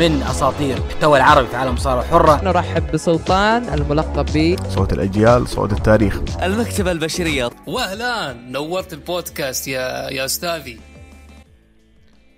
من 0.00 0.22
أساطير 0.22 0.76
المحتوى 0.76 1.18
العربي 1.18 1.46
في 1.46 1.56
عالم 1.56 1.70
المصارعه 1.70 2.02
الحره 2.02 2.44
نرحب 2.44 2.92
بسلطان 2.92 3.74
الملقب 3.74 4.26
ب 4.34 4.56
صوت 4.68 4.92
الأجيال 4.92 5.48
صوت 5.48 5.72
التاريخ. 5.72 6.20
المكتبة 6.42 6.92
البشرية. 6.92 7.50
واهلا 7.66 8.32
نورت 8.32 8.92
البودكاست 8.92 9.68
يا 9.68 10.10
يا 10.10 10.24
أستاذي. 10.24 10.80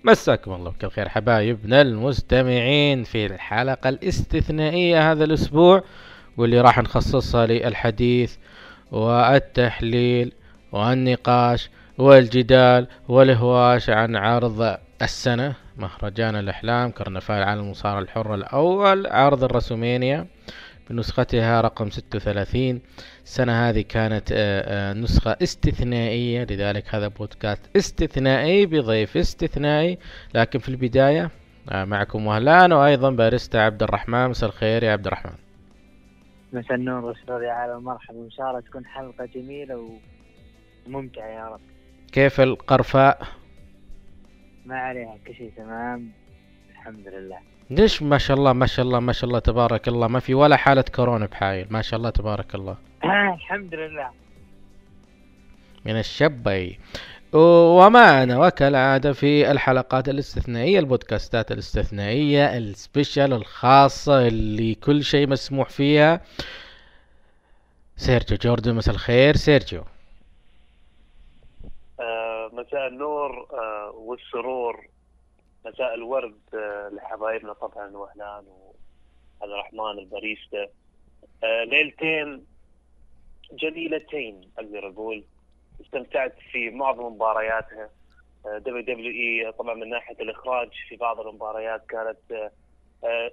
مساكم 0.03 0.53
الله 0.53 0.71
بكل 0.71 0.89
خير 0.89 1.09
حبايبنا 1.09 1.81
المستمعين 1.81 3.03
في 3.03 3.25
الحلقة 3.25 3.89
الاستثنائية 3.89 5.11
هذا 5.11 5.23
الأسبوع 5.23 5.83
واللي 6.37 6.61
راح 6.61 6.79
نخصصها 6.79 7.45
للحديث 7.45 8.35
والتحليل 8.91 10.31
والنقاش 10.71 11.69
والجدال 11.97 12.87
والهواش 13.07 13.89
عن 13.89 14.15
عرض 14.15 14.77
السنة 15.01 15.55
مهرجان 15.77 16.35
الأحلام 16.35 16.91
كرنفال 16.91 17.35
العالم 17.35 17.61
المصارعة 17.61 17.99
الحرة 17.99 18.35
الأول 18.35 19.07
عرض 19.07 19.43
الرسومينيا 19.43 20.27
بنسختها 20.89 21.61
رقم 21.61 21.89
36 21.89 22.81
السنة 23.23 23.69
هذه 23.69 23.81
كانت 23.81 24.31
آه، 24.31 24.91
آه، 24.91 24.93
نسخة 24.93 25.37
استثنائية 25.43 26.43
لذلك 26.43 26.95
هذا 26.95 27.07
بودكاست 27.07 27.77
استثنائي 27.77 28.65
بضيف 28.65 29.17
استثنائي. 29.17 29.97
لكن 30.35 30.59
في 30.59 30.69
البداية 30.69 31.29
آه، 31.71 31.85
معكم 31.85 32.27
وهلان 32.27 32.73
وأيضا 32.73 33.09
باريستا 33.09 33.57
عبد 33.57 33.83
الرحمن. 33.83 34.29
مساء 34.29 34.49
الخير 34.49 34.83
يا 34.83 34.91
عبد 34.91 35.07
الرحمن. 35.07 35.33
مساء 36.53 36.75
النور 36.75 37.05
والسرور 37.05 37.43
يا 37.43 37.51
عالم. 37.51 37.83
مرحبا. 37.83 38.19
إن 38.19 38.31
شاء 38.31 38.49
الله 38.49 38.59
تكون 38.59 38.85
حلقة 38.85 39.25
جميلة 39.35 39.99
وممتعة 40.87 41.27
يا 41.27 41.47
رب. 41.47 41.59
كيف 42.11 42.41
القرفاء؟ 42.41 43.42
ما 44.65 44.79
عليها 44.79 45.17
كل 45.27 45.35
شيء 45.35 45.51
تمام. 45.57 46.11
الحمد 46.71 47.07
لله. 47.07 47.37
ليش 47.69 48.01
ما 48.01 48.17
شاء 48.17 48.37
الله 48.37 48.53
ما 48.53 48.65
شاء 48.65 48.85
الله 48.85 48.99
ما 48.99 49.13
شاء 49.13 49.27
الله 49.27 49.39
تبارك 49.39 49.87
الله؟ 49.87 50.07
ما 50.07 50.19
في 50.19 50.33
ولا 50.33 50.57
حالة 50.57 50.85
كورونا 50.95 51.25
بحايل. 51.25 51.67
ما 51.69 51.81
شاء 51.81 51.97
الله 51.97 52.09
تبارك 52.09 52.55
الله. 52.55 52.77
الحمد 53.03 53.75
لله. 53.75 54.09
من 55.85 55.99
الشبي. 55.99 56.79
ومعنا 57.33 58.37
وكالعادة 58.37 59.13
في 59.13 59.51
الحلقات 59.51 60.09
الاستثنائية 60.09 60.79
البودكاستات 60.79 61.51
الاستثنائية 61.51 62.57
ال 62.57 62.67
special 62.67 63.33
الخاصة 63.33 64.27
اللي 64.27 64.75
كل 64.75 65.03
شيء 65.03 65.27
مسموح 65.27 65.69
فيها. 65.69 66.21
سيرجيو 67.97 68.37
جوردن 68.37 68.75
مساء 68.75 68.95
الخير 68.95 69.35
سيرجيو. 69.35 69.81
آه، 69.81 69.92
مساء 72.53 72.87
النور 72.87 73.47
آه، 73.53 73.91
والسرور 73.95 74.87
مساء 75.65 75.93
الورد 75.93 76.39
آه، 76.53 76.89
لحبايبنا 76.89 77.53
طبعا 77.53 77.97
وهلان 77.97 78.45
وعبد 78.47 79.51
الرحمن 79.53 79.99
الباريستا 79.99 80.67
آه، 81.43 81.63
ليلتين 81.63 82.45
جميلتين 83.51 84.51
أقدر 84.57 84.87
أقول. 84.87 85.23
استمتعت 85.81 86.35
في 86.51 86.69
معظم 86.69 87.05
مبارياتها. 87.05 87.89
WWE 88.45 89.51
طبعا 89.51 89.73
من 89.73 89.89
ناحية 89.89 90.15
الإخراج 90.19 90.69
في 90.89 90.95
بعض 90.95 91.19
المباريات 91.19 91.85
كانت 91.85 92.51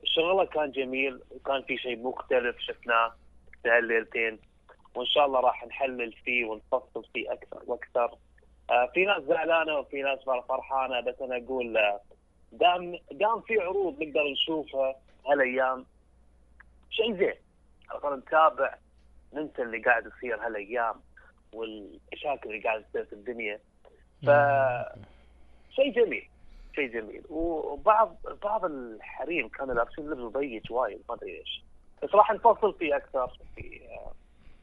شغلها 0.05 0.45
كان 0.45 0.71
جميل 0.71 1.21
وكان 1.31 1.63
في 1.63 1.77
شيء 1.77 2.03
مختلف 2.03 2.57
شفناه 2.59 3.15
في 3.63 3.69
هالليلتين. 3.69 4.39
وإن 4.95 5.07
شاء 5.07 5.27
الله 5.27 5.41
راح 5.41 5.67
نحلل 5.67 6.13
فيه 6.13 6.45
ونفصل 6.45 7.05
فيه 7.13 7.33
أكثر 7.33 7.63
وأكثر. 7.67 8.11
في 8.95 9.05
ناس 9.05 9.23
زعلانة 9.23 9.79
وفي 9.79 10.03
ناس 10.03 10.19
فرحانة 10.49 11.01
بس 11.01 11.15
أنا 11.23 11.37
أقول 11.37 11.77
آه، 11.77 12.01
دام 12.53 12.99
دام 13.13 13.41
في 13.41 13.61
عروض 13.61 14.03
نقدر 14.03 14.25
نشوفها 14.33 14.95
هالأيام 15.27 15.87
شيء 16.91 17.17
زين. 17.17 17.35
الاقل 17.91 18.19
نتابع 18.19 18.75
ننسى 19.33 19.63
اللي 19.63 19.79
قاعد 19.79 20.07
يصير 20.07 20.47
هالأيام 20.47 20.95
والمشاكل 21.53 22.51
اللي 22.51 22.61
قاعد 22.63 22.85
تصير 22.85 23.05
في 23.05 23.13
الدنيا. 23.13 23.61
ف 24.27 24.31
شيء 25.71 25.93
جميل 25.93 26.29
شيء 26.75 26.87
جميل. 26.93 27.23
وبعض 27.31 28.17
بعض 28.43 28.65
الحريم 28.65 29.49
كانوا 29.49 29.75
لابسين 29.75 30.11
لبس 30.11 30.33
ضيق 30.33 30.63
وايد 30.71 31.03
ما 31.09 31.15
أدري 31.15 31.39
ليش 31.39 31.65
بس 32.03 32.15
راح 32.15 32.33
نفصل 32.33 32.75
فيه 32.75 32.97
أكثر 32.97 33.31
في 33.57 33.81
آه، 33.91 34.13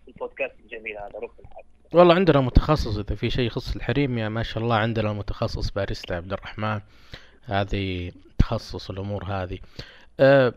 البودكاست 0.07 0.59
الجميل 0.59 0.97
هذا. 0.97 1.19
ركن 1.19 1.40
الحلقة 1.40 1.77
والله 1.94 2.16
عندنا 2.16 2.42
متخصص 2.42 2.98
إذا 2.98 3.16
في 3.16 3.30
شيء 3.30 3.48
يخص 3.48 3.75
الحريم 3.75 4.18
يا 4.18 4.30
ما 4.30 4.44
شاء 4.44 4.64
الله 4.64 4.75
عندنا 4.75 5.14
متخصص 5.14 5.72
باريستا 5.72 6.14
عبد 6.14 6.34
الرحمن. 6.34 6.81
هذه 7.44 8.12
تخصص 8.38 8.90
الأمور 8.90 9.24
هذه. 9.25 9.59
أه 10.20 10.53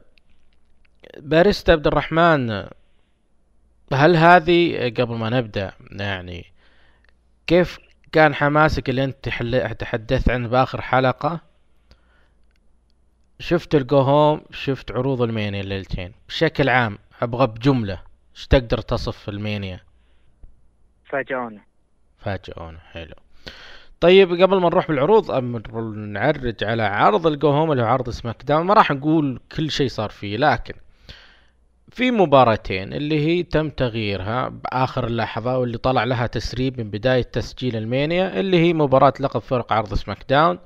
باريستا 1.18 1.72
عبد 1.72 1.86
الرحمن 1.86 2.50
هل 3.92 4.16
هذه 4.16 4.92
قبل 4.98 5.14
ما 5.14 5.30
نبدأ 5.30 5.72
يعني 5.90 6.46
كيف 7.46 7.78
كان 8.12 8.34
حماسك 8.34 8.90
اللي 8.90 9.04
انت 9.04 9.28
تحدثت 9.78 10.30
عنه 10.30 10.48
بآخر 10.48 10.80
حلقة؟ 10.80 11.40
شفت 13.38 13.74
ال 13.74 13.82
go 13.82 13.98
home 13.98 14.42
شفت 14.50 14.92
عروض 14.92 15.22
ال 15.22 15.28
Mania 15.28 15.60
الليلتين 15.60 16.12
بشكل 16.28 16.68
عام 16.68 16.98
أبغى 17.22 17.46
بجملة 17.46 18.02
إيش 18.36 18.46
تقدر 18.46 18.80
تصف 18.80 19.28
ال 19.28 19.35
Mania؟ 19.35 19.80
فاجئونا 21.10 21.60
فاجئونا 22.18 22.78
حلو. 22.92 23.14
طيب 24.00 24.30
قبل 24.30 24.60
ما 24.60 24.68
نروح 24.68 24.88
بالعروض 24.88 25.30
نعرج 25.96 26.64
على 26.64 26.82
عرض 26.82 27.26
ال 27.26 27.34
go 27.34 27.50
home 27.50 27.72
اللي 27.72 27.82
هو 27.82 27.86
عرض 27.86 28.10
سماك 28.10 28.42
داون. 28.42 28.66
ما 28.66 28.74
راح 28.74 28.90
نقول 28.90 29.40
كل 29.56 29.70
شيء 29.70 29.88
صار 29.88 30.10
فيه 30.10 30.36
لكن 30.36 30.74
في 31.88 32.10
مباراتين 32.10 32.92
اللي 32.92 33.26
هي 33.26 33.42
تم 33.42 33.70
تغييرها 33.70 34.48
بآخر 34.48 35.06
اللحظة 35.06 35.58
واللي 35.58 35.78
طلع 35.78 36.04
لها 36.04 36.26
تسريب 36.26 36.80
من 36.80 36.90
بداية 36.90 37.22
تسجيل 37.22 37.76
ال 37.76 37.87
Mania 37.87 38.40
اللي 38.40 38.58
هي 38.58 38.72
مباراة 38.72 39.12
لقب 39.20 39.40
فرق 39.40 39.72
عرض 39.72 39.94
سماك 39.94 40.24
داون. 40.28 40.58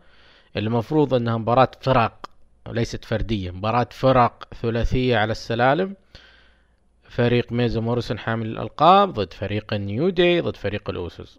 المفروض 0.56 1.14
إنها 1.14 1.36
مباراة 1.36 1.70
فرق 1.80 2.26
وليست 2.68 3.04
فردية 3.04 3.50
مباراة 3.50 3.88
فرق 3.90 4.48
ثلاثية 4.62 5.16
على 5.16 5.32
السلالم. 5.32 5.96
فريق 7.14 7.52
ميز 7.52 7.80
وموريسون 7.80 8.18
حامل 8.18 8.46
الألقاب 8.46 9.12
ضد 9.12 9.32
فريق 9.32 9.74
النيو 9.74 10.08
داي 10.08 10.40
ضد 10.40 10.56
فريق 10.56 10.90
الأوسوس. 10.90 11.38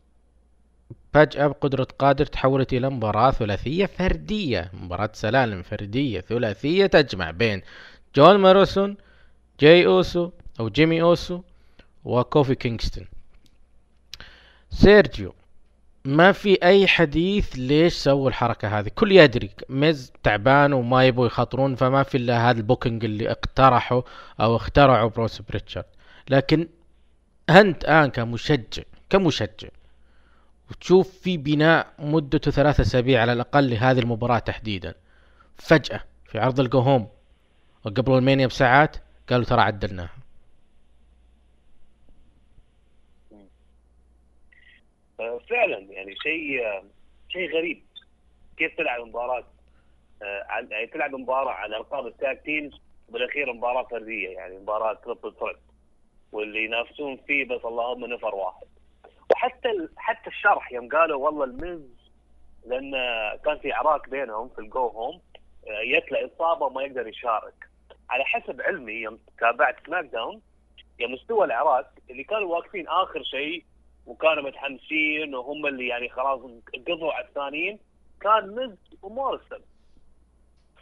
فجأة 1.13 1.47
بقدرة 1.47 1.87
قادر 1.99 2.25
تحولت 2.25 2.73
إلى 2.73 2.89
مباراة 2.89 3.31
ثلاثية 3.31 3.85
فردية 3.85 4.71
مباراة 4.73 5.09
سلالم 5.13 5.61
فردية 5.61 6.21
ثلاثية 6.21 6.85
تجمع 6.85 7.31
بين 7.31 7.61
جون 8.15 8.37
موريسون 8.37 8.97
جاي 9.59 9.85
أوسو 9.85 10.31
أو 10.59 10.69
جيمي 10.69 11.01
أوسو 11.01 11.41
وكوفي 12.05 12.55
كينغستون. 12.55 13.07
سيرجيو 14.69 15.33
ما 16.05 16.31
في 16.31 16.63
أي 16.63 16.87
حديث 16.87 17.55
ليش 17.55 17.93
سووا 17.93 18.29
الحركة 18.29 18.79
هذه. 18.79 18.91
كل 18.95 19.11
يدري 19.11 19.49
ميز 19.69 20.13
تعبان 20.23 20.73
وما 20.73 21.05
يبغوا 21.05 21.25
يخاطرون 21.25 21.75
فما 21.75 22.03
في 22.03 22.17
إلا 22.17 22.49
هذا 22.49 22.57
ال 22.57 22.63
booking 22.63 23.05
اللي 23.05 23.31
اقترحوا 23.31 24.01
أو 24.39 24.55
اخترعوا 24.55 25.09
بروس 25.09 25.41
بريتشارد. 25.41 25.85
لكن 26.29 26.67
أنت 27.49 27.83
الآن 27.83 28.09
كمشجع 28.09 28.83
كمشجع 29.09 29.69
وتشوف 30.71 31.09
في 31.19 31.37
بناء 31.37 31.93
مدته 31.99 32.51
ثلاثة 32.51 32.81
أسابيع 32.81 33.21
على 33.21 33.33
الأقل 33.33 33.69
لهذه 33.69 33.99
المباراة 33.99 34.39
تحديدا. 34.39 34.93
فجأة 35.57 36.03
في 36.25 36.39
عرض 36.39 36.59
ال 36.59 36.66
go 36.66 36.79
home 36.79 37.07
وقبل 37.85 38.17
ال 38.17 38.22
Mania 38.22 38.47
بساعات 38.47 38.97
قالوا 39.29 39.45
ترى 39.45 39.61
عدلناها 39.61 40.09
آه، 45.19 45.34
فعلا 45.49 45.77
يعني 45.77 46.15
شيء 46.23 46.61
شيء 47.29 47.57
غريب 47.57 47.83
كيف 48.57 48.77
تلعب 48.77 49.01
مباراة 49.01 49.43
آه، 50.23 50.45
عن- 50.49 50.71
يعني 50.71 50.87
تلعب 50.87 51.15
مباراة 51.15 51.51
على 51.51 51.77
القاب 51.77 52.13
teams 52.45 52.81
بالاخير 53.09 53.53
مباراة 53.53 53.83
فردية 53.83 54.29
يعني 54.29 54.57
مباراة 54.59 54.93
triple 54.93 55.33
threat 55.39 55.57
واللي 56.31 56.65
ينافسون 56.65 57.17
فيه 57.27 57.45
بس 57.45 57.65
اللهم 57.65 58.05
نفر 58.05 58.35
واحد. 58.35 58.67
وحتى 59.31 59.69
ال- 59.69 59.89
حتى 59.97 60.29
الشرح 60.29 60.71
يوم 60.71 60.89
قالوا 60.89 61.25
والله 61.25 61.43
المز 61.43 62.11
لأن 62.65 62.91
كان 63.45 63.57
في 63.57 63.71
عراك 63.71 64.09
بينهم 64.09 64.49
في 64.49 64.59
ال 64.59 64.69
go 64.69 64.87
home 64.87 65.21
آه، 65.67 65.83
جت 65.99 66.11
له 66.11 66.25
إصابة 66.35 66.65
وما 66.65 66.83
يقدر 66.83 67.07
يشارك. 67.07 67.53
على 68.09 68.25
حسب 68.25 68.61
علمي 68.61 68.93
يوم 68.93 69.19
تابعت 69.39 69.75
SmackDown 69.85 70.41
يوم 70.99 71.13
استوى 71.13 71.45
العراك 71.45 71.87
اللي 72.09 72.23
كانوا 72.23 72.55
واقفين 72.55 72.87
آخر 72.87 73.23
شيء 73.23 73.65
وكانوا 74.05 74.43
متحمسين 74.43 75.35
وهم 75.35 75.65
اللي 75.65 75.87
يعني 75.87 76.09
خلاص 76.09 76.39
انقضوا 76.75 77.13
على 77.13 77.25
الثانيين 77.25 77.79
كان 78.21 78.55
مز 78.55 78.77
وموريسون 79.01 79.59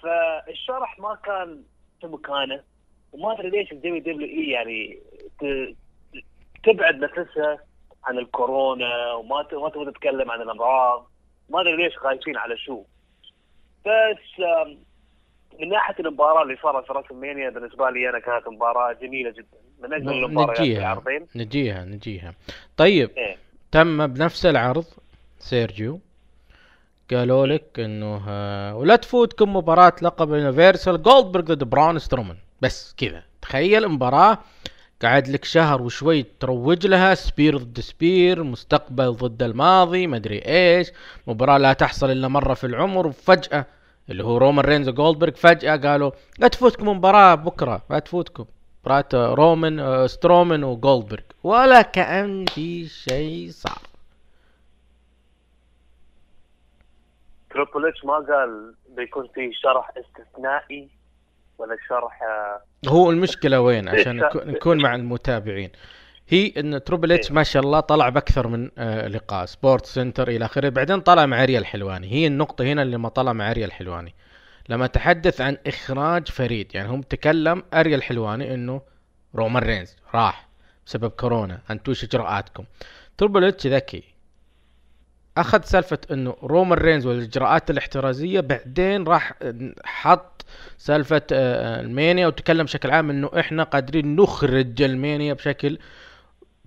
فالشرح 0.01 0.99
ما 0.99 1.15
كان 1.15 1.63
في 2.01 2.07
مكانه 2.07 2.63
وما 3.11 3.33
أدري 3.33 3.49
ليش 3.49 3.71
ال 3.71 3.99
WWE 3.99 4.49
يعني 4.49 4.99
تبعد 6.63 6.95
نفسها 6.95 7.59
عن 8.03 8.19
الكورونا 8.19 9.13
وما 9.13 9.35
ما 9.53 9.69
تبغى 9.69 9.91
تتكلم 9.91 10.31
عن 10.31 10.41
الأمراض. 10.41 11.07
ما 11.49 11.61
أدري 11.61 11.75
ليش 11.75 11.97
خايفين 11.97 12.37
على 12.37 12.57
شو. 12.57 12.83
بس 13.85 14.43
من 15.59 15.69
ناحية 15.69 15.95
المباراة 15.99 16.43
اللي 16.43 16.57
صارت 16.63 16.85
في 16.87 16.93
WrestleMania 16.93 17.49
بالنسبة 17.49 17.89
لي 17.89 18.09
أنا 18.09 18.19
كانت 18.19 18.47
مباراة 18.47 18.93
جميلة 18.93 19.31
جدا. 19.31 19.57
من 19.83 19.93
اجمل 19.93 20.13
المباريات 20.13 20.57
في 20.57 20.63
نجيها. 20.63 20.79
العرضين 20.79 21.27
نجيها 21.35 21.85
نجيها. 21.85 22.33
طيب 22.77 23.09
إيه. 23.17 23.37
تم 23.71 24.07
بنفس 24.07 24.45
العرض 24.45 24.85
سيرجيو. 25.39 25.99
قالوا 27.11 27.47
لك 27.47 27.79
إنه 27.79 28.21
آه، 28.27 28.75
ولا 28.75 28.95
تفوتكم 28.95 29.55
مباراة 29.55 29.93
لقب 30.01 30.29
Universal 30.29 31.01
جولدبرغ 31.01 31.43
ضد 31.43 31.63
براون 31.63 31.99
سترومان. 31.99 32.37
بس 32.61 32.95
كذا. 32.97 33.23
تخيل 33.41 33.87
مباراة 33.87 34.37
قاعد 35.01 35.27
لك 35.27 35.45
شهر 35.45 35.81
وشوي 35.81 36.25
تروج 36.39 36.87
لها 36.87 37.13
spear 37.15 37.57
ضد 37.57 37.79
spear 37.79 38.43
مستقبل 38.43 39.11
ضد 39.11 39.43
الماضي 39.43 40.07
مدري 40.07 40.41
إيش. 40.45 40.91
مباراة 41.27 41.57
لا 41.57 41.73
تحصل 41.73 42.11
إلا 42.11 42.27
مرة 42.27 42.53
في 42.53 42.63
العمر 42.67 43.07
وفجأة 43.07 43.65
اللي 44.09 44.23
هو 44.23 44.37
رومان 44.37 44.65
رينز 44.65 44.89
وجولدبرغ 44.89 45.31
فجأة 45.31 45.75
قالوا 45.75 46.11
لا 46.39 46.47
تفوتكم 46.47 46.87
مباراة 46.87 47.35
بكرة 47.35 47.81
لا 47.89 47.99
تفوتكم. 47.99 48.45
مباراة 48.85 49.33
رومان 49.33 49.79
آه، 49.79 50.07
سترومان 50.07 50.63
وجولدبرغ 50.63 51.23
ولا 51.43 51.81
كأن 51.81 52.45
في 52.45 52.87
شيء 52.87 53.49
صار. 53.51 53.77
تريبل 57.49 57.87
إتش 57.87 58.05
ما 58.05 58.13
قال 58.13 58.73
بيكون 58.89 59.27
في 59.35 59.51
شرح 59.53 59.91
استثنائي 59.97 60.89
ولا 61.57 61.77
شرح 61.89 62.23
آه، 62.23 62.61
هو 62.87 63.11
المشكلة 63.11 63.61
وين؟ 63.61 63.89
عشان 63.89 64.29
نكون 64.35 64.81
مع 64.81 64.95
المتابعين. 64.95 65.69
هي 66.29 66.53
إن 66.57 66.83
تروبل 66.83 67.11
اتش 67.11 67.31
ما 67.31 67.43
شاء 67.43 67.63
الله 67.63 67.79
طلع 67.79 68.09
بأكثر 68.09 68.47
من 68.47 68.69
آه، 68.77 69.07
لقاء. 69.07 69.45
SportsCenter 69.45 70.27
إلى 70.27 70.45
آخره. 70.45 70.69
بعدين 70.69 71.01
طلع 71.01 71.25
مع 71.25 71.45
أريال 71.45 71.65
حلواني. 71.65 72.11
هي 72.11 72.27
النقطة 72.27 72.63
هنا 72.63 72.81
اللي 72.81 72.97
ما 72.97 73.09
طلع 73.09 73.33
مع 73.33 73.51
أريال 73.51 73.71
حلواني. 73.71 74.13
لما 74.69 74.87
تحدث 74.87 75.41
عن 75.41 75.57
إخراج 75.67 76.27
فريد 76.27 76.75
يعني 76.75 76.89
هم 76.89 77.01
تكلم 77.01 77.63
أريال 77.73 78.03
حلواني 78.03 78.53
إنه 78.53 78.81
رومان 79.35 79.63
رينز 79.63 79.95
راح 80.15 80.47
بسبب 80.85 81.09
كورونا. 81.09 81.59
أنتم 81.71 81.91
إيش 81.91 82.03
إجراءاتكم؟ 82.03 82.63
تروبل 83.17 83.43
اتش 83.43 83.67
ذكي. 83.67 84.03
أخذ 85.37 85.61
سالفة 85.63 85.97
إنه 86.11 86.35
رومان 86.43 86.79
رينز 86.79 87.05
والإجراءات 87.05 87.69
الاحترازية 87.69 88.39
بعدين 88.39 89.03
راح 89.03 89.33
حط 89.85 90.45
سالفة 90.77 91.21
آه، 91.31 91.81
ال 91.81 91.89
Mania 91.89 92.27
وتكلم 92.27 92.63
بشكل 92.63 92.91
عام 92.91 93.09
إنه 93.09 93.29
إحنا 93.39 93.63
قادرين 93.63 94.15
نخرج 94.15 94.81
ال 94.81 94.90
Mania 94.90 95.33
بشكل 95.33 95.77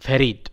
فريد 0.01 0.49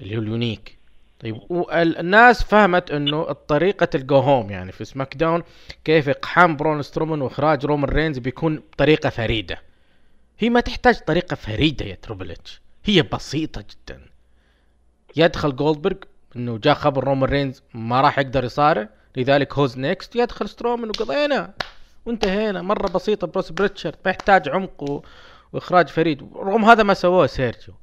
اللي 0.00 0.16
هو 0.16 0.20
ال 0.20 0.27
unique. 0.27 0.78
طيب 1.20 1.40
والناس 1.48 2.42
فهمت 2.42 2.90
إنه 2.90 3.32
طريقة 3.32 3.88
الجو 3.94 4.46
يعني 4.50 4.72
في 4.72 4.84
SmackDown 4.84 5.42
كيف 5.84 6.08
إقحام 6.08 6.56
برون 6.56 6.82
سترومان 6.82 7.22
وإخراج 7.22 7.64
رومان 7.66 7.90
رينز 7.90 8.18
بيكون 8.18 8.62
بطريقة 8.72 9.10
فريدة. 9.10 9.62
هي 10.38 10.50
ما 10.50 10.60
تحتاج 10.60 10.98
طريقة 10.98 11.34
فريدة 11.34 11.86
يا 11.86 11.94
تروبل 11.94 12.30
إتش. 12.30 12.60
هي 12.84 13.02
بسيطة 13.02 13.64
جدا. 13.70 14.00
يدخل 15.16 15.56
جولدبرغ 15.56 15.96
إنه 16.36 16.58
جاء 16.58 16.74
خبر 16.74 17.04
رومان 17.04 17.30
رينز 17.30 17.62
ما 17.74 18.00
راح 18.00 18.18
يقدر 18.18 18.44
يصارع 18.44 18.88
لذلك 19.16 19.52
who's 19.52 19.78
next 19.78 20.16
يدخل 20.16 20.48
سترومان 20.48 20.88
وقضينا. 20.88 21.54
وانتهينا. 22.06 22.62
مرة 22.62 22.88
بسيطة 22.88 23.26
بروس 23.26 23.50
بريتشارد 23.50 23.96
ما 24.04 24.10
يحتاج 24.10 24.48
عمق. 24.48 25.02
وإخراج 25.52 25.88
فريد. 25.88 26.22
رغم 26.36 26.64
هذا 26.64 26.82
ما 26.82 26.94
سووه 26.94 27.26
سيرجيو. 27.26 27.74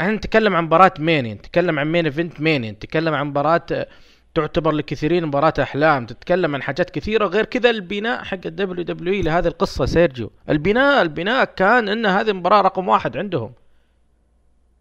إحنا 0.00 0.12
نتكلم 0.12 0.56
عن 0.56 0.64
مباراة 0.64 0.94
Mania 0.98 1.34
نتكلم 1.34 1.78
عن 1.78 1.92
main 1.92 2.04
event 2.04 2.40
Mania 2.40 2.70
نتكلم 2.70 3.14
عن 3.14 3.26
مباراة 3.26 3.66
آه، 3.72 3.86
تعتبر 4.34 4.72
لكثيرين 4.72 5.26
مباراة 5.26 5.54
أحلام 5.62 6.06
تتكلم 6.06 6.54
عن 6.54 6.62
حاجات 6.62 6.90
كثيرة 6.90 7.26
غير 7.26 7.44
كذا. 7.44 7.70
البناء 7.70 8.24
حق 8.24 8.38
ال 8.46 8.84
WWE 8.84 9.22
لهذه 9.22 9.46
القصة 9.46 9.86
سيرجيو. 9.86 10.30
البناء 10.48 11.02
البناء 11.02 11.44
كان 11.44 11.88
إن 11.88 12.06
هذه 12.06 12.30
المباراة 12.30 12.60
رقم 12.60 12.88
واحد 12.88 13.16
عندهم. 13.16 13.52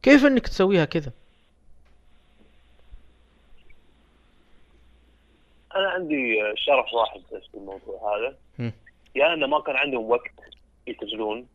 كيف 0.04 0.26
إنك 0.26 0.48
تسويها 0.48 0.86
كذا؟ 0.86 1.12
أنا 5.76 5.90
عندي 5.90 6.36
شرح 6.56 6.94
واحد 6.94 7.20
بس 7.34 7.42
في 7.52 7.58
الموضوع 7.58 8.18
هذا. 8.18 8.36
يا 9.16 9.34
إنه 9.34 9.48
ما 9.48 9.62
كان 9.62 9.76
عندهم 9.76 10.10
وقت 10.10 10.32
يسجلون 10.88 11.48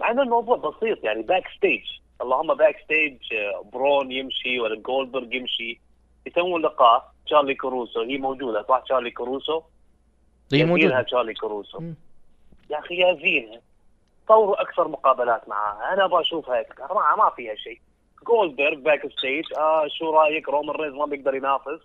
مع 0.00 0.10
إن 0.10 0.20
الموضوع 0.20 0.56
بسيط 0.56 1.04
يعني 1.04 1.22
backstage 1.22 1.82
اللهم 2.22 2.54
backstage 2.54 3.34
آه، 3.34 3.64
برون 3.72 4.12
يمشي 4.12 4.60
ولا 4.60 4.76
جولدبرغ 4.80 5.34
يمشي. 5.34 5.80
يسوون 6.26 6.62
لقاء 6.62 7.12
تشارلي 7.26 7.54
كروسو 7.54 8.00
هي 8.02 8.18
موجودة 8.18 8.62
صح؟ 8.68 8.78
تشارلي 8.78 9.10
كروسو 9.10 9.62
هي 10.52 10.64
موجودة. 10.64 11.02
تشارلي 11.02 11.34
كروسو 11.34 11.80
مم. 11.80 11.94
يا 12.70 12.78
أخي 12.78 12.94
يابينها 12.94 13.60
طوروا 14.28 14.62
أكثر 14.62 14.88
مقابلات 14.88 15.48
معاها. 15.48 15.92
أنا 15.94 16.04
أبغى 16.04 16.20
أشوفها 16.20 16.60
أكثر 16.60 16.94
ما, 16.94 17.16
ما 17.24 17.30
فيها 17.36 17.54
شيء. 17.54 17.80
جولدبرغ 18.26 18.74
backstage 18.74 19.44
آه 19.58 19.86
شو 19.88 20.10
رأيك؟ 20.10 20.48
رومان 20.48 20.76
رينز 20.76 20.94
ما 20.94 21.06
بيقدر 21.06 21.34
ينافس. 21.34 21.80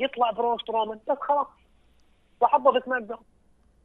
يطلع 0.00 0.30
برون 0.30 0.58
سترومان 0.58 1.00
بس 1.10 1.18
خلاص. 1.20 1.46
وحطه 2.40 2.72
في 2.72 2.80
SmackDown. 2.84 3.20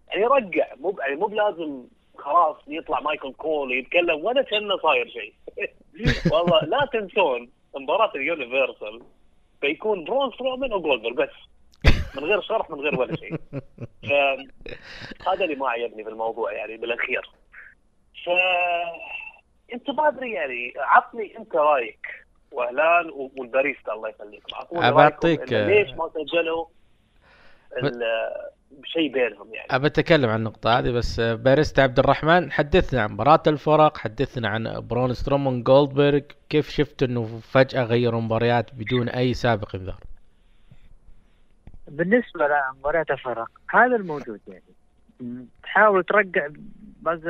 يعني 0.07 0.25
رجع 0.25 0.67
مو 0.79 0.95
يعني 0.99 1.15
مو 1.15 1.25
بلازم 1.25 1.83
خلاص 2.17 2.55
يطلع 2.67 2.99
مايكل 2.99 3.33
كول 3.33 3.71
يتكلم 3.71 4.25
ولا 4.25 4.41
كأنه 4.41 4.77
صاير 4.77 5.07
شيء. 5.07 5.33
والله 6.33 6.61
لا 6.61 6.89
تنسون 6.93 7.49
مباراة 7.75 8.11
ال 8.15 8.24
Universal 8.24 9.01
بيكون 9.61 10.03
برون 10.03 10.31
سترومان 10.31 10.73
وجولدبرغ 10.73 11.13
بس. 11.13 11.29
من 12.15 12.23
غير 12.23 12.41
شرح 12.41 12.69
من 12.69 12.79
غير 12.79 12.99
ولا 12.99 13.15
شيء. 13.15 13.35
هذا 15.27 15.43
اللي 15.43 15.55
ما 15.55 15.69
عجبني 15.69 16.03
بالموضوع 16.03 16.53
يعني 16.53 16.77
بالأخير. 16.77 17.29
ف 18.25 18.29
أنت 19.73 19.89
ما 19.89 20.07
أدري 20.07 20.31
يعني 20.31 20.73
عطني 20.77 21.37
أنت 21.37 21.55
رأيك. 21.55 22.27
وأهلان 22.51 23.09
والباريستا 23.37 23.93
الله 23.93 24.09
يخليك 24.09 24.43
اعطوني 24.53 24.87
ليش 25.67 25.91
ما 25.91 26.09
سجلوا 26.09 26.65
ال- 28.71 28.87
شيء 28.87 29.11
بينهم 29.13 29.53
يعني. 29.53 29.67
أبى 29.71 29.87
أتكلم 29.87 30.29
عن 30.29 30.39
النقطة 30.39 30.79
هذه 30.79 30.91
بس 30.91 31.19
آه، 31.19 31.35
باريستا 31.35 31.81
عبد 31.81 31.99
الرحمن 31.99 32.51
حدثنا 32.51 33.01
عن 33.01 33.11
مباراة 33.11 33.43
الفرق 33.47 33.97
حدثنا 33.97 34.47
عن 34.47 34.87
برون 34.87 35.13
سترومان 35.13 35.63
جولدبرغ 35.63 36.19
كيف 36.49 36.69
شفت 36.69 37.03
إنه 37.03 37.25
فجأة 37.25 37.83
غيروا 37.83 38.21
مباريات 38.21 38.73
بدون 38.75 39.09
أي 39.09 39.33
سابق 39.33 39.75
انذار؟ 39.75 39.99
بالنسبة 41.87 42.47
لمباريات 42.47 43.11
الفرق 43.11 43.49
هذا 43.69 43.95
الموجود 43.95 44.39
يعني. 44.47 44.63
تحاول 45.63 46.03
ترجع 46.03 46.47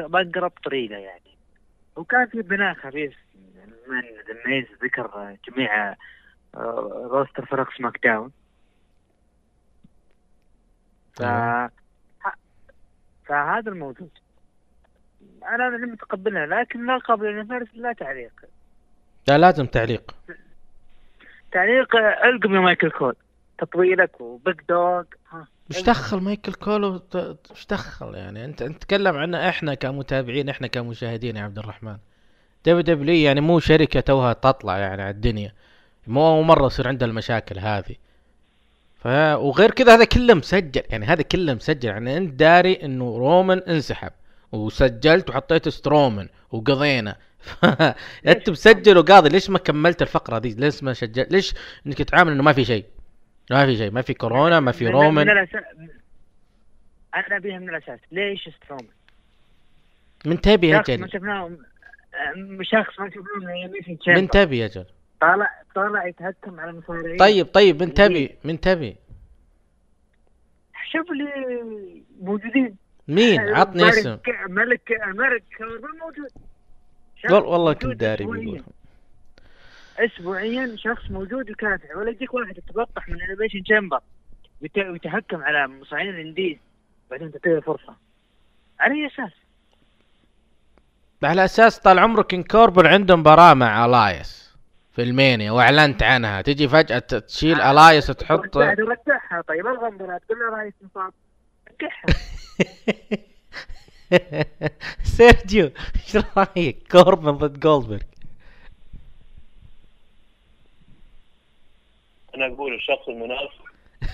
بأقرب 0.07 0.51
طريقة 0.65 0.95
يعني. 0.95 1.37
وكان 1.95 2.27
في 2.27 2.41
بناء 2.41 2.73
خفيف. 2.73 3.13
من 3.87 4.01
ميز 4.51 4.65
ذكر 4.83 5.35
جميع 5.49 5.91
آه، 6.55 7.07
روستر 7.11 7.45
فرق 7.45 7.67
سماك 7.77 7.99
داون 8.03 8.31
ف... 11.17 11.21
فهذا 13.25 13.69
الموجود 13.71 14.09
أنا 15.43 15.67
أنا 15.67 15.85
متقبلها 15.85 16.45
لكن 16.45 16.85
لا 16.85 16.97
قبل 16.97 17.27
الفارس 17.27 17.67
لا 17.73 17.93
تعليق. 17.93 18.31
لا 19.27 19.37
لازم 19.37 19.65
تعليق. 19.65 20.15
تعليق 21.51 21.95
ألقم 22.25 22.55
يا 22.55 22.59
مايكل 22.59 22.91
كول. 22.91 23.15
تطويلك 23.57 24.21
وبيج 24.21 24.55
دوغ. 24.69 25.03
مش 25.69 25.83
دخل 25.83 26.17
مايكل 26.21 26.53
كولو 26.53 26.97
ت- 26.97 27.37
مش 27.51 27.67
دخل 27.67 28.15
يعني. 28.15 28.45
أنت 28.45 28.61
انت 28.61 28.77
تتكلم 28.77 29.15
عنا 29.17 29.49
إحنا 29.49 29.73
كمتابعين 29.73 30.49
إحنا 30.49 30.67
كمشاهدين 30.67 31.37
يا 31.37 31.43
عبد 31.43 31.57
الرحمن. 31.59 31.97
WW 32.65 33.25
يعني 33.25 33.41
مو 33.41 33.59
شركة 33.59 33.99
توها 33.99 34.33
تطلع 34.33 34.77
يعني 34.77 35.01
على 35.01 35.11
الدنيا. 35.11 35.53
مو 36.07 36.43
مرة 36.43 36.65
يصير 36.65 36.87
عندها 36.87 37.07
المشاكل 37.07 37.59
هذه. 37.59 37.95
ف 38.97 39.07
وغير 39.37 39.71
كذا 39.71 39.95
هذا 39.95 40.05
كله 40.05 40.33
مسجل. 40.33 40.81
يعني 40.89 41.05
هذا 41.05 41.21
كله 41.21 41.53
مسجل. 41.53 41.89
يعني 41.89 42.17
أنت 42.17 42.33
داري 42.33 42.73
إنه 42.73 43.17
رومان 43.17 43.57
انسحب 43.57 44.11
وسجلت 44.51 45.29
وحطيت 45.29 45.69
سترومان 45.69 46.29
وقضينا. 46.51 47.15
أنت 48.27 48.49
مسجل 48.49 48.97
وقاضي. 48.97 49.29
ليش 49.29 49.49
ما 49.49 49.59
كملت 49.59 50.01
الفقرة 50.01 50.39
دي 50.39 50.53
ليش 50.53 50.83
ما 50.83 50.93
سجلت 50.93 51.31
ليش 51.31 51.53
إنك 51.87 52.01
تعامل 52.01 52.31
إنه 52.31 52.43
ما 52.43 52.53
في 52.53 52.65
شيء؟ 52.65 52.85
ما 53.51 53.65
في 53.65 53.77
شيء. 53.77 53.91
ما 53.91 54.01
في 54.01 54.13
كورونا 54.13 54.59
ما 54.59 54.71
في 54.71 54.87
رومان. 54.87 55.27
من 55.27 55.31
الأساس 55.31 55.63
أنا 57.15 57.39
بيها 57.39 57.59
من 57.59 57.69
الأساس. 57.69 57.99
ليش 58.11 58.49
سترومان؟ 58.63 58.97
من 60.25 60.41
تبي 60.41 60.67
يا 60.67 60.81
جل 60.81 61.09
شفناه 61.09 61.45
آه، 61.45 62.61
شخص 62.61 62.99
ما 62.99 63.09
شفناه 63.09 64.15
من 64.15 64.29
تبي 64.29 64.57
يا 64.57 64.67
جل 64.67 64.85
طالع 65.21 65.49
طالع 65.75 66.07
يتهكم 66.07 66.59
على 66.59 66.69
المصارعين. 66.69 67.17
طيب 67.17 67.45
طيب 67.45 67.83
من 67.83 67.93
تبي 67.93 68.35
من 68.43 68.59
تبي 68.59 68.95
شوف 70.91 71.11
اللي 71.11 72.03
موجودين. 72.21 72.75
مين؟ 73.07 73.39
عطني 73.39 73.83
ملك- 73.83 73.93
اسم. 73.93 74.17
ملك 74.49 74.91
ملك 75.07 75.43
موجود. 76.01 76.31
والله 77.45 77.73
كنت 77.73 77.95
داري. 77.99 78.25
بيقول. 78.25 78.63
اسبوعيا 79.99 80.75
شخص 80.75 81.11
موجود 81.11 81.49
يكافح 81.49 81.95
ولا 81.95 82.09
يجيك 82.09 82.33
واحد 82.33 82.57
يتبطح 82.57 83.09
من 83.09 83.21
انيميشن 83.21 83.63
تشامبر 83.63 83.99
ويتهكم 84.61 85.43
على 85.43 85.67
مصارعين 85.67 86.09
الإنديز. 86.09 86.57
بعدين 87.11 87.31
تعطيه 87.31 87.59
فرصة. 87.59 87.95
على 88.79 88.93
أي 88.93 89.07
أساس؟ 89.07 89.31
على 91.23 91.45
أساس 91.45 91.79
طال 91.79 91.99
عمرك 91.99 92.33
ان 92.33 92.43
كوربن 92.43 92.85
عنده 92.85 93.15
مباراه 93.15 93.53
مع 93.53 93.85
إلياس 93.85 94.46
في 94.97 95.03
ال 95.03 95.11
Mania 95.11 95.51
واعلنت 95.51 96.03
عنها. 96.03 96.41
تجي 96.41 96.67
فجأة 96.67 96.99
ت- 96.99 97.15
تشيل 97.15 97.61
إلياس 97.61 98.09
وتحط 98.09 98.57
رجعها 98.57 99.41
طيب 99.47 99.67
المباراة 99.67 100.17
تقول 100.17 100.39
له 100.39 100.49
رايك 100.57 100.73
مصاب. 100.81 101.13
رجعها 101.71 102.19
سيرجيو 105.17 105.71
إيش 105.95 106.17
رأيك؟ 106.37 106.77
كوربن 106.91 107.31
ضد 107.31 107.59
جولدبرغ. 107.59 107.99
أنا 112.35 112.47
أقول 112.47 112.73
الشخص 112.75 113.07
المناسب 113.07 113.49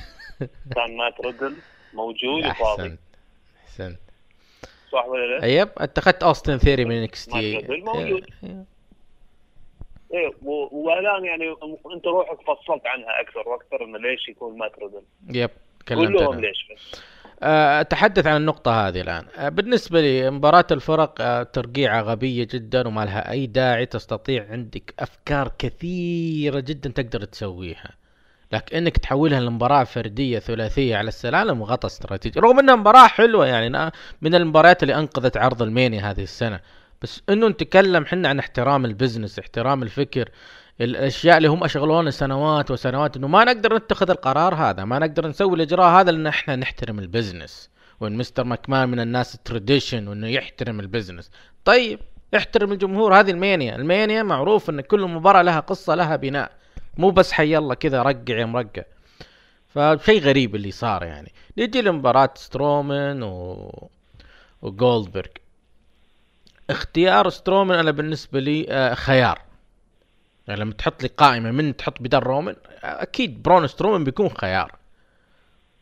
كان 0.75 0.97
مات 0.97 1.21
ريدل 1.25 1.55
موجود 1.93 2.45
وفاضي. 2.45 2.81
أحسنت. 2.83 2.99
أحسنت. 3.67 3.99
صح 4.91 5.05
ولا 5.05 5.37
لا؟ 5.37 5.43
Yep 5.43 5.69
أنت 5.81 5.97
أخذت 5.97 6.23
أوستن 6.23 6.57
ثيري 6.57 6.85
من 6.85 7.03
NXT. 7.03 7.67
موجود. 7.85 8.25
إيه 10.13 10.31
والآن 10.71 11.25
يعني 11.25 11.55
أنت 11.95 12.07
روحك 12.07 12.37
فصلت 12.41 12.85
عنها 12.85 13.21
أكثر 13.21 13.49
وأكثر 13.49 13.83
إنه 13.83 13.97
ليش 13.97 14.29
يكون 14.29 14.61
ريدل 14.61 15.01
yep 15.29 15.49
تكلمت 15.79 16.17
كلهم. 16.17 16.39
ليش. 16.39 16.67
آه، 17.43 17.81
أتحدث 17.81 18.27
عن 18.27 18.37
النقطة 18.37 18.87
هذه 18.87 19.01
الآن. 19.01 19.25
آه، 19.37 19.49
بالنسبة 19.49 20.01
لي 20.01 20.29
مباراة 20.31 20.65
الفرق 20.71 21.21
آه، 21.21 21.43
ترقيعة 21.43 22.01
غبية 22.01 22.47
جدا 22.51 22.87
وما 22.87 23.05
لها 23.05 23.31
أي 23.31 23.45
داعي 23.47 23.85
تستطيع 23.85 24.45
عندك 24.49 24.93
أفكار 24.99 25.51
كثيرة 25.59 26.59
جدا 26.59 26.89
تقدر 26.89 27.23
تسويها. 27.23 27.89
لكن 28.51 28.77
إنك 28.77 28.97
تحولها 28.97 29.39
لمباراة 29.39 29.83
فردية 29.83 30.39
ثلاثية 30.39 30.97
على 30.97 31.07
السلالم 31.07 31.63
خطأ 31.63 31.87
استراتيجي. 31.87 32.39
رغم 32.39 32.59
إنها 32.59 32.75
مباراة 32.75 33.07
حلوة 33.07 33.47
يعني 33.47 33.91
من 34.21 34.35
المباريات 34.35 34.83
اللي 34.83 34.95
أنقذت 34.95 35.37
عرض 35.37 35.61
ال 35.61 35.68
Mania 35.68 36.01
هذه 36.01 36.23
السنة. 36.23 36.59
بس 37.03 37.21
إنه 37.29 37.47
نتكلم 37.47 38.05
حنا 38.05 38.29
عن 38.29 38.39
احترام 38.39 38.85
ال 38.85 38.91
business 38.91 39.39
احترام 39.39 39.83
الفكر 39.83 40.29
الأشياء 40.81 41.37
اللي 41.37 41.47
هم 41.47 41.63
أشغلونا 41.63 42.11
سنوات 42.11 42.71
وسنوات 42.71 43.17
إنه 43.17 43.27
ما 43.27 43.43
نقدر 43.43 43.75
نتخذ 43.75 44.09
القرار 44.09 44.55
هذا 44.55 44.85
ما 44.85 44.99
نقدر 44.99 45.27
نسوي 45.27 45.55
الإجراء 45.55 46.01
هذا 46.01 46.11
لأن 46.11 46.27
إحنا 46.27 46.55
نحترم 46.55 46.99
ال 46.99 47.06
business. 47.06 47.69
وإن 47.99 48.17
مستر 48.17 48.43
ماكمان 48.43 48.89
من 48.89 48.99
الناس 48.99 49.35
ال 49.35 49.42
tradition 49.42 50.07
وإنه 50.07 50.27
يحترم 50.27 50.79
ال 50.79 50.84
business. 50.84 51.31
طيب 51.65 51.99
احترم 52.35 52.71
الجمهور 52.71 53.19
هذه 53.19 53.31
ال 53.31 53.37
Mania. 53.37 53.75
ال 53.75 53.83
Mania 53.83 54.23
معروف 54.23 54.69
إن 54.69 54.81
كل 54.81 55.01
مباراة 55.01 55.41
لها 55.41 55.59
قصة 55.59 55.95
لها 55.95 56.15
بناء. 56.15 56.51
مو 56.97 57.09
بس 57.09 57.31
حي 57.31 57.57
الله 57.57 57.75
كذا 57.75 58.01
رقع 58.01 58.37
يا 58.37 58.45
مرقع. 58.45 58.83
فشيء 59.67 60.21
غريب 60.21 60.55
اللي 60.55 60.71
صار 60.71 61.03
يعني. 61.03 61.31
نجي 61.57 61.81
لمباراة 61.81 62.33
سترومان 62.35 63.23
و... 63.23 63.89
وجولدبرغ 64.61 65.42
اختيار 66.69 67.29
سترومان 67.29 67.79
أنا 67.79 67.91
بالنسبة 67.91 68.39
لي 68.39 68.65
آه، 68.69 68.93
خيار. 68.93 69.41
يعني 70.47 70.61
لما 70.61 70.73
تحط 70.73 71.03
لي 71.03 71.09
قائمة 71.17 71.51
من 71.51 71.75
تحط 71.75 72.01
بدل 72.01 72.19
رومان 72.19 72.55
أكيد 72.83 73.43
برون 73.43 73.67
سترومان 73.67 74.03
بيكون 74.03 74.29
خيار. 74.29 74.75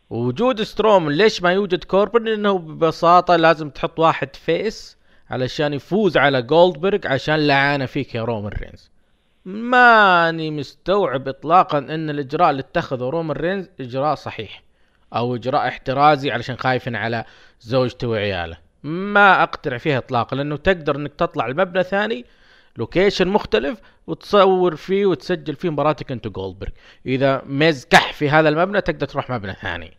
وجود 0.09 0.61
سترومان 0.61 1.13
ليش 1.13 1.41
ما 1.41 1.51
يوجد 1.51 1.83
كوربن؟ 1.83 2.23
لأنه 2.23 2.59
ببساطة 2.59 3.35
لازم 3.35 3.69
تحط 3.69 3.99
واحد 3.99 4.35
face 4.35 4.97
علشان 5.29 5.73
يفوز 5.73 6.17
على 6.17 6.41
جولدبرغ 6.41 7.07
عشان 7.07 7.47
لعانة 7.47 7.85
فيك 7.85 8.15
يا 8.15 8.23
رومان 8.23 8.51
رينز. 8.51 8.91
ماني 9.45 10.51
مستوعب 10.51 11.27
اطلاقا 11.27 11.77
إن 11.77 12.09
الإجراء 12.09 12.49
اللي 12.49 12.59
اتخذه 12.59 13.03
رومان 13.03 13.37
رينز 13.37 13.69
إجراء 13.79 14.15
صحيح 14.15 14.63
أو 15.15 15.35
إجراء 15.35 15.67
احترازي 15.67 16.31
علشان 16.31 16.57
خايفين 16.57 16.95
على 16.95 17.25
زوجته 17.61 18.07
وعياله. 18.07 18.70
ما 18.83 19.43
أقتنع 19.43 19.77
فيها 19.77 19.97
اطلاقا 19.97 20.35
لأنه 20.37 20.57
تقدر 20.57 20.95
إنك 20.95 21.13
تطلع 21.13 21.47
المبنى 21.47 21.83
ثاني 21.83 22.25
location 22.77 23.27
مختلف 23.27 23.79
وتصور 24.07 24.75
فيه 24.75 25.05
وتسجل 25.05 25.55
فيه 25.55 25.69
مباراتك 25.69 26.11
أنت 26.11 26.27
جولدبرغ 26.27 26.69
إذا 27.05 27.41
ميز 27.45 27.85
كح 27.85 28.13
في 28.13 28.29
هذا 28.29 28.49
المبنى 28.49 28.81
تقدر 28.81 29.07
تروح 29.07 29.29
مبنى 29.29 29.53
ثاني. 29.53 29.97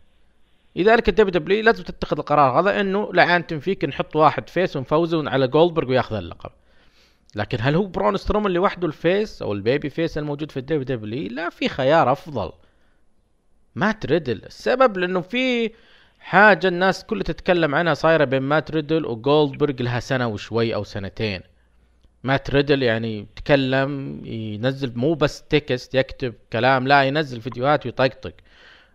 لذلك 0.75 1.09
ال 1.09 1.31
WW 1.31 1.63
لازم 1.63 1.83
تتخذ 1.83 2.17
القرار 2.17 2.59
هذا 2.59 2.81
إنه 2.81 3.13
لعانة 3.13 3.59
فيك 3.59 3.85
نحط 3.85 4.15
واحد 4.15 4.49
face 4.49 4.75
ونفوزه 4.75 5.29
على 5.29 5.47
جولدبرغ 5.47 5.89
وياخذ 5.89 6.15
اللقب. 6.15 6.51
لكن 7.35 7.57
هل 7.61 7.75
هو 7.75 7.85
برون 7.85 8.17
سترومان 8.17 8.53
لوحده 8.53 8.87
ال 8.87 8.98
face 8.98 9.41
أو 9.41 9.53
ال 9.53 9.60
baby 9.60 9.89
face 9.89 10.17
الموجود 10.17 10.51
في 10.51 10.57
ال 10.57 10.83
WW 10.83 11.29
لا 11.29 11.49
في 11.49 11.69
خيار 11.69 12.11
أفضل. 12.11 12.51
مات 13.75 14.05
ريدل. 14.05 14.45
السبب 14.45 14.97
لأنه 14.97 15.21
في 15.21 15.71
حاجة 16.23 16.67
الناس 16.67 17.03
كلها 17.03 17.23
تتكلم 17.23 17.75
عنها 17.75 17.93
صايرة 17.93 18.23
بين 18.25 18.41
مات 18.41 18.71
ريدل 18.71 19.05
وجولدبرغ 19.05 19.75
لها 19.79 19.99
سنة 19.99 20.27
وشوي 20.27 20.75
أو 20.75 20.83
سنتين. 20.83 21.41
مات 22.23 22.49
ريدل 22.49 22.83
يعني 22.83 23.19
يتكلم 23.19 24.21
ينزل 24.25 24.91
مو 24.95 25.13
بس 25.13 25.43
text 25.43 25.95
يكتب 25.95 26.33
كلام 26.53 26.87
لا 26.87 27.03
ينزل 27.03 27.41
فيديوهات 27.41 27.85
ويطقطق. 27.85 28.33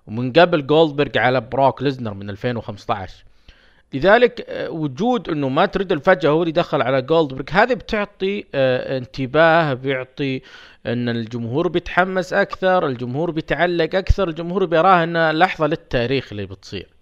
ومن 0.07 0.33
قبل 0.33 0.67
جولدبرغ 0.67 1.19
على 1.19 1.41
بروك 1.41 1.83
ليزنر 1.83 2.15
من 2.15 2.31
2015 2.31 3.25
لذلك 3.95 4.45
آه، 4.49 4.71
وجود 4.71 5.29
إنه 5.29 5.49
مات 5.49 5.77
ريدل 5.77 6.01
فجأة 6.01 6.31
هو 6.31 6.43
اللي 6.43 6.53
دخل 6.53 6.83
على 6.83 7.03
جولدبرغ 7.03 7.45
هذه 7.51 7.75
بتعطي 7.75 8.45
آه، 8.55 8.99
انتباه 8.99 9.75
بيعطي 9.75 10.43
إن 10.87 11.09
الجمهور 11.09 11.69
بيتحمس 11.69 12.33
أكثر 12.33 12.87
الجمهور 12.87 13.31
بيتعلق 13.31 13.95
أكثر 13.95 14.29
الجمهور 14.29 14.65
بيراها 14.65 15.05
انها 15.05 15.33
لحظة 15.33 15.67
للتاريخ 15.67 16.29
اللي 16.33 16.47
بتصير. 16.47 16.98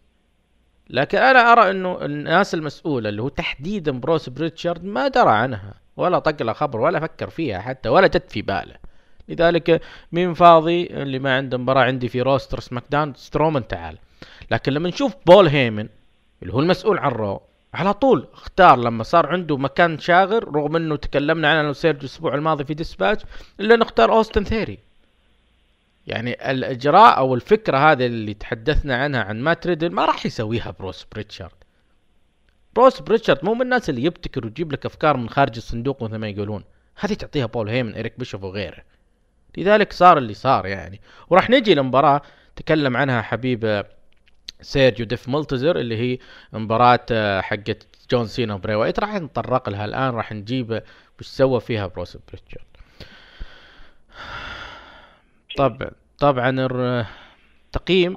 لكن 0.90 1.18
أنا 1.18 1.52
أرى 1.52 1.70
إنه 1.70 2.04
الناس 2.04 2.54
المسؤولة 2.54 3.08
اللي 3.08 3.22
هو 3.22 3.28
تحديدا 3.28 4.00
بروس 4.00 4.28
بريتشارد 4.28 4.84
ما 4.84 5.08
درى 5.08 5.30
عنها 5.30 5.74
ولا 5.96 6.18
طق 6.18 6.42
لها 6.42 6.54
خبر 6.54 6.80
ولا 6.80 7.00
فكر 7.00 7.30
فيها 7.30 7.60
حتى 7.60 7.88
ولا 7.88 8.06
جت 8.06 8.30
في 8.30 8.42
باله. 8.42 8.74
لذلك 9.28 9.82
مين 10.12 10.34
فاضي 10.34 10.86
اللي 10.86 11.18
ما 11.18 11.36
عنده 11.36 11.58
مباراة 11.58 11.82
عندي 11.82 12.08
في 12.08 12.22
roster 12.22 12.60
سماك 12.60 12.84
داون 12.90 13.14
سترومان 13.14 13.68
تعال. 13.68 13.98
لكن 14.50 14.72
لما 14.72 14.88
نشوف 14.88 15.14
بول 15.26 15.48
هيمن 15.48 15.88
اللي 16.42 16.54
هو 16.54 16.60
المسؤول 16.60 16.98
عن 16.98 17.10
رو 17.10 17.40
على 17.74 17.94
طول 17.94 18.28
اختار 18.32 18.78
لما 18.78 19.02
صار 19.02 19.26
عنده 19.26 19.56
مكان 19.56 19.98
شاغر 19.98 20.54
رغم 20.54 20.76
إنه 20.76 20.96
تكلمنا 20.96 21.50
عنه 21.50 21.60
أنا 21.60 21.68
وسيرجيو 21.68 22.00
الأسبوع 22.00 22.34
الماضي 22.34 22.64
في 22.64 22.74
Dispatch 22.74 23.24
إلا 23.60 23.76
نختار 23.76 24.12
أوستن 24.12 24.44
ثيري. 24.44 24.85
يعني 26.06 26.50
الإجراء 26.50 27.18
أو 27.18 27.34
الفكرة 27.34 27.92
هذه 27.92 28.06
اللي 28.06 28.34
تحدثنا 28.34 28.96
عنها 28.96 29.22
عن 29.22 29.40
مات 29.42 29.66
ريدل 29.66 29.92
ما 29.92 30.04
راح 30.04 30.26
يسويها 30.26 30.74
بروس 30.78 31.06
بريتشارد. 31.12 31.54
بروس 32.74 33.00
بريتشارد 33.00 33.44
مو 33.44 33.54
من 33.54 33.62
الناس 33.62 33.90
اللي 33.90 34.04
يبتكر 34.04 34.44
ويجيب 34.44 34.72
لك 34.72 34.86
أفكار 34.86 35.16
من 35.16 35.28
خارج 35.28 35.56
الصندوق 35.56 36.02
مثل 36.02 36.16
ما 36.16 36.28
يقولون. 36.28 36.64
هذه 36.96 37.14
تعطيها 37.14 37.46
بول 37.46 37.68
هيمن 37.68 37.98
اريك 37.98 38.18
بيشوف 38.18 38.44
وغيره. 38.44 38.82
لذلك 39.56 39.92
صار 39.92 40.18
اللي 40.18 40.34
صار 40.34 40.66
يعني. 40.66 41.00
وراح 41.30 41.50
نجي 41.50 41.74
لمباراة 41.74 42.22
تكلم 42.56 42.96
عنها 42.96 43.22
حبيب 43.22 43.84
سيرجيو 44.60 45.06
ديف 45.06 45.28
ملتزر 45.28 45.78
اللي 45.78 45.96
هي 45.96 46.18
مباراة 46.52 47.40
حقت 47.40 47.86
جون 48.10 48.26
سينا 48.26 48.54
وبري 48.54 48.74
وايت 48.74 48.98
راح 48.98 49.14
نتطرق 49.14 49.68
لها 49.68 49.84
الآن 49.84 50.14
راح 50.14 50.32
نجيب 50.32 50.82
وش 51.20 51.26
سوى 51.26 51.60
فيها 51.60 51.86
بروس 51.86 52.16
بريتشارد. 52.28 52.66
طبعا 55.56 55.90
طبعا 56.18 56.50
الر- 56.50 57.06
تقييم 57.72 58.16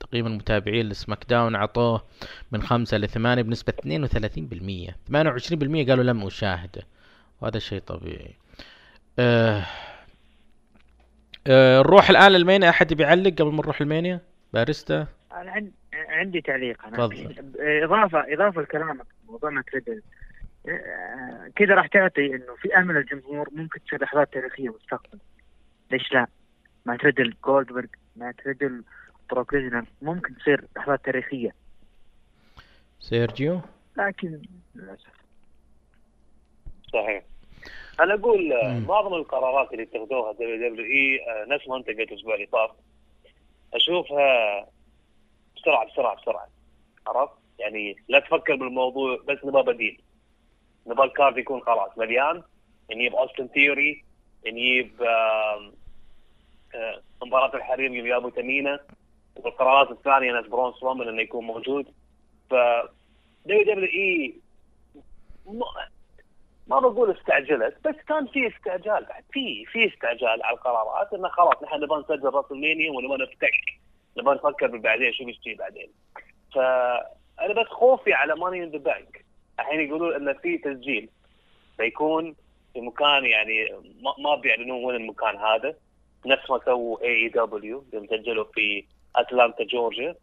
تقييم 0.00 0.26
المتابعين 0.26 0.88
لسماك 0.88 1.24
داون 1.28 1.56
عطوه 1.56 2.04
من 2.52 2.62
خمسة 2.62 2.96
لثمانية 2.98 3.42
بنسبة 3.42 3.72
32% 3.72 4.94
28% 5.08 5.88
قالوا 5.90 6.04
لم 6.04 6.26
أشاهده 6.26 6.82
وهذا 7.40 7.58
شيء 7.58 7.80
طبيعي. 7.80 8.34
آه 9.18 9.62
آه 11.46 11.78
نروح 11.78 12.10
الآن 12.10 12.32
لل 12.32 12.41
Mania. 12.41 12.68
أحد 12.70 12.94
بيعلق 12.94 13.30
قبل 13.32 13.50
ما 13.52 13.56
نروح 13.62 13.80
ال 13.80 13.86
Mania؟ 13.86 14.20
باريستا؟ 14.52 15.06
أنا 15.32 15.50
عندي 15.50 15.72
عندي 15.94 16.40
تعليق. 16.40 16.84
أنا 16.86 16.96
تفضل. 16.96 17.52
إضافة 17.84 18.34
إضافة 18.34 18.60
لكلامك 18.62 19.06
موضوع 19.28 19.50
مات 19.50 19.64
ريدل 19.74 20.02
آه، 20.68 21.50
كذا 21.56 21.74
راح 21.74 21.86
تعطي 21.86 22.26
إنه 22.26 22.56
في 22.62 22.76
امل 22.76 22.96
الجمهور 22.96 23.48
ممكن 23.52 23.80
تصير 23.84 24.02
لحظات 24.02 24.32
تاريخية 24.32 24.68
مستقبلا 24.68 25.20
ليش 25.92 26.12
لا؟ 26.12 26.26
مات 26.86 27.04
ريدل 27.04 27.34
جولدبرغ 27.44 27.86
مات 28.16 28.34
ريدل 28.46 28.84
بروك 29.30 29.54
ممكن 30.02 30.36
تصير 30.36 30.64
لحظات 30.76 31.04
تاريخية. 31.04 31.54
سيرجيو؟ 33.00 33.60
لكن 33.96 34.42
للأسف. 34.74 35.12
صحيح. 36.92 37.24
أنا 38.00 38.14
أقول. 38.14 38.54
معظم 38.86 39.14
القرارات 39.14 39.72
اللي 39.72 39.82
اتخذوها 39.82 40.32
WWE 40.32 41.20
نفس 41.48 41.68
ما 41.68 41.76
انت 41.76 41.86
قلت 41.86 42.12
الأسبوع 42.12 42.34
اللي 42.34 42.46
طاف 42.46 42.70
أشوفها 43.74 44.66
بسرعة 45.56 45.86
بسرعة 45.92 46.22
بسرعة. 46.22 46.48
عرفت؟ 47.06 47.32
يعني 47.58 47.96
لا 48.08 48.18
تفكر 48.18 48.56
بالموضوع 48.56 49.18
بس 49.28 49.38
نبغى 49.44 49.62
بديل. 49.62 50.00
نبغى 50.86 51.06
ال 51.06 51.12
card 51.12 51.38
يكون 51.38 51.60
خلاص 51.60 51.98
مليان. 51.98 52.42
نجيب 52.90 53.14
اوستن 53.14 53.48
ثيوري 53.48 54.04
نجيب 54.46 55.02
آه، 55.02 55.72
مباراة 57.22 57.56
الحريم 57.56 57.94
يوم 57.94 58.16
ابو 58.16 58.28
تمينة 58.28 58.80
والقرارات 59.36 59.90
الثانية 59.90 60.32
نفس 60.32 60.46
برون 60.46 60.72
سترومان 60.72 61.08
إنه 61.08 61.22
يكون 61.22 61.44
موجود. 61.44 61.86
ف 62.50 62.54
WWE 63.44 64.34
ما 66.66 66.78
بقول 66.80 67.10
استعجلت 67.10 67.76
بس 67.84 67.94
كان 68.08 68.26
في 68.26 68.48
استعجال 68.48 69.04
بعد 69.04 69.24
في 69.32 69.64
في 69.64 69.88
استعجال 69.94 70.42
على 70.42 70.56
القرارات 70.56 71.12
إنه 71.12 71.28
خلاص 71.28 71.62
نحن 71.62 71.80
نبغى 71.80 72.00
نسجل 72.00 72.24
WrestleMania 72.24 72.90
ونبغى 72.90 73.22
نفتك 73.22 73.52
نبغى 74.18 74.34
نفكر 74.34 74.76
بعدين 74.76 75.12
شو 75.12 75.24
بيصير 75.24 75.56
بعدين. 75.58 75.90
فانا 76.54 77.62
بس 77.62 77.66
خوفي 77.66 78.12
على 78.12 78.36
Money 78.36 78.64
in 78.64 78.70
the 78.70 78.78
Bank 78.78 79.24
الحين 79.60 79.80
يقولون 79.80 80.14
إنه 80.14 80.32
في 80.32 80.58
تسجيل. 80.58 81.08
بيكون 81.78 82.36
في 82.72 82.80
مكان 82.80 83.24
يعني 83.24 83.72
ما, 84.02 84.14
ما 84.18 84.34
بيعلنون 84.34 84.84
وين 84.84 84.96
المكان 84.96 85.36
هذا. 85.36 85.74
نفس 86.26 86.50
ما 86.50 86.60
سووا 86.64 87.02
AEW 87.02 87.84
يوم 87.92 88.06
سجلوا 88.06 88.44
في 88.54 88.84
أتلانتا 89.16 89.64
جورجيا. 89.64 90.14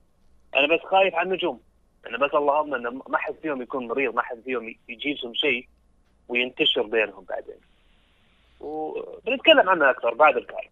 أنا 0.56 0.76
بس 0.76 0.82
خايف 0.92 1.16
على 1.16 1.30
النجوم. 1.30 1.60
أنا 2.08 2.18
بس 2.18 2.34
اللهم 2.34 2.74
انه 2.74 3.02
ما 3.10 3.18
حد 3.18 3.36
فيهم 3.42 3.62
يكون 3.62 3.88
مريض 3.88 4.16
ما 4.16 4.22
حد 4.22 4.38
فيهم 4.46 4.76
يجيبهم 4.90 5.34
شيء 5.34 5.68
وينتشر 6.28 6.84
بينهم 6.84 7.26
بعدين. 7.30 7.56
وبنتكلم 8.60 9.70
عنه 9.70 9.90
أكثر 9.90 10.14
بعد 10.14 10.38
الكار 10.38 10.70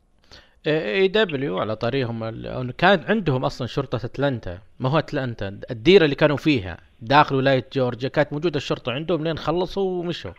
AEW 0.68 1.60
على 1.60 1.76
طريقهم 1.76 2.72
كان 2.72 3.04
عندهم 3.08 3.46
أصلا 3.46 3.68
شرطة 3.68 4.06
أتلانتا. 4.06 4.60
ما 4.80 4.90
هو 4.90 5.00
أتلانتا؟ 5.00 5.60
الديرة 5.72 6.04
اللي 6.04 6.16
كانوا 6.16 6.38
فيها 6.38 6.78
داخل 7.02 7.36
ولاية 7.36 7.66
جورجيا 7.74 8.10
كانت 8.10 8.34
موجودة 8.34 8.58
الشرطة 8.58 8.92
عندهم 8.92 9.24
لين 9.24 9.38
خلصوا 9.38 10.00
ومشوا. 10.00 10.32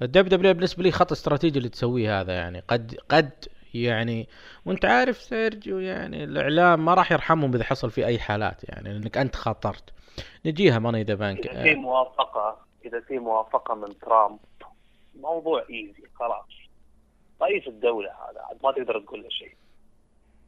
ف 0.00 0.28
ال 0.28 0.35
WWE 0.35 0.54
بالنسبة 0.54 0.82
لي 0.82 0.90
خطأ 0.90 1.12
استراتيجي 1.12 1.58
اللي 1.58 1.68
تسويه 1.68 2.20
هذا 2.20 2.32
يعني. 2.32 2.62
قد 2.68 2.98
قد 3.08 3.30
يعني 3.74 4.28
وانت 4.66 4.84
عارف 4.84 5.16
سيرجيو 5.16 5.78
يعني 5.78 6.24
الإعلام 6.24 6.84
ما 6.84 6.94
راح 6.94 7.12
يرحمهم 7.12 7.54
اذا 7.54 7.64
حصل 7.64 7.90
في 7.90 8.06
أي 8.06 8.18
حالات 8.18 8.64
يعني 8.64 8.92
لأنك 8.92 9.18
أنت 9.18 9.36
خاطرت. 9.36 9.84
نجيها 10.46 10.78
Money 10.78 11.02
the 11.02 11.14
Bank. 11.14 11.46
إذا 11.46 11.62
في 11.62 11.74
موافقة 11.74 12.56
إذا 12.84 13.00
في 13.00 13.18
موافقة 13.18 13.74
من 13.74 13.98
ترامب 13.98 14.38
موضوع 15.20 15.64
easy 15.70 16.02
خلاص. 16.14 16.46
رئيس 17.42 17.68
الدولة 17.68 18.08
هذا 18.08 18.40
عاد 18.40 18.58
ما 18.64 18.72
تقدر 18.72 19.00
تقول 19.00 19.22
له 19.22 19.28
شيء. 19.28 19.54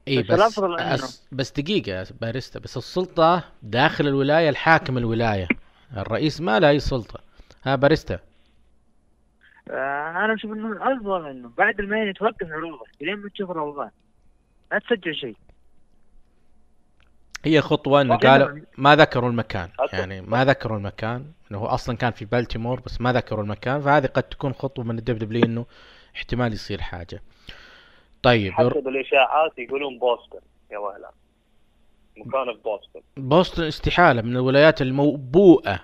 إي 0.08 0.22
بس 0.22 0.60
إنه- 0.60 1.24
بس, 1.32 1.52
يا 1.88 2.04
باريستا 2.20 2.60
بس 2.60 2.76
السلطة 2.76 3.44
داخل 3.62 4.08
الولاية 4.08 4.48
الحاكم 4.48 4.98
الولاية. 4.98 5.48
الرئيس 5.96 6.40
ما 6.40 6.60
له 6.60 6.68
أي 6.68 6.78
سلطة. 6.80 7.20
ها 7.64 7.76
باريستا؟ 7.76 8.18
آه، 9.70 10.10
أنا 10.10 10.34
أشوف 10.34 10.52
إنه 10.52 10.72
الأفضل 10.72 11.26
إنه 11.26 11.50
بعد 11.58 11.80
ال 11.80 11.86
Mania 11.86 12.12
توقف 12.12 12.52
عروضه 12.52 12.84
لين 13.00 13.16
ما 13.16 13.28
تشوف 13.28 13.50
الأوضاع 13.50 13.92
لا 14.72 14.78
تسجل 14.78 15.14
شيء. 15.14 15.36
هي 17.44 17.60
خطوة 17.60 18.00
إنه. 18.00 18.16
قالوا 18.16 18.60
ما 18.78 18.96
ذكروا 18.96 19.30
المكان. 19.30 19.68
يعني 19.92 20.20
ما 20.20 20.44
ذكروا 20.44 20.78
المكان. 20.78 21.32
إنه 21.50 21.58
هو 21.58 21.66
أصلا 21.66 21.96
كان 21.96 22.12
في 22.12 22.24
بالتيمور 22.24 22.80
بس 22.80 23.00
ما 23.00 23.12
ذكروا 23.12 23.42
المكان. 23.42 23.80
فهذه 23.80 24.06
قد 24.06 24.22
تكون 24.22 24.52
خطوة 24.52 24.84
من 24.84 24.98
ال 24.98 25.18
WWE 25.18 25.44
إنه 25.44 25.66
احتمال 26.16 26.52
يصير 26.52 26.80
حاجة. 26.80 27.22
طيب 28.22 28.52
حتى 28.52 28.80
بالإشاعات 28.80 29.58
يقولون 29.58 29.98
بوسطن. 29.98 30.40
يا 30.70 30.78
وهلا. 30.78 31.10
مكان 32.16 32.54
في 32.54 32.60
بوسطن. 32.64 33.00
بوسطن 33.16 33.62
استحالة 33.62 34.22
من 34.22 34.36
الولايات 34.36 34.82
الموبوءة. 34.82 35.80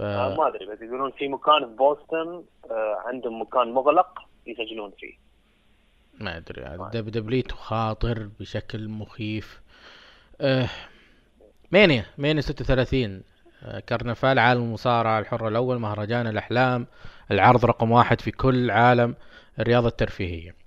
ف... 0.00 0.02
آه 0.02 0.36
ما 0.36 0.48
أدري 0.48 0.66
بس 0.66 0.82
يقولون 0.82 1.10
في 1.10 1.28
مكان 1.28 1.66
في 1.68 1.74
بوسطن 1.76 2.44
آه 2.70 3.02
عندهم 3.06 3.42
مكان 3.42 3.72
مغلق 3.72 4.18
يسجلون 4.46 4.92
فيه. 4.98 5.14
ما 6.20 6.36
أدري 6.36 6.66
الدب 6.66 7.08
دبليو 7.08 7.42
تخاطر 7.42 8.28
بشكل 8.40 8.88
مخيف. 8.88 9.60
آه 10.40 10.68
مانيا 11.72 12.04
مانيا 12.18 12.40
36 12.40 13.22
آه 13.62 13.80
كرنفال 13.80 14.38
عالم 14.38 14.62
المصارعة 14.62 15.18
الحرة 15.18 15.48
الأول 15.48 15.78
مهرجان 15.78 16.26
الأحلام 16.26 16.86
العرض 17.30 17.64
رقم 17.64 17.90
واحد 17.90 18.20
في 18.20 18.30
كل 18.30 18.70
عالم 18.70 19.14
الرياضة 19.58 19.88
الترفيهية. 19.88 20.59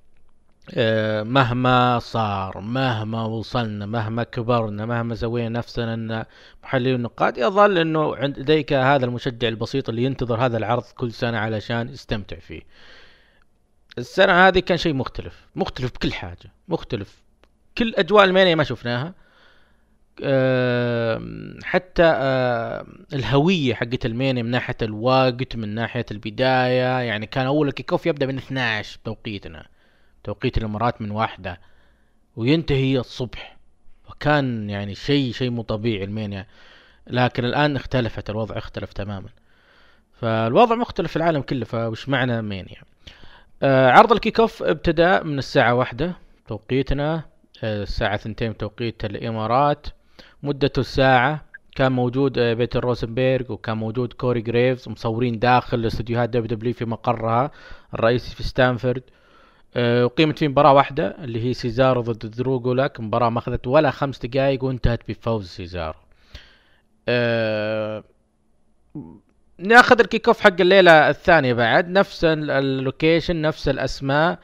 مهما 1.24 2.00
صار 2.00 2.60
مهما 2.60 3.26
وصلنا 3.26 3.86
مهما 3.86 4.24
كبرنا 4.24 4.86
مهما 4.86 5.16
سوينا 5.16 5.50
نفسنا 5.50 5.94
إن 5.94 6.26
محللين 6.64 6.96
النقاد 6.96 7.38
يظل 7.38 7.78
إنه 7.78 8.16
عند 8.16 8.40
لديك 8.40 8.74
هذا 8.74 9.06
المشجع 9.06 9.48
البسيط 9.48 9.90
اللي 9.90 10.04
ينتظر 10.04 10.46
هذا 10.46 10.58
العرض 10.58 10.84
كل 10.84 11.12
سنة 11.12 11.38
علشان 11.38 11.90
يستمتع 11.90 12.40
فيه. 12.40 12.62
السنة 13.98 14.48
هذه 14.48 14.60
كان 14.60 14.78
شيء 14.78 14.94
مختلف 14.94 15.48
مختلف 15.56 15.92
بكل 15.92 16.14
حاجة 16.14 16.52
مختلف. 16.68 17.22
كل 17.78 17.94
أجواء 17.96 18.24
المانيا 18.24 18.56
ما 18.56 18.64
شفناها. 18.64 19.14
حتى 21.64 22.04
آم، 22.04 23.06
الهوية 23.14 23.74
حقت 23.74 24.06
المانيا 24.06 24.44
من 24.44 24.52
ناحية 24.52 24.78
الوقت 24.82 25.56
من 25.56 25.70
ناحية 25.76 26.06
البداية 26.12 27.00
يعني 27.00 27.26
كان 27.26 27.46
أول 27.46 27.68
الكيك 27.68 27.92
أوف 27.92 28.06
يبدأ 28.06 28.26
من 28.26 28.38
12 28.38 29.00
توقيتنا. 29.06 29.66
توقيت 30.24 30.58
الإمارات 30.58 31.02
من 31.02 31.12
واحدة 31.12 31.60
وينتهي 32.36 33.00
الصبح. 33.00 33.58
وكان 34.10 34.70
يعني 34.70 34.96
شيء 34.96 35.32
شيء 35.32 35.50
مو 35.50 35.62
طبيعي 35.62 36.04
ال 36.04 36.11
Mania 36.11 36.48
لكن 37.08 37.46
الآن 37.46 37.76
اختلفت 37.76 38.30
الوضع 38.30 38.58
اختلف 38.58 38.94
تماما. 38.94 39.30
فالوضع 40.14 40.76
مختلف 40.76 41.12
في 41.12 41.18
العالم 41.18 41.42
كله 41.42 41.66
فوش 41.66 42.10
معنى 42.10 42.42
Mania 42.42 42.82
آه، 43.64 43.90
عرض 43.92 44.12
ال 44.12 44.40
kick-off 44.40 44.64
ابتدأ 44.64 45.24
من 45.24 45.38
الساعة 45.38 45.74
واحدة 45.74 46.16
توقيتنا. 46.48 47.24
آه، 47.64 47.84
الساعة 47.84 48.18
ثنتين 48.18 48.58
توقيت 48.58 49.06
الإمارات. 49.06 49.88
مدته 50.44 50.82
ساعة. 50.82 51.46
كان 51.76 51.92
موجود 51.92 52.38
آه، 52.38 52.54
بيتر 52.54 52.86
وكان 53.50 53.78
موجود 53.78 54.14
كوري 54.14 54.42
جريفز 54.42 54.90
مصورين 54.90 55.40
داخل 55.40 55.86
استديوهات 55.86 56.30
WW 56.30 56.74
في 56.74 56.86
مقرها. 56.86 57.52
الرئيسي 57.94 58.36
في 58.36 58.44
ستامفورد. 58.44 59.04
وقيمت 59.78 60.40
فيه 60.40 60.48
مباراة 60.48 60.74
واحدة 60.74 61.16
اللي 61.24 61.46
هي 61.46 61.54
سيزارو 61.54 62.02
ضد 62.02 62.26
درو 62.36 62.63
جولاك 62.63 63.00
مباراة 63.00 63.30
ما 63.30 63.40
أخذت 63.40 63.68
ولا 63.68 63.92
خمس 63.92 64.26
دقايق 64.26 64.64
وانتهت 64.64 65.00
بفوز 65.10 65.48
سيزارو. 65.48 66.00
آه، 67.10 68.04
ناخذ 69.58 70.00
ال 70.00 70.28
kick-off 70.28 70.40
حق 70.40 70.62
الليلة 70.62 71.10
الثانية 71.10 71.54
بعد. 71.54 71.90
نفس 71.90 72.26
ال- 72.26 72.52
ال 72.52 72.62
location 72.62 73.42
نفس 73.42 73.70
الأسماء 73.70 74.40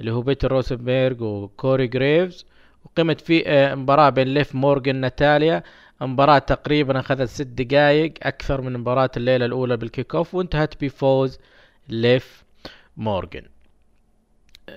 اللي 0.00 0.12
هو 0.12 0.22
بيتر 0.22 0.52
روسنبرغ 0.52 1.24
وكوري 1.24 1.86
جريفز. 1.86 2.46
وقيمت 2.84 3.20
في 3.20 3.42
آه، 3.48 3.74
مباراة 3.74 4.10
بين 4.10 4.28
ليف 4.28 4.54
مورغان 4.54 4.96
ناتاليا. 4.96 5.62
مباراة 6.00 6.38
تقريبا 6.38 7.00
أخذت 7.00 7.28
ست 7.28 7.42
دقائق 7.42 8.14
أكثر 8.22 8.60
من 8.60 8.72
مباراة 8.72 9.10
الليلة 9.16 9.46
الأولى 9.46 9.76
بال 9.76 10.14
kick-off 10.14 10.34
وانتهت 10.34 10.84
بفوز 10.84 11.38
ليف 11.88 12.44
مورغان. 12.96 13.42
آه، 13.44 13.53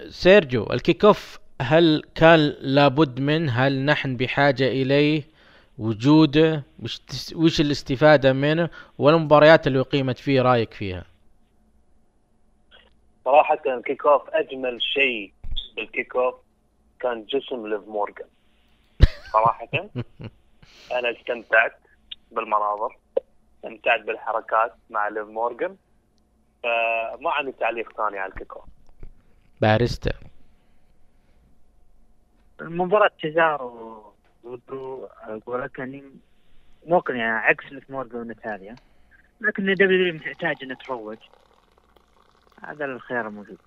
سيرجيو 0.10 0.64
ال 0.74 1.06
kick-off 1.06 1.40
هل 1.62 2.04
كان 2.16 2.40
لابد 2.60 3.20
منه 3.20 3.52
هل 3.52 3.86
نحن 3.86 4.18
بحاجة 4.18 4.68
إليه؟ 4.68 5.24
وجوده 5.78 6.64
وش, 6.84 7.00
تس- 7.00 7.34
وش 7.34 7.62
الاستفادة 7.62 8.34
منه؟ 8.34 8.70
والمباريات 8.98 9.68
اللي 9.68 9.80
أقيمت 9.80 10.18
فيه 10.18 10.42
رأيك 10.42 10.74
فيها؟ 10.74 11.06
صراحة 13.26 13.60
ال 13.68 14.06
kick-off 14.06 14.30
أجمل 14.30 14.82
شيء 14.82 15.34
بال 15.76 16.16
kick-off 16.16 16.36
كان 17.00 17.26
جسم 17.26 17.68
ليف 17.68 17.82
مورجان 17.88 18.28
صراحة 19.34 19.68
أنا 20.92 21.12
استمتعت 21.20 21.80
بالمناظر 22.32 22.98
استمتعت 23.56 24.02
بالحركات 24.02 24.74
مع 24.90 25.08
ليف 25.08 25.28
مورجان 25.28 25.76
فما 26.64 27.32
عندي 27.32 27.52
تعليق 27.52 27.94
ثاني 27.98 28.18
على 28.20 28.32
ال 28.34 28.54
kick-off. 28.54 28.66
باريستا. 29.62 30.12
مباراة 32.62 33.10
سيزارو 33.24 34.04
ودرو 34.44 35.06
أقول 35.06 35.62
لك 35.62 35.80
أني 35.80 36.04
ممكن 36.86 37.16
يعني 37.16 37.38
عكس 37.38 37.66
مورجان 37.90 38.22
وناتاليا 38.22 38.78
لكن 39.42 39.64
WW 39.64 40.20
تحتاج 40.20 40.56
انها 40.64 40.76
تروج 40.76 41.18
هذا 42.64 42.86
الخيار 42.86 43.28
الموجود. 43.28 43.58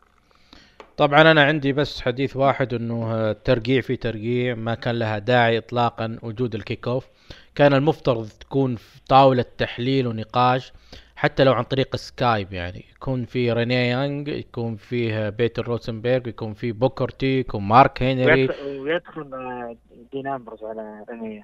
طبعا 0.96 1.20
أنا 1.30 1.44
عندي 1.44 1.72
بس 1.72 2.00
حديث 2.00 2.36
واحد 2.36 2.74
أنه 2.74 3.14
آه، 3.14 3.32
ترقيع 3.32 3.80
في 3.80 3.96
ترقيع 3.96 4.54
ما 4.54 4.74
كان 4.74 4.98
لها 4.98 5.18
داعي 5.18 5.58
إطلاقا 5.58 6.18
وجود 6.22 6.54
ال 6.54 6.88
kick-off 6.88 7.08
كان 7.54 7.74
المفترض 7.74 8.28
تكون 8.28 8.76
في 8.76 9.00
طاولة 9.08 9.44
تحليل 9.58 10.06
ونقاش. 10.06 10.72
حتى 11.20 11.44
لو 11.44 11.52
عن 11.52 11.64
طريق 11.64 11.96
Skype 11.96 12.52
يعني. 12.52 12.84
يكون 12.96 13.24
في 13.24 13.52
رينيه 13.52 13.76
يانج 13.90 14.28
يكون 14.28 14.76
فيه 14.76 15.28
بيتر 15.28 15.68
روسنبرغ 15.68 16.28
يكون 16.28 16.54
فيه 16.54 16.72
بوكر 16.72 17.08
تي 17.08 17.38
يكون 17.38 17.62
مارك 17.62 18.02
هنري. 18.02 18.46
ويدخل- 18.48 18.78
ويدخل 18.80 19.34
آه، 19.34 19.76
دين 20.12 20.26
امبرز 20.26 20.64
على 20.64 21.04
رمية 21.10 21.42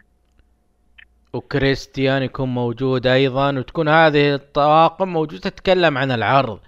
وكريستيان 1.32 2.22
يكون 2.22 2.48
موجود 2.54 3.06
أيضا. 3.06 3.58
وتكون 3.58 3.88
هذه 3.88 4.34
الطواقم 4.34 5.08
موجودة 5.08 5.40
تتكلم 5.50 5.98
عن 5.98 6.10
العرض 6.10 6.58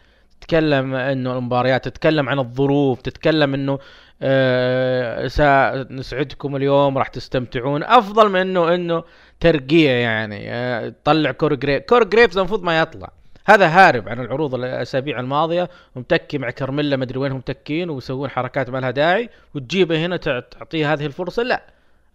تتكلم 0.40 0.94
إنه 0.94 1.38
المباريات 1.38 1.88
تتكلم 1.88 2.28
عن 2.28 2.38
الظروف 2.38 3.00
تتكلم 3.02 3.54
إنه 3.54 3.78
آه 4.22 5.26
سنسعدكم 5.26 6.56
اليوم 6.56 6.98
راح 6.98 7.08
تستمتعون. 7.08 7.82
أفضل 7.82 8.28
من 8.28 8.40
انه 8.40 8.74
إنه 8.74 9.04
ترقيع 9.40 9.90
يعني 9.90 10.90
طلع 11.04 11.32
كوري 11.32 11.54
جريف 11.54 11.82
كوري 11.82 12.04
جريفز 12.04 12.38
المفروض 12.38 12.62
ما 12.62 12.78
يطلع. 12.78 13.10
هذا 13.46 13.66
هارب 13.66 14.08
عن 14.08 14.20
العروض 14.20 14.54
الأسابيع 14.54 15.20
الماضية 15.20 15.68
ومتكي 15.96 16.38
مع 16.38 16.50
كرميلا 16.50 16.96
مدري 16.96 17.18
وين 17.18 17.32
هم 17.32 17.38
متكين 17.38 17.90
ويسوون 17.90 18.30
حركات 18.30 18.70
ما 18.70 18.78
لها 18.78 18.90
داعي 18.90 19.30
وتجيبه 19.54 20.06
هنا 20.06 20.16
تع- 20.16 20.40
تعطيه 20.40 20.92
هذه 20.92 21.06
الفرصة. 21.06 21.42
لا 21.42 21.62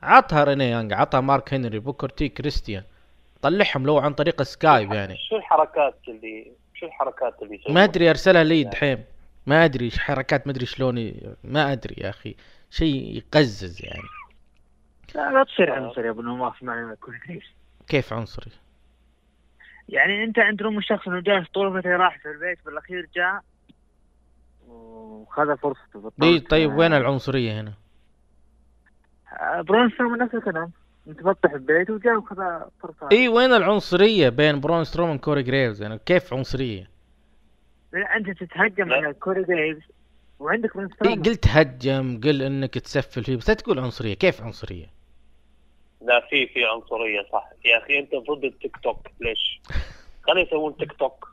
عطها 0.01 0.43
ريني 0.43 0.69
يانج 0.69 0.93
عطها 0.93 1.21
مارك 1.21 1.53
هنري 1.53 1.79
بوكر 1.79 2.09
تي 2.09 2.29
كريستيان. 2.29 2.83
طلعهم 3.41 3.85
لو 3.85 3.97
عن 3.97 4.13
طريق 4.13 4.41
Skype 4.41 4.91
يعني. 4.93 5.15
شو 5.29 5.35
الحركات 5.35 5.95
اللي 6.07 6.51
شو 6.73 6.85
الحركات 6.85 7.33
اللي؟ 7.41 7.59
ما 7.69 7.83
أدري 7.83 8.09
أرسلها 8.09 8.43
لي 8.43 8.63
دحين 8.63 9.03
ما 9.47 9.65
أدري 9.65 9.91
حركات 9.91 10.47
ما 10.47 10.53
أدري 10.53 10.65
شلون 10.65 11.13
ما 11.43 11.71
أدري 11.71 11.95
يا 11.97 12.09
أخي. 12.09 12.35
شيء 12.69 13.17
يقزز 13.17 13.85
يعني. 13.85 14.03
لا 15.15 15.31
لا 15.31 15.43
تصير 15.43 15.71
عنصري 15.71 16.05
يا 16.05 16.09
أبو 16.09 16.21
نواف 16.21 16.63
مع 16.63 16.95
كوري 17.01 17.13
جريفز 17.27 17.47
كيف 17.87 18.13
عنصري؟ 18.13 18.51
يعني 19.89 20.23
أنت 20.23 20.39
عند 20.39 20.61
رم 20.61 20.77
الشخص 20.77 21.07
إنه 21.07 21.19
جالس 21.21 21.49
طول 21.49 21.81
فترة 21.81 21.97
راح 21.97 22.19
في 22.19 22.31
البيت 22.31 22.65
بالاخير 22.65 23.09
جاء 23.15 23.41
وخذ 24.67 25.57
فرصته 25.57 25.99
بالطرد. 25.99 26.47
طيب 26.49 26.73
وين 26.73 26.93
العنصرية 26.93 27.61
هنا؟ 27.61 27.73
آه، 29.33 29.61
برون 29.61 29.89
سترومان 29.89 30.19
نفس 30.19 30.35
الكلام. 30.35 30.71
انت 31.07 31.21
فتح 31.21 31.51
البيت 31.51 31.89
وجاء 31.89 32.17
وخذ 32.17 32.35
فرصة. 32.81 33.09
إي 33.11 33.27
وين 33.27 33.53
العنصرية 33.53 34.29
بين 34.29 34.59
برون 34.59 34.83
سترومان 34.83 35.17
كوري 35.17 35.43
جريفز 35.43 35.81
يعني 35.81 35.99
كيف 36.05 36.33
عنصرية؟ 36.33 36.89
لا، 37.93 38.15
أنت 38.17 38.29
تتهجم. 38.29 38.93
على 38.93 39.13
كوري 39.13 39.43
جريفز 39.43 39.81
وعندك 40.39 40.73
برون 40.73 40.85
إي 40.85 40.93
سترومان 40.93 41.23
قلت 41.23 41.47
هجم 41.47 42.21
قل 42.23 42.41
إنك 42.41 42.73
تسفل 42.73 43.23
فيه 43.23 43.37
بس 43.37 43.49
لا 43.49 43.55
تقول 43.55 43.79
عنصرية 43.79 44.13
كيف 44.13 44.41
عنصرية؟ 44.41 44.85
لا 46.03 46.19
في 46.29 46.47
في 46.47 46.65
عنصرية 46.65 47.21
صح. 47.33 47.49
يا 47.65 47.77
أخي 47.77 47.99
أنت 47.99 48.11
ضد 48.15 48.43
التيك 48.43 48.77
توك. 48.83 49.07
ليش؟ 49.21 49.61
خلينا 50.27 50.47
يسوون 50.47 50.77
تيك 50.77 50.93
توك. 50.93 51.27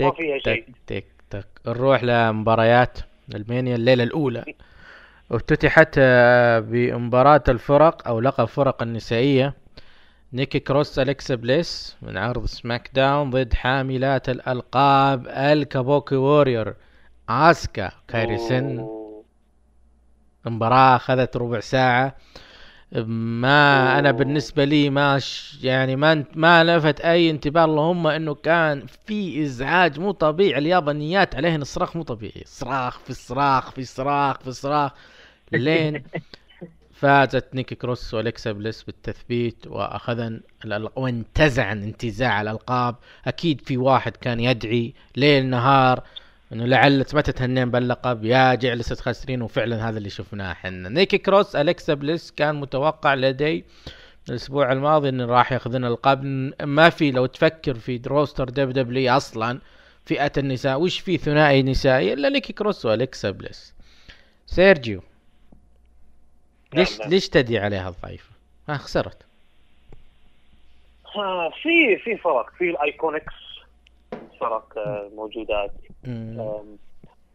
ما 0.00 0.10
فيها 0.12 0.38
شيء. 0.38 0.66
تك 0.86 1.04
تك. 1.30 1.46
نروح 1.66 2.04
لمباريات 2.04 2.98
راسلمانيا 3.34 3.74
الليلة 3.76 4.04
الأولى. 4.04 4.44
افتتحت 5.32 5.94
آه، 5.98 6.58
بمباراة 6.60 7.42
الفرق 7.48 8.08
أو 8.08 8.20
لقب 8.20 8.44
فرق 8.44 8.82
النسائية 8.82 9.54
نيكي 10.32 10.60
كروس 10.60 10.98
أليكسا 10.98 11.34
بليس 11.34 11.96
من 12.02 12.16
عرض 12.18 12.44
SmackDown 12.46 13.30
ضد 13.30 13.54
حاملات 13.54 14.28
الألقاب 14.28 15.26
ال 15.28 15.40
Kabuki 15.40 16.14
Warriors 16.16 16.74
آسكا 17.28 17.92
كايري 18.08 18.38
سن 18.38 18.78
و- 18.78 19.24
المباراة 20.46 20.96
أخذت 20.96 21.36
ربع 21.36 21.60
ساعة. 21.60 22.16
ما 22.92 23.98
أنا 23.98 24.10
أوه. 24.10 24.10
بالنسبة 24.12 24.64
لي 24.64 24.90
ما 24.90 25.20
يعني 25.62 25.96
ما 25.96 26.24
ما 26.34 26.64
لفت 26.64 27.00
أي 27.00 27.30
انتباه. 27.30 27.64
اللهم 27.64 28.06
إنه 28.06 28.34
كان 28.34 28.86
في 28.86 29.42
إزعاج 29.42 30.00
مو 30.00 30.10
طبيعي. 30.10 30.58
اليابانيات 30.58 31.34
عليهن 31.34 31.62
الصراخ 31.62 31.96
مو 31.96 32.02
طبيعي. 32.02 32.42
صراخ 32.46 32.98
في 33.00 33.14
صراخ 33.14 33.70
في 33.70 33.84
صراخ 33.84 34.38
في 34.40 34.52
صراخ 34.52 34.92
لين 35.52 36.02
فازت 36.92 37.54
نيكي 37.54 37.74
كروس 37.74 38.14
والكسا 38.14 38.52
بليس 38.52 38.82
بالتثبيت 38.82 39.66
وأخذن 39.66 40.40
وانتزعن 40.96 41.82
انتزاع 41.82 42.40
الألقاب. 42.42 42.96
أكيد 43.26 43.60
في 43.60 43.76
واحد 43.76 44.16
كان 44.16 44.40
يدعي 44.40 44.94
ليل 45.16 45.46
نهار 45.46 46.02
إنه 46.52 46.64
لعل 46.64 47.04
ما 47.14 47.20
تتهنين 47.20 47.70
باللقب 47.70 48.24
يا 48.24 48.54
جعلسة 48.54 48.96
خاسرين 48.96 49.42
وفعلا 49.42 49.88
هذا 49.88 49.98
اللي 49.98 50.10
شفناه 50.10 50.52
إحنا. 50.52 50.88
نيكي 50.88 51.18
كروس 51.18 51.56
الكسا 51.56 51.94
بليس 51.94 52.30
كان 52.30 52.60
متوقع 52.60 53.14
لدي 53.14 53.64
الأسبوع 54.28 54.72
الماضي 54.72 55.08
إنه 55.08 55.24
راح 55.26 55.52
ياخذون 55.52 55.84
القاب 55.84 56.24
ما 56.62 56.90
في 56.90 57.10
لو 57.10 57.26
تفكر 57.26 57.74
في 57.74 58.02
roster 58.06 58.48
WWE 58.48 59.16
أصلا 59.16 59.60
فئة 60.04 60.32
النساء 60.38 60.80
وش 60.80 61.00
في 61.00 61.18
ثنائي 61.18 61.62
نسائي؟ 61.62 62.12
إلا 62.12 62.28
نيكي 62.28 62.52
كروس 62.52 62.86
والكسا 62.86 63.30
بليس. 63.30 63.74
سيرجيو 64.46 65.02
ليش. 66.74 67.00
ليش 67.00 67.28
تدي 67.28 67.58
عليها 67.58 67.88
الضعيفة؟ 67.88 68.30
ما 68.68 68.76
خسرت. 68.76 69.22
ها 71.16 71.50
في 71.62 71.96
في 72.04 72.16
فرق 72.16 72.50
في 72.58 72.70
ال 72.70 72.77
IIconics 72.77 73.34
فرق 74.40 74.78
آه، 74.78 75.10
موجودات. 75.16 75.72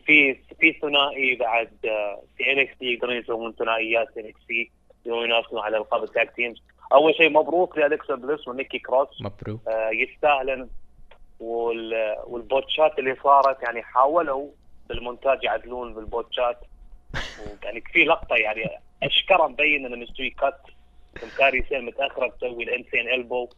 في 0.06 0.34
في 0.60 0.73
ثنائي 0.82 1.36
بعد 1.36 1.71
آه، 1.86 2.21
في 2.38 2.51
NXT 2.52 2.86
يقدرون 2.86 3.15
يسوون 3.15 3.53
ثنائيات 3.53 4.17
NXT 4.17 4.71
ينافسون 5.06 5.60
على 5.60 5.77
ألقاب 5.77 6.03
ال 6.04 6.10
tag 6.10 6.30
teams 6.30 6.63
أول 6.93 7.15
شيء 7.15 7.30
مبروك 7.30 7.77
لالكسا 7.77 8.15
بليس 8.15 8.47
ونيكي 8.47 8.80
كروس. 8.80 9.21
مبروك. 9.21 9.67
آه، 9.67 9.89
يستاهلن. 9.89 10.69
وال 11.39 12.15
وال 12.28 12.45
botch 12.45 12.90
ات 12.90 13.00
اللي 12.99 13.15
صارت 13.23 13.63
يعني 13.63 13.84
حاولوا 13.84 14.49
بالمونتاج 14.89 15.43
يعدلون 15.43 15.93
بال 15.93 16.08
botch 16.08 16.45
ات. 16.45 16.60
ويعني 17.39 17.82
في 17.82 18.06
لقطة 18.06 18.36
يعني 18.36 18.69
اشكره 19.03 19.47
مبين 19.47 19.86
انه 19.86 19.95
مستوي 19.95 20.30
cut. 20.30 20.62
كاري 21.38 21.65
سين 21.69 21.86
متاخره 21.86 22.27
تسوي 22.27 22.63
ال 22.63 22.70
insane 22.70 23.10
elbow 23.10 23.50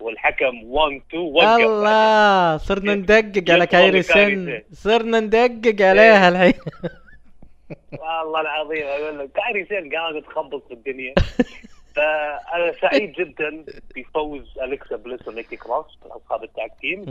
والحكم 0.00 0.64
1 0.64 1.00
2 1.08 1.22
وقف. 1.22 1.60
الله 1.60 2.56
صرنا 2.56 2.94
ندقق 2.94 3.50
على 3.50 3.66
كايري 3.66 4.02
سن. 4.02 4.14
سن. 4.14 4.62
صرنا 4.72 5.20
ندقق 5.20 5.82
عليها 5.82 6.28
الحين. 6.28 6.60
والله 8.02 8.40
العظيم 8.40 8.86
أقول 8.86 9.18
لك 9.18 9.30
كاري 9.32 9.64
سين 9.64 9.94
قاعد 9.94 10.22
تخبط 10.22 10.68
في 10.68 10.74
الدنيا. 10.74 11.14
فأنا 11.96 12.72
سعيد 12.80 13.12
جدا 13.12 13.64
بفوز 13.96 14.58
الكسا 14.62 14.96
بليس 14.96 15.28
ونيكي 15.28 15.56
كروس 15.56 15.98
في 16.00 16.06
الألقاب 16.06 16.44
ال 16.44 16.51
tag 16.51 16.70
team. 16.80 17.04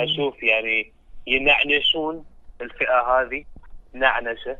أشوف 0.00 0.42
يعني 0.42 0.92
ينعنشون 1.26 2.24
الفئة 2.60 3.00
هذه 3.00 3.44
نعنشة. 3.92 4.56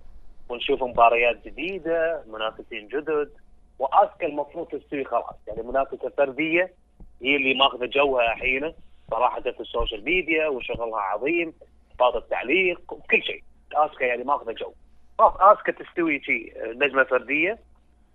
ونشوف 0.49 0.83
مباريات 0.83 1.45
جديدة 1.45 2.23
منافسين 2.27 2.89
جدد. 2.89 3.31
وآسكا 3.79 4.27
المفروض 4.27 4.67
تستوي 4.67 5.05
خلاص. 5.05 5.35
يعني 5.49 5.63
منافسة 5.63 6.13
فردية 6.17 6.73
هي 7.23 7.37
اللي 7.37 7.55
ماخذه 7.55 7.87
جوها 7.87 8.33
الحين 8.33 8.73
صراحة 9.11 9.41
في 9.41 9.61
ال 9.61 9.67
social 9.67 10.05
media 10.05 10.49
وشغلها 10.49 11.01
عظيم 11.01 11.53
بعض 11.99 12.17
التعليق 12.17 12.93
وكل 12.93 13.23
شيء. 13.23 13.43
آسكا 13.75 14.05
يعني 14.05 14.25
ماخذة 14.25 14.53
جو. 14.53 14.73
خلاص 15.19 15.35
آسكا 15.41 15.73
تستوي 15.73 16.21
شيء 16.21 16.53
نجمة 16.79 17.05
فردية 17.05 17.59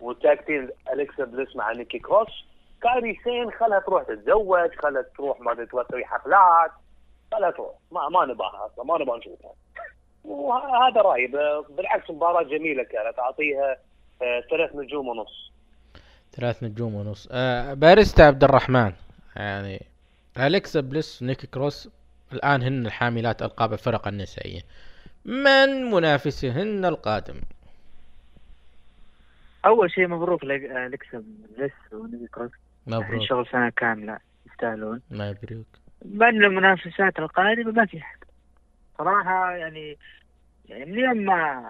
و 0.00 0.09
tag 0.09 0.35
team 0.35 0.70
الكسا 0.92 1.24
بليس 1.24 1.56
مع 1.56 1.72
نيكي 1.72 1.98
كروس. 1.98 2.44
كاري 2.82 3.20
سين 3.24 3.50
خلها 3.50 3.78
تروح 3.78 4.02
تتزوج 4.02 4.70
خلها 4.74 5.02
تروح 5.02 5.40
ما 5.40 5.54
تسوي 5.54 6.04
حفلات. 6.04 6.70
خلها 7.32 7.50
تروح. 7.50 7.74
ما 7.92 8.08
ما 8.08 8.24
نباها 8.24 8.66
أصلا 8.66 8.84
ما 8.84 8.98
نبغى 8.98 9.18
نشوفها. 9.18 9.52
وهذا 10.24 11.00
رأيي. 11.00 11.26
بالعكس 11.70 12.10
مباراة 12.10 12.42
جميلة 12.42 12.82
كانت. 12.82 13.18
أعطيها 13.18 13.76
آه، 14.22 14.40
ثلاث 14.50 14.76
نجوم 14.76 15.08
ونص. 15.08 15.51
ثلاث 16.32 16.62
نجوم 16.62 16.94
ونص. 16.94 17.28
آه 17.30 17.74
باريستا 17.74 18.22
عبد 18.22 18.44
الرحمن. 18.44 18.92
يعني 19.36 19.86
أليكسا 20.38 20.80
بليس 20.80 21.22
ونيكي 21.22 21.46
كروس 21.46 21.88
الآن 22.32 22.62
هن 22.62 22.86
الحاملات 22.86 23.42
ألقاب 23.42 23.72
الفرق 23.72 24.08
النسائية. 24.08 24.60
من 25.24 25.90
منافسهن 25.90 26.84
القادم؟ 26.84 27.40
أول 29.66 29.90
شيء 29.90 30.06
مبروك 30.06 30.44
لك- 30.44 30.70
آه، 30.70 30.88
لس 31.58 31.92
ونيكي 31.92 32.26
كروس. 32.26 32.50
يعني 32.86 33.04
مبروك 33.04 33.28
شغل 33.28 33.46
سنة 33.52 33.70
كاملة 33.76 34.18
يستاهلون. 34.46 35.00
مبروك 35.10 35.66
من 36.04 36.44
المنافسات 36.44 37.18
القادمة؟ 37.18 37.72
ما 37.72 37.86
في 37.86 38.00
حد 38.00 38.18
صراحة 38.98 39.52
يعني 39.52 39.98
يعني 40.68 40.84
من 40.84 40.98
يوم 40.98 41.16
ما 41.16 41.64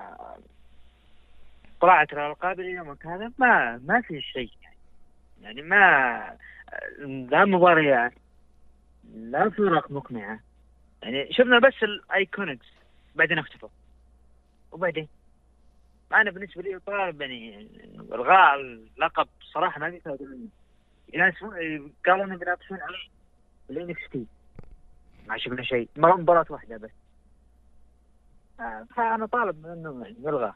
طلعت 1.82 2.12
الألقاب 2.12 2.60
إلى 2.60 2.70
يومك 2.70 3.06
هذا 3.06 3.32
ما 3.38 3.80
ما 3.84 4.00
في 4.00 4.20
شيء 4.20 4.50
يعني, 4.62 4.76
يعني 5.42 5.62
ما 5.62 6.36
لا 7.30 7.44
مباريات 7.44 8.12
لا 9.14 9.50
فرق 9.50 9.90
مقنعة. 9.90 10.40
يعني 11.02 11.32
شفنا 11.32 11.58
بس 11.58 11.82
الأيكونكس 11.82 12.66
بعدين 13.14 13.38
اختفوا. 13.38 13.68
وبعدين؟ 14.72 15.08
أنا 16.12 16.30
بالنسبة 16.30 16.62
لي 16.62 16.78
طالب 16.78 17.20
يعني 17.20 17.68
الغاء 18.12 18.60
اللقب 18.60 19.28
صراحة 19.52 19.80
ما 19.80 19.88
بيساعدوني 19.88 20.48
يناسبون 21.14 21.52
قالوا 22.06 22.24
إنهم 22.24 22.38
بينافسون 22.38 22.78
على 22.80 22.96
ال 23.70 24.02
NXT. 24.12 24.26
ما 25.28 25.38
شفنا 25.38 25.62
شيء 25.62 25.88
مباراة 25.96 26.46
واحدة 26.50 26.76
بس. 26.76 26.90
آه، 28.60 28.86
فأنا 28.96 29.26
طالب 29.26 29.66
إنه 29.66 30.02
يعني 30.02 30.16
يلغى 30.24 30.54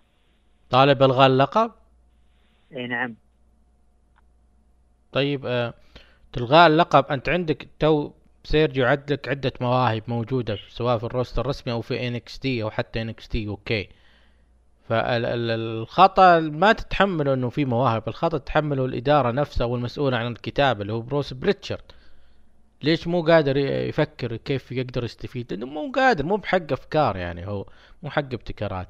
طالب 0.70 1.02
ألغاء 1.02 1.26
اللقب؟ 1.26 1.70
إي 2.76 2.86
نعم. 2.86 3.14
طيب 5.12 5.46
آه 5.46 5.74
تلغاء 6.32 6.66
اللقب 6.66 7.04
أنت 7.04 7.28
عندك 7.28 7.68
تو 7.78 8.10
سيرجيو 8.44 8.86
عندك 8.86 9.28
عدة 9.28 9.52
مواهب 9.60 10.02
موجودة 10.08 10.58
سواء 10.68 10.98
في 10.98 11.04
ال 11.04 11.10
roster 11.10 11.42
الرسمي 11.42 11.72
أو 11.72 11.80
في 11.80 12.08
NXT 12.08 12.62
أو 12.62 12.70
حتى 12.70 13.02
NXT 13.02 13.48
UK. 13.48 13.88
فالخطا 14.88 16.40
ما 16.40 16.72
تتحمله 16.72 17.34
إنه 17.34 17.48
في 17.48 17.64
مواهب 17.64 18.08
الخطأ 18.08 18.38
تتحمله 18.38 18.84
الإدارة 18.84 19.30
نفسها 19.30 19.64
والمسؤوله 19.66 20.16
عن 20.16 20.26
الكتابة 20.26 20.82
اللي 20.82 20.92
هو 20.92 21.00
بروس 21.00 21.32
بريتشارد. 21.32 21.82
ليش 22.82 23.06
مو 23.06 23.22
قادر 23.22 23.56
يفكر 23.56 24.36
كيف 24.36 24.72
يقدر 24.72 25.04
يستفيد؟ 25.04 25.52
لأنه 25.52 25.66
مو 25.66 25.92
قادر 25.92 26.24
مو 26.24 26.36
بحق 26.36 26.72
أفكار 26.72 27.16
يعني 27.16 27.46
هو 27.46 27.66
مو 28.02 28.10
حق 28.10 28.32
ابتكارات. 28.32 28.86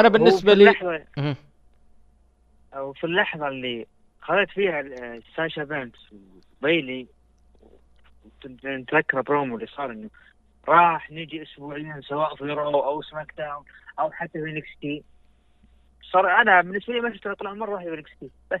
أنا 0.00 0.08
بالنسبة 0.08 0.54
لي 0.54 0.64
اللحظة 0.70 1.04
مهم. 1.18 1.36
أو 2.74 2.92
في 2.92 3.04
اللحظة 3.04 3.48
اللي 3.48 3.86
خذت 4.20 4.50
فيها 4.50 4.80
آه، 4.80 5.20
ساشا 5.36 5.64
بانكس 5.64 5.98
وبيلي 6.62 7.06
نتذكر 8.64 9.20
برومو 9.20 9.54
اللي 9.56 9.66
صار 9.66 9.90
إنه 9.90 10.10
راح 10.68 11.10
نجي 11.10 11.42
اسبوعيا 11.42 12.00
سواء 12.08 12.36
في 12.36 12.44
Raw 12.44 12.80
أو 12.80 13.02
SmackDown 13.02 13.64
أو 13.98 14.10
حتى 14.12 14.32
في 14.32 14.50
NXT 14.50 15.02
صار 16.12 16.30
أنا 16.40 16.60
بالنسبة 16.60 16.92
لي 16.94 17.00
ما 17.00 17.34
طلع 17.38 17.54
مرة 17.54 17.74
راح 17.74 17.82
في 17.82 17.94
NXT 17.94 18.30
بس 18.50 18.60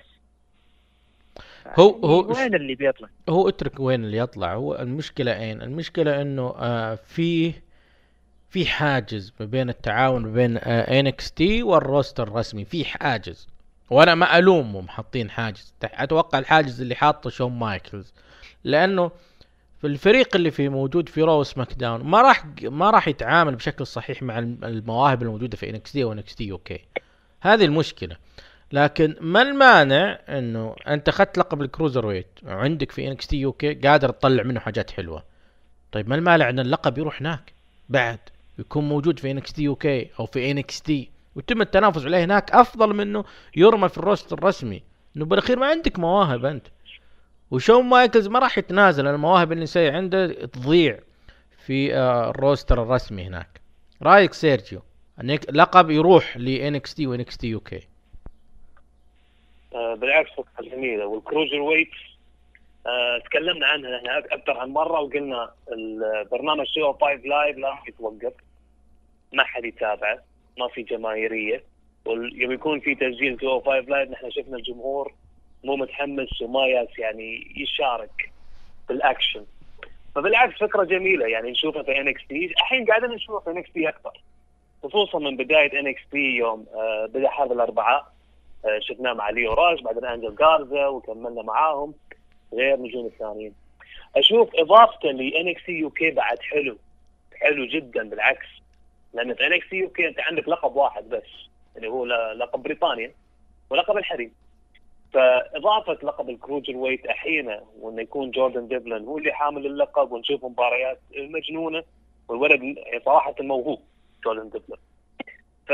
هو- 1.78 1.90
هو- 1.90 2.36
وين 2.36 2.54
اللي 2.54 2.74
بيطلع؟ 2.74 3.08
هو 3.28 3.48
اترك 3.48 3.80
وين 3.80 4.04
اللي 4.04 4.16
يطلع 4.16 4.54
هو 4.54 4.74
المشكلة 4.74 5.40
أين 5.40 5.62
المشكلة 5.62 6.22
إنه 6.22 6.54
آه 6.58 6.94
في 6.94 7.52
في 8.56 8.66
حاجز 8.66 9.32
ما 9.40 9.46
بين 9.46 9.68
التعاون 9.68 10.22
ما 10.22 10.32
بين 10.32 10.56
آه 10.56 11.00
NXT 11.00 11.32
وال 11.32 11.62
roster 11.62 12.28
الرسمي. 12.28 12.64
في 12.64 12.84
حاجز. 12.84 13.48
وأنا 13.90 14.14
ما 14.14 14.38
ألومهم 14.38 14.88
حاطين 14.88 15.30
حاجز. 15.30 15.74
أتوقع 15.84 16.38
الحاجز 16.38 16.80
اللي 16.80 16.94
حاطه 16.94 17.30
شون 17.30 17.52
مايكلز. 17.52 18.12
لأنه 18.64 19.10
في 19.80 19.86
الفريق 19.86 20.36
اللي 20.36 20.50
في 20.50 20.68
موجود 20.68 21.08
في 21.08 21.22
Raw 21.22 21.42
SmackDown 21.42 22.02
ما 22.02 22.22
راح 22.22 22.44
ما 22.62 22.90
راح 22.90 23.08
يتعامل 23.08 23.54
بشكل 23.56 23.86
صحيح 23.86 24.22
مع 24.22 24.38
الم- 24.38 24.58
المواهب 24.64 25.22
الموجودة 25.22 25.56
في 25.56 25.70
NXT 25.70 25.92
و 25.92 26.04
NXT 26.04 26.52
UK 26.52 26.80
هذه 27.40 27.64
المشكلة. 27.64 28.16
لكن 28.72 29.16
ما 29.20 29.42
المانع 29.42 30.18
إنه 30.28 30.76
أنت 30.88 31.08
أخذت 31.08 31.38
لقب 31.38 31.62
ال 31.62 32.06
cruiserweight 32.06 32.26
وعندك 32.44 32.92
في 32.92 33.08
NXT 33.08 33.44
UK 33.44 33.74
قادر 33.74 34.10
تطلع 34.10 34.42
منه 34.42 34.60
حاجات 34.60 34.90
حلوة. 34.90 35.24
طيب 35.92 36.08
ما 36.08 36.14
المانع 36.14 36.48
إن 36.50 36.58
اللقب 36.60 36.98
يروح 36.98 37.20
هناك؟ 37.20 37.52
بعد. 37.88 38.18
يكون 38.58 38.88
موجود 38.88 39.18
في 39.18 39.30
NXT 39.30 39.68
UK 39.68 40.10
أو 40.20 40.26
في 40.26 40.50
NXT 40.50 41.10
ويتم 41.34 41.62
التنافس 41.62 42.04
عليه 42.04 42.24
هناك 42.24 42.50
أفضل 42.50 42.94
منه 42.94 43.24
يرمى 43.56 43.88
في 43.88 43.98
ال 43.98 44.03
roster 44.03 44.32
الرسمي. 44.32 44.82
إنه 45.16 45.24
بالأخير 45.24 45.58
ما 45.58 45.66
عندك 45.66 45.98
مواهب 45.98 46.44
أنت. 46.44 46.66
وشون 47.50 47.84
مايكلز 47.84 48.28
ما 48.28 48.38
راح 48.38 48.58
يتنازل 48.58 49.06
المواهب 49.06 49.52
النسائية 49.52 49.92
عنده 49.92 50.46
تضيع 50.46 50.98
في 51.66 51.94
آه، 51.94 52.30
ال 52.30 52.37
roster 52.37 52.82
الرسمي 52.82 53.26
هناك. 53.26 53.60
رأيك 54.02 54.32
سيرجيو؟ 54.34 54.80
لقب 55.52 55.90
يروح 55.90 56.36
ل 56.36 56.94
NXT 56.94 57.06
و 57.06 57.36
NXT 57.36 57.54
UK 57.54 57.80
آه، 59.74 59.94
بالعكس 59.94 60.30
فكره 60.30 60.64
جميله 60.64 61.06
وال 61.06 61.60
cruiserweight 61.60 61.90
تكلمنا 63.24 63.66
عنها 63.66 63.96
إحنا 63.96 64.18
أكثر 64.18 64.58
عن 64.58 64.68
مرة 64.68 65.00
وقلنا 65.00 65.50
البرنامج 65.72 66.66
205 66.66 66.82
Live 66.82 67.56
لازم 67.56 67.76
يتوقف. 67.88 68.32
ما 69.32 69.44
حد 69.44 69.64
يتابعه 69.64 70.18
ما 70.58 70.68
في 70.68 70.82
جماهيرية. 70.82 71.62
ويوم 72.04 72.52
يكون 72.52 72.80
في 72.80 72.94
تسجيل 72.94 73.38
205 73.40 73.46
Live 73.46 74.10
نحن 74.10 74.30
شفنا 74.30 74.56
الجمهور 74.56 75.12
مو 75.64 75.76
متحمس 75.76 76.42
وما 76.42 76.66
ياس 76.66 76.98
يعني 76.98 77.52
يشارك 77.56 78.32
بالأكشن. 78.88 79.44
فبالعكس 80.14 80.58
فكرة 80.58 80.84
جميلة 80.84 81.26
يعني 81.26 81.50
نشوفها 81.50 81.82
في 81.82 82.00
NXT 82.00 82.46
الحين 82.46 82.84
قاعدين 82.84 83.10
نشوفها 83.10 83.40
في 83.40 83.50
NXT 83.50 83.88
أكثر. 83.88 84.20
خصوصا 84.82 85.18
من 85.18 85.36
بداية 85.36 85.80
NXT 85.80 86.18
يوم 86.18 86.66
آه، 86.74 87.06
بدأ 87.06 87.28
حرب 87.28 87.52
الأربعاء. 87.52 88.12
آه، 88.64 88.78
شفناه 88.80 89.12
مع 89.12 89.30
ليو 89.30 89.52
راش 89.52 89.80
بعدين 89.80 90.04
أنجل 90.04 90.36
جارزا 90.36 90.86
وكملنا 90.86 91.42
معاهم. 91.42 91.94
غير 92.52 92.74
النجوم 92.74 93.06
الثانيين. 93.06 93.54
أشوف 94.16 94.54
اضافته 94.54 95.10
ل 95.10 95.48
NXT 95.48 95.68
UK 95.68 96.10
بعد 96.10 96.38
حلو 96.38 96.78
حلو 97.40 97.64
جدا 97.66 98.08
بالعكس. 98.08 98.46
لأن 99.14 99.34
في 99.34 99.46
NXT 99.46 99.72
UK 99.72 100.08
أنت 100.08 100.20
عندك 100.20 100.48
لقب 100.48 100.76
واحد 100.76 101.08
بس 101.08 101.48
اللي 101.76 101.88
هو 101.88 102.04
لقب 102.32 102.62
بريطانيا 102.62 103.12
ولقب 103.70 103.96
الحريم. 103.96 104.32
فإضافة 105.12 105.92
لقب 105.92 106.30
ال 106.30 106.76
cruiserweight 106.76 107.06
أحيانا 107.06 107.64
وإنه 107.80 108.02
يكون 108.02 108.30
جوردن 108.30 108.68
ديفلن 108.68 109.04
هو 109.04 109.18
اللي 109.18 109.32
حامل 109.32 109.66
اللقب 109.66 110.12
ونشوف 110.12 110.44
مباريات 110.44 111.00
مجنونه 111.16 111.84
والولد 112.28 112.78
صراحة 113.04 113.34
موهوب 113.40 113.82
جوردن 114.24 114.50
ديفلن 114.50 114.76
ف 115.66 115.72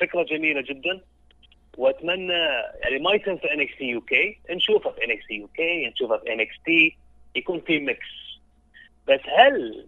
فكرة 0.00 0.22
جميلة 0.22 0.60
جدا. 0.60 1.00
وأتمنى 1.78 2.32
يعني 2.82 2.98
ما 2.98 3.12
يتم 3.12 3.36
في 3.36 3.52
NXT 3.54 3.84
UK 3.84 4.38
نشوفه 4.50 4.90
في 4.90 5.04
NXT 5.04 5.34
UK 5.34 5.86
نشوفه 5.86 6.16
في 6.16 6.32
NXT 6.32 6.96
يكون 7.34 7.60
في 7.60 7.78
mix 7.78 8.06
بس 9.08 9.20
هل 9.38 9.86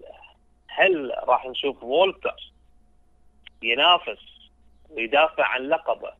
هل 0.68 1.12
راح 1.28 1.46
نشوف 1.46 1.82
وولتر 1.82 2.52
ينافس 3.62 4.32
ويدافع 4.90 5.44
عن 5.44 5.60
لقبه 5.62 6.12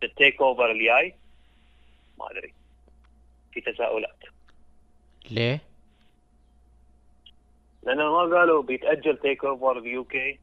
في 0.00 0.06
ال 0.06 0.40
TakeOver 0.40 0.70
الجاي؟ 0.70 1.14
ما 2.18 2.30
أدري. 2.30 2.52
في 3.52 3.60
تساؤلات. 3.60 4.24
ليه؟ 5.30 5.60
لأنه 7.82 8.12
ما 8.12 8.38
قالوا 8.38 8.62
بيتأجل 8.62 9.16
TakeOver 9.16 9.78
ال 9.78 10.04
UK 10.04 10.38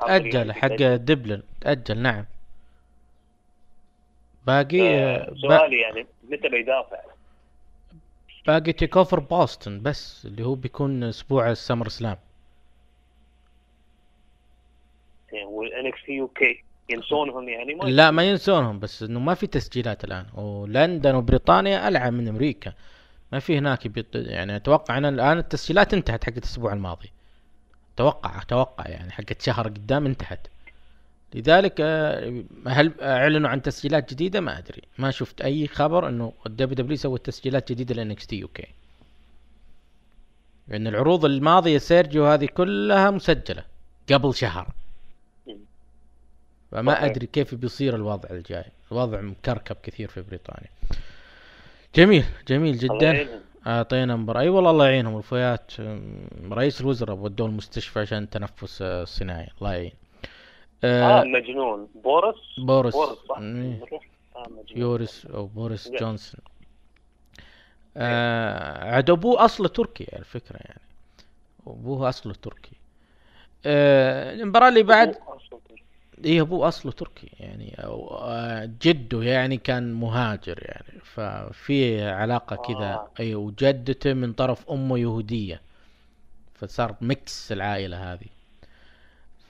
تأجل 0.00 0.52
حق 0.52 0.76
دبلن 0.76 1.42
تأجل 1.60 1.98
نعم. 1.98 2.24
باقي 4.46 4.98
آه، 4.98 5.30
با- 5.30 5.58
سؤالي 5.58 5.80
يعني 5.80 6.06
متى 6.30 6.48
بيدافع؟ 6.48 6.98
باقي 8.46 8.72
TakeOver 8.72 9.20
بوسطن 9.20 9.82
بس 9.82 10.26
اللي 10.26 10.44
هو 10.44 10.54
بيكون 10.54 11.04
أسبوع 11.04 11.50
ال 11.50 11.88
SummerSlam. 11.88 12.16
يعني 15.32 15.44
وال 15.44 15.86
NXT 15.86 16.12
UK 16.12 16.64
ينسونهم 16.88 17.48
يعني؟ 17.48 17.74
ما 17.74 17.84
لا 17.84 18.10
ما 18.10 18.22
ينسونهم 18.22 18.78
بس 18.78 19.02
إنه 19.02 19.20
ما 19.20 19.34
في 19.34 19.46
تسجيلات 19.46 20.04
الآن. 20.04 20.26
ولندن 20.34 21.14
وبريطانيا 21.14 21.88
ألعن 21.88 22.12
من 22.12 22.28
أمريكا. 22.28 22.72
ما 23.32 23.38
في 23.38 23.58
هناك 23.58 23.88
بيط... 23.88 24.06
يعني 24.16 24.56
أتوقع 24.56 24.98
إن 24.98 25.04
الآن 25.04 25.38
التسجيلات 25.38 25.94
انتهت 25.94 26.24
حقت 26.24 26.38
الأسبوع 26.38 26.72
الماضي. 26.72 27.10
أتوقع 27.94 28.42
أتوقع 28.42 28.88
يعني 28.88 29.12
حقت 29.12 29.42
شهر 29.42 29.64
قدام 29.68 30.06
انتهت. 30.06 30.46
لذلك 31.34 31.74
آه، 31.80 32.42
هل 32.66 32.92
أعلنوا 33.00 33.50
عن 33.50 33.62
تسجيلات 33.62 34.10
جديدة؟ 34.14 34.40
ما 34.40 34.58
أدري. 34.58 34.82
ما 34.98 35.10
شفت 35.10 35.40
أي 35.40 35.66
خبر 35.66 36.08
إنه 36.08 36.32
ال 36.46 36.74
WW 36.74 36.96
سوت 36.96 37.26
تسجيلات 37.26 37.72
جديدة 37.72 37.94
ل 37.94 38.26
NXT 38.26 38.42
UK 38.42 38.66
لأن 40.68 40.86
العروض 40.86 41.24
الماضية 41.24 41.78
سيرجيو 41.78 42.26
هذه 42.26 42.46
كلها 42.46 43.10
مسجلة 43.10 43.64
قبل 44.12 44.34
شهر. 44.34 44.68
فما. 46.70 47.04
أدري 47.06 47.26
كيف 47.26 47.54
بيصير 47.54 47.94
الوضع 47.96 48.28
الجاي. 48.30 48.64
الوضع 48.92 49.20
مكركب 49.20 49.76
كثير 49.82 50.08
في 50.08 50.20
بريطانيا. 50.22 50.70
جميل 51.94 52.24
جميل 52.48 52.78
جدا. 52.78 53.28
أعطينا 53.66 54.16
مباراة. 54.16 54.40
أي 54.40 54.48
والله 54.48 54.70
الله 54.70 54.86
يعينهم. 54.86 55.16
الفويات 55.18 55.72
أم، 55.80 56.28
رئيس 56.52 56.80
الوزراء 56.80 57.16
ودوه 57.16 57.46
المستشفى 57.46 58.00
عشان 58.00 58.22
التنفس 58.22 58.82
آه، 58.82 59.02
الصناعي 59.02 59.48
الله 59.58 59.72
يعين. 59.74 59.92
آه 60.84 61.20
آه 61.20 61.24
مجنون. 61.24 61.88
بورس؟ 61.94 62.36
بورس. 62.58 62.94
بورس 62.94 63.18
صح. 63.28 63.38
آه. 63.38 63.78
بوريس 64.76 65.26
أو 65.26 65.46
بوريس 65.46 65.88
لا. 65.88 65.98
جونسون. 66.00 66.40
آه 67.96 68.84
عاد 68.94 69.10
أبوه 69.10 69.44
أصله 69.44 69.68
تركي 69.68 70.06
على 70.12 70.24
فكرة 70.24 70.56
يعني. 70.56 70.80
أبوه 71.66 72.08
أصله 72.08 72.32
تركي. 72.34 72.76
آه 73.66 74.34
المباراة 74.34 74.68
اللي 74.68 74.82
بعد 74.82 75.16
إيه 76.24 76.40
أبوه 76.40 76.68
أصله 76.68 76.92
تركي 76.92 77.30
يعني. 77.40 77.74
أو 77.84 78.08
آه، 78.08 78.70
جده 78.82 79.22
يعني 79.22 79.56
كان 79.56 79.92
مهاجر 79.92 80.58
يعني. 80.62 81.00
ففي 81.04 82.02
علاقة 82.04 82.56
كذا 82.56 82.92
آه. 82.94 83.10
أي 83.20 83.34
وجدته 83.34 84.12
من 84.14 84.32
طرف 84.32 84.70
أمه 84.70 84.98
يهودية. 84.98 85.60
فصار 86.54 86.94
ميكس 87.00 87.52
العائلة 87.52 88.12
هذه. 88.12 88.26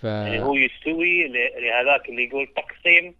ف 0.02 0.04
يعني 0.04 0.42
هو 0.42 0.54
يستوي 0.54 1.28
لهذاك 1.28 2.08
اللي 2.08 2.24
يقول 2.24 2.46
تقسيم 2.56 3.14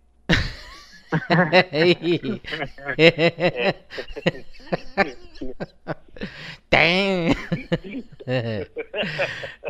تعين. 6.70 7.34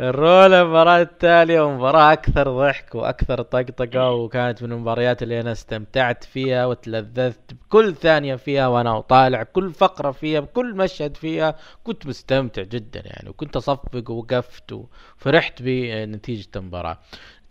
الرولة 0.00 0.62
المباراة 0.62 1.02
التالية 1.02 1.60
ومباراة 1.60 2.12
أكثر 2.12 2.58
ضحك 2.58 2.94
وأكثر 2.94 3.42
طقطقة 3.42 4.10
وكانت 4.10 4.62
من 4.62 4.72
المباريات 4.72 5.22
اللي 5.22 5.40
أنا 5.40 5.52
استمتعت 5.52 6.24
فيها 6.24 6.66
وتلذذت 6.66 7.54
بكل 7.54 7.94
ثانية 7.94 8.36
فيها 8.36 8.66
وأنا 8.66 9.00
طالع 9.00 9.42
كل 9.42 9.72
فقرة 9.72 10.10
فيها 10.10 10.40
بكل 10.40 10.74
مشهد 10.76 11.16
فيها 11.16 11.56
كنت 11.84 12.06
مستمتع 12.06 12.62
جدا 12.62 13.02
يعني 13.04 13.28
وكنت 13.28 13.56
أصفق 13.56 14.10
ووقفت 14.10 14.72
وفرحت 14.72 15.62
بنتيجة 15.62 16.48
المباراة 16.56 16.98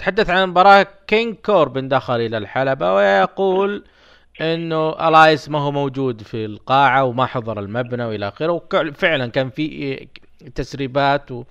تحدث 0.02 0.30
عن 0.30 0.50
مباراة 0.50 0.88
King 1.08 1.36
كوربن 1.36 1.88
دخل 1.88 2.16
إلى 2.16 2.38
الحلبة 2.38 2.94
ويقول 2.94 3.84
إنه 4.42 4.90
إلياس 5.08 5.50
ما 5.50 5.60
هو 5.60 5.72
موجود 5.72 6.22
في 6.22 6.46
القاعة 6.46 7.04
وما 7.04 7.26
حضر 7.26 7.60
المبنى 7.60 8.06
وإلى 8.06 8.28
آخره. 8.28 8.52
وفعلا 8.52 9.28
كان 9.28 9.50
في 9.50 10.08
تسريبات 10.56 11.32
و 11.32 11.44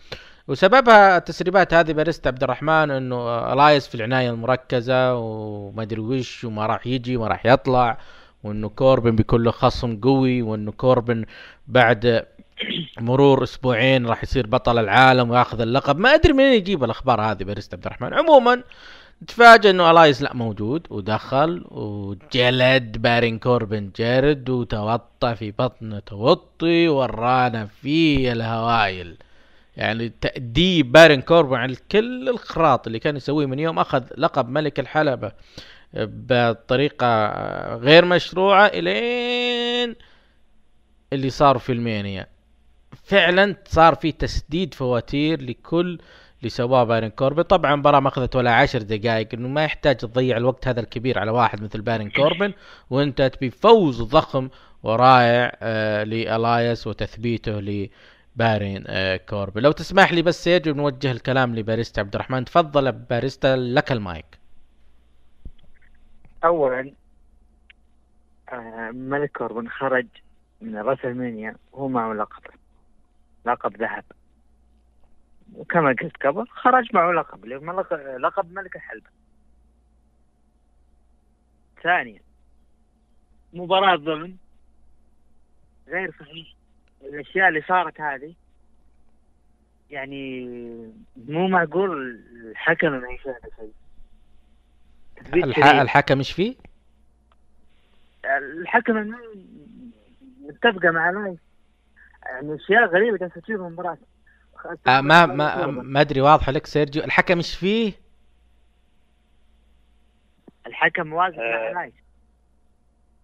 وسببها 0.48 1.16
التسريبات 1.16 1.74
هذه 1.74 1.92
باريستا 1.92 2.28
عبد 2.28 2.42
الرحمن 2.42 2.90
إنه 2.90 3.52
إلياس 3.52 3.88
في 3.88 3.94
العناية 3.94 4.30
المركزة 4.30 5.14
وما 5.14 5.82
أدري 5.82 6.00
وش 6.00 6.44
وما 6.44 6.66
راح 6.66 6.86
يجي 6.86 7.16
وما 7.16 7.28
راح 7.28 7.46
يطلع 7.46 7.98
وإنه 8.44 8.68
كوربن 8.68 9.24
له 9.32 9.50
خصم 9.50 10.00
قوي 10.00 10.42
وإنه 10.42 10.72
كوربن 10.72 11.24
بعد 11.68 12.26
مرور 12.98 13.42
أسبوعين 13.42 14.06
راح 14.06 14.22
يصير 14.22 14.46
بطل 14.46 14.78
العالم 14.78 15.30
وياخذ 15.30 15.60
اللقب. 15.60 15.98
ما 15.98 16.14
أدري 16.14 16.32
منين 16.32 16.52
يجيب 16.52 16.84
الأخبار 16.84 17.20
هذه 17.20 17.44
باريستا 17.44 17.76
عبد 17.76 17.86
الرحمن. 17.86 18.14
عموما 18.14 18.62
تفاجئ 19.26 19.70
إنه 19.70 19.90
إلياس 19.90 20.22
إلا 20.22 20.34
موجود 20.34 20.86
ودخل 20.90 21.64
وجلد 21.70 22.98
بارن 22.98 23.38
كوربن 23.38 23.90
جلد 23.96 24.50
وتوطى 24.50 25.34
في 25.34 25.50
بطنه 25.50 25.98
توطي 25.98 26.88
ورانا 26.88 27.66
في 27.66 28.32
الهوايل. 28.32 29.16
يعني 29.76 30.12
تأديب 30.20 30.92
بارن 30.92 31.20
كوربن 31.20 31.56
على 31.56 31.76
كل 31.92 32.28
الخراط 32.28 32.86
اللي 32.86 32.98
كان 32.98 33.16
يسويه 33.16 33.46
من 33.46 33.58
يوم 33.58 33.78
أخذ 33.78 34.04
لقب 34.16 34.48
ملك 34.48 34.80
الحلبة 34.80 35.32
بطريقة 35.94 37.34
غير 37.76 38.04
مشروعة 38.04 38.66
إلين 38.66 39.96
اللي 41.12 41.30
صار 41.30 41.58
في 41.58 41.72
ال 41.72 41.81
Mania 41.81 42.26
فعلا 43.04 43.56
صار 43.64 43.94
في 43.94 44.12
تسديد 44.12 44.74
فواتير 44.74 45.42
لكل 45.42 45.98
اللي 46.38 46.50
سواه 46.50 46.84
بارن 46.84 47.10
كوربن 47.10 47.42
طبعا 47.42 47.74
المباراة 47.74 48.00
ما 48.00 48.08
أخذت 48.08 48.36
ولا 48.36 48.54
عشر 48.54 48.82
دقائق 48.82 49.28
إنه 49.34 49.48
ما 49.48 49.64
يحتاج 49.64 49.96
تضيع 49.96 50.36
الوقت 50.36 50.68
هذا 50.68 50.80
الكبير 50.80 51.18
على 51.18 51.30
واحد 51.30 51.62
مثل 51.62 51.80
بارن 51.80 52.10
كوربن 52.10 52.52
وإنت 52.90 53.22
تبي 53.22 53.50
فوز 53.50 54.02
ضخم 54.02 54.48
ورائع 54.82 55.56
آه 55.62 56.04
لإلياس 56.04 56.86
وتثبيته 56.86 57.60
لبارن 57.60 58.84
آه 58.86 59.16
كوربن 59.16 59.62
لو 59.62 59.72
تسمح 59.72 60.12
لي 60.12 60.22
بس 60.22 60.46
يجب 60.46 60.76
نوجه 60.76 61.10
الكلام 61.12 61.54
لباريستا 61.54 62.00
عبد 62.00 62.14
الرحمن. 62.14 62.44
تفضل 62.44 62.92
باريستا 62.92 63.56
لك 63.56 63.92
المايك. 63.92 64.38
اولا 66.44 66.92
آه 68.52 68.90
ملك 68.90 69.32
كوربن 69.32 69.68
خرج 69.68 70.06
من 70.60 70.76
راسلمانيا 70.76 71.56
وهو 71.72 71.88
معه 71.88 72.12
لقب 72.12 72.42
لقب 73.46 73.76
ذهب. 73.76 74.04
وكما 75.54 75.88
قلت 75.88 76.26
قبل 76.26 76.48
خرج 76.48 76.94
معه 76.94 77.12
لقب 77.12 77.46
لقب 78.20 78.52
ملك 78.52 78.76
الحلبة 78.76 79.10
ثانيا 81.82 82.20
مباراة 83.52 83.96
ضمن. 83.96 84.36
غير 85.88 86.14
صحيح 86.20 86.54
الأشياء 87.02 87.48
اللي 87.48 87.62
صارت 87.62 88.00
هذه 88.00 88.34
يعني 89.90 90.46
مو 91.28 91.48
معقول 91.48 92.20
الحكم 92.50 92.92
ما 92.92 93.08
يشاهد 93.10 93.50
شيء 93.56 95.44
الح... 95.44 95.66
الحكم 95.66 96.18
إيش 96.18 96.32
فيه؟ 96.32 96.56
الحكم 98.24 99.14
متفقة 100.40 100.90
مع 100.90 101.10
إلياس 101.10 101.40
يعني 102.34 102.54
أشياء 102.54 102.86
غريبة 102.86 103.18
كانت 103.18 103.38
تصير 103.38 103.56
في 103.56 103.62
المباراة 103.64 103.98
آه 104.86 105.00
ما 105.00 105.26
ما 105.26 105.66
ما 105.66 106.00
أدري 106.00 106.20
واضحة 106.20 106.52
لك 106.52 106.66
سيرجيو؟ 106.66 107.04
الحكم 107.04 107.36
إيش 107.36 107.54
فيه؟ 107.56 107.92
الحكم 110.66 111.12
واقف 111.12 111.38
آه. 111.38 111.72
مع 111.72 111.80
إلياس 111.80 111.94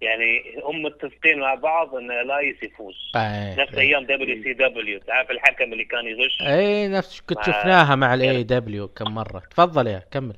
يعني 0.01 0.43
هم 0.65 0.83
متفقين 0.83 1.41
مع 1.41 1.55
بعض 1.55 1.95
ان 1.95 2.27
إلياس 2.29 2.63
يفوز 2.63 2.95
آه 3.17 3.55
نفس 3.61 3.75
أيام 3.75 4.05
WCW 4.05 5.01
تعرف 5.01 5.31
الحكم 5.31 5.73
اللي 5.73 5.85
كان 5.85 6.05
يغش؟ 6.07 6.43
اي 6.43 6.89
نفس 6.89 7.21
كنت 7.21 7.39
مع- 7.39 7.45
شفناها 7.45 7.95
مع 7.97 8.15
ال 8.15 8.43
AEW 8.43 8.89
كم 8.89 9.15
مرة. 9.15 9.39
تفضل 9.51 9.87
يا 9.87 9.99
كمل. 10.11 10.37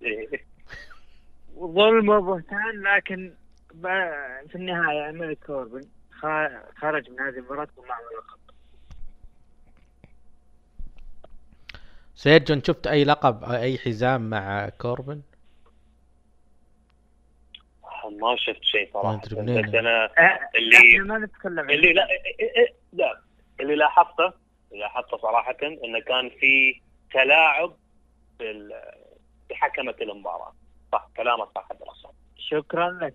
ظلم 1.58 2.08
وبهتان 2.08 2.82
لكن 2.82 3.32
في 4.48 4.54
النهاية 4.54 5.10
ملك 5.12 5.38
كوربن. 5.46 5.80
خرج 6.80 7.10
من 7.10 7.20
هذه 7.20 7.38
المباراة 7.38 7.68
ومعه 7.76 7.98
لقب. 8.00 8.38
سيرجيو 12.14 12.56
انت 12.56 12.66
شفت 12.66 12.86
أي 12.86 13.04
لقب 13.04 13.44
أو 13.44 13.52
أي 13.52 13.78
حزام 13.78 14.30
مع 14.30 14.68
كوربن؟ 14.68 15.22
ما 18.20 18.36
شفت 18.36 18.62
شيء 18.62 18.90
صراحة. 18.92 19.16
بس 19.16 19.32
أنا 19.74 20.04
أه، 20.04 20.40
اللي- 20.54 20.76
إحنا 20.76 21.04
ما 21.04 21.18
نتكلم 21.18 21.70
اللي 21.70 21.92
لا 21.92 22.06
إيه- 22.06 22.42
إيه- 22.42 22.72
لا. 22.92 23.20
اللي 23.60 23.74
لاحظته 23.74 24.26
اللي 24.72 24.80
لاحظته 24.82 25.16
صراحة 25.18 25.56
إنه 25.62 26.00
كان 26.00 26.30
في 26.30 26.80
تلاعب 27.12 27.76
بحكمة 29.50 29.94
المباراة. 30.02 30.52
صح 30.92 31.08
كلامك 31.16 31.48
صح 31.54 31.68
عبد 31.70 31.82
شكرا 32.36 32.90
لك. 32.90 33.14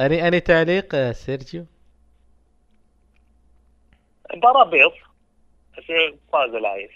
أني 0.00 0.28
أني 0.28 0.40
تعليق 0.40 0.94
يا 0.94 1.12
سيرجيو؟ 1.12 1.66
مباراه 4.34 4.64
بيض 4.70 4.92
بس 5.78 5.84
فاز 6.32 6.50
لايس 6.50 6.90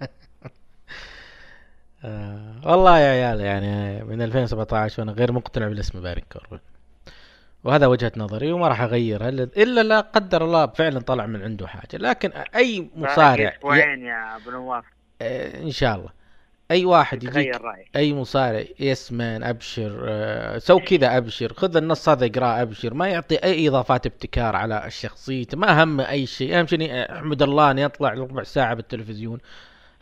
آه 2.04 2.60
والله 2.64 2.98
يا 2.98 3.10
عيال 3.10 3.40
يعني 3.40 4.04
من 4.04 4.22
2017 4.22 5.02
وأنا 5.02 5.12
غير 5.12 5.32
مقتنع 5.32 5.68
بالاسم 5.68 6.00
بارن 6.00 6.24
كوربن. 6.32 6.58
وهذا 7.64 7.86
وجهة 7.86 8.12
نظري 8.16 8.52
وما 8.52 8.68
راح 8.68 8.80
أغيرها 8.80 9.30
إلا- 9.30 9.58
إلا 9.58 9.82
لا 9.82 10.00
قدر 10.00 10.44
الله 10.44 10.66
فعلا 10.66 11.00
طلع 11.00 11.26
من 11.26 11.42
عنده 11.42 11.66
حاجة. 11.66 11.96
لكن 11.96 12.30
أي 12.32 12.90
مصارع. 12.96 13.48
أسبوعين 13.56 14.04
يا 14.04 14.36
أبو 14.36 14.50
نواف. 14.50 14.84
آه 15.22 15.60
إن 15.62 15.70
شاء 15.70 15.96
الله. 15.96 16.10
أي 16.70 16.84
واحد 16.84 17.24
يجيك 17.24 17.60
أي 17.96 18.14
مصارع 18.14 18.64
يسمن 18.80 19.42
أبشر 19.42 20.00
آه، 20.08 20.58
سو 20.58 20.78
كذا 20.80 21.16
أبشر 21.16 21.52
خذ 21.52 21.76
النص 21.76 22.08
هذا 22.08 22.26
اقرأه 22.26 22.62
أبشر 22.62 22.94
ما 22.94 23.08
يعطي 23.08 23.36
أي 23.36 23.68
إضافات 23.68 24.06
ابتكار 24.06 24.56
على 24.56 24.84
شخصيته 24.88 25.58
ما 25.58 25.82
همه 25.82 26.10
أي 26.10 26.26
شيء. 26.26 26.58
أهم 26.58 26.66
شيء 26.66 27.12
أحمد 27.12 27.42
الله 27.42 27.70
ان 27.70 27.78
يطلع 27.78 28.12
ربع 28.12 28.42
ساعة 28.42 28.74
بالتلفزيون. 28.74 29.38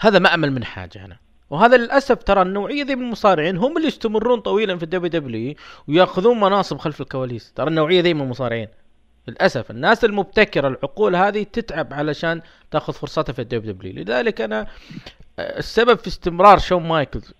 هذا 0.00 0.18
ما 0.18 0.34
أمل 0.34 0.52
من 0.52 0.64
حاجة 0.64 1.04
أنا. 1.04 1.16
وهذا 1.50 1.76
للأسف 1.76 2.22
ترى 2.22 2.42
النوعية 2.42 2.84
ذي 2.84 2.94
من 2.94 3.02
المصارعين 3.02 3.56
هم 3.56 3.76
اللي 3.76 3.88
يستمرون 3.88 4.40
طويلا 4.40 4.76
في 4.76 4.82
ال 4.82 5.20
WW 5.20 5.54
ويأخذون 5.88 6.40
مناصب 6.40 6.78
خلف 6.78 7.00
الكواليس. 7.00 7.52
ترى 7.52 7.68
النوعية 7.68 8.00
ذي 8.00 8.14
من 8.14 8.20
المصارعين. 8.20 8.68
للأسف 9.28 9.70
الناس 9.70 10.04
المبتكرة 10.04 10.68
العقول 10.68 11.16
هذه 11.16 11.42
تتعب 11.42 11.94
علشان 11.94 12.42
تأخذ 12.70 12.92
فرصتها 12.92 13.32
في 13.32 13.42
ال 13.42 13.72
WW 13.72 13.92
لذلك 13.92 14.40
أنا 14.40 14.66
السبب 15.38 15.98
في 15.98 16.08
استمرار 16.08 16.58
شون 16.58 16.88
مايكلز 16.88 17.32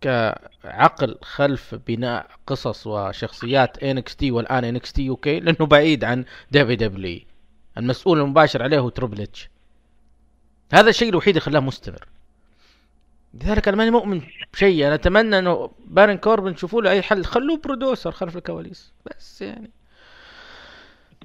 كعقل 0.00 1.18
خلف 1.22 1.74
بناء 1.74 2.26
قصص 2.46 2.86
وشخصيات 2.86 3.82
NXT 3.82 4.30
والآن 4.30 4.64
NXT 4.64 5.08
UK 5.08 5.40
لأنه 5.40 5.66
بعيد 5.66 6.04
عن 6.04 6.24
WW 6.50 7.20
المسؤول 7.78 8.20
المباشر 8.20 8.62
عليه 8.62 8.78
هو 8.78 8.88
Triple 8.88 9.20
H 9.20 9.48
هذا 10.72 10.90
الشيء 10.90 11.08
الوحيد 11.08 11.36
اللي 11.36 11.40
خلاه 11.40 11.60
مستمر. 11.60 12.08
لذلك 13.34 13.68
أنا 13.68 13.76
ماني 13.76 13.90
مؤمن 13.90 14.22
بشيء. 14.52 14.86
أنا 14.86 14.94
أتمنى 14.94 15.38
إنه 15.38 15.70
بارن 15.86 16.16
كوربن 16.16 16.56
شوفوا 16.56 16.82
له 16.82 16.90
أي 16.90 17.02
حل. 17.02 17.24
خلوه 17.24 17.56
producer 17.56 18.12
خلف 18.12 18.36
الكواليس. 18.36 18.92
بس 19.06 19.42
يعني. 19.42 19.70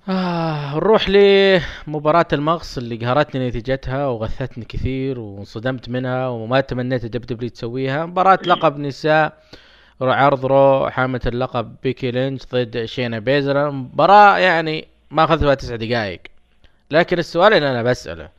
آه 0.08 0.76
نروح 0.76 1.10
لمباراة 1.10 2.26
المغص 2.34 2.78
اللي 2.78 2.95
قهرتني 2.95 3.47
نتيجتها 3.47 4.08
وغثتني 4.08 4.66
كثير 4.66 5.20
وانصدمت 5.20 5.89
منها 5.89 6.28
وما 6.28 6.62
تمنيت 6.62 7.04
ال 7.05 7.22
WW 7.22 7.49
تسويها. 7.50 8.06
مباراة 8.06 8.39
لقب 8.45 8.78
نساء 8.78 9.38
عرض 10.02 10.45
Raw 10.45 10.89
حاملة 10.89 11.22
اللقب 11.26 11.76
بيكي 11.84 12.12
لينش 12.12 12.41
ضد 12.54 12.86
شينا 12.86 13.20
بيزلر 13.20 13.72
مباراة 13.72 14.38
يعني 14.38 14.88
ما 15.12 15.24
أخذت 15.24 15.43
ولا 15.43 15.54
تسع 15.54 15.76
دقائق. 15.76 16.22
لكن 16.91 17.20
السؤال 17.20 17.54
اللي 17.54 17.72
أنا 17.72 17.84
بسأله 17.84 18.30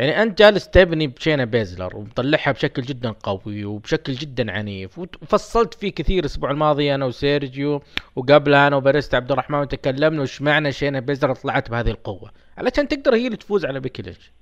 يعني 0.00 0.22
أنت 0.22 0.38
جالس 0.38 0.68
تبني 0.68 1.06
بشينا 1.06 1.44
بيزلر 1.44 1.96
ومطلعها 1.96 2.52
بشكل 2.52 2.82
جدا 2.82 3.10
قوي 3.10 3.64
وبشكل 3.64 4.12
جدا 4.12 4.52
عنيف 4.52 4.98
وفصلت 4.98 5.74
فيه 5.74 5.92
كثير 5.92 6.20
الأسبوع 6.20 6.50
الماضي 6.50 6.94
أنا 6.94 7.04
وسيرجيو 7.04 7.82
وقبلها 8.16 8.66
أنا 8.66 8.76
وباريستا 8.76 9.16
عبد 9.16 9.32
الرحمن 9.32 9.58
وتكلمنا 9.58 10.22
وش 10.22 10.42
معنى 10.42 10.72
شينا 10.72 11.00
بيزلر 11.00 11.34
طلعت 11.34 11.70
بهذه 11.70 11.90
القوة. 11.90 12.30
علشان 12.58 12.88
تقدر 12.88 13.14
هي 13.14 13.26
اللي 13.26 13.36
تفوز 13.36 13.64
على 13.64 13.80
بيكي 13.80 14.02
لينش. 14.02 14.32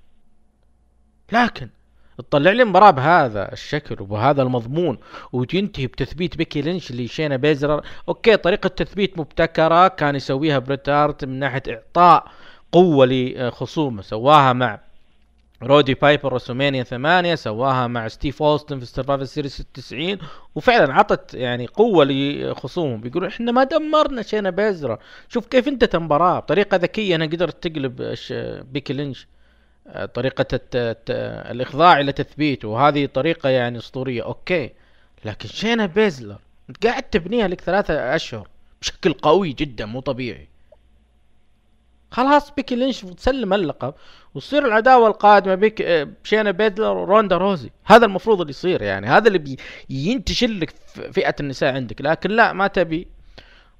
لكن 1.32 1.68
تطلع 2.18 2.50
لي 2.50 2.64
مباراة 2.64 2.90
بهذا 2.90 3.52
الشكل 3.52 4.02
وبهذا 4.02 4.42
المضمون 4.42 4.98
وتنتهي 5.32 5.86
بتثبيت 5.86 6.36
بيكي 6.36 6.62
لينش 6.62 6.92
لشينا 6.92 7.36
بيزلر. 7.36 7.82
okay 8.08 8.36
طريقة 8.36 8.68
تثبيت 8.68 9.18
مبتكرة 9.18 9.88
كان 9.88 10.16
يسويها 10.16 10.58
بريت 10.58 10.96
هارت 10.96 11.24
من 11.24 11.38
ناحية 11.38 11.62
إعطاء 11.68 12.30
قوة 12.72 13.06
لخصومه 13.06 14.02
سواها 14.02 14.52
مع 14.52 14.87
رودي 15.62 15.94
بايبر 15.94 16.32
راسلمانيا 16.32 16.82
ثمانية 16.82 17.34
سواها 17.34 17.86
مع 17.86 18.08
ستيف 18.08 18.42
أوستن 18.42 18.80
في 18.80 18.86
سرفايفر 18.86 19.24
سيريس 19.24 19.62
90 19.74 20.18
وفعلا 20.54 20.94
عطت 20.94 21.34
يعني 21.34 21.66
قوة 21.66 22.04
لخصومهم. 22.04 23.00
بيقولوا 23.00 23.28
إحنا 23.28 23.52
ما 23.52 23.64
دمرنا 23.64 24.22
شينا 24.22 24.50
بيزلر 24.50 24.98
شوف 25.28 25.46
كيف 25.46 25.68
أنت 25.68 25.96
مباراة 25.96 26.40
بطريقة 26.40 26.76
ذكية 26.76 27.14
أنا 27.14 27.24
قدرت 27.24 27.68
تقلب 27.68 28.14
بيكي 28.72 28.92
لينش. 28.92 29.26
آه،. 29.86 30.10
الت... 30.16 30.76
الإخضاع 31.50 32.00
إلى 32.00 32.12
تثبيته 32.12 32.68
وهذه 32.68 33.06
طريقة 33.06 33.48
يعني 33.48 33.78
أسطورية. 33.78 34.22
okay. 34.24 34.70
لكن 35.24 35.48
شينا 35.48 35.86
بيزلر 35.86 36.38
انت 36.68 36.86
قاعد 36.86 37.02
تبنيها 37.02 37.48
لك 37.48 37.60
ثلاثة 37.60 38.16
أشهر. 38.16 38.48
بشكل 38.80 39.12
قوي 39.12 39.52
جدا 39.52 39.86
مو 39.86 40.00
طبيعي. 40.00 40.48
خلاص 42.10 42.50
بيكي 42.50 42.74
لينش 42.74 43.00
تسلم 43.00 43.52
اللقب 43.52 43.94
وتصير 44.34 44.66
العداوة 44.66 45.06
القادمة 45.08 45.54
بيك 45.54 45.82
آه، 45.82 46.08
شينا 46.24 46.50
بيزلر 46.50 46.96
وروندا 46.96 47.36
روزي. 47.36 47.70
هذا 47.84 48.06
المفروض 48.06 48.40
اللي 48.40 48.50
يصير 48.50 48.82
يعني. 48.82 49.06
هذا 49.06 49.28
اللي 49.28 49.38
بي 49.38 49.56
ينتشر 49.90 50.46
لك 50.46 50.70
فئة 51.12 51.34
النساء 51.40 51.74
عندك. 51.74 52.00
لكن 52.00 52.30
لا 52.30 52.52
ما 52.52 52.66
تبي. 52.66 53.08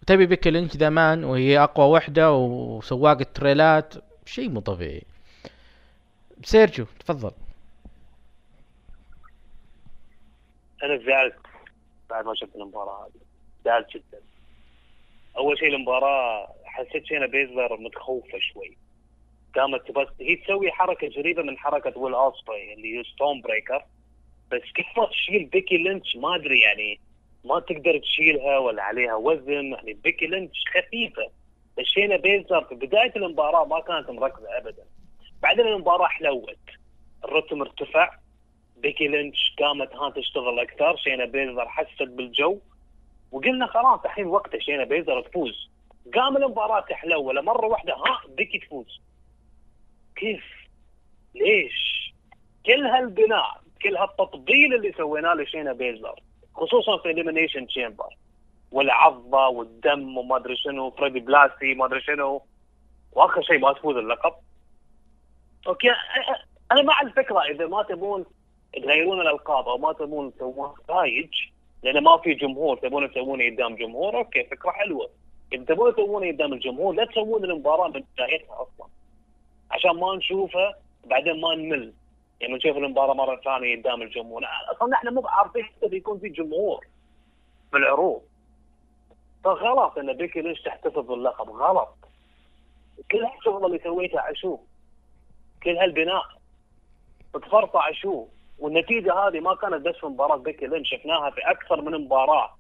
تبي 0.07 0.27
بيكي 0.27 0.51
لينش 0.51 0.77
The 0.77 0.89
Man 0.91 1.25
وهي 1.25 1.59
أقوى 1.59 1.87
وحدة 1.87 2.33
وسواق 2.33 3.19
التريلات. 3.21 3.95
شيء 4.27 4.49
مو 4.49 4.61
طبيعي. 4.61 5.03
سيرجيو 6.45 6.87
تفضل. 7.01 7.33
أنا 10.83 10.97
زعلت 10.97 11.37
بعد 12.11 12.25
ما 12.25 12.35
شفت 12.35 12.57
المباراة. 12.57 13.05
هذه 13.05 13.21
زعلت 13.65 13.91
جدا. 13.91 14.21
أول 15.37 15.59
شيء 15.59 15.75
المباراة 15.75 16.49
حسيت 16.79 17.07
شينا 17.07 17.27
بيزلر 17.27 17.77
متخوفة 17.77 18.39
شوي. 18.39 18.77
قامت 19.55 19.91
بس 19.91 20.09
هي 20.21 20.37
تسوي 20.37 20.73
حركة 20.73 21.09
قريبه 21.09 21.43
من 21.43 21.59
حركة 21.59 21.99
ويل 21.99 22.15
اوسبري 22.15 22.75
اللي 22.75 22.99
هي 22.99 23.05
Storm 23.05 23.41
Breaker 23.41 23.85
بس 24.51 24.63
كيف 24.75 24.87
ما 24.97 25.07
تشيل 25.07 25.45
بيكي 25.45 25.77
لينش 25.77 26.17
ما 26.17 26.35
أدري 26.35 26.61
يعني 26.61 27.01
ما 27.45 27.61
تقدر 27.61 27.99
تشيلها 27.99 28.59
ولا 28.59 28.83
عليها 28.83 29.15
وزن. 29.15 29.73
يعني 29.73 29.93
بيكي 29.93 30.27
لينش 30.27 30.65
خفيفة. 30.75 31.31
بس 31.79 31.85
شينا 31.85 32.17
بيزلر 32.17 32.65
في 32.65 32.75
بداية 32.75 33.13
المباراة 33.17 33.65
ما 33.65 33.81
كانت 33.81 34.11
مركزة 34.11 34.59
ابدا. 34.59 34.85
بعدين 35.43 35.67
المباراة 35.67 36.07
حلوت. 36.07 36.59
الرتم 37.25 37.61
ارتفع. 37.61 38.11
بيكي 38.77 39.09
لينش 39.09 39.55
قامت 39.59 39.97
ها 39.97 40.11
تشتغل 40.11 40.61
أكثر. 40.61 40.97
شينا 40.97 41.25
بيزلر 41.25 41.69
حست 41.69 42.03
بالجو. 42.03 42.59
وقلنا 43.33 43.67
خلاص 43.67 44.01
الحين 44.05 44.27
وقته 44.27 44.59
شينا 44.59 44.85
بيزلر 44.85 45.21
تفوز. 45.21 45.71
قام 46.15 46.37
المباراة 46.37 46.81
تحلو 46.81 47.23
ولا 47.23 47.41
مرة 47.41 47.67
واحدة 47.67 47.95
ها 47.95 48.21
بيكي 48.29 48.59
تفوز. 48.59 49.01
كيف؟ 50.17 50.45
ليش؟ 51.35 52.13
كل 52.67 52.87
هالبناء 52.87 53.61
كل 53.83 53.97
هالتطبيل 53.97 54.75
اللي 54.75 54.93
سويناه 54.93 55.35
لشينا 55.35 55.73
بيزلر 55.73 56.21
خصوصا 56.55 56.99
في 56.99 57.11
إليمينيشن 57.11 57.67
تشامبر 57.67 58.17
والعضة 58.73 59.49
والدم 59.49 60.19
وما 60.19 60.37
ادري 60.37 60.57
شنو 60.57 60.91
فريدي 60.91 61.21
بلاسي 61.21 61.75
ما 61.75 61.87
ادري 61.87 62.01
شنو. 62.01 62.43
وآخر 63.13 63.43
شيء 63.43 63.59
ما 63.59 63.73
تفوز 63.73 63.97
اللقب. 63.97 64.33
okay 65.67 65.91
أنا 66.73 66.83
مع 66.83 67.01
الفكرة 67.01 67.43
إذا 67.43 67.67
ما 67.67 67.83
تبون 67.83 68.25
تغيرون 68.73 69.21
الألقاب 69.21 69.69
أو 69.69 69.79
ما 69.79 69.93
تبون 69.93 70.35
تسوون 70.35 70.75
نتائج 70.85 71.31
لأن 71.83 72.03
ما 72.03 72.17
في 72.17 72.35
جمهور 72.35 72.77
تبون 72.77 73.11
تسوونه 73.11 73.51
قدام 73.51 73.77
جمهور 73.77 74.17
okay 74.17 74.45
فكرة 74.45 74.71
حلوة. 74.71 75.11
اذا 75.53 75.65
تبون 75.65 75.93
تسوونه 75.93 76.33
قدام 76.33 76.53
الجمهور 76.53 76.95
لا 76.95 77.05
تسوون 77.05 77.45
المباراه 77.45 77.89
من 77.89 78.05
بدايتها 78.15 78.63
أصلا. 78.63 78.89
عشان 79.71 79.91
ما 79.91 80.17
نشوفه 80.17 80.75
بعدين 81.05 81.41
ما 81.41 81.55
نمل. 81.55 81.93
يعني 82.41 82.55
نشوف 82.55 82.77
المباراة 82.77 83.15
مرة 83.15 83.41
ثانية 83.45 83.77
قدام 83.77 84.03
الجمهور. 84.03 84.43
أصلا 84.73 84.95
إحنا 84.95 85.11
مو 85.11 85.27
عارفين 85.27 85.67
كيف 85.81 85.93
يكون 85.93 86.19
في 86.19 86.29
جمهور 86.29 86.87
في 87.71 87.77
العروض. 87.77 88.23
فغلط 89.45 89.99
إن 89.99 90.13
بيكي 90.13 90.41
لينش 90.41 90.63
تحتفظ 90.63 90.99
باللقب؟ 90.99 91.51
غلط. 91.51 91.95
كل 93.11 93.25
هالشغل 93.25 93.67
اللي 93.67 93.79
سويته 93.79 94.21
عشوه. 94.21 94.61
كل 95.63 95.77
هالبناء. 95.77 96.23
تفرطع 97.35 97.93
شو 97.93 98.27
والنتيجة 98.59 99.15
هذه 99.15 99.41
ما 99.41 99.55
كانت 99.55 99.87
بس 99.87 99.97
في 99.97 100.07
مباراة 100.07 100.37
بيكي 100.37 100.67
لينش 100.67 100.85
شفناها 100.85 101.31
في 101.31 101.41
أكثر 101.41 101.81
من 101.83 102.05
مباراة. 102.05 102.58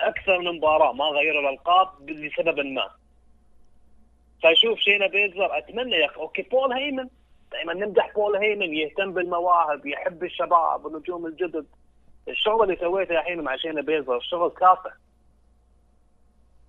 أكثر 0.00 0.38
من 0.38 0.56
مباراة 0.56 0.92
ما 0.92 1.04
غيروا 1.04 1.40
الألقاب 1.40 2.10
لسبب 2.10 2.60
ما. 2.60 2.90
فأشوف 4.42 4.78
شينا 4.78 5.06
بيزلر 5.06 5.58
أتمنى 5.58 5.96
يا 5.96 6.06
أخي 6.06 6.16
okay 6.16 6.42
بول 6.42 6.72
هيمن. 6.72 7.08
دائما 7.52 7.74
نمدح 7.74 8.12
بول 8.14 8.36
هيمن 8.36 8.74
يهتم 8.74 9.12
بالمواهب 9.12 9.86
يحب 9.86 10.24
الشباب 10.24 10.84
والنجوم 10.84 11.26
الجدد. 11.26 11.66
الشغل 12.28 12.62
اللي 12.62 12.76
سويته 12.76 13.18
الحين 13.18 13.40
مع 13.40 13.56
شينا 13.56 13.82
بيزلر 13.82 14.20
شغل 14.20 14.50
كافح 14.50 14.92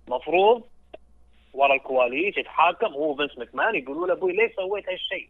مفروض 0.08 0.62
ورا 1.52 1.74
الكواليس 1.74 2.38
يتحاكم 2.38 2.86
هو 2.92 3.14
فينس 3.16 3.38
مكمان 3.38 3.74
يقولوا 3.74 4.06
له 4.06 4.12
أبوي 4.12 4.32
ليش 4.32 4.52
سويت 4.56 4.88
هالشيء؟ 4.88 5.28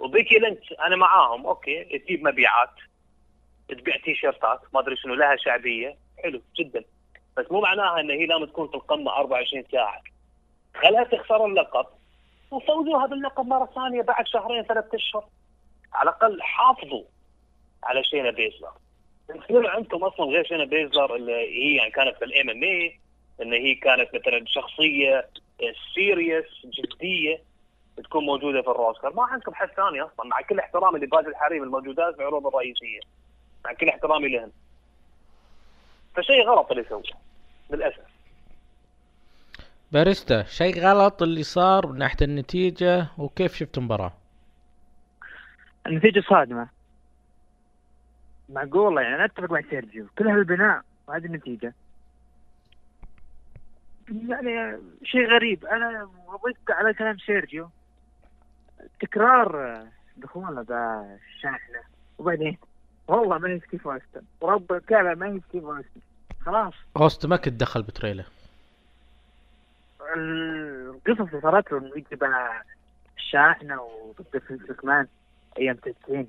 وبيكي 0.00 0.38
لينش 0.38 0.72
أنا 0.72 0.96
معاهم 0.96 1.46
okay 1.46 1.98
تجيب 1.98 2.24
مبيعات 2.24 2.70
تبيع 3.68 3.96
تيشيرتات 3.96 4.60
ما 4.74 4.80
أدري 4.80 4.96
شنو 4.96 5.14
لها 5.14 5.36
شعبية. 5.36 5.96
حلو 6.22 6.42
جدا. 6.58 6.84
بس 7.38 7.52
مو 7.52 7.60
معناها 7.60 8.00
ان 8.00 8.10
هي 8.10 8.26
لازم 8.26 8.44
تكون 8.44 8.68
في 8.68 8.74
القمة 8.74 9.16
24 9.16 9.64
ساعة. 9.72 10.02
خلها 10.74 11.04
تخسر 11.04 11.46
اللقب. 11.46 11.86
وفوزوها 12.50 13.06
باللقب 13.06 13.46
مرة 13.46 13.70
ثانية 13.74 14.02
بعد 14.02 14.26
شهرين 14.26 14.62
ثلاث 14.62 14.94
أشهر. 14.94 15.24
على 15.92 16.10
الأقل 16.10 16.42
حافظوا 16.42 17.04
على 17.84 18.04
شينا 18.04 18.30
بيزلر. 18.30 18.72
يصير 19.34 19.70
عندكم 19.70 20.04
أصلا 20.04 20.26
غير 20.26 20.44
شينا 20.44 20.64
بيزلر 20.64 21.14
اللي 21.16 21.32
هي 21.32 21.76
يعني 21.76 21.90
كانت 21.90 22.16
في 22.16 22.24
ال 22.24 22.50
MMA 22.50 23.00
إن 23.42 23.52
هي 23.52 23.74
كانت 23.74 24.14
مثلا 24.14 24.44
شخصية 24.46 25.28
serious 25.94 26.44
جدية 26.64 27.42
تكون 27.96 28.24
موجودة 28.24 28.62
في 28.62 28.68
ال 28.68 28.75
roster 28.75 29.14
ما 29.14 29.22
عندكم 29.22 29.54
حد 29.54 29.68
ثاني 29.68 30.00
أصلا 30.00 30.26
مع 30.26 30.40
كل 30.40 30.58
احترامي 30.58 30.98
لباقي 30.98 31.26
الحريم 31.26 31.62
الموجودات 31.62 32.14
في 32.14 32.20
العروض 32.20 32.46
الرئيسية. 32.46 33.00
مع 33.64 33.72
كل 33.72 33.88
احترامي 33.88 34.28
لهم. 34.28 34.52
فشيء 36.16 36.48
غلط 36.48 36.70
اللي 36.70 36.84
سووه. 36.88 37.27
للأسف. 37.70 38.08
باريستا 39.92 40.42
شيء 40.42 40.80
غلط 40.80 41.22
اللي 41.22 41.42
صار 41.42 41.86
من 41.86 41.98
ناحية 41.98 42.16
النتيجة؟ 42.22 43.06
وكيف 43.18 43.54
شفت 43.54 43.78
المباراة؟ 43.78 44.12
النتيجة 45.86 46.20
صادمة. 46.20 46.68
معقولة 48.48 49.02
يعني؟ 49.02 49.14
أنا 49.14 49.24
أتفق 49.24 49.50
مع 49.50 49.60
سيرجيو. 49.70 50.06
كل 50.18 50.28
هالبناء 50.28 50.82
وهذه 51.06 51.24
النتيجة. 51.24 51.74
يعني 54.08 54.78
شيء 55.04 55.26
غريب. 55.26 55.64
أنا 55.64 56.08
وضفت 56.26 56.70
على 56.70 56.94
كلام 56.94 57.18
سيرجيو. 57.18 57.70
تكرار 59.00 59.82
دخولنا 60.16 60.62
بالشاحنة 60.62 61.80
وبعدين؟ 62.18 62.58
والله 63.08 63.38
ما 63.38 63.48
هي 63.48 63.60
ستيف 63.60 63.88
اوستن 63.88 64.22
ورب 64.40 64.72
الكعبة 64.72 65.14
ما 65.14 65.26
هي 65.26 65.40
ستيف 65.48 65.64
اوستن 65.64 66.00
خلاص. 66.46 66.74
هوست 66.96 67.26
ما 67.26 67.36
كنت 67.36 67.60
دخل 67.60 67.82
بتريله 67.82 68.24
القصص 70.16 71.20
اللي 71.20 71.40
صارت 71.42 71.72
له 71.72 71.78
انه 71.78 71.90
يجيب 71.96 72.24
الشاحنة 73.16 73.82
وضد 73.82 74.38
فينس 74.38 74.74
مكمان 74.82 75.06
أيام 75.58 75.76
90 76.04 76.28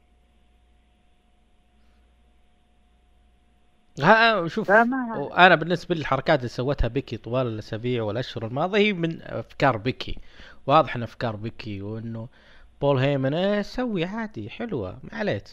ها 4.02 4.48
شوف 4.48 4.72
أنا 4.72 5.56
بالنسبة 5.56 5.96
لي 5.96 6.02
الحركات 6.02 6.40
اللي 6.40 6.50
سوتها 6.50 6.88
بيكي 6.88 7.18
طوال 7.18 7.48
الأسابيع 7.48 8.04
والأشهر 8.04 8.46
الماضية 8.46 8.78
هي 8.80 8.94
من 8.94 9.22
أفكار 9.22 9.78
بيكي. 9.78 10.18
واضح 10.68 10.96
إن 10.96 11.04
أفكار 11.04 11.36
بيكي 11.36 11.82
وإنه 11.82 12.28
بول 12.82 12.98
هيمن 12.98 13.34
إيه 13.34 13.62
سوي 13.62 14.06
عادي 14.06 14.50
حلوة 14.50 15.00
ما 15.04 15.18
عليك. 15.18 15.44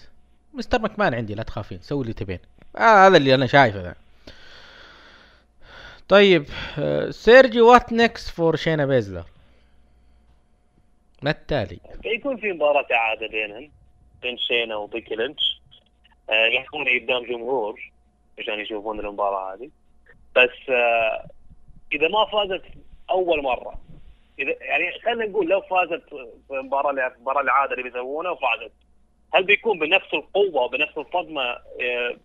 مستر 0.55 0.81
مكمان 0.83 1.15
عندي 1.15 1.35
لا 1.35 1.43
تخافين 1.43 1.79
سوي 1.81 2.03
اللي 2.03 2.13
تبين. 2.13 2.39
آه 2.77 3.07
هذا 3.07 3.17
اللي 3.17 3.35
أنا 3.35 3.47
شايفه 3.47 3.81
ذا. 3.83 3.95
طيب 6.09 6.45
سيرجي 7.11 7.61
what 7.61 7.93
next 7.93 8.29
for 8.31 8.57
شينا 8.57 8.87
بيزلر؟ 8.87 9.25
ما 11.23 11.31
التالي؟ 11.31 11.79
بيكون 12.03 12.37
في 12.37 12.53
مباراة 12.53 12.87
اعاده 12.93 13.27
بينهم 13.27 13.71
بين 14.23 14.39
شينا 14.39 14.77
وبيكي 14.77 15.15
لينش. 15.15 15.61
آه 16.31 16.47
يكون 16.47 16.85
قدام 16.89 17.25
جمهور 17.25 17.81
عشان 18.39 18.61
يشوفون 18.61 19.01
المباراة 19.01 19.55
هذه. 19.55 19.71
بس 20.37 20.71
آه 20.71 21.27
إذا 21.93 22.09
ما 22.09 22.25
فازت 22.25 22.63
أول 23.11 23.43
مرة 23.43 23.75
إذا 24.39 24.55
يعني 24.61 24.93
خلينا 25.05 25.27
نقول 25.27 25.49
لو 25.49 25.61
فازت 25.61 26.03
في 26.49 26.55
المباراه 26.55 26.91
اللي- 26.91 27.07
المباراه 27.17 27.41
العادة 27.41 27.73
اللي 27.73 27.83
بيسوونها 27.83 28.31
وفازت 28.31 28.73
هل 29.35 29.45
بيكون 29.45 29.79
بنفس 29.79 30.15
القوة 30.15 30.63
وبنفس 30.63 30.99
الصدمة؟ 30.99 31.43
آه، 31.43 32.17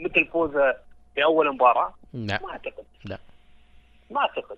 مثل 0.00 0.26
فوزه 0.26 0.76
في 1.14 1.24
أول 1.24 1.54
مباراة؟ 1.54 1.94
لا 2.12 2.40
ما 2.42 2.50
أعتقد 2.50 2.84
لا. 3.04 3.18
ما 4.10 4.20
أعتقد 4.20 4.56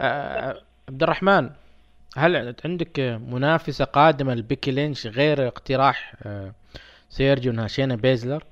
آه، 0.00 0.62
عبد 0.88 1.02
الرحمن 1.02 1.50
هل 2.16 2.54
عندك 2.64 3.00
منافسة 3.28 3.84
قادمة 3.84 4.34
لبيكي 4.34 4.70
لينش 4.70 5.06
غير 5.06 5.46
اقتراح 5.48 6.14
آه، 6.26 6.52
سيرجيو 7.08 7.52
انها 7.52 7.66
شينا 7.66 7.94
بيزلر؟ 7.96 8.44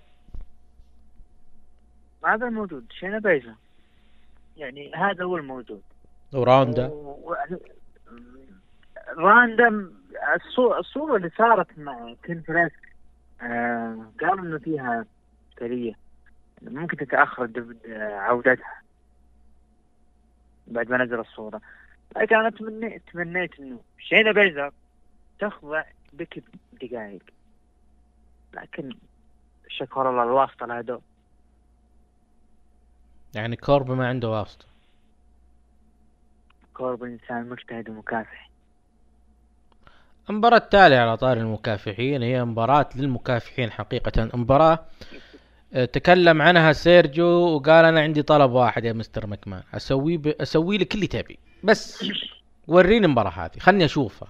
هذا 2.25 2.47
الموجود 2.47 2.87
شينا 2.93 3.19
بيزلر 3.19 3.55
يعني 4.57 4.95
هذا 4.95 5.25
هو 5.25 5.37
الموجود 5.37 5.83
وروندا 6.33 6.87
و- 6.87 7.35
راندا 9.17 9.91
الصو- 10.37 10.79
الصورة 10.79 11.17
اللي 11.17 11.31
صارت 11.39 11.79
مع 11.79 12.15
كين 12.23 12.43
فريسك 12.43 12.93
آه 13.43 14.13
قالوا 14.21 14.41
إنه 14.45 14.59
فيها 14.59 15.05
اشكالية 15.61 15.93
ممكن 16.63 16.97
تتأخر 16.97 17.51
عودتها 18.01 18.83
بعد 20.67 20.91
ما 20.91 21.05
نزل 21.05 21.21
الصورة. 21.21 21.61
لكن 22.17 22.37
أنا 22.37 22.51
تمنيت 22.51 23.03
تمنيت 23.13 23.61
إنه 23.61 23.81
شينا 23.99 24.33
بيزر 24.33 24.73
تخضع 25.39 25.85
بك 26.13 26.43
دقائق 26.83 27.23
لكن 28.55 28.95
شكر 29.69 30.11
الله 30.11 30.23
الواسطة 30.23 30.67
لها 30.67 30.81
دور. 30.81 31.01
يعني 33.35 33.57
كورب 33.57 33.91
ما 33.91 34.09
عنده 34.09 34.29
واسطة. 34.29 34.67
كوربن 36.75 37.05
إنسان 37.05 37.49
مجتهد 37.49 37.89
ومكافح. 37.91 38.51
المباراة 40.31 40.57
التالية 40.57 40.99
على 40.99 41.17
طاري 41.17 41.37
المكافحين 41.37 42.23
هي 42.23 42.45
مباراة 42.45 42.89
للمكافحين 42.95 43.71
حقيقة. 43.71 44.31
مباراة 44.35 44.79
تكلم 45.73 46.43
عنها 46.43 46.73
سيرجيو 46.73 47.27
وقال 47.27 47.85
أنا 47.85 48.01
عندي 48.01 48.23
طلب 48.23 48.51
واحد 48.51 48.85
يا 48.85 48.93
مستر 48.93 49.27
مكمان 49.27 49.63
أسوي 49.75 50.17
ب... 50.17 50.27
أسوي 50.27 50.79
لك 50.79 50.95
اللي 50.95 51.07
تبي. 51.07 51.39
بس 51.65 52.05
وريني 52.69 53.07
المباراة 53.07 53.31
هذه 53.31 53.59
خلني 53.61 53.85
أشوفها. 53.85 54.29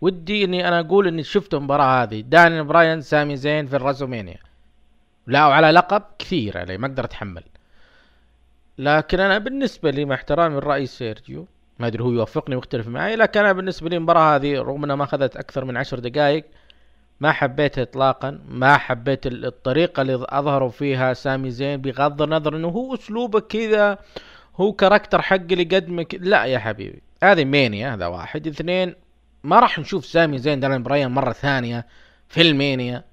ودي 0.00 0.44
إني 0.44 0.68
أنا 0.68 0.80
أقول 0.80 1.06
إني 1.08 1.22
شفت 1.22 1.54
المباراة 1.54 2.02
هذه. 2.02 2.20
داني 2.20 2.62
براين 2.62 3.00
سامي 3.00 3.36
زين 3.36 3.66
في 3.66 3.76
الريسلمانيا 3.76 4.38
لا 5.26 5.46
وعلى 5.46 5.70
لقب 5.70 6.02
كثير 6.18 6.58
علي 6.58 6.78
ما 6.78 6.86
أقدر 6.86 7.04
أتحمل. 7.04 7.42
لكن 8.78 9.20
أنا 9.20 9.38
بالنسبة 9.38 9.90
لي 9.90 10.04
مع 10.04 10.14
احترامي 10.14 10.56
لرأي 10.56 10.86
سيرجيو 10.86 11.46
ما 11.78 11.86
أدري 11.86 12.02
هو 12.02 12.12
يوافقني 12.12 12.56
ويختلف 12.56 12.88
معي 12.88 13.16
لكن 13.16 13.40
أنا 13.40 13.52
بالنسبة 13.52 13.88
لي 13.88 13.96
المباراة 13.96 14.36
هذه 14.36 14.54
رغم 14.58 14.84
إنها 14.84 14.96
ما 14.96 15.04
أخذت 15.04 15.36
أكثر 15.36 15.64
من 15.64 15.76
عشر 15.76 15.98
دقائق 15.98 16.44
ما 17.20 17.32
حبيتها 17.32 17.82
اطلاقا 17.82 18.38
ما 18.48 18.76
حبيت 18.76 19.26
ال- 19.26 19.46
الطريقة 19.46 20.00
اللي 20.02 20.26
أظهروا 20.28 20.70
فيها 20.70 21.12
سامي 21.12 21.50
زين 21.50 21.80
بغض 21.80 22.22
النظر 22.22 22.56
إنه 22.56 22.68
هو 22.68 22.94
أسلوبه 22.94 23.40
كذا 23.40 23.98
هو 24.56 24.72
character 24.72 25.22
حق 25.22 25.36
اللي 25.36 25.62
يقدمك 25.62 26.14
لا 26.14 26.44
يا 26.44 26.58
حبيبي. 26.58 27.02
هذه 27.22 27.44
ريسلمانيا 27.44 27.94
هذا 27.94 28.06
واحد. 28.06 28.46
اثنين 28.46 28.94
ما 29.44 29.60
راح 29.60 29.78
نشوف 29.78 30.06
سامي 30.06 30.38
زين 30.38 30.60
داني 30.60 30.82
براين 30.82 31.10
مرة 31.10 31.32
ثانية 31.32 31.86
في 32.28 32.40
الريسلمانيا 32.42 33.04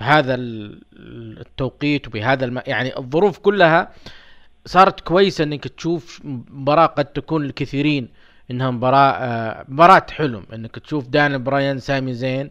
بهذا 0.00 0.34
ال- 0.34 0.80
ال- 0.92 1.40
التوقيت 1.40 2.06
وبهذا 2.08 2.44
الم... 2.44 2.62
يعني 2.66 2.98
الظروف 2.98 3.38
كلها 3.38 3.90
صارت 4.66 5.00
كويسة 5.00 5.44
إنك 5.44 5.68
تشوف 5.68 6.20
مباراة 6.24 6.86
قد 6.86 7.04
تكون 7.04 7.42
للكثيرين 7.44 8.08
إنها 8.50 8.70
مباراة 8.70 9.10
آه 9.12 9.64
مباراة 9.68 10.06
حلم. 10.10 10.44
إنك 10.54 10.78
تشوف 10.78 11.08
دان 11.08 11.42
براين 11.44 11.78
سامي 11.78 12.14
زين 12.14 12.50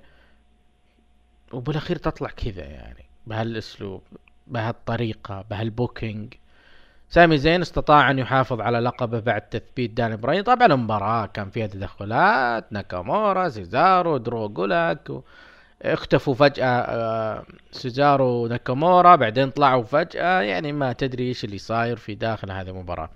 وبالاخير 1.52 1.98
تطلع 1.98 2.30
كذا 2.30 2.64
يعني 2.64 3.06
بهالأسلوب 3.28 4.02
بهالطريقة 4.48 5.46
بهال 5.50 5.73
booking. 5.73 6.34
سامي 7.10 7.38
زين 7.38 7.62
استطاع 7.62 8.12
أن 8.12 8.20
يحافظ 8.20 8.62
على 8.62 8.80
لقبه 8.80 9.20
بعد 9.20 9.42
تثبيت 9.42 9.92
دان 9.92 10.16
براين. 10.16 10.44
طبعا 10.44 10.68
المباراة 10.68 11.26
كان 11.26 11.50
فيها 11.50 11.68
تدخلات 11.68 12.74
ناكامورا 12.74 13.50
سيزارو 13.50 14.18
درو 14.18 14.50
جولاك. 14.50 15.12
اختفوا 15.82 16.34
فجأة 16.34 16.66
آه، 16.68 17.46
سيزارو 17.72 18.44
وناكامورا 18.44 19.16
بعدين 19.16 19.50
طلعوا 19.50 19.84
فجأة. 19.84 20.42
يعني 20.42 20.72
ما 20.72 20.94
تدري 20.94 21.28
إيش 21.28 21.46
اللي 21.46 21.58
صاير 21.58 21.98
في 21.98 22.16
داخل 22.16 22.52
هذه 22.52 22.70
المباراة. 22.70 23.10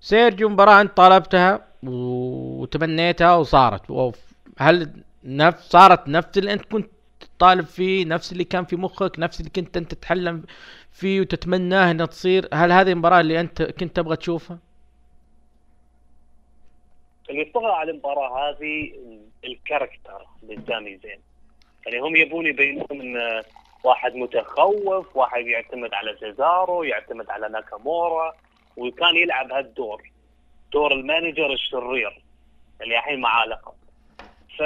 سيرجيو 0.00 0.48
مباراة 0.48 0.80
أنت 0.80 0.96
طلبتها 0.96 1.60
وتمنيتها 1.82 3.34
وصارت. 3.34 4.12
هل 4.58 5.02
نفس 5.24 5.70
صارت 5.70 6.08
نفس 6.08 6.38
اللي 6.38 6.52
أنت 6.52 6.64
كنت 6.64 6.90
تطالب 7.20 7.66
فيه 7.66 8.04
نفس 8.04 8.32
اللي 8.32 8.44
كان 8.44 8.64
في 8.64 8.76
مخك 8.76 9.18
نفس 9.18 9.40
اللي 9.40 9.50
كنت 9.50 9.76
أنت 9.76 9.94
تتحلم 9.94 10.44
فيه 10.92 11.20
وتتمناه 11.20 11.90
انها 11.90 12.06
تصير. 12.06 12.48
هل 12.52 12.72
هذه 12.72 12.92
المباراة 12.92 13.20
اللي 13.20 13.40
أنت 13.40 13.62
كنت 13.62 13.96
تبغى 13.96 14.16
تشوفها؟ 14.16 14.58
اللي 17.30 17.44
طغى 17.44 17.72
على 17.72 17.90
المباراة 17.90 18.50
هذه 18.50 18.92
ال 19.44 19.52
character 19.52 20.26
لسامي 20.42 20.96
زين. 20.96 21.20
يعني 21.86 22.00
هم 22.00 22.16
يبون 22.16 22.46
يبينون 22.46 22.86
إن 22.90 23.42
واحد 23.84 24.14
متخوف 24.14 25.16
واحد 25.16 25.46
يعتمد 25.46 25.94
على 25.94 26.16
سيزارو 26.20 26.82
يعتمد 26.82 27.30
على 27.30 27.48
ناكامورا 27.48 28.32
وكان 28.76 29.16
يلعب 29.16 29.52
هالدور 29.52 30.02
دور 30.72 30.92
ال 30.92 30.99
manager 30.99 31.52
الشرير 31.52 32.22
اللي 32.82 32.98
الحين 32.98 33.20
معاه 33.20 33.46
لقب 33.46 33.74
ف 34.58 34.62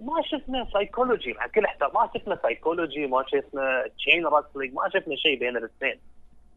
ما 0.00 0.22
شفنا 0.22 0.66
سايكولوجي 0.72 1.32
مع 1.32 1.46
كل 1.46 1.64
احترام 1.64 1.90
ما 1.94 2.10
شفنا 2.14 2.38
سايكولوجي 2.42 3.06
ما 3.06 3.24
شفنا 3.28 3.84
chain 3.98 4.26
wrestling 4.26 4.74
ما 4.74 4.88
شفنا 4.88 5.16
شيء 5.16 5.38
بين 5.38 5.56
الاثنين. 5.56 6.00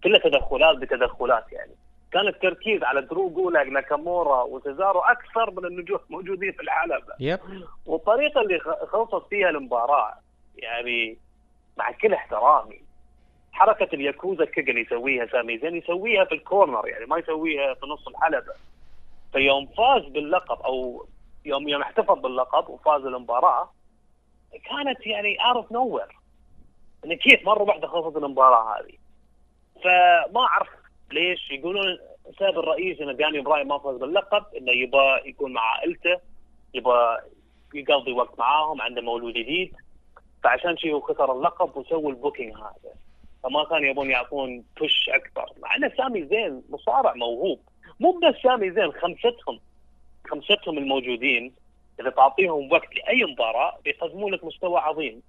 كلها 0.03 0.19
تدخلات 0.19 0.77
بتدخلات 0.77 1.51
يعني. 1.51 1.71
كان 2.11 2.27
التركيز 2.27 2.83
على 2.83 3.01
درو 3.01 3.29
جولاك 3.29 3.67
ناكامورا 3.67 4.43
وسيزارو 4.43 4.99
أكثر 4.99 5.51
من 5.51 5.65
النجوم 5.65 5.99
موجودين 6.09 6.51
في 6.51 6.61
الحلبه 6.61 7.13
yep. 7.19 7.39
والطريقة 7.85 8.41
اللي 8.41 8.59
خلصت 8.59 9.27
فيها 9.29 9.49
المباراة 9.49 10.13
يعني 10.57 11.17
مع 11.77 11.91
كل 11.91 12.13
احترامي 12.13 12.81
حركة 13.51 13.95
ال 13.95 14.02
Yakuza 14.02 14.45
kick 14.45 14.69
اللي 14.69 14.81
يسويها 14.81 15.25
سامي 15.25 15.57
زين 15.57 15.75
يسويها 15.75 16.25
في 16.25 16.35
ال 16.35 16.43
corner 16.43 16.87
يعني 16.87 17.05
ما 17.05 17.17
يسويها 17.17 17.73
في 17.73 17.85
نص 17.85 18.07
الحلبة. 18.07 18.53
فيوم 19.33 19.65
فاز 19.65 20.03
باللقب 20.11 20.61
أو 20.61 21.05
يوم 21.47 21.67
يوم 21.67 21.81
احتفظ 21.81 22.19
باللقب 22.19 22.69
وفاز 22.69 23.05
المباراة 23.05 23.69
كانت 24.51 25.07
يعني 25.07 25.37
out 25.45 25.71
of 25.71 25.87
nowhere 25.87 26.17
إن 27.05 27.13
كيف 27.13 27.45
مرة 27.45 27.63
واحدة 27.63 27.87
خلصت 27.87 28.17
المباراة 28.17 28.77
هذه. 28.77 28.93
فما 29.83 30.41
أعرف 30.41 30.67
ليش 31.11 31.51
يقولون 31.51 31.97
السبب 32.29 32.59
الرئيسي 32.59 33.03
إن 33.03 33.15
داني 33.15 33.41
براين 33.41 33.67
ما 33.67 33.77
فاز 33.77 33.97
باللقب 33.97 34.45
إنه 34.57 34.71
يبغى 34.71 35.29
يكون 35.29 35.53
مع 35.53 35.61
عائلته 35.61 36.19
يبغى 36.73 37.17
يقضي 37.73 38.11
وقت 38.11 38.39
معاهم 38.39 38.81
عنده 38.81 39.01
مولود 39.01 39.33
جديد. 39.33 39.75
فعشان 40.43 40.77
كذي 40.77 40.93
هو 40.93 40.99
خسر 41.01 41.31
اللقب 41.31 41.77
وسووا 41.77 42.09
ال 42.09 42.15
booking 42.15 42.53
هذا. 42.55 42.93
فما 43.43 43.63
كانوا 43.63 43.89
يبون 43.89 44.09
يعطون 44.09 44.65
push 44.79 45.09
أكثر 45.09 45.53
مع 45.61 45.75
إن 45.75 45.91
سامي 45.97 46.25
زين 46.25 46.63
مصارع 46.69 47.13
موهوب. 47.13 47.59
مو 47.99 48.11
بس 48.11 48.35
سامي 48.43 48.71
زين 48.71 48.91
خمستهم. 48.91 49.59
خمستهم 50.27 50.77
الموجودين 50.77 51.53
إذا 51.99 52.09
تعطيهم 52.09 52.71
وقت 52.71 52.95
لأي 52.95 53.23
مباراة 53.23 53.79
بيقدمون 53.83 54.33
لك 54.33 54.43
مستوى 54.43 54.79
عظيم. 54.79 55.21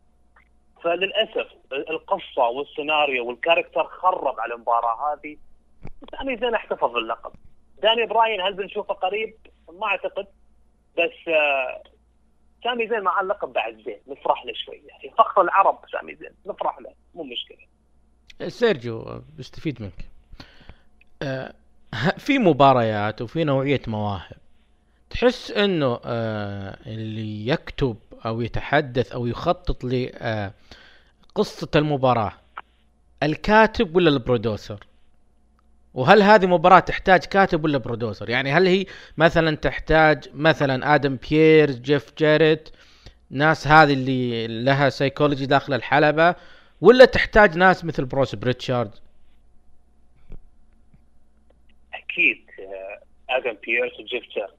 فللأسف 0.83 1.47
القصة 1.73 2.49
والسيناريو 2.49 3.29
وال 3.29 3.39
character 3.39 3.85
خرب 3.85 4.41
على 4.41 4.55
المباراة 4.55 5.15
هذه. 5.15 5.37
سامي 6.11 6.37
زين 6.37 6.55
احتفظ 6.55 6.93
باللقب. 6.93 7.33
داني 7.83 8.07
براين 8.07 8.41
هل 8.41 8.55
بنشوفه 8.55 8.95
قريب؟ 8.95 9.35
ما 9.81 9.87
أعتقد. 9.87 10.27
بس 10.99 11.29
آه، 11.29 11.83
سامي 12.65 12.89
زين 12.89 13.01
مع 13.01 13.21
اللقب 13.21 13.53
بعد 13.53 13.83
زين. 13.85 13.99
نفرح 14.07 14.45
له 14.45 14.53
شوي. 14.65 14.83
يعني 14.89 15.15
فخر 15.19 15.43
العرب 15.43 15.79
سامي 15.93 16.15
زين. 16.15 16.31
نفرح 16.47 16.79
له. 16.79 16.91
مو 17.15 17.23
مشكلة. 17.23 18.49
سيرجيو 18.49 19.23
بستفيد 19.39 19.83
منك. 19.83 20.09
آه، 21.23 21.55
في 22.19 22.39
مباريات 22.39 23.23
وفي 23.23 23.45
نوعية 23.45 23.81
مواهب. 23.87 24.37
تحس 25.11 25.51
إنه 25.51 26.01
آه، 26.05 26.79
اللي 26.87 27.49
يكتب 27.49 27.97
أو 28.27 28.41
يتحدث 28.41 29.13
أو 29.13 29.27
يخطط 29.27 29.85
لقصة 29.85 31.69
المباراة 31.77 32.33
الكاتب 33.23 33.97
ولا 33.97 34.11
ال 34.11 34.18
producer؟ 34.18 34.85
وهل 35.95 36.23
هذه 36.23 36.47
مباراة 36.47 36.79
تحتاج 36.81 37.25
كاتب 37.25 37.65
ولا 37.65 37.79
producer؟ 37.79 38.31
يعني 38.31 38.53
هل 38.53 38.67
هي 38.67 38.87
مثلا 39.17 39.57
تحتاج 39.57 40.29
مثلا 40.35 40.95
آدم 40.95 41.17
بيرس 41.17 41.71
جيف 41.71 42.13
جيريت 42.19 42.69
ناس 43.31 43.67
هذه 43.67 43.93
اللي 43.93 44.47
لها 44.47 44.89
سيكولوجي 44.89 45.47
داخل 45.47 45.75
الحلبة 45.75 46.35
ولا 46.81 47.05
تحتاج 47.05 47.57
ناس 47.57 47.85
مثل 47.85 48.05
بروس 48.05 48.35
بريتشارد؟ 48.35 48.91
أكيد 51.95 52.45
آه، 52.61 53.37
آدم 53.37 53.57
بييرس 53.65 54.01
وجيف 54.01 54.25
جيرد 54.35 54.37
يعني 54.37 54.58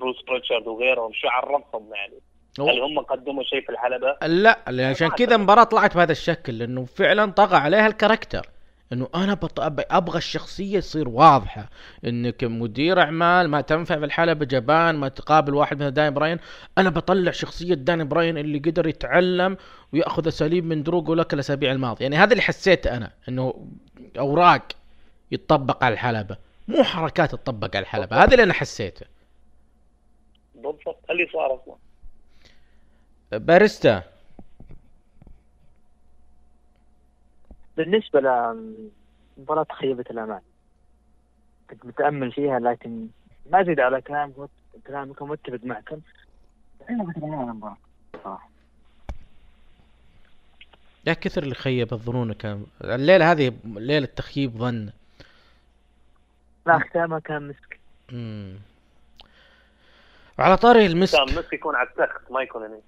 بروس 0.00 0.22
بريتشارد 0.28 0.66
وغيرهم 0.66 1.12
شو 1.12 1.28
عرفهم 1.28 1.90
يعني. 1.94 2.20
هل 2.58 2.80
هم 2.80 2.98
قدموا 2.98 3.42
شيء 3.42 3.60
في 3.60 3.72
الحلبة؟ 3.72 4.16
لا 4.26 4.88
عشان 4.90 5.08
كذا 5.08 5.34
المباراة 5.34 5.64
طلعت 5.64 5.96
بهذا 5.96 6.12
الشكل 6.12 6.58
لأنه 6.58 6.84
فعلا 6.84 7.30
طغى 7.30 7.56
عليها 7.56 7.86
ال 7.86 7.91
character. 7.91 8.46
إنه 8.92 9.08
أنا 9.14 9.34
بط... 9.34 9.60
أبغى 9.90 10.18
الشخصية 10.18 10.80
تصير 10.80 11.08
واضحة. 11.08 11.70
إنك 12.04 12.44
مدير 12.44 13.00
أعمال 13.00 13.48
ما 13.48 13.60
تنفع 13.60 13.98
في 13.98 14.04
الحلبة 14.04 14.44
جبان 14.44 14.96
ما 14.96 15.08
تقابل 15.08 15.54
واحد 15.54 15.82
مثل 15.82 15.90
داني 15.90 16.10
براين. 16.10 16.38
أنا 16.78 16.90
بطلع 16.90 17.30
شخصية 17.30 17.74
داني 17.74 18.04
براين 18.04 18.38
اللي 18.38 18.58
قدر 18.58 18.86
يتعلم 18.86 19.56
ويأخذ 19.92 20.26
أساليب 20.28 20.64
من 20.64 20.82
درو 20.82 21.14
جولاك 21.14 21.34
الأسابيع 21.34 21.72
الماضية. 21.72 22.02
يعني 22.02 22.16
هذا 22.16 22.32
اللي 22.32 22.42
حسيته 22.42 22.96
أنا 22.96 23.10
إنه 23.28 23.68
أوراق 24.18 24.62
يتطبق 25.32 25.84
على 25.84 25.92
الحلبة. 25.92 26.36
مو 26.68 26.84
حركات 26.84 27.30
تطبق 27.30 27.76
على 27.76 27.82
الحلبة. 27.82 28.16
هذا 28.16 28.32
اللي 28.32 28.42
أنا 28.42 28.52
حسيته. 28.52 29.06
بالضبط. 30.62 31.10
اللي 31.10 31.28
صار 31.32 31.54
أصلا. 31.54 31.76
باريستا. 33.32 34.02
بالنسبة 37.76 38.20
لمباراة 38.20 39.66
خيبة 39.72 40.04
الأمان 40.10 40.40
كنت 41.70 41.86
متأمل 41.86 42.32
فيها 42.32 42.58
لكن 42.58 43.08
ما 43.50 43.60
أزيد 43.60 43.80
على 43.80 44.00
كلامكم 44.00 44.48
كلامكم 44.86 45.30
متفق 45.30 45.60
معكم. 45.64 46.00
خيبة 46.88 47.12
المباراة 47.16 47.76
صراحة. 48.24 48.50
يا 51.06 51.12
كثر 51.12 51.42
اللي 51.42 51.54
خيب 51.54 51.92
الظنون 51.92 52.32
كان 52.32 52.66
الليلة 52.84 53.32
هذه 53.32 53.52
ليلة 53.64 54.06
تخييب 54.06 54.50
ظن. 54.50 54.90
لا 56.66 56.78
ختامها 56.78 57.18
كان 57.18 57.48
مسك 57.48 57.80
مم. 58.12 58.58
وعلى 60.40 60.56
طاري 60.56 60.86
المسك. 60.86 61.18
كان 61.18 61.38
مسك 61.38 61.52
يكون 61.52 61.74
على 61.74 61.88
التخت 61.88 62.30
ما 62.30 62.42
يكون 62.42 62.62
هنا 62.62 62.80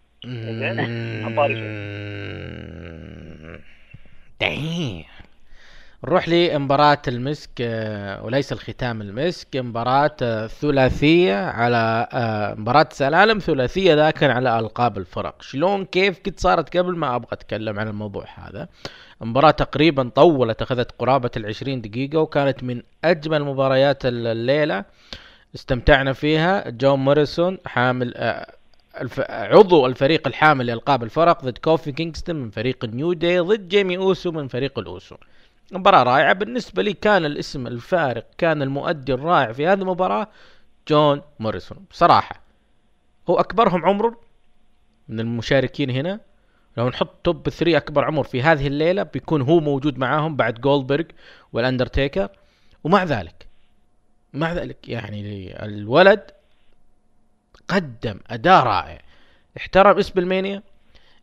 زين؟ 4.40 5.04
نروح 6.04 6.28
لمباراة 6.28 7.02
المسك 7.08 7.50
آه، 7.60 8.24
وليس 8.24 8.52
الختام 8.52 9.02
المسك 9.02 9.56
مباراة 9.56 10.16
آه، 10.22 10.46
ثلاثية 10.46 11.34
على 11.34 12.08
آه، 12.12 12.54
مباراة 12.54 12.88
سلالم 12.92 13.38
ثلاثية 13.38 13.94
لكن 13.94 14.30
على 14.30 14.58
ألقاب 14.58 14.98
الفرق. 14.98 15.42
شلون 15.42 15.84
كيف 15.84 16.18
كنت 16.18 16.40
صارت 16.40 16.76
قبل؟ 16.76 16.96
ما 16.96 17.16
أبغى 17.16 17.28
أتكلم 17.32 17.80
عن 17.80 17.88
الموضوع 17.88 18.24
هذا. 18.34 18.68
المباراة 19.22 19.50
تقريبا 19.50 20.08
طولت 20.08 20.62
أخذت 20.62 20.92
قرابة 20.98 21.30
العشرين 21.36 21.80
دقيقة 21.80 22.18
وكانت 22.18 22.62
من 22.62 22.82
أجمل 23.04 23.44
مباريات 23.44 24.06
الليلة. 24.06 24.84
استمتعنا 25.54 26.12
فيها. 26.12 26.70
جون 26.70 26.98
موريسون 26.98 27.58
حامل 27.66 28.14
آه،. 28.16 28.52
عضو 29.28 29.86
الفريق 29.86 30.26
الحامل 30.26 30.66
لألقاب 30.66 31.02
الفرق 31.02 31.44
ضد 31.44 31.58
كوفي 31.58 31.92
كينغستون 31.92 32.36
من 32.36 32.50
فريق 32.50 32.84
النيو 32.84 33.12
داي 33.12 33.38
ضد 33.38 33.68
جيمي 33.68 33.96
أوسو 33.96 34.30
من 34.30 34.48
فريق 34.48 34.78
الأوسو. 34.78 35.16
مباراة 35.72 36.02
رائعة 36.02 36.32
بالنسبة 36.32 36.82
لي. 36.82 36.92
كان 36.92 37.24
الاسم 37.24 37.66
الفارق 37.66 38.26
كان 38.38 38.62
المؤدي 38.62 39.14
الرائع 39.14 39.52
في 39.52 39.66
هذه 39.66 39.80
المباراة 39.80 40.26
جون 40.88 41.22
موريسون. 41.40 41.78
بصراحة 41.90 42.40
هو 43.30 43.40
أكبرهم 43.40 43.84
عمر 43.84 44.14
من 45.08 45.20
المشاركين 45.20 45.90
هنا. 45.90 46.20
لو 46.76 46.88
نحط 46.88 47.08
top 47.24 47.48
3 47.48 47.76
أكبر 47.76 48.04
عمر 48.04 48.24
في 48.24 48.42
هذه 48.42 48.66
الليلة 48.66 49.02
بيكون 49.02 49.42
هو 49.42 49.60
موجود 49.60 49.98
معاهم 49.98 50.36
بعد 50.36 50.54
جولدبرغ 50.54 51.04
والأندرتيكر. 51.52 52.28
ومع 52.84 53.04
ذلك 53.04 53.51
مع 54.34 54.52
ذلك 54.52 54.88
يعني 54.88 55.54
الولد 55.64 56.20
قدم 57.68 58.20
أداء 58.30 58.64
رائع. 58.64 59.00
احترم 59.56 59.98
اسم 59.98 60.18
ال 60.20 60.27
Mania 60.27 60.62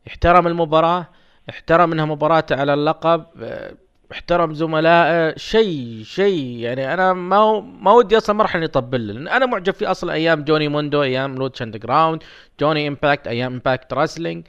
احترم 0.07 0.47
المباراة 0.47 1.07
احترم 1.49 1.91
إنها 1.91 2.05
مباراة 2.05 2.45
على 2.51 2.73
اللقب 2.73 3.25
آه، 3.41 3.73
احترم 4.11 4.53
زملائه 4.53 5.37
شيء 5.37 6.03
شيء. 6.03 6.59
يعني 6.59 6.93
أنا 6.93 7.13
ما 7.13 7.59
ما 7.59 7.91
ودي 7.91 8.17
أصلا 8.17 8.35
ما 8.35 8.43
راح 8.43 8.55
يطبل 8.55 9.07
لأن 9.07 9.27
أنا 9.27 9.45
معجب 9.45 9.73
فيه 9.73 9.91
أصلا 9.91 10.13
أيام 10.13 10.43
جوني 10.43 10.67
موندو 10.67 11.03
أيام 11.03 11.35
Lucha 11.35 11.61
Underground 11.61 12.23
جوني 12.59 12.87
إمباكت 12.87 13.27
أيام 13.27 13.53
Impact 13.53 13.93
Wrestling. 13.93 14.47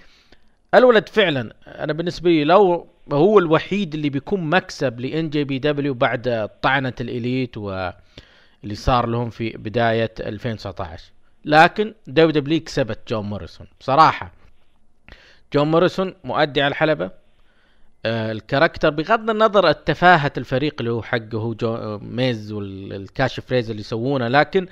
الولد 0.75 1.09
فعلا 1.09 1.53
أنا 1.67 1.93
بالنسبة 1.93 2.31
لي 2.31 2.45
لو 2.45 2.87
هو 3.13 3.39
الوحيد 3.39 3.95
اللي 3.95 4.09
بيكون 4.11 4.41
مكسب 4.41 5.01
ل 5.01 5.31
NJPW 5.31 5.95
بعد 5.95 6.51
طعنة 6.63 6.93
الإليت 7.01 7.57
و 7.57 7.91
اللي 8.65 8.75
صار 8.75 9.07
لهم 9.07 9.31
في 9.31 9.51
بداية 9.51 10.15
2019 10.21 11.05
لكن 11.45 11.95
WW 12.07 12.61
كسبت 12.61 12.99
جون 13.09 13.25
موريسون. 13.25 13.67
بصراحة 13.81 14.33
جون 15.53 15.71
موريسون 15.71 16.15
مؤدي 16.25 16.63
على 16.63 16.71
الحلبة. 16.71 17.11
آه 18.07 18.33
ال 18.33 18.38
character 18.38 18.91
بغض 18.91 19.31
النظر 19.31 19.69
التفاهة 19.69 20.33
الفريق 20.37 20.75
اللي 20.81 20.91
هو 20.91 21.03
حقه 21.03 21.39
هو 21.39 21.55
جو 21.55 21.75
آه، 21.75 22.01
ميز 22.03 22.53
وال 22.53 23.41
catchphrase 23.41 23.71
اللي 23.71 23.81
يسوونه 23.81 24.29
لكن 24.29 24.67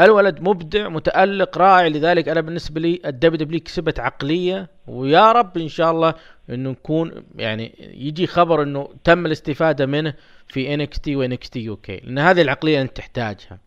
الولد 0.00 0.40
مبدع 0.40 0.88
متألق 0.88 1.58
رائع. 1.58 1.86
لذلك 1.86 2.28
أنا 2.28 2.40
بالنسبة 2.40 2.80
لي 2.80 3.00
ال 3.06 3.38
WW 3.38 3.60
كسبت 3.60 4.00
عقلية 4.00 4.70
ويا 4.86 5.32
رب 5.32 5.58
إن 5.58 5.68
شاء 5.68 5.90
الله 5.90 6.14
إنه 6.50 6.70
نكون 6.70 7.24
يعني 7.36 7.74
يجي 7.94 8.26
خبر 8.26 8.62
إنه 8.62 8.88
تم 9.04 9.26
الاستفادة 9.26 9.86
منه. 9.86 10.14
في 10.48 11.16
NXT 11.16 11.60
UK 11.60 11.96
لأن 11.96 12.18
هذه 12.18 12.42
العقلية 12.42 12.82
أنت 12.82 12.96
تحتاجها. 12.96 13.58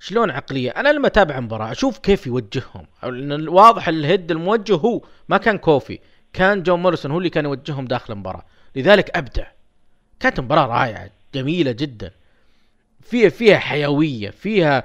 شلون 0.00 0.30
عقلية؟ 0.30 0.70
أنا 0.70 0.88
لما 0.88 1.06
أتابع 1.06 1.40
مباراة 1.40 1.72
أشوف 1.72 1.98
كيف 1.98 2.26
يوجههم. 2.26 2.86
لأن 3.02 3.48
واضح 3.48 3.88
ال 3.88 3.96
head 3.96 4.30
الموجه 4.30 4.74
هو 4.74 5.02
ما 5.28 5.36
كان 5.36 5.58
كوفي. 5.58 5.98
كان 6.32 6.62
جون 6.62 6.82
موريسون 6.82 7.10
هو 7.10 7.18
اللي 7.18 7.30
كان 7.30 7.44
يوجههم 7.44 7.84
داخل 7.84 8.12
المباراة. 8.12 8.44
لذلك 8.76 9.16
أبدع. 9.16 9.46
كانت 10.20 10.40
مباراة 10.40 10.66
رائعة 10.66 11.10
جميلة 11.34 11.72
جدا. 11.72 12.12
فيها 13.02 13.28
فيها 13.28 13.58
حيوية 13.58 14.30
فيها 14.30 14.84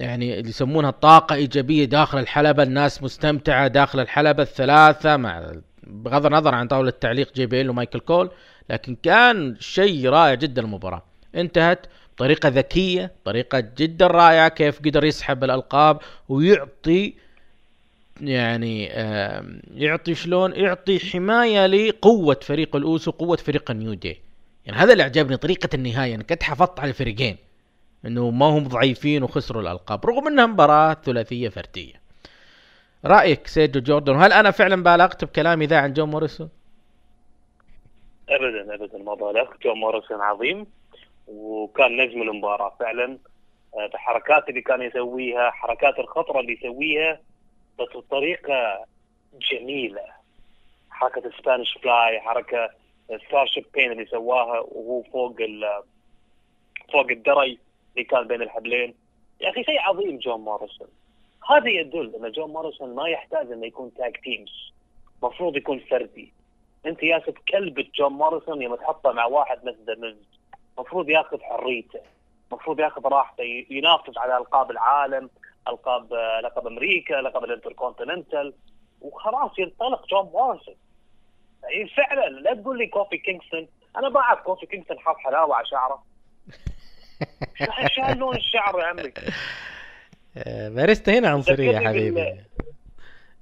يعني 0.00 0.38
اللي 0.38 0.48
يسمونها 0.48 0.90
طاقة 0.90 1.34
إيجابية 1.34 1.84
داخل 1.84 2.18
الحلبة 2.18 2.62
الناس 2.62 3.02
مستمتعة 3.02 3.68
داخل 3.68 4.00
الحلبة 4.00 4.42
الثلاثة 4.42 5.16
مع 5.16 5.52
بغض 5.82 6.26
النظر 6.26 6.54
عن 6.54 6.68
طاولة 6.68 6.90
تعليق 6.90 7.34
JBL 7.34 7.70
ومايكل 7.70 8.00
كول 8.00 8.30
لكن 8.70 8.96
كان 9.02 9.56
شيء 9.60 10.08
رائع 10.08 10.34
جدا 10.34 10.62
المباراة. 10.62 11.02
انتهت 11.34 11.86
بطريقة 12.14 12.48
ذكية 12.48 13.12
طريقة 13.24 13.60
جدا 13.60 14.06
رائعة 14.06 14.48
كيف 14.48 14.78
قدر 14.78 15.04
يسحب 15.04 15.44
الألقاب 15.44 15.98
ويعطي 16.28 17.14
يعني 18.20 18.84
يعطي 19.74 20.14
شلون؟ 20.14 20.52
يعطي 20.52 20.98
حماية 20.98 21.66
لقوة 21.66 22.38
فريق 22.42 22.76
الأوسو 22.76 23.10
قوة 23.10 23.36
فريق 23.36 23.70
ال 23.70 23.76
New 23.76 23.94
Day 23.94 24.18
يعني 24.66 24.78
هذا 24.78 24.92
اللي 24.92 25.02
عجبني 25.02 25.36
طريقة 25.36 25.68
النهاية 25.74 26.14
أنا 26.14 26.22
كنت 26.22 26.42
حفظت 26.42 26.80
على 26.80 26.88
الفريقين. 26.88 27.36
إنه 28.06 28.30
ما 28.30 28.46
هم 28.46 28.68
ضعيفين 28.68 29.22
وخسروا 29.22 29.62
الألقاب 29.62 30.06
رغم 30.06 30.26
إنها 30.26 30.46
مباراة 30.46 30.94
ثلاثية 30.94 31.48
فردية. 31.48 32.00
رأيك 33.04 33.46
سيجو 33.46 33.80
جوردن 33.80 34.16
هل 34.16 34.32
أنا 34.32 34.50
فعلا 34.50 34.82
بالغت 34.82 35.24
بكلامي 35.24 35.66
ذا 35.66 35.78
عن 35.78 35.92
جون 35.92 36.10
موريسون؟ 36.10 36.50
ابدا 38.28 38.74
ابدا 38.74 38.98
ما 38.98 39.14
بالغت. 39.14 39.62
جون 39.62 39.78
موريسون 39.78 40.20
عظيم 40.20 40.66
وكان 41.28 41.96
نجم 41.96 42.22
المباراة 42.22 42.76
فعلا. 42.80 43.18
آه، 43.74 43.86
الحركات 43.94 44.48
اللي 44.48 44.60
كان 44.60 44.82
يسويها 44.82 45.50
حركات 45.50 45.98
الخطره 45.98 46.40
اللي 46.40 46.52
يسويها 46.52 47.20
بس 47.78 47.96
بطريقة 47.96 48.84
جميلة. 49.52 50.20
حركة 50.90 51.30
Spanish 51.38 51.78
Fly 51.82 52.20
حركة 52.20 52.70
Starship 53.26 53.50
Pain 53.74 53.92
اللي 53.92 54.06
سواها 54.06 54.60
وهو 54.60 55.02
فوق 55.02 55.36
فوق 56.92 57.10
الدرج 57.10 57.58
اللي 57.94 58.04
كان 58.04 58.26
بين 58.26 58.42
الحبلين. 58.42 58.94
يا 59.40 59.50
أخي 59.50 59.64
شيء 59.64 59.80
عظيم 59.80 60.18
جون 60.18 60.40
موريسون. 60.40 60.88
هذا 61.50 61.68
يدل 61.68 62.14
إن 62.14 62.32
جون 62.32 62.50
موريسون 62.50 62.94
ما 62.94 63.08
يحتاج 63.08 63.52
إنه 63.52 63.66
يكون 63.66 63.94
tag 63.94 64.16
teams 64.16 64.72
مفروض 65.22 65.56
يكون 65.56 65.78
فردي. 65.78 66.32
أنت 66.86 67.02
ياسف 67.02 67.34
كلبة 67.48 67.86
جون 67.94 68.12
موريسون 68.12 68.62
لما 68.62 68.76
تحطه 68.76 69.12
مع 69.12 69.24
واحد 69.24 69.64
مثل 69.64 69.84
The 69.86 69.94
Miz 69.94 70.40
المفروض 70.78 71.08
ياخذ 71.08 71.40
حريته. 71.40 72.00
المفروض 72.50 72.80
ياخذ 72.80 73.06
راحته. 73.06 73.66
ينافس 73.70 74.18
على 74.18 74.36
ألقاب 74.36 74.70
العالم 74.70 75.30
ألقاب 75.68 76.12
آه، 76.12 76.40
لقب 76.40 76.66
أمريكا 76.66 77.14
لقب 77.14 77.44
الانتركونتيننتال. 77.44 78.54
وخلاص 79.00 79.58
ينطلق 79.58 80.06
جون 80.06 80.30
موريسون. 80.32 80.74
يعني 81.62 81.88
فعلا 81.88 82.28
لا 82.28 82.54
تقول 82.54 82.78
لي 82.78 82.86
كوفي 82.86 83.18
كينغستون. 83.18 83.68
أنا 83.96 84.08
ما 84.08 84.20
اعرف 84.20 84.40
كوفي 84.40 84.66
كينغستون 84.66 84.98
حاط 84.98 85.16
حلاوة 85.16 85.54
على 85.54 85.66
شعره. 85.66 86.02
شو- 87.54 87.88
شو 87.88 88.12
لون 88.18 88.36
الشعر 88.36 88.80
يا 88.80 88.84
عمي. 88.84 89.12
آه، 90.36 90.68
باريستا 90.68 91.18
هنا 91.18 91.28
عنصرية 91.28 91.70
ذكرني 91.70 91.88
حبيبي. 91.88 92.36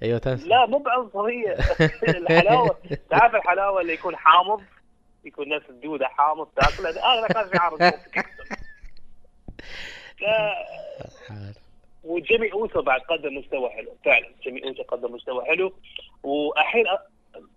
أيوه 0.02 0.18
تنسى. 0.18 0.48
لا 0.48 0.66
مو 0.66 0.78
بعنصرية. 0.78 1.56
الحلاوه 2.08 2.76
تعرف 3.10 3.34
الحلاوة 3.34 3.80
اللي 3.80 3.92
يكون 3.92 4.16
حامض؟ 4.16 4.62
يكون 5.24 5.48
نفس 5.48 5.70
الدودة 5.70 6.06
حامض 6.08 6.46
تاكله 6.46 6.90
هذا 6.90 7.26
كان 7.26 7.48
لا، 10.20 11.52
وجيمي 12.04 12.52
أوسو 12.52 12.82
بعد 12.82 13.00
قدم 13.00 13.38
مستوى 13.38 13.70
حلو. 13.70 13.96
فعلا 14.04 14.26
جيمي 14.42 14.64
أوسو 14.64 14.82
قدم 14.82 15.14
مستوى 15.14 15.44
حلو. 15.44 15.72
والحين 16.22 16.84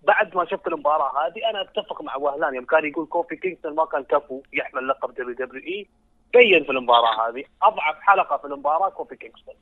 بعد 0.04 0.36
ما 0.36 0.46
شفت 0.46 0.68
المباراة 0.68 1.28
هذه 1.28 1.50
أنا 1.50 1.62
أتفق 1.62 2.02
مع 2.02 2.16
وهلان. 2.16 2.56
يوم 2.56 2.66
كان 2.66 2.86
يقول 2.86 3.06
كوفي 3.06 3.36
كينغستون 3.36 3.76
ما 3.76 3.86
كان 3.86 4.04
كفو 4.04 4.42
يحمل 4.54 4.88
لقب 4.88 5.14
WWE 5.14 5.88
بين 6.34 6.64
في 6.64 6.72
المباراة 6.72 7.30
هذه. 7.30 7.44
أضعف 7.62 7.96
حلقة 8.02 8.38
في 8.38 8.46
المباراة 8.46 8.90
كوفي 8.90 9.16
كينغستون 9.16 9.56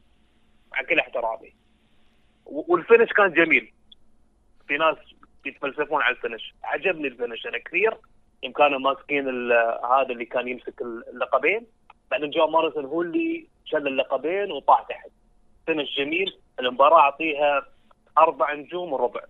مع 0.71 0.81
كل 0.81 0.99
احترامي. 0.99 1.53
وال 2.45 2.61
finish 2.61 3.09
كان 3.09 3.33
جميل. 3.33 3.73
في 4.67 4.77
ناس 4.77 4.97
يتفلسفون 5.45 6.01
على 6.01 6.15
ال 6.15 6.20
finish. 6.20 6.53
عجبني 6.63 7.07
ال 7.07 7.12
finish. 7.12 7.47
أنا 7.47 7.57
كثير 7.57 7.97
يوم 8.43 8.53
كانوا 8.53 8.79
ماسكين 8.79 9.27
هذا 9.91 10.09
اللي 10.09 10.25
كان 10.25 10.47
يمسك 10.47 10.81
اللقبين. 10.81 11.67
بعدين 12.11 12.29
جون 12.29 12.47
موريسون 12.47 12.85
هو 12.85 13.01
اللي 13.01 13.47
شل 13.65 13.87
اللقبين 13.87 14.51
وطاح 14.51 14.81
تحت. 14.81 15.09
finish 15.65 15.97
جميل. 15.97 16.39
المباراة 16.59 16.99
أعطيها 16.99 17.65
أربع 18.17 18.53
نجوم 18.53 18.93
وربع. 18.93 19.21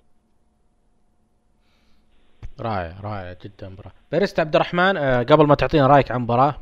رائع 2.60 2.96
رائع 3.04 3.36
جدا 3.44 3.70
مباراة 3.70 3.92
باريستا 4.12 4.42
عبد 4.42 4.56
الرحمن 4.56 4.98
آه، 4.98 5.24
قبل 5.24 5.48
ما 5.48 5.56
تعطينا 5.56 5.88
رأيك 5.88 6.12
عن 6.12 6.22
مباراة 6.22 6.56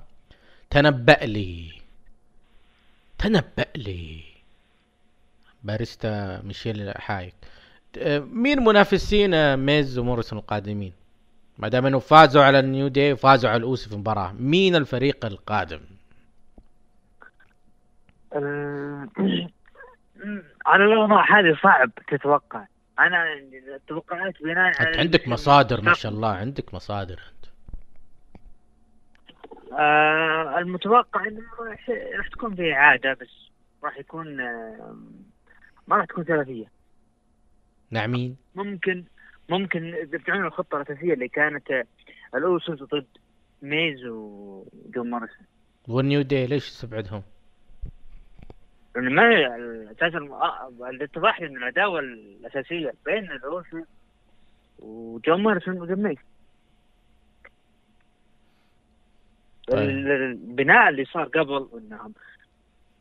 تنبأ 0.69 1.17
لي. 1.25 1.71
تنبأ 3.17 3.65
لي. 3.75 4.21
باريستا 5.63 6.41
ميشيل 6.43 6.93
حايك. 6.97 7.33
مين 8.31 8.63
منافسين 8.63 9.57
ميز 9.57 9.97
وموريسون 9.97 10.39
القادمين؟ 10.39 10.93
ما 11.57 11.67
دام 11.67 11.85
إنه 11.85 11.99
فازوا 11.99 12.43
على 12.43 12.59
النيو 12.59 12.87
دي 12.87 13.13
وفازوا 13.13 13.49
على 13.49 13.57
الأوسي 13.57 13.87
في 13.89 13.95
المباراة 13.95 14.31
مين 14.39 14.75
الفريق 14.75 15.25
القادم؟ 15.25 15.79
ال- 18.35 19.09
على 20.65 20.85
الاوضاع 20.85 21.39
هذه 21.39 21.57
صعب 21.63 21.91
تتوقع. 22.07 22.65
أنا 22.99 23.33
التوقعات 23.75 24.33
بناء 24.43 24.81
على 24.81 24.97
عندك 24.99 25.27
مصادر 25.27 25.81
ما 25.81 25.93
شاء 25.93 26.11
الله 26.11 26.29
عندك 26.29 26.73
مصادر. 26.73 27.19
آه 29.73 30.59
المتوقع 30.59 31.27
إنه 31.27 31.41
راح 32.17 32.27
تكون 32.31 32.55
في 32.55 32.73
إعادة 32.73 33.13
بس 33.13 33.49
راح 33.83 33.97
يكون 33.97 34.39
آه 34.39 34.95
ما 35.87 35.95
راح 35.95 36.05
تكون 36.05 36.23
ثلاثية. 36.23 36.65
نعمين. 37.91 38.37
ممكن 38.55 39.03
ممكن 39.49 39.85
يرجعون 39.85 40.45
الخطة 40.45 40.77
الاساسيه 40.77 41.13
اللي 41.13 41.27
كانت 41.27 41.71
آه، 41.71 41.85
الاوسوس 42.35 42.83
ضد 42.83 43.05
ميز 43.61 44.05
وجون 44.05 45.09
مارسون 45.09 45.45
والنيو 45.87 46.21
دي 46.21 46.45
ليش 46.45 46.69
تستبعدهم؟ 46.69 47.21
لأن 48.95 49.15
ما 49.15 49.55
أساسا 49.91 50.17
آه، 50.17 50.69
الاتضاح 50.89 51.39
إن 51.41 51.57
العداوة 51.57 51.99
الأساسية 51.99 52.93
بين 53.05 53.31
الاوسوس 53.31 53.87
وجون 54.79 55.43
مارسون 55.43 55.81
وجون 55.81 56.03
ميز. 56.03 56.17
طيب. 59.67 59.89
ال- 59.89 60.11
البناء 60.11 60.89
اللي 60.89 61.05
صار 61.05 61.23
قبل 61.23 61.67
إنهم 61.77 62.13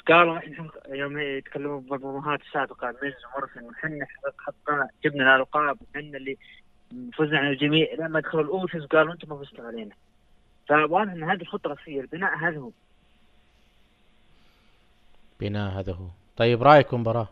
قالوا 0.08 0.38
إحنا 0.38 0.68
يوم 0.88 1.18
يتكلمون 1.18 1.80
بالبروموهات 1.80 2.40
السابقة 2.40 2.94
ميز 3.02 3.14
وموريسون 3.24 3.70
إحنا 3.72 4.06
حطينا 4.38 4.88
جبنا 5.04 5.34
الألقاب 5.36 5.78
إحنا 5.96 6.16
اللي 6.16 6.36
فزنا 7.18 7.38
على 7.38 7.50
الجميع 7.50 7.88
لما 7.98 8.20
دخلوا 8.20 8.42
الاوسز 8.44 8.86
قالوا 8.86 9.12
أنتم 9.12 9.28
ما 9.28 9.44
فزتوا 9.44 9.64
علينا. 9.66 9.94
فواضح 10.68 11.12
إن 11.12 11.22
هذه 11.22 11.40
الخطه 11.40 11.66
الرئيسيه 11.66 12.00
البناء 12.00 12.36
هذا 12.38 12.58
هو. 12.58 12.70
بناء 15.40 15.70
هذا 15.80 15.92
هو. 15.92 16.06
طيب 16.36 16.62
رايكم 16.62 17.00
مباراة؟ 17.00 17.28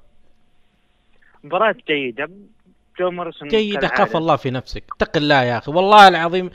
مباراة 1.44 1.74
جيدة. 1.88 2.30
جون 2.98 3.10
موريسون 3.10 3.48
جيدة. 3.48 3.88
خاف 3.88 4.16
الله 4.16 4.36
في 4.36 4.50
نفسك. 4.50 4.84
اتق 5.00 5.16
الله 5.16 5.42
يا 5.42 5.58
أخي 5.58 5.72
والله 5.72 6.08
العظيم 6.08 6.50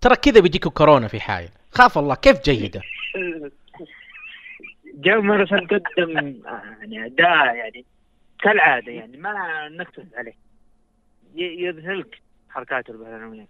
ترى 0.00 0.16
كذا 0.16 0.40
بيجيكوا 0.40 0.70
كورونا 0.70 1.08
في 1.08 1.20
حايل 1.20 1.48
خاف 1.70 1.98
الله 1.98 2.14
كيف 2.14 2.42
جيدة؟ 2.42 2.82
جون 4.94 5.22
موريسون 5.22 5.66
قدم 5.66 6.42
يعني 6.80 7.06
أداء 7.06 7.56
يعني 7.56 7.84
كالعادة 8.42 8.92
يعني 8.92 9.16
ما 9.16 9.68
نختلف 9.68 10.14
عليه. 10.14 10.34
يذهلك 11.36 12.20
حركاته 12.50 12.90
البهلوانيه 12.90 13.46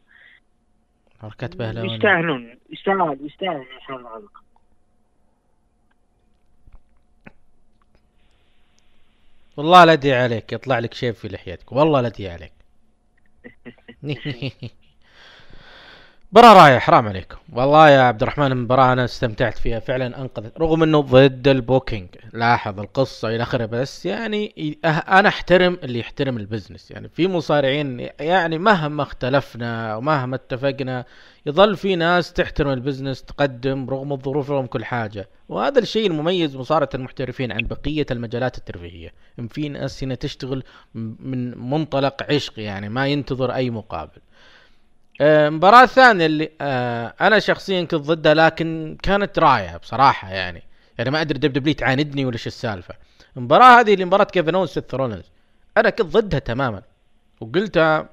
حركات 1.22 1.56
بهلوان 1.56 1.90
يستاهلون 1.90 2.58
يستاهل 2.70 3.18
يستاهل 3.20 3.66
يحصل 3.76 3.94
الغلق 3.94 4.42
والله 9.56 9.84
لا 9.84 9.92
أدري 9.92 10.14
عليك 10.14 10.52
يطلع 10.52 10.78
لك 10.78 10.94
شيء 10.94 11.12
في 11.12 11.28
لحيتك 11.28 11.72
والله 11.72 12.00
لا 12.00 12.08
أدري 12.08 12.28
عليك. 12.28 12.52
مباراة 16.32 16.54
رائعة 16.64 16.82
حرام 16.82 17.08
عليكم. 17.08 17.36
والله 17.52 17.90
يا 17.90 18.00
عبد 18.00 18.22
الرحمن 18.22 18.52
المباراة 18.52 18.92
أنا 18.92 19.04
استمتعت 19.04 19.58
فيها 19.58 19.78
فعلا. 19.78 20.20
أنقذت 20.20 20.58
رغم 20.58 20.82
إنه 20.82 21.00
ضد 21.00 21.48
ال 21.48 21.55
booking. 21.55 22.08
لاحظ 22.32 22.80
القصة 22.80 23.28
إلى 23.28 23.42
آخره 23.42 23.66
بس 23.66 24.06
يعني 24.06 24.76
أنا 24.84 25.28
أحترم 25.28 25.78
اللي 25.82 25.98
يحترم 25.98 26.36
ال 26.36 26.42
business. 26.42 26.90
يعني 26.90 27.08
في 27.08 27.28
مصارعين 27.28 28.08
يعني 28.20 28.58
مهما 28.58 29.02
اختلفنا 29.02 29.96
ومهما 29.96 30.36
اتفقنا 30.36 31.04
يظل 31.46 31.76
في 31.76 31.96
ناس 31.96 32.32
تحترم 32.32 32.70
ال 32.70 32.76
business 32.76 33.22
تقدم 33.22 33.90
رغم 33.90 34.12
الظروف 34.12 34.50
رغم 34.50 34.66
كل 34.66 34.84
حاجة. 34.84 35.28
وهذا 35.48 35.78
الشيء 35.78 36.06
المميز 36.06 36.56
مصارعة 36.56 36.90
المحترفين 36.94 37.52
عن 37.52 37.62
بقية 37.62 38.06
المجالات 38.10 38.58
الترفيهية. 38.58 39.12
إن 39.38 39.48
في 39.48 39.68
ناس 39.68 40.04
هنا 40.04 40.14
تشتغل 40.14 40.62
من 40.94 41.58
منطلق 41.70 42.32
عشق 42.32 42.60
يعني 42.60 42.88
ما 42.88 43.06
ينتظر 43.06 43.54
أي 43.54 43.70
مقابل. 43.70 44.20
المباراة 45.20 45.82
الثانية 45.82 46.26
اللي 46.26 46.50
آه 46.60 47.14
أنا 47.20 47.38
شخصيا 47.38 47.80
كنت 47.80 47.94
ضدها 47.94 48.34
لكن 48.34 48.96
كانت 49.02 49.38
رائعة 49.38 49.76
بصراحة 49.76 50.30
يعني. 50.30 50.62
يعني 50.98 51.10
ما 51.10 51.20
أدري 51.20 51.38
WWE 51.38 51.74
تعاندني 51.74 52.24
ولا 52.24 52.34
إيش 52.34 52.46
السالفة. 52.46 52.94
المباراة 53.36 53.80
هذه 53.80 53.94
اللي 53.94 54.04
مباراة 54.04 54.24
كيفن 54.24 54.54
اونز 54.54 54.68
سيث 54.68 54.94
رولينز 54.94 55.30
أنا 55.76 55.90
كنت 55.90 56.06
ضدها 56.06 56.38
تماما. 56.38 56.82
وقلتها 57.40 58.08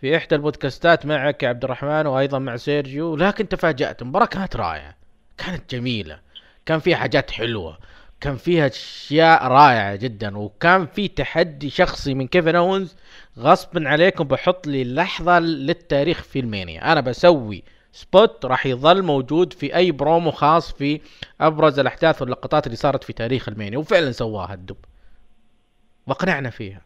في 0.00 0.16
إحدى 0.16 0.34
البودكاستات 0.34 1.06
معك 1.06 1.42
يا 1.42 1.48
عبد 1.48 1.64
الرحمن 1.64 2.06
وأيضا 2.06 2.38
مع 2.38 2.56
سيرجيو 2.56 3.16
لكن 3.16 3.48
تفاجأت. 3.48 4.02
المباراة 4.02 4.26
كانت 4.26 4.56
رائعة 4.56 4.94
كانت 5.38 5.74
جميلة 5.74 6.20
كان 6.66 6.78
فيها 6.78 6.96
حاجات 6.96 7.30
حلوة. 7.30 7.78
كان 8.24 8.36
فيها 8.36 8.66
أشياء 8.66 9.46
رائعة 9.46 9.96
جدا 9.96 10.38
وكان 10.38 10.86
في 10.86 11.08
تحدي 11.08 11.70
شخصي 11.70 12.14
من 12.14 12.26
كيفن 12.26 12.56
اونز 12.56 12.96
غصبا 13.38 13.88
عليكم 13.88 14.24
بحط 14.24 14.66
لي 14.66 14.84
لحظة 14.94 15.38
للتاريخ 15.38 16.22
في 16.22 16.40
ألمانيا. 16.40 16.92
أنا 16.92 17.00
بسوي 17.00 17.62
spot 17.92 18.44
راح 18.44 18.66
يظل 18.66 19.02
موجود 19.02 19.52
في 19.52 19.76
أي 19.76 19.92
برومو 19.92 20.30
خاص 20.30 20.72
في 20.72 21.00
أبرز 21.40 21.78
الأحداث 21.78 22.22
واللقطات 22.22 22.66
اللي 22.66 22.76
صارت 22.76 23.04
في 23.04 23.12
تاريخ 23.12 23.48
ألمانيا 23.48 23.78
وفعلا 23.78 24.12
سواها 24.12 24.54
الدب. 24.54 24.76
واقنعنا 26.06 26.50
فيها. 26.50 26.80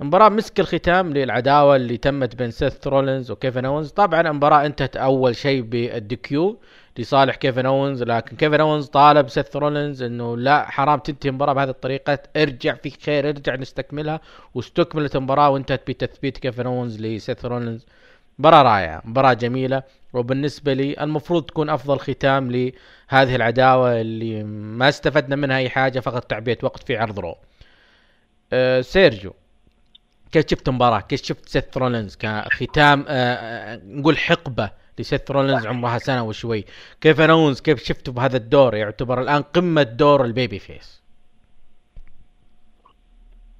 مباراة 0.00 0.28
مسك 0.28 0.60
الختام 0.60 1.12
للعداوة 1.12 1.76
اللي 1.76 1.96
تمت 1.96 2.34
بين 2.34 2.50
سيث 2.50 2.86
رولينز 2.86 3.30
وكيفن 3.30 3.64
اونز 3.64 3.90
طبعا 3.90 4.20
المباراة 4.20 4.66
انتهت 4.66 4.96
أول 4.96 5.36
شيء 5.36 5.62
بال 5.62 6.01
DQ. 6.01 6.60
لصالح 6.98 7.34
كيفن 7.36 7.66
اونز 7.66 8.02
لكن 8.02 8.36
كيفن 8.36 8.60
اونز 8.60 8.86
طالب 8.86 9.28
سيث 9.28 9.56
رولينز 9.56 10.02
إنه 10.02 10.36
لا 10.36 10.70
حرام 10.70 10.98
تنتهي 10.98 11.30
المباراة 11.30 11.52
بهذه 11.52 11.68
الطريقة 11.70 12.18
ارجع 12.36 12.74
في 12.74 12.90
خير 12.90 13.28
ارجع 13.28 13.56
نستكملها 13.56 14.20
واستكملت 14.54 15.16
المباراة 15.16 15.50
وانتهت 15.50 15.90
بتثبيت 15.90 16.38
كيفن 16.38 16.66
اونز 16.66 17.00
لسيث 17.00 17.44
رولينز. 17.44 17.86
مباراة 18.38 18.62
رائعة 18.62 19.02
مباراة 19.04 19.32
جميلة 19.32 19.82
وبالنسبة 20.12 20.72
لي 20.72 21.00
المفروض 21.00 21.42
تكون 21.44 21.70
أفضل 21.70 21.98
ختام 21.98 22.50
لهذه 22.50 23.34
العداوة 23.36 24.00
اللي 24.00 24.44
ما 24.44 24.88
استفدنا 24.88 25.36
منها 25.36 25.56
أي 25.56 25.68
حاجة 25.70 26.00
فقط 26.00 26.24
تعبئة 26.24 26.58
وقت 26.62 26.82
في 26.82 26.96
عرض 26.96 27.18
Raw. 27.18 27.36
أه 28.52 28.80
سيرجيو 28.80 29.34
كيف 30.32 30.44
شفت 30.50 30.68
المباراة؟ 30.68 31.00
كيف 31.00 31.22
شفت 31.22 31.48
سيث 31.48 31.76
رولينز 31.76 32.16
كختام؟ 32.16 33.04
آه، 33.08 33.34
آه، 33.34 33.80
نقول 33.84 34.18
حقبة 34.18 34.70
لسيث 34.98 35.30
رولينز 35.30 35.66
عمرها 35.66 35.98
سنة 35.98 36.24
وشوي. 36.24 36.64
كيفن 37.00 37.20
اونز 37.20 37.60
كيف 37.60 37.84
شفته 37.84 38.12
بهذا 38.12 38.36
الدور؟ 38.36 38.74
يعتبر 38.74 39.20
الآن 39.20 39.42
قمة 39.42 39.82
دور 39.82 40.24
ال 40.24 40.58
babyface. 40.58 41.02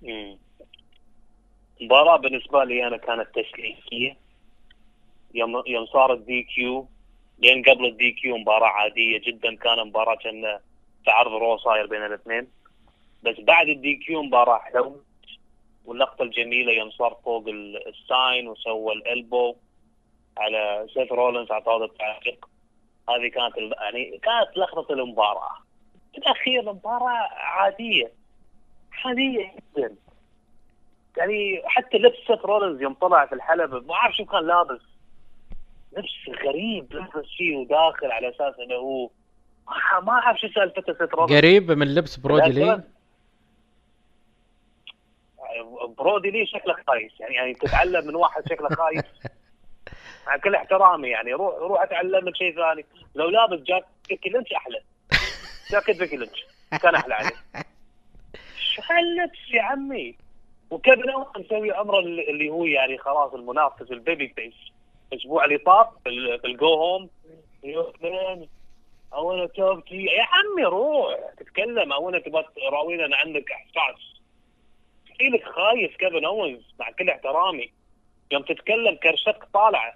مم. 0.02 0.38
المباراة 1.80 2.16
بالنسبة 2.16 2.64
لي 2.64 2.86
أنا 2.86 2.96
كانت 2.96 3.28
تشكيكية. 3.34 4.16
يوم 5.34 5.62
يوم 5.66 5.86
صار 5.86 6.12
ال 6.12 6.42
DQ 6.42 6.88
لين 7.38 7.62
قبل 7.62 7.86
ال 7.86 8.10
DQ 8.12 8.36
مباراة 8.36 8.68
عادية 8.68 9.18
جدا. 9.26 9.56
كان 9.56 9.86
مباراة 9.86 10.16
كان 10.16 10.58
في 11.04 11.10
عرض 11.10 11.32
Raw 11.32 11.58
صاير 11.58 11.86
بين 11.86 12.06
الاثنين. 12.06 12.48
بس 13.22 13.40
بعد 13.40 13.68
ال 13.68 13.96
DQ 13.96 14.22
مباراة 14.22 14.58
حلو 14.58 15.02
واللقطة 15.84 16.22
الجميلة 16.22 16.72
يوم 16.72 16.90
صار 16.90 17.16
فوق 17.24 17.48
ال- 17.48 17.88
ال 17.88 18.00
sign 18.00 18.48
وسوى 18.48 18.94
ال 18.94 19.03
elbow. 19.03 19.56
على 20.38 20.86
سيث 20.94 21.12
رولينز 21.12 21.50
اعطاه 21.52 21.84
التعليق 21.84 22.48
هذه 23.08 23.28
كانت 23.28 23.56
يعني 23.80 24.18
كانت 24.22 24.56
لخبطة 24.56 24.92
المباراة. 24.92 25.50
في 26.12 26.18
الأخير 26.18 26.60
المباراة 26.60 27.28
عادية. 27.32 28.12
عادية 29.04 29.52
جدا. 29.76 29.94
يعني 31.16 31.62
حتى 31.66 31.96
لبس 31.98 32.16
سيث 32.26 32.44
رولنز 32.44 32.82
يوم 32.82 32.94
طلع 32.94 33.26
في 33.26 33.34
الحلبة 33.34 33.80
ما 33.80 33.94
أعرف 33.94 34.16
شو 34.16 34.24
كان 34.24 34.46
لابس. 34.46 34.80
لبس 35.92 36.38
غريب 36.46 36.92
لبس 36.92 37.26
شيء 37.26 37.56
وداخل 37.56 38.12
على 38.12 38.28
أساس 38.28 38.54
إنه 38.58 38.74
هو 38.74 39.10
ما- 40.02 40.12
أعرف 40.12 40.38
شو 40.40 40.48
سالفته 40.48 40.92
سيث 40.92 41.14
رولنز 41.14 41.36
قريب 41.38 41.70
من 41.72 41.94
لبس 41.94 42.16
برودي 42.16 42.50
لي. 42.50 42.82
برودي 45.98 46.30
لي 46.30 46.46
شكله 46.46 46.76
خايس. 46.86 47.20
يعني 47.20 47.34
يعني 47.34 47.54
تتعلم 47.54 48.06
من 48.06 48.14
واحد 48.14 48.42
شكله 48.48 48.68
خايس. 48.68 49.04
مع 50.26 50.36
كل 50.36 50.54
احترامي 50.54 51.08
يعني 51.08 51.32
روح 51.32 51.54
روح 51.54 51.82
أتعلم 51.82 52.24
من 52.24 52.34
شيء 52.34 52.54
ثاني. 52.56 52.84
لو 53.14 53.28
لابس 53.28 53.60
جاكيت 53.60 54.26
لينش 54.26 54.52
أحلى. 54.52 54.80
جاكيت 55.72 55.96
بيكي 55.96 56.16
لينش. 56.16 56.44
كان 56.82 56.94
أحلى 56.94 57.14
عليه. 57.14 57.30
شو 58.58 58.82
هاللبس 58.90 59.38
يا 59.54 59.62
عمي؟ 59.62 60.16
وكيفن 60.70 61.10
اونز 61.10 61.26
مسوي 61.36 61.72
امره 61.72 61.98
اللي 61.98 62.48
هو 62.48 62.64
يعني 62.64 62.98
خلاص 62.98 63.34
المنافس 63.34 63.90
ال 63.90 64.28
babyface 64.28 64.54
الأسبوع 65.12 65.44
اللي 65.44 65.58
طاف 65.58 65.86
في 66.04 66.08
ال- 66.08 66.40
في 66.40 66.46
الجو 66.46 66.74
هوم 66.74 67.10
مان 68.02 68.46
أو 69.14 69.46
توك 69.46 69.92
يا 69.92 70.22
عمي 70.24 70.64
روح 70.64 71.14
تتكلم. 71.38 71.92
أو 71.92 72.08
أنا 72.08 72.18
تبغى 72.18 72.44
تراوينا 72.56 73.06
ان 73.06 73.14
عندك 73.14 73.50
إحساس. 73.52 74.16
لك 75.20 75.44
خايف 75.44 75.96
كيفن 75.96 76.24
اونز 76.24 76.74
مع 76.80 76.90
كل 76.90 77.10
احترامي. 77.10 77.72
يوم 78.30 78.42
تتكلم 78.42 78.94
كرشتك 78.96 79.44
طالعة. 79.54 79.94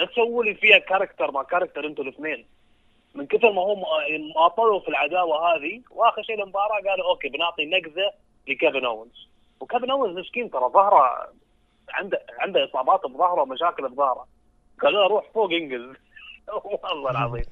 لا 0.00 0.06
تسووا 0.06 0.44
لي 0.44 0.54
فيها 0.54 0.78
كاركتر 0.78 1.30
ما 1.30 1.42
كاركتر 1.42 1.86
أنتوا 1.86 2.04
الاثنين. 2.04 2.46
من 3.14 3.26
كثر 3.26 3.52
ما 3.52 3.62
هم 3.62 3.82
ماطلوا 4.36 4.80
في 4.80 4.88
العداوة 4.88 5.56
هذه 5.56 5.82
وآخر 5.90 6.22
شيء 6.22 6.42
المباراه 6.42 6.80
قالوا 6.88 7.10
أوكي 7.10 7.28
بنعطي 7.28 7.66
نقزة 7.66 8.12
لكيفن 8.48 8.84
اونز 8.84 9.28
وكيفن 9.60 9.90
اونز 9.90 10.18
مسكين 10.18 10.50
ترى 10.50 10.68
ظهره 10.68 11.28
عنده 11.90 12.22
عنده 12.38 12.64
إصابات 12.64 13.06
بظهره 13.06 13.42
ومشاكل 13.42 13.88
بظهره. 13.88 14.26
قالوا 14.82 15.00
له 15.02 15.08
روح 15.08 15.30
فوق 15.34 15.52
انقز. 15.52 15.96
والله 16.84 17.10
العظيم. 17.10 17.44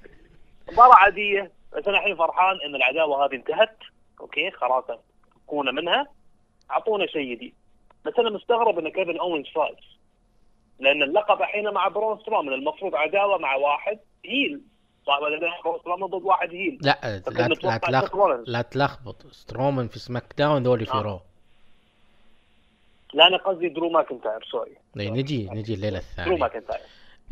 مباراة 0.72 0.94
عادية 0.94 1.50
بس 1.72 1.88
أنا 1.88 1.98
الحين 1.98 2.16
فرحان 2.16 2.60
إن 2.66 2.74
العداوة 2.74 3.24
هذه 3.24 3.34
انتهت. 3.34 3.76
okay 4.20 4.50
خلاص 4.50 4.84
فكونا 5.46 5.72
منها. 5.72 6.06
أعطونا 6.70 7.06
شيء 7.06 7.34
جديد. 7.34 7.54
بس 8.04 8.18
أنا 8.18 8.30
مستغرب 8.30 8.78
إن 8.78 8.88
كيفن 8.88 9.18
اونز 9.18 9.46
فاز. 9.54 9.97
لأن 10.80 11.02
اللقب 11.02 11.40
الحين 11.40 11.70
مع 11.70 11.88
برون 11.88 12.18
سترومان 12.18 12.54
المفروض 12.54 12.94
عداوة 12.94 13.38
مع 13.38 13.54
واحد 13.54 13.98
heel. 14.24 14.60
صح 15.06 15.18
ولا 15.22 15.36
لا 15.36 15.62
برون 15.64 15.78
سترومان 15.78 16.10
ضد 16.10 16.22
واحد 16.24 16.50
heel. 16.50 16.78
لا 16.82 16.98
لا, 17.02 17.48
لا. 17.88 18.42
لا 18.46 18.62
تلخبط. 18.62 19.26
سترومان 19.26 19.88
في 19.88 19.98
SmackDown 19.98 20.62
ذولي 20.62 20.84
في 20.84 20.94
آه. 20.94 21.02
رو 21.02 21.20
لا 23.14 23.26
أنا 23.26 23.36
قصدي 23.36 23.68
درو 23.68 23.90
ماكنتاير 23.90 24.44
sorry. 24.50 24.76
إيه، 24.96 25.10
نجي 25.10 25.48
نجي 25.52 25.74
الليلة 25.74 25.98
درو 25.98 25.98
الثانية 25.98 26.38
ماكنتاير. 26.38 26.80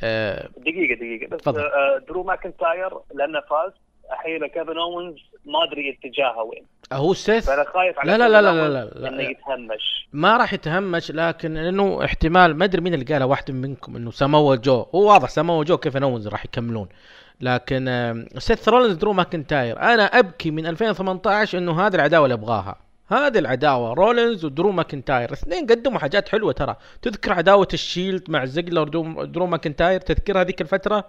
آه 0.03 0.49
دقيقة 0.57 0.95
دقيقة. 0.95 1.27
بس 1.27 1.41
تفضل. 1.41 1.61
آه 1.61 1.99
درو 2.09 2.23
ماكنتاير 2.23 2.91
لأنه 3.15 3.41
فاز. 3.41 3.73
الحين 4.13 4.47
كيفن 4.47 4.79
اونز 4.79 5.17
ما 5.45 5.65
أدري 5.65 5.91
اتجاهه 5.91 6.43
وين. 6.43 6.67
هو 6.93 7.15
سيث 7.15 7.47
فأنا 7.47 7.65
خايف 7.65 7.99
على 7.99 8.13
لا 8.13 8.17
لا 8.19 8.29
لا 8.29 8.43
لا 8.43 8.69
لا 8.69 8.81
أوينز 8.83 8.97
لا, 8.97 9.09
إنه 9.09 9.17
لا. 9.17 9.31
يتهمش. 9.31 10.09
ما 10.13 10.37
راح 10.37 10.53
يتهمش 10.53 11.11
لكن 11.11 11.55
لأنه 11.55 12.05
احتمال 12.05 12.57
ما 12.57 12.65
أدري 12.65 12.81
مين 12.81 12.95
اللي 12.95 13.05
قاله 13.05 13.27
واحد 13.27 13.51
منكم 13.51 13.97
إنه 13.97 14.11
ساموا 14.11 14.57
جو. 14.57 14.87
هو 14.95 15.09
واضح 15.13 15.29
ساموا 15.29 15.65
جو 15.65 15.77
كيفن 15.79 15.97
اونز 15.97 16.29
راح 16.29 16.45
يكملون. 16.45 16.89
لكن 17.41 17.89
آم، 17.89 18.27
سيث 18.39 18.69
رولنز 18.69 18.97
درو 18.97 19.13
ماكنتاير 19.13 19.81
أنا 19.81 20.05
أبكي 20.05 20.51
من 20.51 20.67
2018 20.67 21.59
إنه 21.59 21.87
هذه 21.87 21.95
العداوة 21.95 22.25
اللي 22.25 22.35
أبغاها. 22.35 22.77
هذه 23.09 23.39
العداوة 23.39 23.93
رولنز 23.95 24.45
ودرو 24.45 24.71
ماكنتاير 24.73 25.33
اثنين 25.33 25.67
قدموا 25.67 25.99
حاجات 25.99 26.29
حلوة 26.29 26.53
ترى. 26.53 26.77
تذكر 27.03 27.33
عداوة 27.33 27.69
ال 27.73 27.81
Shield 27.81 28.31
مع 28.31 28.45
زيجلر 28.45 28.85
درو, 29.25 29.47
ماكنتاير 29.47 30.01
تذكر 30.01 30.41
هذيك 30.41 30.61
الفترة؟ 30.61 31.05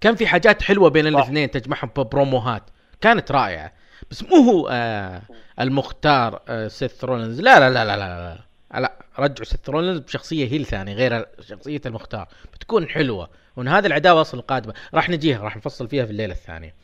كان 0.00 0.14
في 0.14 0.26
حاجات 0.26 0.62
حلوة 0.62 0.90
بين. 0.90 1.06
الاثنين 1.06 1.50
تجمعهم 1.50 1.90
ببروموهات. 1.96 2.62
كانت 3.00 3.32
رائعة. 3.32 3.72
بس 4.10 4.22
مو 4.22 4.36
هو 4.36 4.68
آه 4.72 5.22
المختار 5.60 6.42
آه 6.48 6.68
سيث 6.68 7.04
رولنز 7.04 7.40
لا 7.40 7.60
لا 7.60 7.70
لا 7.70 7.84
لا 7.84 7.96
لا 7.96 8.34
لا, 8.74 8.80
لا. 8.80 8.92
رجعوا 9.18 9.44
سيث 9.44 9.68
رولنز 9.70 9.98
بشخصية 9.98 10.52
heel 10.52 10.64
ثاني 10.66 10.94
غير 10.94 11.26
شخصية 11.40 11.80
المختار. 11.86 12.28
بتكون 12.54 12.88
حلوة 12.88 13.28
وإن 13.56 13.68
هذه 13.68 13.86
العداوه 13.86 14.20
أصلا 14.20 14.40
القادمه 14.40 14.74
راح 14.94 15.10
نجيها 15.10 15.42
راح 15.42 15.56
نفصل 15.56 15.88
فيها 15.88 16.04
في 16.04 16.10
الليلة 16.10 16.32
الثانية. 16.32 16.74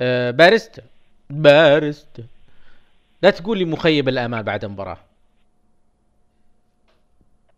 آه 0.00 0.30
باريستا. 0.30 0.82
باريستا. 1.30 2.22
لا 3.22 3.30
تقول 3.30 3.58
لي 3.58 3.64
مخيب 3.64 4.08
الأمال 4.08 4.42
بعد 4.42 4.64
المباراة. 4.64 4.98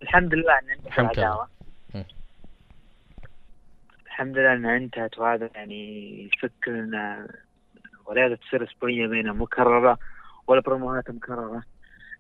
الحمد 0.02 0.34
لله 0.34 0.58
ان 0.58 0.70
انتهت 0.70 0.86
الحمد 0.86 1.04
لله. 1.18 1.22
العداوه 1.24 1.48
مم. 1.94 2.04
الحمد 4.06 4.38
لله 4.38 4.52
إنها 4.52 4.76
انتهت 4.76 5.18
وهذا 5.18 5.50
يعني 5.54 6.22
يفك 6.24 6.68
ان 6.68 7.26
ولا 8.10 8.28
لا 8.28 8.36
تصير 8.36 8.64
أسبوعية 8.64 9.06
بينهم 9.06 9.42
مكرره 9.42 9.98
ولا 10.48 10.60
بروموهات 10.60 11.10
مكررة. 11.10 11.62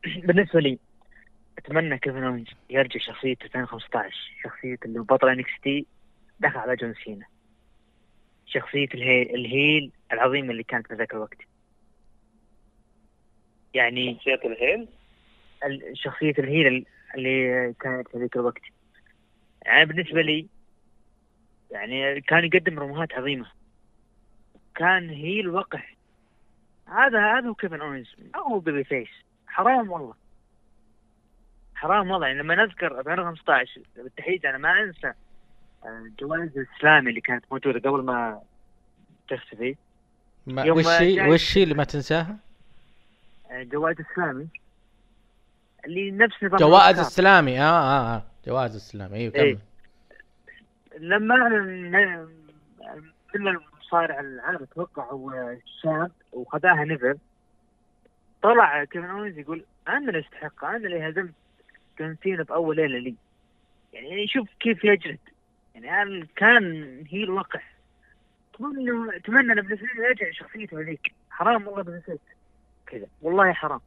بالنسبة 0.26 0.60
لي 0.60 0.78
أتمنى 1.58 1.98
كيفن 1.98 2.24
اونز 2.24 2.46
يرجع 2.70 3.00
شخصية 3.00 3.36
2015 3.44 4.16
شخصية 4.44 4.76
اللي 4.84 5.00
بطل 5.00 5.28
NXT 5.28 5.86
دخل 6.40 6.58
على 6.58 6.76
جون 6.76 6.94
سينا. 7.04 7.26
شخصية 8.46 8.88
ال 8.94 9.34
heel, 9.34 9.63
ال 9.63 9.69
heel 9.69 9.92
العظيمه 10.12 10.50
اللي 10.50 10.62
كانت 10.62 10.86
في 10.86 10.94
ذاك 10.94 11.14
الوقت. 11.14 11.38
يعني 13.74 14.14
شخصية 14.14 14.40
ال 14.44 14.51
heel؟ 14.51 14.88
ال- 15.64 15.98
شخصية 15.98 16.34
ال 16.38 16.48
heel 16.48 16.86
اللي 17.16 17.74
كانت 17.80 18.08
في 18.08 18.18
ذيك 18.18 18.36
الوقت. 18.36 18.62
يعني 19.66 19.84
بالنسبة 19.84 20.22
لي 20.22 20.48
يعني 21.70 22.20
كان 22.20 22.44
يقدم 22.44 22.78
بروموهات 22.78 23.12
عظيمة. 23.12 23.59
كان 24.80 25.10
heel 25.10 25.48
وقح 25.48 25.96
هذا 26.86 27.38
هذا 27.38 27.48
هو 27.48 27.54
كيفن 27.54 27.80
اونز 27.80 28.14
ما 28.34 28.40
هو 28.40 28.58
babyface 28.58 29.08
حرام 29.46 29.90
والله. 29.90 30.14
حرام 31.74 32.10
والله. 32.10 32.26
يعني 32.26 32.38
لما 32.38 32.54
نذكر 32.54 33.00
2015 33.00 33.80
بالتحديد 33.96 34.46
أنا 34.46 34.58
ما 34.58 34.82
أنسى 34.82 35.12
آه، 35.84 36.10
جوائز 36.20 36.58
ال 36.58 36.65
Slammy 36.65 37.10
اللي 37.10 37.20
كانت 37.20 37.44
موجودة 37.50 37.90
قبل 37.90 38.02
ما 38.02 38.40
تختفي. 39.28 39.76
ما 40.46 40.72
وش 40.72 40.86
هي 40.86 41.28
وش 41.28 41.58
هي 41.58 41.62
اللي 41.62 41.74
ما 41.74 41.84
تنساها؟ 41.84 42.36
آه، 43.50 43.62
جوائز 43.62 43.96
Slammy. 44.00 44.48
اللي 45.86 46.10
نفس 46.10 46.44
نظام 46.44 46.58
جوائز. 46.58 46.98
ال 46.98 47.07
Slammy 47.07 47.60
آه 47.60 47.62
آه 47.62 48.16
آه. 48.16 48.22
جوائز 48.46 48.74
ال 48.74 48.80
Slammy 48.80 49.16
أيوه 49.16 49.34
إيه. 49.34 49.54
كمل. 49.54 49.60
لما 51.08 51.34
اعلن 51.34 52.28
كل 53.32 53.60
المصارع 53.90 54.20
العالم 54.20 54.62
أتوقع 54.62 55.04
هو 55.04 55.56
شاب 55.82 56.10
وخذاها 56.32 56.84
نيفل. 56.84 57.18
طلع 58.42 58.84
كيفن 58.84 59.04
اونز 59.04 59.38
يقول 59.38 59.64
أنا 59.88 60.08
اللي 60.08 60.20
أستحق 60.20 60.64
أنا 60.64 60.76
اللي 60.76 61.08
هزمت 61.08 61.34
جون 61.98 62.16
سينا 62.22 62.46
ليلة 62.50 62.98
لي. 62.98 63.14
يعني 63.92 64.28
شوف 64.28 64.48
كيف 64.60 64.84
يجلد. 64.84 65.18
يعني 65.74 66.26
كان 66.36 67.04
هي 67.08 67.24
الوقح 67.24 67.74
أتمنى 68.54 69.16
أتمنى 69.16 69.52
إن 69.52 69.60
بالنسبة 69.60 69.86
يرجع 69.98 70.30
شخصيته 70.30 70.80
هذيك. 70.80 71.12
حرام 71.30 71.66
والله 71.68 71.82
بنسيت 71.82 72.20
كذا. 72.86 73.06
والله 73.22 73.52
حرام. 73.52 73.80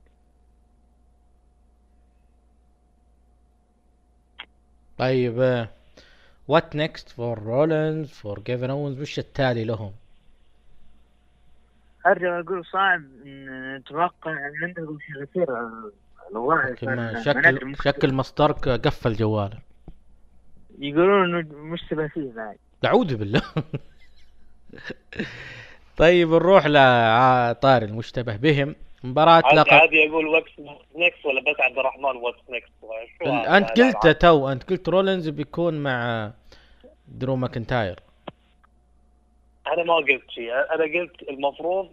طيب 4.97 5.67
what 6.47 6.75
next 6.75 7.09
for 7.09 7.43
رولنز 7.43 8.09
for 8.09 8.39
كيفن 8.39 8.69
اونز 8.69 9.01
وش 9.01 9.19
التالي 9.19 9.63
لهم؟ 9.63 9.93
أرجع 12.05 12.39
أقول 12.39 12.65
صعب 12.65 13.01
نتوقع 13.25 14.31
عندهم 14.63 14.97
شيء 14.99 15.25
كثير 15.25 15.47
الوضع 16.31 16.75
شكل 17.21 17.75
شكل 17.75 18.13
مصدرك 18.13 18.69
قفل 18.69 19.13
جواله. 19.13 19.59
يقولون 20.79 21.39
إنه 21.39 21.55
مشتبه 21.57 22.07
فيه 22.07 22.31
بعد. 22.35 22.57
اعوذ 22.85 23.15
بالله. 23.17 23.41
طيب 25.97 26.29
نروح 26.29 26.65
لطاري 26.67 27.85
المشتبه 27.85 28.35
بهم. 28.35 28.75
مباراة 29.03 29.41
عادي 29.45 29.55
لقب. 29.55 29.73
عادي 29.73 30.09
أقول 30.09 30.27
what's 30.27 30.51
next 30.95 31.25
ولا 31.25 31.41
بس 31.41 31.59
عبد 31.59 31.77
الرحمن 31.79 32.05
what's 32.15 32.39
next؟ 32.49 32.71
أنت 33.47 33.81
قلت 33.81 34.07
تو 34.07 34.49
أنت 34.51 34.69
قلت 34.69 34.89
رولنز 34.89 35.29
بيكون 35.29 35.83
مع 35.83 36.31
درو 37.07 37.35
ماكنتاير. 37.35 37.99
أنا 39.67 39.83
ما 39.83 39.95
قلت 39.95 40.29
شيء 40.29 40.53
أنا 40.53 40.83
قلت 40.83 41.21
المفروض 41.29 41.89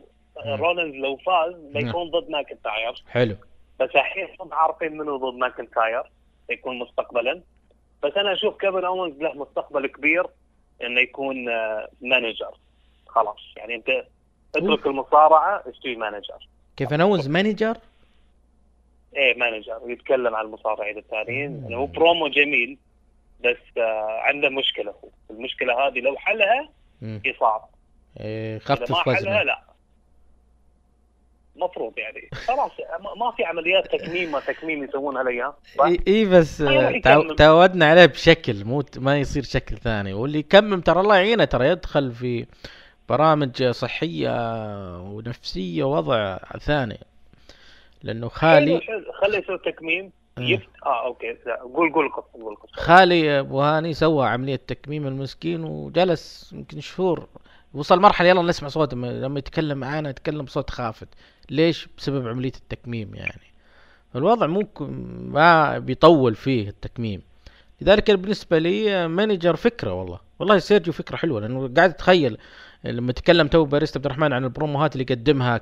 مم. 0.47 0.55
رولنز 0.55 0.95
لو 0.95 1.17
فاز. 1.17 1.55
بيكون 1.55 2.11
ضد 2.11 2.31
ماكنتاير. 2.31 3.03
حلو. 3.09 3.37
بس 3.81 3.91
الحين 3.95 4.29
هم 4.41 4.55
عارفين 4.55 4.97
منو 4.97 5.17
ضد 5.17 5.39
ماكنتاير 5.39 6.03
يكون 6.51 6.79
مستقبلا. 6.79 7.41
بس 8.03 8.13
أنا 8.17 8.33
أشوف 8.33 8.57
كيفن 8.57 8.85
اونز 8.85 9.17
له 9.23 9.35
مستقبل 9.35 9.87
كبير 9.87 10.27
إنه 10.83 11.01
يكون 11.01 11.49
آه، 11.49 11.89
manager 12.01 12.55
خلاص 13.07 13.39
يعني 13.57 13.75
أنت 13.75 14.05
اترك 14.57 14.87
المصارعة 14.87 15.63
اشتري 15.67 15.97
مانجر 15.97 16.49
كيف 16.81 16.93
انوز 16.93 17.29
مانجر 17.29 17.77
إيه 19.17 19.39
مانجر 19.39 19.81
يتكلم 19.87 20.35
عن 20.35 20.45
المصارعين 20.45 20.99
الثانيين 20.99 21.61
يعني 21.63 21.77
هو 21.77 21.87
برومو 21.87 22.29
جميل 22.29 22.79
بس 23.45 23.57
آه 23.79 24.21
عنده 24.23 24.49
مشكلة 24.49 24.91
هو. 24.91 25.09
المشكلة 25.31 25.87
هذه 25.89 25.99
لو 26.01 26.17
حلها. 26.17 26.69
يصعب. 27.03 27.69
إيه، 28.21 28.59
خفف 28.59 28.91
ما 28.91 29.15
حلها 29.17 29.45
لا. 29.45 29.61
مفروض 31.57 31.99
يعني. 31.99 32.29
خلاص 32.33 32.71
ما- 33.17 33.31
في 33.37 33.45
عمليات 33.45 33.93
تكميم 33.97 34.33
ما 34.33 34.41
تكميم 34.41 34.85
يسوونها 34.85 35.23
الأيام؟ 35.23 35.53
اي 36.09 36.25
بس 36.25 36.61
آه، 36.61 37.01
تعودنا 37.37 37.87
عليه 37.91 38.07
بشكل 38.07 38.65
مو 38.65 38.83
ما 38.97 39.19
يصير 39.19 39.43
شكل 39.43 39.79
ثاني. 39.79 40.13
واللي 40.13 40.39
يكمم 40.39 40.81
ترى 40.81 41.01
الله 41.01 41.17
يعينه 41.17 41.45
ترى 41.45 41.67
يدخل 41.69 42.13
في 42.13 42.47
برامج 43.11 43.65
صحية 43.65 44.33
ونفسية 45.01 45.85
وضع 45.85 46.39
ثاني. 46.59 46.99
لأنه 48.03 48.29
خالي 48.29 48.81
حلو. 48.81 49.13
خليه 49.21 49.39
يسوي 49.39 49.59
تكميم. 49.59 50.13
مم. 50.39 50.45
يفت 50.45 50.69
آه 50.87 51.07
أوكي. 51.07 51.37
لا 51.47 51.61
قول 51.63 51.93
قول 51.93 52.09
قول 52.35 52.57
خالي 52.73 53.41
أبو 53.41 53.61
هاني 53.61 53.95
سوى 53.95 54.27
عملية 54.27 54.61
تكميم 54.67 55.07
المسكين 55.07 55.65
وجلس 55.65 56.53
يمكن 56.53 56.81
شهور. 56.81 57.27
وصل 57.75 58.01
مرحلة 58.01 58.29
يلا 58.29 58.43
نسمع 58.43 58.69
صوته 58.69 58.97
لما 58.97 59.39
يتكلم 59.39 59.79
معانا 59.79 60.11
يتكلم 60.11 60.45
بصوت 60.45 60.71
خافت. 60.71 61.09
ليش؟ 61.51 61.89
بسبب 61.99 62.29
عملية 62.29 62.53
التكميم 62.57 63.15
يعني. 63.15 63.51
الوضع 64.17 64.47
ممكن 64.47 64.87
ما 65.33 65.79
بيطول 65.79 66.35
فيه 66.35 66.69
التكميم. 66.69 67.23
لذلك 67.81 68.11
بالنسبة 68.11 68.59
لي 68.59 69.09
manager 69.09 69.57
فكرة 69.57 69.93
والله. 69.93 70.21
والله 70.39 70.59
سيرجيو 70.59 70.93
فكرة 70.93 71.17
حلوة 71.17 71.41
لأنه 71.41 71.75
قاعد 71.77 71.91
أتخيل 71.91 72.39
لما 72.85 73.13
تكلم 73.13 73.49
تو 73.49 73.65
باريستا 73.65 73.99
عبد 73.99 74.07
الرحمن 74.07 74.33
عن 74.33 74.45
البروموهات 74.45 74.93
اللي 74.93 75.07
يقدمها 75.11 75.59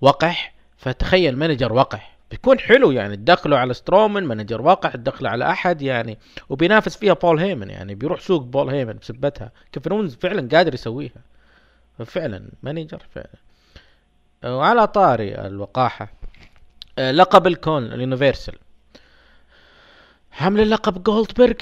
كوقح 0.00 0.54
فتخيل 0.76 1.36
manager 1.36 1.72
وقح. 1.72 2.14
بيكون 2.30 2.58
حلو 2.58 2.90
يعني 2.90 3.16
تدخله 3.16 3.58
على 3.58 3.74
سترومان 3.74 4.24
manager 4.24 4.62
وقح 4.62 4.90
تدخله 4.96 5.30
على 5.30 5.50
أحد 5.50 5.82
يعني 5.82 6.18
وبينافس 6.48 6.96
فيها 6.96 7.12
بول 7.12 7.38
هيمن 7.38 7.70
يعني 7.70 7.94
بيروح 7.94 8.20
سوق 8.20 8.42
بول 8.42 8.68
هيمن 8.68 8.92
بسبتها. 8.92 9.52
كيفن 9.72 10.08
فعلا 10.08 10.48
قادر 10.52 10.74
يسويها. 10.74 11.22
فعلا 12.04 12.48
manager 12.62 13.02
فعلا. 13.14 13.28
وعلى 14.44 14.86
طاري 14.86 15.34
الوقاحة 15.34 16.12
آه، 16.98 17.10
لقب 17.10 17.46
الكون 17.46 17.84
ال 17.92 17.98
Universal 17.98 18.54
حمل 20.36 20.60
اللقب 20.60 21.02
جولدبرغ 21.02 21.54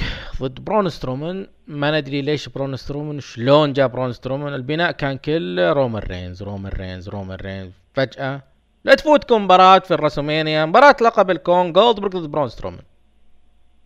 ضد 0.43 0.61
برون 0.65 0.89
سترومان. 0.89 1.47
ما 1.67 2.01
ندري 2.01 2.23
ليش 2.23 2.49
برون 2.49 2.77
سترومان 2.77 3.21
شلون 3.21 3.73
جاء 3.73 3.87
برون 3.89 4.13
سترومان؟ 4.13 4.55
البناء 4.55 4.93
كان 4.93 5.19
كله 5.19 5.73
رومان 5.73 6.03
رينز 6.03 6.43
رومان 6.43 6.73
رينز 6.73 7.09
رومان 7.09 7.39
رينز. 7.43 7.73
فجأة 7.95 8.43
لا 8.85 8.95
تفوتكم 8.95 9.45
مباراة 9.45 9.79
في 9.79 9.95
الرسلمينيا 9.95 10.65
مباراة 10.67 10.97
لقب 11.03 11.31
الكون 11.31 11.73
جولدبرغ 11.73 12.21
ضد 12.21 12.31
برون 12.31 12.49
سترومان. 12.49 12.83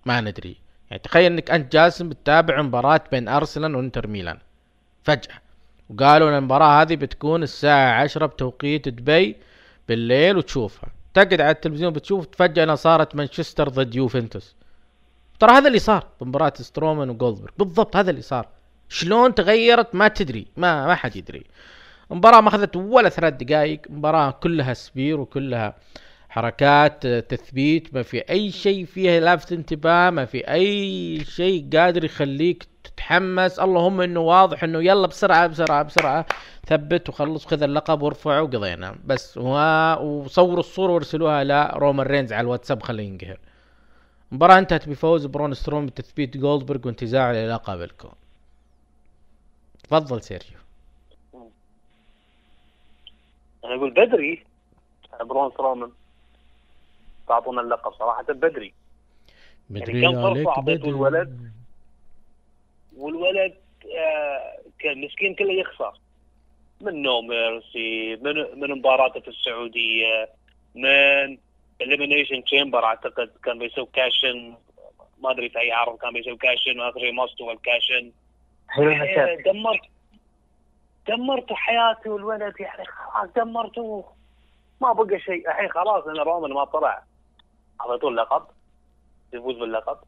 ما 0.05 0.20
ندري. 0.20 0.57
يعني 0.91 1.03
تخيل 1.03 1.32
إنك 1.32 1.51
أنت 1.51 1.72
جاسم 1.72 2.09
بتتابع 2.09 2.62
مباراة 2.62 3.01
بين 3.12 3.28
أرسنال 3.28 3.76
وإنتر 3.76 4.07
ميلان. 4.07 4.39
فجأة. 5.05 5.39
وقالوا 5.91 6.28
إن 6.28 6.34
المباراة 6.34 6.82
هذه 6.82 6.97
بتكون 6.97 7.43
الساعة 7.43 8.03
عشرة 8.03 8.26
بتوقيت 8.26 8.89
دبي 8.89 9.37
بالليل 9.89 10.37
وتشوفها. 10.37 10.91
تقعد 11.14 11.41
على 11.41 11.51
التلفزيون 11.51 11.93
بتشوف 11.93 12.28
فجأة 12.32 12.74
صارت 12.74 13.14
مانشستر 13.14 13.68
ضد 13.68 13.95
يوفنتوس. 13.95 14.57
ترى 15.41 15.53
هذا 15.53 15.68
اللي 15.68 15.78
صار 15.78 16.07
بمباراة 16.20 16.53
سترومان 16.57 17.11
وجولدبرغ. 17.11 17.51
بالضبط 17.59 17.97
هذا 17.97 18.11
اللي 18.11 18.22
صار. 18.22 18.49
شلون 18.89 19.34
تغيرت 19.34 19.95
ما 19.95 20.09
تدري. 20.09 20.47
ما 20.57 20.87
ما 20.87 20.95
حد 20.95 21.16
يدري. 21.16 21.45
المباراة 22.11 22.41
ما 22.41 22.49
أخذت 22.49 22.76
ولا 22.76 23.09
ثلاث 23.09 23.34
دقائق. 23.34 23.80
مباراة 23.91 24.30
كلها 24.30 24.74
spear 24.74 25.20
وكلها 25.20 25.76
حركات 26.28 27.07
آه، 27.07 27.20
تثبيت. 27.20 27.95
ما 27.95 28.03
في 28.03 28.18
أي 28.18 28.51
شيء 28.51 28.84
فيها 28.84 29.20
لافت 29.20 29.53
انتباه. 29.53 30.11
ما 30.11 30.24
في 30.24 30.51
أي 30.51 31.24
شيء 31.24 31.68
قادر 31.72 32.05
يخليك 32.05 32.66
تتحمس. 32.84 33.59
اللهم 33.59 34.01
إنه 34.01 34.20
واضح 34.20 34.64
إنه 34.64 34.82
يلا 34.84 35.07
بسرعة 35.07 35.47
بسرعة 35.47 35.82
بسرعة. 35.82 36.26
ثبت 36.66 37.09
وخلص 37.09 37.47
خذ 37.47 37.62
اللقب 37.62 38.03
وارفعه 38.03 38.43
وقضينا. 38.43 38.97
بس. 39.05 39.39
وصوروا 39.39 40.61
الصورة 40.61 40.93
وارسلوها 40.93 41.45
لرومان 41.45 42.07
رينز 42.07 42.32
على 42.32 42.41
الواتساب. 42.41 42.82
خليه 42.82 43.09
ينقهر. 43.09 43.39
المباراة 44.33 44.59
انتهت 44.59 44.89
بفوز 44.89 45.27
برون 45.27 45.55
سترومان 45.55 45.87
بتثبيت 45.87 46.37
جولدبرغ 46.37 46.87
وانتزاع 46.87 47.33
للقب 47.33 47.83
الكون 47.83 48.12
تفضل 49.85 50.22
سيرجيو 50.22 50.59
أنا 53.64 53.74
أقول 53.74 53.91
بدري 53.91 54.45
برون 55.20 55.51
سترومان 55.51 55.91
تعطونا 57.29 57.61
اللقب 57.61 57.93
صراحة 57.93 58.22
بدري 58.22 58.72
بدري 59.70 60.03
كم 60.03 60.12
فرصة 60.12 60.51
عليك 60.51 60.59
بدري. 60.79 60.91
الولد؟ 60.91 61.53
والولد 62.97 63.55
آه 63.99 64.59
كان 64.79 65.01
مسكين 65.01 65.35
كله 65.35 65.53
يخسر 65.53 65.99
من 66.81 67.03
No 67.03 67.20
Mercy 67.22 68.16
من 68.16 68.61
من 68.61 68.70
مباراته 68.79 69.20
في 69.20 69.29
السعودية 69.29 70.29
من 70.74 71.39
Elimination 71.80 72.45
Chamber 72.45 72.84
أعتقد 72.85 73.31
كان 73.45 73.59
بيسوي 73.59 73.89
cash 73.93 74.34
in 74.34 74.55
ما 75.22 75.31
أدري 75.31 75.49
في 75.49 75.59
أي 75.59 75.72
عرض 75.72 75.99
كان 75.99 76.12
بيسوي 76.12 76.37
cash 76.37 76.66
in 76.66 76.80
واخر 76.81 77.01
شيء 77.01 77.12
ما 77.12 77.24
استوى 77.24 77.53
ال 77.53 77.61
cash 77.61 77.95
in 77.95 78.12
يعني 78.79 79.43
دمرت. 79.43 79.81
دمرت 81.09 81.53
حياته 81.53 82.11
والولد 82.11 82.55
يعني 82.61 82.85
خلاص 82.85 83.29
دمرته. 83.37 84.05
ما 84.81 84.93
بقى 84.93 85.20
شيء. 85.20 85.49
الحين 85.49 85.68
خلاص 85.68 86.07
أنا 86.07 86.22
رومان 86.22 86.53
ما 86.53 86.64
طلع. 86.64 87.03
اعطيتوه 87.81 88.11
اللقب 88.11 88.47
يفوز 89.33 89.57
باللقب. 89.57 89.99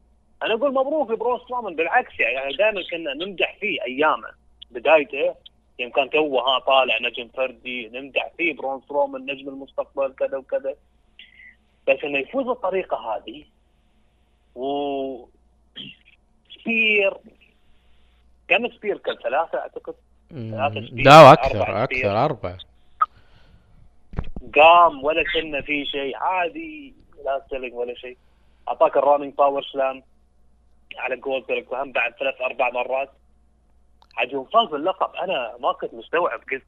أنا 0.43 0.53
أقول 0.53 0.73
مبروك 0.73 1.11
لبرون 1.11 1.39
سترومان 1.39 1.75
بالعكس 1.75 2.19
يعني 2.19 2.53
دائما 2.53 2.81
كنا 2.91 3.13
نمدح 3.13 3.57
فيه 3.59 3.81
أيامه. 3.81 4.27
بدايته 4.71 5.35
يوم 5.79 5.91
كان 5.91 6.09
توه 6.09 6.41
ها 6.41 6.59
طالع 6.59 6.97
نجم 7.01 7.27
فردي 7.27 7.87
نمدح 7.89 8.31
فيه 8.37 8.53
برون 8.53 8.81
سترومان 8.81 9.21
نجم 9.21 9.49
المستقبل 9.49 10.13
كذا 10.13 10.37
وكذا. 10.37 10.75
بس 11.89 12.03
إنه 12.03 12.19
يفوز 12.19 12.45
بالطريقة 12.45 12.97
هذه 12.97 13.45
و 14.55 15.25
spear 16.59 17.13
كم 18.47 18.69
spear؟ 18.69 18.97
كان 18.97 19.15
ثلاثة 19.15 19.57
أعتقد؟ 19.57 19.95
مم، 20.31 20.51
ثلاثة 20.51 20.87
spear، 20.87 21.05
لا 21.05 21.19
أربعة 21.19 21.33
أكثر 21.33 21.49
spear. 21.49 21.83
أكثر 21.83 22.25
أربعة. 22.25 22.57
قام 24.55 25.03
ولا 25.03 25.23
كنا 25.33 25.61
في 25.61 25.85
شيء 25.85 26.17
عادي 26.17 26.93
لا 27.25 27.43
ستيلينج 27.45 27.73
ولا 27.73 27.95
شيء. 27.95 28.17
أعطاك 28.67 28.97
ال 28.97 29.02
running 29.02 29.33
power 29.33 29.63
slam 29.63 30.03
على 30.97 31.17
جولدبرغ 31.17 31.63
وهم 31.69 31.91
بعد 31.91 32.13
ثلاث 32.13 32.41
أربع 32.41 32.69
مرات. 32.69 33.09
عاد 34.17 34.31
يوم 34.31 34.45
فاز 34.45 34.67
باللقب. 34.67 35.15
أنا 35.15 35.57
ما 35.59 35.71
كنت 35.71 35.93
مستوعب 35.93 36.39
قلت 36.51 36.63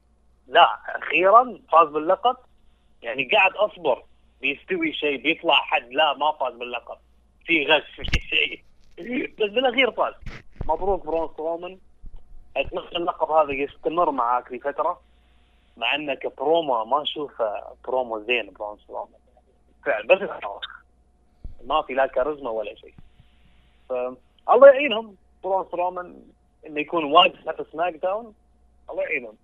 لا 0.48 0.78
أخيرا 0.88 1.58
فاز 1.72 1.88
باللقب. 1.88 2.36
يعني 3.02 3.28
قاعد 3.32 3.52
أصبر. 3.52 4.02
بيستوي 4.42 4.92
شيء 4.92 5.22
بيطلع 5.22 5.54
حد 5.54 5.92
لا 5.92 6.14
ما 6.14 6.32
فاز 6.32 6.54
باللقب. 6.54 6.96
في 7.46 7.66
غش 7.66 7.94
في 7.96 8.20
شيء. 8.20 8.62
بس 9.38 9.50
بالأخير 9.50 9.92
فاز. 9.92 10.14
مبروك 10.64 11.06
برون 11.06 11.28
سترومان 11.28 11.78
أتمنى 12.56 12.96
اللقب 12.96 13.30
هذا 13.30 13.52
يستمر 13.52 14.10
معاك 14.10 14.52
لفترة 14.52 15.00
مع 15.76 15.94
انه 15.94 16.14
كبرومو 16.14 16.84
ما 16.84 17.02
اشوفه 17.02 17.76
برومو 17.84 18.20
زين 18.20 18.50
برون 18.50 18.78
سترومان 18.78 19.20
فعلا 19.84 20.06
بس. 20.06 20.28
ما 21.64 21.82
في 21.82 21.94
لا 21.94 22.06
كاريزما 22.06 22.50
ولا 22.50 22.74
شيء. 22.74 22.94
الله 24.50 24.68
يعينهم 24.68 25.16
برون 25.44 25.64
سترومان 25.64 26.22
إنه 26.66 26.80
يكون 26.80 27.04
واقف 27.04 27.48
في 27.48 27.64
سماك 27.72 27.94
داون. 27.94 28.34
الله 28.90 29.02
يعينهم. 29.02 29.36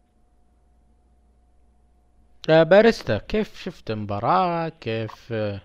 باريستا؟ 2.51 3.19
كيف 3.19 3.63
شفت 3.63 3.91
المباراة؟ 3.91 4.69
كيف 4.81 5.29
آه، 5.33 5.61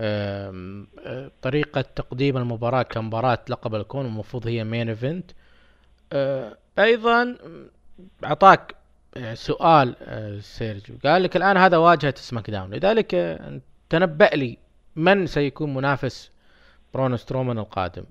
آه، 0.00 1.30
طريقة 1.42 1.80
تقديم 1.80 2.36
المباراة 2.36 2.82
كمباراة 2.82 3.38
لقب 3.48 3.74
الكون 3.74 4.06
المفروض 4.06 4.46
هي 4.46 4.64
main 4.64 4.88
event 4.88 5.30
أيضا 6.78 7.24
م، 7.24 7.36
أعطاك 8.24 8.74
آه، 9.16 9.34
سؤال 9.34 9.96
آه، 10.02 10.38
سيرجيو. 10.40 10.96
قال 11.04 11.22
لك 11.22 11.36
الآن 11.36 11.56
هذا 11.56 11.76
واجهة 11.76 12.14
سماك 12.16 12.50
داون. 12.50 12.74
لذلك 12.74 13.14
آه، 13.14 13.60
تنبأ 13.90 14.24
لي 14.34 14.58
من 14.96 15.26
سيكون 15.26 15.74
منافس 15.74 16.30
برون 16.94 17.16
سترومان 17.16 17.58
القادم. 17.58 18.04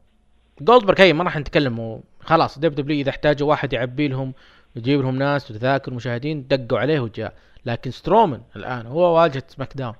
جولدبرغ 0.61 1.01
هي 1.01 1.13
ما 1.13 1.23
راح 1.23 1.37
نتكلم 1.37 2.01
خلاص 2.19 2.59
دب 2.59 2.75
دبليو 2.75 2.99
إذا 3.01 3.09
احتاجوا 3.09 3.49
واحد 3.49 3.73
يعبي 3.73 4.07
لهم 4.07 4.33
يجيب 4.75 5.01
لهم 5.01 5.15
ناس 5.15 5.51
وتذاكر 5.51 5.93
مشاهدين 5.93 6.47
دقوا 6.47 6.79
عليه 6.79 6.99
وجاء. 6.99 7.33
لكن 7.65 7.91
سترومان 7.91 8.41
الآن 8.55 8.85
هو 8.85 9.15
واجهة 9.17 9.43
سماك 9.47 9.77
داون. 9.77 9.95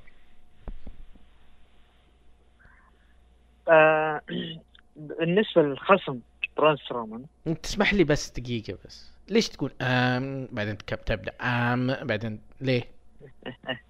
آه 3.67 4.21
بالنسبة 4.95 5.61
للخصم 5.61 6.19
برون 6.57 6.77
سترومان 6.77 7.25
انت 7.47 7.57
تسمح 7.57 7.93
لي 7.93 8.03
بس 8.03 8.29
دقيقة 8.29 8.77
بس. 8.85 9.11
ليش 9.29 9.49
تقول 9.49 9.71
آم 9.81 10.47
بعدين 10.51 10.77
تبدأ 10.77 11.31
آم 11.41 11.93
بعدين 12.07 12.39
ليه؟ 12.61 12.83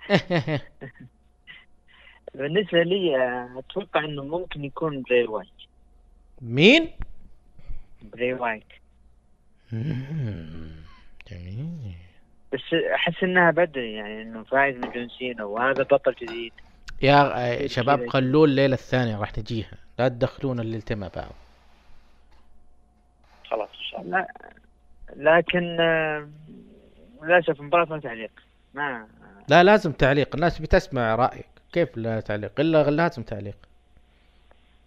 بالنسبة 2.36 2.84
لي 2.84 3.16
آه، 3.18 3.60
أتوقع 3.60 4.06
إنه 4.06 4.24
ممكن 4.24 4.66
يكون 4.66 5.02
بري 5.02 5.24
وايت. 5.28 5.48
مين؟ 6.42 6.90
بري 8.02 8.34
وايت. 8.34 8.64
جميل. 11.32 11.96
بس 12.54 12.74
أحس 12.96 13.24
إنها 13.24 13.52
بدري 13.52 13.94
يعني 13.94 14.22
إنه 14.22 14.44
فايز 14.44 14.76
من 14.76 14.92
جون 14.92 15.10
سينا 15.10 15.44
وهذا 15.44 15.84
بطل 15.84 16.16
جديد. 16.22 16.54
يا 17.02 17.68
شباب. 17.68 18.08
خلوه 18.08 18.46
الليلة 18.46 18.74
الثانية 18.74 19.18
راح 19.20 19.30
تجيها. 19.30 19.78
لا 20.00 20.08
تدخلون 20.08 20.60
الليلتين 20.60 20.98
مع 20.98 21.10
بعض. 21.16 21.32
خلاص 23.50 23.70
إن 23.70 23.84
شاء 23.92 24.02
الله. 24.02 24.28
لا 25.16 25.38
لكن 25.38 25.78
آه، 25.80 26.30
للأسف 27.24 27.60
المباراة 27.60 27.86
ما 27.86 28.00
تعليق. 28.00 28.32
ما 28.74 29.08
لا 29.48 29.64
لازم 29.64 29.92
تعليق. 29.92 30.36
الناس 30.36 30.60
بتسمع 30.60 31.16
رأيك. 31.16 31.48
كيف 31.74 31.98
لا 31.98 32.20
تعليق؟ 32.20 32.60
إلا 32.60 32.90
لازم 32.92 33.24
تعليق. 33.24 33.58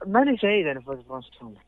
ماني 0.06 0.36
سعيد 0.36 0.66
أنا 0.66 0.80
فوز 0.80 1.00
برون 1.00 1.22
سترومان 1.22 1.62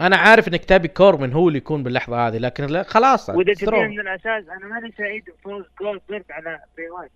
أنا 0.00 0.16
عارف 0.16 0.48
انك 0.48 0.64
تبي 0.64 0.88
كوربن 0.88 1.32
هو 1.32 1.48
اللي 1.48 1.58
يكون 1.58 1.82
باللحظة 1.82 2.28
هذه 2.28 2.38
لكن 2.38 2.66
لا 2.66 2.82
خلاص 2.82 3.30
وإذا. 3.30 3.54
تبين 3.54 3.88
من 3.90 4.00
الأساس 4.00 4.44
أنا 4.48 4.66
ماني 4.66 4.94
سعيد 4.98 5.24
بفوز 5.24 5.64
جولدبرغ 5.80 6.20
على 6.30 6.60
بري 6.76 6.90
وايت 6.90 7.10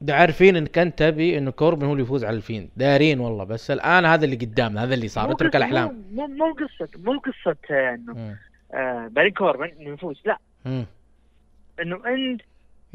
ده 0.00 0.14
عارفين 0.14 0.56
انك 0.56 0.78
انت 0.78 0.98
تبي 0.98 1.38
إنه 1.38 1.50
كوربن 1.50 1.86
هو 1.86 1.92
اللي 1.92 2.02
يفوز 2.02 2.24
على 2.24 2.36
الفيند 2.36 2.68
داري 2.76 3.20
والله 3.20 3.44
بس 3.44 3.70
الآن 3.70 4.04
هذا 4.04 4.24
اللي 4.24 4.36
قدامنا 4.36 4.84
هذا 4.84 4.94
اللي 4.94 5.08
صار 5.08 5.30
اترك 5.32 5.56
الأحلام 5.56 6.04
مو 6.12 6.26
مو 6.26 6.52
قصة 6.52 6.88
مو 6.96 7.18
قصة 7.18 7.56
إنه. 7.70 8.36
آه 8.74 9.08
باري 9.08 9.30
كوربن 9.30 9.70
انه 9.80 9.90
يفوز 9.94 10.22
لا 10.24 10.38
مم. 10.64 10.86
إنه 11.82 11.96
انت 12.06 12.40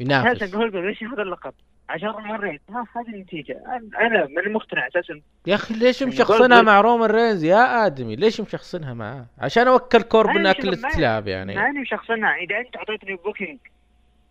ينافس 0.00 0.44
جولدبرغ 0.44 0.86
ليش 0.86 1.02
ياخذ 1.02 1.18
اللقب؟ 1.18 1.54
عشان 1.88 2.08
مريت 2.08 2.60
ها 2.70 2.86
هذه 2.96 3.08
النتيجة. 3.14 3.60
أنا- 3.66 3.98
أنا 4.00 4.26
ماني 4.26 4.48
مقتنع 4.54 4.86
أساسا. 4.88 5.20
يا 5.46 5.54
أخي 5.54 5.74
ليش 5.74 6.00
يعني 6.00 6.12
مشخصنها 6.14 6.62
مع 6.62 6.80
رومان 6.80 7.10
رينز؟ 7.10 7.44
يا 7.44 7.86
آدمي 7.86 8.16
ليش 8.16 8.40
مشخصنها 8.40 8.94
معاه 8.94 9.26
عشان 9.38 9.68
أوكل 9.68 10.02
كوربن 10.02 10.42
ماني- 10.42 10.50
استلاب 10.74 11.28
يعني. 11.28 11.54
ماني 11.54 11.86
شخصنا 11.86 12.34
إذا 12.34 12.58
أنت 12.58 12.76
أعطيتني 12.76 13.14
booking 13.16 13.58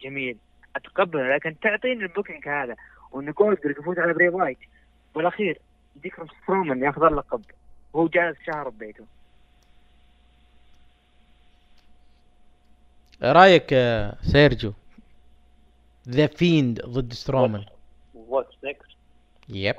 جميل 0.02 0.38
أتقبله 0.76 1.36
لكن 1.36 1.56
تعطيني 1.60 2.04
ال 2.04 2.09
booking 2.09 2.48
هذا 2.48 2.76
وإن 3.12 3.32
جولدبرغ 3.32 3.72
يفوز 3.80 4.00
على 4.00 4.14
بري 4.14 4.30
وايت 4.30 4.58
والاخير 5.16 5.60
يجيك 5.96 6.14
سترومان 6.44 6.84
ياخذ 6.84 7.04
اللقب. 7.04 7.42
وهو 7.94 8.08
جالس 8.08 8.38
شهر 8.48 8.70
ببيته. 8.70 9.06
رأيك 13.24 13.72
يا 13.72 14.14
سيرجيو 14.22 14.74
ذا 16.10 16.28
فيند 16.28 16.82
ضد 16.82 17.14
سترومان 17.14 17.66
what's 18.14 18.56
next 18.64 18.98
يب 19.50 19.76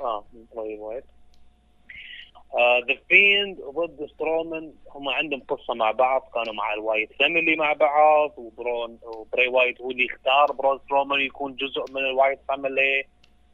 آه 2.57 2.79
ذا 2.87 2.97
فيند 3.09 3.57
ضد 3.61 4.07
سترومان 4.15 4.73
هم 4.89 5.09
عندهم 5.09 5.41
قصة 5.47 5.73
مع 5.73 5.91
بعض 5.91 6.31
كانوا 6.33 6.53
مع 6.53 6.73
الوايت 6.73 7.09
فاميلي 7.19 7.55
مع 7.55 7.73
بعض 7.73 8.33
وبرون 8.37 8.99
وبري 9.03 9.47
وايت 9.47 9.81
هو 9.81 9.91
اللي 9.91 10.07
اختار 10.11 10.51
برون 10.51 10.79
سترومان 10.85 11.21
يكون 11.21 11.55
جزء 11.55 11.85
من 11.91 11.97
الوايت 11.97 12.39
فاميلي 12.47 13.03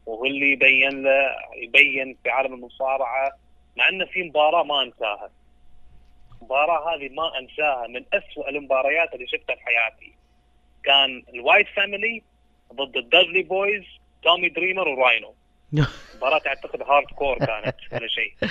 وهو 0.05 0.25
اللي 0.25 0.51
يبين 0.51 1.03
له 1.03 1.35
يبين 1.55 2.17
في 2.23 2.29
عالم 2.29 2.53
المصارعة 2.53 3.31
مع 3.77 3.89
إنه 3.89 4.05
في 4.05 4.23
مباراة 4.23 4.63
ما 4.63 4.83
انساها 4.83 5.29
المباراه 6.41 6.95
هذه 6.95 7.09
ما 7.09 7.39
انساها 7.39 7.87
من 7.87 8.05
أسوأ 8.13 8.49
المباريات 8.49 9.13
اللي 9.13 9.27
شفتها 9.27 9.55
في 9.55 9.61
حياتي. 9.61 10.13
كان 10.83 11.23
الوايت 11.33 11.67
فاميلي 11.67 12.23
ضد 12.73 12.97
الدادلي 12.97 13.43
بويز 13.43 13.83
تومي 14.23 14.49
دريمر 14.49 14.87
وراينو 14.87 15.35
مباراة 16.15 16.41
أعتقد 16.47 16.81
hardcore 16.81 17.37
كانت 17.37 17.75
ولا 17.91 18.07
شيء. 18.07 18.33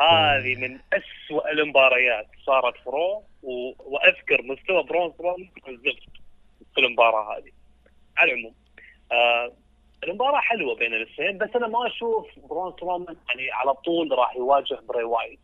هذه 0.00 0.56
من 0.56 0.78
أسوأ 0.92 1.50
المباريات 1.50 2.26
صارت 2.46 2.74
في 2.74 2.90
رو 2.90 3.24
و... 3.42 3.72
وأذكر 3.78 4.42
مستوى 4.42 4.82
برون 4.82 5.12
سترومان 5.12 5.48
الزفت 5.68 6.08
في 6.74 6.80
المباراة 6.80 7.36
هذه. 7.36 7.50
على 8.16 8.32
العموم 8.32 8.54
آه 9.12 9.52
المباراة 10.04 10.40
حلوة 10.40 10.74
بين 10.74 10.94
الاثنين 10.94 11.38
بس 11.38 11.48
أنا 11.56 11.66
ما 11.66 11.86
أشوف 11.86 12.26
برون 12.38 12.72
سترومان 12.72 13.16
يعني 13.28 13.50
على 13.50 13.74
طول 13.74 14.12
راح 14.12 14.36
يواجه 14.36 14.80
بري 14.88 15.04
وايت 15.04 15.40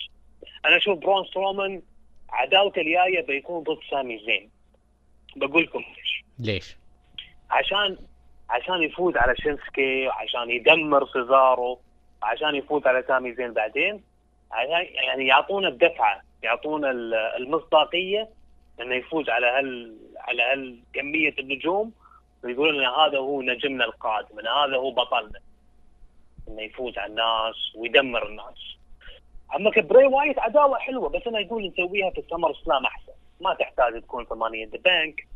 أنا 0.64 0.76
أشوف 0.76 0.98
برون 0.98 1.24
سترومان 1.24 1.82
عداوته 2.30 2.80
الجاية 2.80 3.26
بيكون 3.26 3.62
ضد 3.62 3.78
سامي 3.90 4.18
زين. 4.18 4.50
بقول 5.36 5.62
لكم 5.62 5.78
ليش. 5.78 6.24
ليش؟ 6.38 6.76
عشان 7.54 7.96
عشان 8.50 8.82
يفوز 8.82 9.16
على 9.16 9.36
شينسكي 9.36 10.06
وعشان 10.08 10.50
يدمر 10.50 11.06
سيزارو 11.06 11.80
عشان 12.22 12.54
يفوز 12.54 12.86
على 12.86 13.04
سامي 13.08 13.34
زين 13.34 13.52
بعدين 13.52 14.02
عشان 14.52 14.86
يعني 14.94 15.26
يعطونا 15.26 15.68
الدفعة 15.68 16.20
يعطونا 16.42 16.90
ال- 16.90 17.14
المصداقية 17.14 18.28
إنه 18.80 18.94
يفوز 18.94 19.28
على 19.30 19.46
هال 19.46 19.96
على 20.18 20.42
هالكمية 20.42 21.34
النجوم 21.38 21.92
ويقولون 22.44 22.74
لنا 22.74 22.90
هذا 22.98 23.18
هو 23.18 23.42
نجمنا 23.42 23.84
القادم 23.84 24.38
إن 24.38 24.46
هذا 24.46 24.76
هو 24.76 24.90
بطلنا. 24.90 25.40
إنه 26.48 26.62
يفوز 26.62 26.98
على 26.98 27.10
الناس 27.10 27.54
ويدمر 27.76 28.26
الناس. 28.26 28.76
أما 29.56 29.70
كبري 29.70 30.06
وايت 30.06 30.38
عداوة 30.38 30.78
حلوة 30.78 31.08
بس 31.08 31.26
أنا 31.26 31.38
يقول 31.40 31.66
نسويها 31.66 32.10
في 32.10 32.18
السمر 32.20 32.54
سلام 32.54 32.84
أحسن. 32.86 33.12
ما 33.40 33.54
تحتاج 33.54 34.02
تكون 34.02 34.24
في 34.24 34.34
ماني 34.34 34.57
ان 34.57 34.64
ذا 34.64 34.78
بانك 34.78 35.26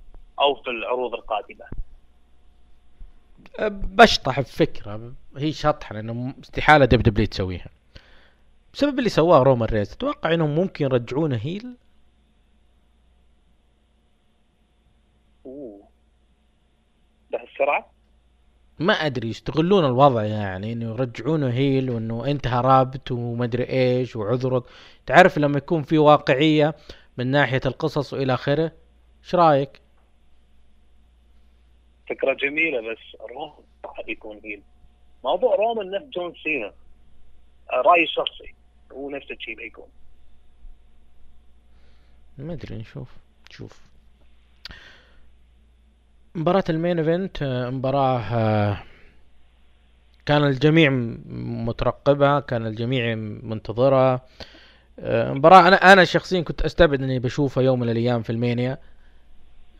أو 0.41 0.55
في 0.55 0.71
العروض 0.71 1.15
القادمة. 1.15 1.65
بشطح 3.71 4.41
بفكرة. 4.41 5.13
هي 5.37 5.53
شطحة 5.53 5.95
لأنه 5.95 6.35
استحالة 6.43 6.85
دب 6.85 7.03
دبليو 7.03 7.27
تسويها. 7.27 7.69
بسبب 8.75 8.99
اللي 8.99 9.11
سواه 9.11 9.43
رومان 9.43 9.69
ريز 9.69 9.91
تتوقع 9.91 10.35
إنهم 10.35 10.55
ممكن 10.55 10.85
يرجعونه 10.85 11.37
هيل؟ 11.37 11.77
أوه. 15.47 15.89
بهالسرعه 17.33 17.91
ما 18.79 18.93
أدري 18.93 19.29
يستغلون 19.29 19.85
الوضع 19.85 20.25
يعني 20.25 20.73
إنه 20.73 20.87
يرجعونه 20.91 21.51
هيل 21.51 21.91
وإنه 21.91 22.27
انت 22.27 22.47
هربت 22.47 23.13
وما 23.13 23.45
أدري 23.45 23.65
إيش 23.69 24.17
وعذرك. 24.17 24.63
تعرف 25.07 25.39
لما 25.39 25.59
يكون 25.59 25.83
في 25.83 25.99
واقعية 25.99 26.75
من 27.19 27.27
ناحية 27.27 27.61
القصص 27.67 28.13
وإلى 28.13 28.35
آخره؟ 28.35 28.73
إيش 29.25 29.35
رأيك؟ 29.35 29.81
فكرة 32.09 32.33
جميلة 32.35 32.81
بس 32.93 32.99
رومان 33.31 33.53
صعب 33.83 34.09
يكون 34.09 34.41
heel. 34.45 34.63
موضوع 35.25 35.55
رومان 35.55 35.91
نفس 35.91 36.07
جون 36.07 36.35
سينا. 36.43 36.73
آه، 37.73 37.81
رأيي 37.81 38.03
الشخصي 38.05 38.55
هو 38.93 39.11
نفس 39.11 39.31
الشيء 39.31 39.57
بيكون 39.57 39.87
ما 42.39 42.53
أدري 42.53 42.77
نشوف. 42.77 43.09
نشوف. 43.51 43.81
مباراة 46.35 46.65
ال 46.69 46.75
main 46.75 46.99
event 46.99 47.43
آه، 47.43 47.71
مباراة 47.71 48.21
آه، 48.21 48.83
كان 50.27 50.45
الجميع 50.45 50.91
مترقبها 51.67 52.41
كان 52.41 52.67
الجميع 52.67 53.15
منتظرها 53.43 54.21
مباراة 55.03 55.69
أنا 55.69 55.93
أنا 55.93 56.05
شخصيا 56.05 56.41
كنت 56.41 56.63
أستبعد 56.63 57.03
إني 57.03 57.19
بشوفها 57.19 57.63
يوم 57.63 57.81
من 57.81 57.89
الأيام 57.89 58.23
في 58.23 58.31
المينيا. 58.31 58.79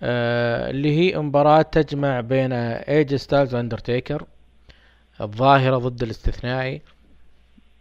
اللي 0.03 0.99
هي 0.99 1.19
مباراة 1.19 1.63
تجمع 1.63 2.21
بين 2.21 2.53
ايه 2.53 2.84
جي 2.84 3.15
ستايلز 3.15 3.55
واندرتيكر 3.55 4.25
الظاهرة 5.21 5.77
ضد 5.79 6.03
الاستثنائي. 6.03 6.83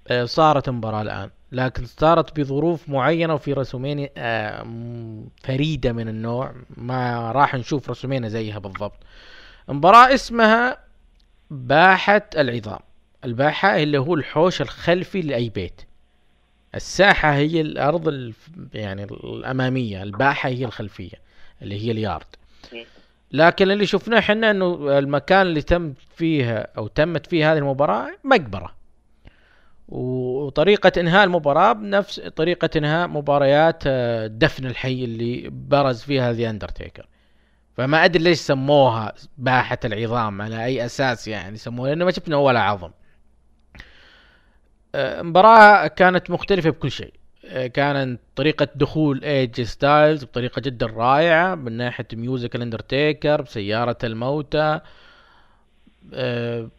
آه، 0.08 0.26
صارت 0.26 0.70
مباراة 0.70 1.02
الآن 1.02 1.30
لكن 1.52 1.86
صارت 1.86 2.40
بظروف 2.40 2.90
معينة 2.90 3.34
وفي 3.34 3.54
رسلمينيا 3.54 4.10
آه، 4.18 4.68
فريدة 5.44 5.94
من 5.94 6.08
النوع 6.08 6.54
ما 6.78 7.32
راح 7.32 7.56
نشوف 7.56 7.90
رسلمينيا 7.90 8.30
زيها 8.30 8.60
بالضبط. 8.60 8.98
مباراة 9.68 10.14
اسمها 10.14 10.78
باحة 11.52 12.30
العظام. 12.38 12.80
الباحة 13.26 13.78
اللي 13.78 13.98
هو 13.98 14.14
الحوش 14.16 14.62
الخلفي 14.62 15.22
لأي 15.22 15.50
بيت. 15.50 15.82
الساحة 16.76 17.34
هي 17.34 17.62
الأرض 17.62 18.34
يعني 18.74 19.04
الأمامية 19.04 20.04
الباحة 20.04 20.50
هي 20.50 20.66
الخلفية. 20.66 21.27
اللي 21.62 21.86
هي 21.86 21.92
اليارد. 21.92 22.26
لكن 23.32 23.72
اللي 23.72 23.86
شفناه 23.86 24.20
إحنا 24.20 24.52
إنه 24.52 24.98
المكان 25.00 25.42
اللي 25.42 25.62
تم 25.62 25.94
فيها 26.16 26.68
أو 26.78 26.88
تمت 26.88 27.28
فيه 27.28 27.52
هذه 27.52 27.58
المباراة 27.58 28.10
مقبرة. 28.24 28.76
وطريقة 29.90 30.92
إنهاء 31.02 31.24
المباراة 31.24 31.74
بنفس 31.74 32.20
طريقة 32.20 32.70
إنهاء 32.76 33.08
مباريات 33.08 33.84
آه، 33.88 34.28
دفن 34.28 34.66
الحي 34.66 35.04
اللي 35.04 35.50
برز 35.50 36.02
فيها 36.02 36.34
ذا 36.34 36.50
أندرتيكر. 36.50 37.08
فما 37.78 38.06
أدري 38.06 38.24
ليش 38.24 38.38
سموها 38.40 39.14
باحة 39.38 39.80
العظام 39.86 40.42
على 40.42 40.66
أي 40.66 40.86
أساس 40.86 41.28
يعني 41.28 41.58
سموها 41.58 41.90
لأنه 41.90 42.06
ما 42.06 42.12
شفنا 42.12 42.38
ولا 42.38 42.60
عظم. 42.60 42.92
آه، 44.96 45.22
مباراة 45.22 45.88
كانت 45.88 46.30
مختلفة 46.32 46.70
بكل 46.70 46.92
شيء. 46.92 47.14
كانت 47.74 48.20
طريقة 48.36 48.68
دخول 48.76 49.24
ايه 49.24 49.43
جي 49.43 49.62
ستايلز 49.62 50.24
بطريقة 50.24 50.60
جدا 50.60 50.86
رائعة 50.86 51.56
من 51.56 51.72
ناحية 51.72 52.08
music 52.14 52.56
الاندرتيكر 52.56 53.42
بسيارة 53.42 53.98
الموتى. 54.04 54.80
آه، 56.14 56.70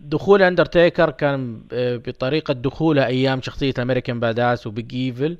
دخول 0.00 0.42
اندرتيكر 0.42 1.10
كان 1.10 1.62
آه، 1.72 1.96
بطريقة 1.96 2.54
دخوله 2.54 3.06
أيام 3.06 3.42
شخصية 3.42 3.74
امريكان 3.78 4.20
باد 4.20 4.51
اس 4.51 4.66
وبيج 4.66 4.94
ايفل 4.94 5.36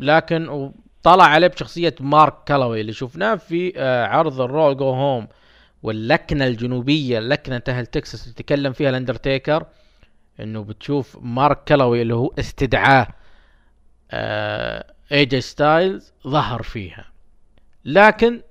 لكن 0.00 0.72
طلع 1.02 1.24
عليه 1.24 1.46
بشخصية 1.46 1.94
مارك 2.00 2.34
كالوي 2.46 2.80
اللي 2.80 2.92
شفناه 2.92 3.34
في 3.34 3.72
آه، 3.76 4.06
عرض 4.06 4.40
الرو 4.40 4.72
go 4.72 4.90
home 4.90 5.28
واللكنة 5.82 6.46
الجنوبية 6.46 7.18
لكنة 7.18 7.62
أهل 7.68 7.86
تكساس 7.86 8.22
اللي 8.24 8.34
تكلم 8.34 8.72
فيها 8.72 8.90
الاندرتيكر 8.90 9.66
إنه 10.40 10.64
بتشوف 10.64 11.18
مارك 11.22 11.64
كالوي 11.64 12.02
اللي 12.02 12.14
هو 12.14 12.32
استدعاه 12.38 13.08
اي 15.12 15.21
جي 15.21 15.40
ستايلز 15.40 16.12
ظهر 16.28 16.62
فيها. 16.62 17.04
لكن 17.84 18.42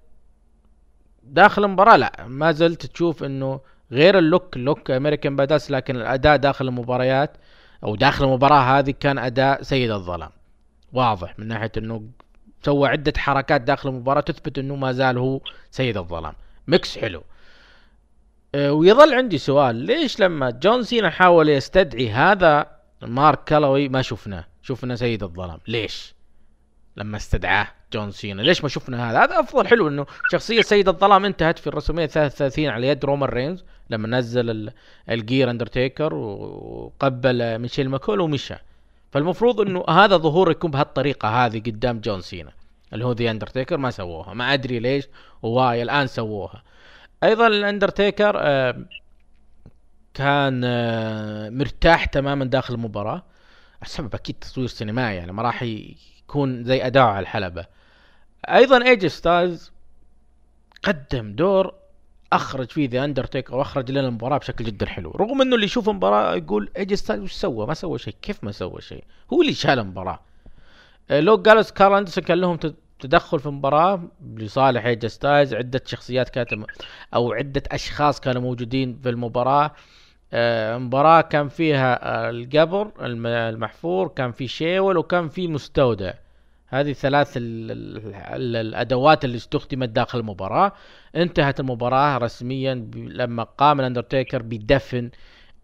داخل 1.23 1.65
المباراة 1.65 1.95
لا 1.95 2.25
ما 2.27 2.51
زلت 2.51 2.85
تشوف 2.85 3.23
إنه 3.23 3.59
غير 3.91 4.17
ال 4.17 4.25
look 4.25 4.57
look 4.57 4.91
American 4.91 5.35
Badass 5.35 5.71
لكن 5.71 5.95
الأداء 5.95 6.37
داخل 6.37 6.67
المباريات 6.67 7.37
أو 7.83 7.95
داخل 7.95 8.25
المباراة 8.25 8.79
هذه 8.79 8.91
كان 8.99 9.17
أداء 9.17 9.61
سيد 9.61 9.91
الظلام. 9.91 10.31
واضح 10.93 11.39
من 11.39 11.47
ناحية 11.47 11.71
إنه 11.77 12.03
سوى 12.63 12.89
عدة 12.89 13.13
حركات 13.17 13.61
داخل 13.61 13.89
المباراة 13.89 14.21
تثبت 14.21 14.57
إنه 14.57 14.75
ما 14.75 14.91
زال 14.91 15.17
هو 15.17 15.41
سيد 15.71 15.97
الظلام. 15.97 16.33
mix 16.67 16.97
حلو. 16.97 17.23
ويظل 18.55 19.13
عندي 19.13 19.37
سؤال. 19.37 19.75
ليش 19.75 20.19
لما 20.19 20.49
جون 20.49 20.83
سينا 20.83 21.09
حاول 21.09 21.49
يستدعي 21.49 22.09
هذا 22.09 22.67
مارك 23.01 23.43
كالوي 23.43 23.89
ما 23.89 24.01
شفناه 24.01 24.45
شفنا 24.61 24.95
سيد 24.95 25.23
الظلام. 25.23 25.59
ليش 25.67 26.13
لما 26.97 27.17
استدعاه 27.17 27.67
جون 27.93 28.11
سينا؟ 28.11 28.41
ليش 28.41 28.63
ما 28.63 28.69
شفنا 28.69 29.11
هذا؟ 29.11 29.23
هذا 29.23 29.39
أفضل 29.39 29.67
حلو 29.67 29.87
إنه 29.87 30.05
شخصية 30.31 30.61
سيد 30.61 30.87
الظلام 30.89 31.25
انتهت 31.25 31.59
في 31.59 31.67
الراسلمينيا 31.67 32.05
33 32.05 32.67
على 32.67 32.87
يد 32.87 33.05
رومان 33.05 33.29
رينز 33.29 33.63
لما 33.89 34.07
نزل 34.07 34.49
ال- 34.49 34.71
ال 35.09 35.17
gear 35.17 35.49
أندرتيكر 35.49 36.13
وقبل 36.13 37.59
ميشيل 37.59 37.89
ماكول 37.89 38.19
ومشى. 38.21 38.55
فالمفروض 39.11 39.61
إنه 39.61 39.85
هذا 39.89 40.17
ظهور 40.17 40.51
يكون 40.51 40.71
بهالطريقة 40.71 41.45
هذه 41.45 41.59
قدام 41.59 41.99
جون 41.99 42.21
سينا 42.21 42.51
اللي 42.93 43.05
هو 43.05 43.11
ذا 43.11 43.31
اندرتيكر 43.31 43.77
ما 43.77 43.91
سووها. 43.91 44.33
ما 44.33 44.53
أدري 44.53 44.79
ليش 44.79 45.07
و 45.41 45.51
why 45.51 45.81
الآن 45.81 46.07
سووها. 46.07 46.63
أيضا 47.23 47.47
الأندرتيكر 47.47 48.33
آه، 48.37 48.85
كان 50.13 50.61
آه، 50.65 51.49
مرتاح 51.49 52.05
تماما 52.05 52.45
داخل 52.45 52.73
المباراة. 52.73 53.23
السبب 53.83 54.15
أكيد 54.15 54.35
تصوير 54.41 54.67
سينمائي 54.67 55.15
يعني 55.15 55.31
ما 55.31 55.43
راح 55.43 55.63
يكون 55.63 56.63
زي 56.63 56.87
اداؤه 56.87 57.07
على 57.07 57.19
الحلبة. 57.19 57.65
أيضا 58.49 58.83
اي 58.83 58.91
جي 58.91 59.05
ستايلز 59.05 59.71
قدم 60.83 61.33
دور 61.35 61.73
أخرج 62.33 62.71
فيه 62.71 62.89
ذا 62.89 63.03
اندرتيكر 63.03 63.55
وأخرج 63.55 63.91
لنا 63.91 64.07
المباراة 64.07 64.37
بشكل 64.37 64.65
جدا 64.65 64.85
حلو. 64.85 65.11
رغم 65.11 65.41
إنه 65.41 65.55
اللي 65.55 65.65
يشوف 65.65 65.89
المباراة 65.89 66.35
يقول 66.35 66.69
اي 66.77 66.83
جي 66.83 66.93
ستايلز 66.93 67.23
وش 67.23 67.33
سوى؟ 67.33 67.67
ما 67.67 67.73
سوى 67.73 67.99
شيء. 67.99 68.15
كيف 68.21 68.43
ما 68.43 68.51
سوى 68.51 68.81
شيء؟ 68.81 69.03
هو 69.33 69.41
اللي 69.41 69.53
شال 69.53 69.79
المباراة. 69.79 70.19
آه، 71.11 71.19
لوك 71.19 71.37
جالوس 71.37 71.71
كارل 71.71 71.97
أندرسون 71.97 72.23
كان 72.23 72.37
لهم 72.37 72.57
تدخل 73.01 73.39
في 73.39 73.45
المباراة 73.45 74.01
لصالح 74.35 74.85
اي 74.85 74.92
جي 74.92 75.05
ستايلز 75.05 75.53
عدة 75.53 75.81
شخصيات 75.85 76.29
كانت 76.29 76.49
أو 77.13 77.33
عدة 77.33 77.63
أشخاص 77.71 78.19
كانوا 78.19 78.41
موجودين 78.41 78.99
في 79.03 79.09
المباراة. 79.09 79.71
آه، 80.33 80.77
مباراة 80.77 81.21
كان 81.21 81.47
فيها 81.49 81.99
آه، 82.27 82.29
القبر 82.29 82.91
الم- 83.01 83.27
المحفور 83.27 84.07
كان 84.07 84.31
في 84.31 84.47
شيول 84.47 84.97
وكان 84.97 85.29
في 85.29 85.47
مستودع. 85.47 86.13
هذه 86.67 86.93
ثلاث 86.93 87.37
ال 87.37 87.71
ال 87.71 88.15
ال 88.15 88.55
الأدوات 88.55 89.25
اللي 89.25 89.37
استخدمت 89.37 89.89
داخل 89.89 90.19
المباراة. 90.19 90.71
انتهت 91.15 91.59
المباراة 91.59 92.17
رسميا 92.17 92.73
لما 92.95 93.43
قام 93.43 93.79
الأندرتيكر 93.79 94.41
بدفن 94.41 95.09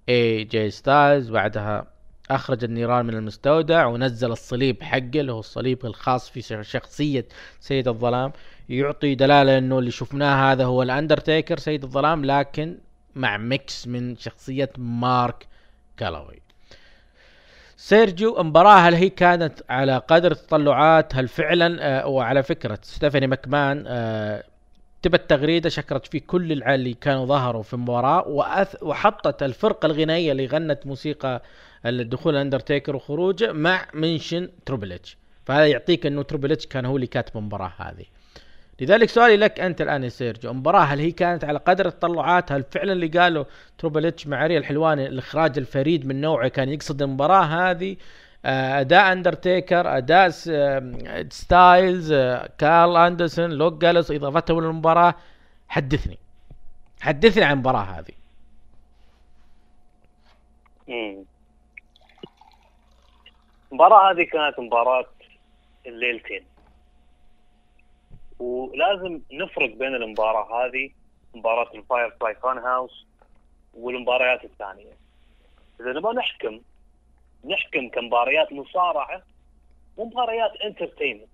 اي 0.09 0.43
جي 0.43 0.69
ستايلز 0.69 1.29
بعدها 1.31 1.87
أخرج 2.31 2.63
النيران 2.63 3.05
من 3.05 3.13
المستودع 3.13 3.85
ونزل 3.85 4.31
الصليب 4.31 4.83
حقه 4.83 5.11
اللي 5.15 5.31
هو 5.31 5.39
الصليب 5.39 5.85
الخاص 5.85 6.29
في 6.29 6.63
شخصية 6.63 7.25
سيد 7.59 7.87
الظلام. 7.87 8.31
يعطي 8.69 9.15
دلالة 9.15 9.57
إنه 9.57 9.79
اللي 9.79 9.91
شفناه 9.91 10.51
هذا 10.51 10.65
هو 10.65 10.83
الأندرتيكر 10.83 11.57
سيد 11.59 11.83
الظلام 11.83 12.25
لكن 12.25 12.77
مع 13.15 13.37
mix 13.37 13.87
من 13.87 14.17
شخصية 14.17 14.69
مارك 14.77 15.47
كالوي. 15.97 16.41
سيرجيو 17.77 18.41
المباراة 18.41 18.77
هل 18.79 18.93
هي 18.93 19.09
كانت 19.09 19.61
على 19.69 19.97
قدر 19.97 20.31
التطلعات 20.31 21.15
هل 21.15 21.27
فعلا؟ 21.27 21.77
آه 21.81 22.07
وعلى 22.07 22.43
فكرة 22.43 22.79
ستيفاني 22.81 23.27
ماكمان 23.27 23.83
آه 23.87 24.43
كتبت 25.01 25.29
تغريدة 25.29 25.69
شكرت 25.69 26.07
فيه 26.07 26.21
كل 26.27 26.51
العيال 26.51 26.79
اللي 26.79 26.93
كانوا 26.93 27.25
ظهروا 27.25 27.63
في 27.63 27.73
المباراة 27.73 28.27
وأث 28.27 28.83
وحطت 28.83 29.43
الفرقة 29.43 29.85
الغنائية 29.85 30.31
اللي 30.31 30.45
غنت 30.45 30.87
موسيقى 30.87 31.41
الدخول 31.85 32.35
الأندرتيكر 32.35 32.95
وخروجه 32.95 33.51
مع 33.51 33.85
mention 33.93 34.49
تربل 34.65 34.93
إتش. 34.93 35.17
فهذا 35.45 35.67
يعطيك 35.67 36.05
إنه 36.05 36.21
تربل 36.23 36.51
إتش 36.51 36.67
كان 36.67 36.85
هو 36.85 36.95
اللي 36.95 37.07
كاتب 37.07 37.37
المباراة 37.37 37.73
هذه. 37.77 38.05
لذلك 38.81 39.09
سؤالي 39.09 39.37
لك 39.37 39.59
أنت 39.59 39.81
الآن 39.81 40.03
يا 40.03 40.09
سيرجيو 40.09 40.51
المباراة 40.51 40.83
هل 40.83 40.99
هي 40.99 41.11
كانت 41.11 41.43
على 41.43 41.59
قدر 41.59 41.87
التطلعات؟ 41.87 42.51
هل 42.51 42.63
فعلا 42.71 42.93
اللي 42.93 43.07
قاله 43.07 43.45
تربل 43.77 44.05
إتش 44.05 44.27
مع 44.27 44.47
أريال 44.47 44.61
الحلواني 44.61 45.07
الإخراج 45.07 45.57
الفريد 45.57 46.05
من 46.05 46.21
نوعه 46.21 46.47
كان 46.47 46.69
يقصد 46.69 47.01
المباراة 47.01 47.43
هذه؟ 47.43 47.97
أداء 48.47 49.11
أندرتيكر 49.11 49.97
أداء 49.97 50.31
آه، 50.49 51.25
ستايلز 51.29 52.11
آه، 52.11 52.49
كارل 52.57 52.97
أندرسون 52.97 53.49
لوك 53.49 53.73
جالوس 53.73 54.11
اضافتهم 54.11 54.61
للمباراة. 54.61 55.15
حدثني. 55.67 56.17
حدثني 57.01 57.43
عن 57.43 57.53
المباراة 57.53 57.83
هذه. 57.83 58.13
مم. 60.87 61.25
المباراة 63.71 64.11
هذه 64.11 64.23
كانت 64.23 64.59
مباراة 64.59 65.05
الليلتين. 65.85 66.45
ولازم 68.39 69.19
نفرق 69.31 69.75
بين 69.75 69.95
المباراة 69.95 70.65
هذه 70.65 70.89
مباراة 71.35 71.71
ال 71.75 72.09
Firefly 72.19 72.35
Fun 72.35 72.57
House 72.57 73.05
والمباريات 73.73 74.43
الثانية. 74.43 74.93
إذا 75.81 75.93
نبغى 75.93 76.15
نحكم 76.15 76.59
نحكم 77.47 77.89
كمباريات 77.89 78.53
مصارعة 78.53 79.23
ومباريات 79.97 80.51
entertainment 80.55 81.27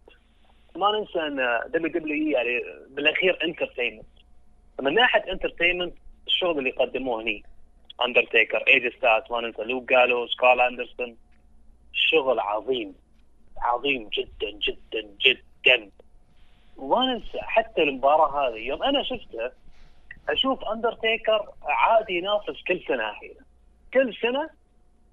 ما 0.76 0.99
ننسى 0.99 1.19
أن 1.19 1.60
WWE 1.67 2.30
يعني 2.30 2.61
بالأخير 2.90 3.44
entertainment 3.43 4.05
من 4.81 4.94
ناحية 4.94 5.31
entertainment 5.31 5.93
الشغل 6.27 6.60
اللي 6.60 6.69
قدموه 6.69 7.22
هني. 7.22 7.44
اندرتيكر 8.06 8.57
اي 8.67 8.77
جي 8.77 8.95
ستايلز 8.97 9.23
ما 9.31 9.41
ننسى 9.41 9.61
لوك 9.61 9.90
جالوس 9.90 10.35
كارل 10.35 10.61
اندرسون 10.61 11.18
شغل 11.94 12.40
عظيم 12.40 12.95
عظيم 13.57 14.10
جدا 14.10 14.52
جدا 14.52 15.10
جدا. 15.26 15.90
وما 16.77 17.06
ننسى 17.06 17.40
حتى 17.41 17.84
المباراة 17.84 18.49
هذه 18.49 18.57
يوم 18.57 18.84
أنا 18.84 19.03
شفتها 19.03 19.52
أشوف 20.30 20.64
اندرتيكر 20.64 21.49
عادي 21.64 22.14
ينافس 22.14 22.64
كل 22.68 22.84
سنة 22.88 23.10
الحين 23.10 23.35
كل 23.94 24.15
سنة 24.22 24.49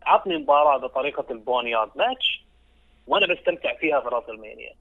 عطني 0.07 0.37
مباراة 0.37 0.77
بطريقه 0.77 1.25
ال 1.31 1.37
Boneyard 1.37 1.91
Match 1.97 2.45
وأنا 3.07 3.27
بستمتع 3.27 3.75
فيها 3.75 4.01
في 4.01 4.09
راسلمينيا 4.09 4.75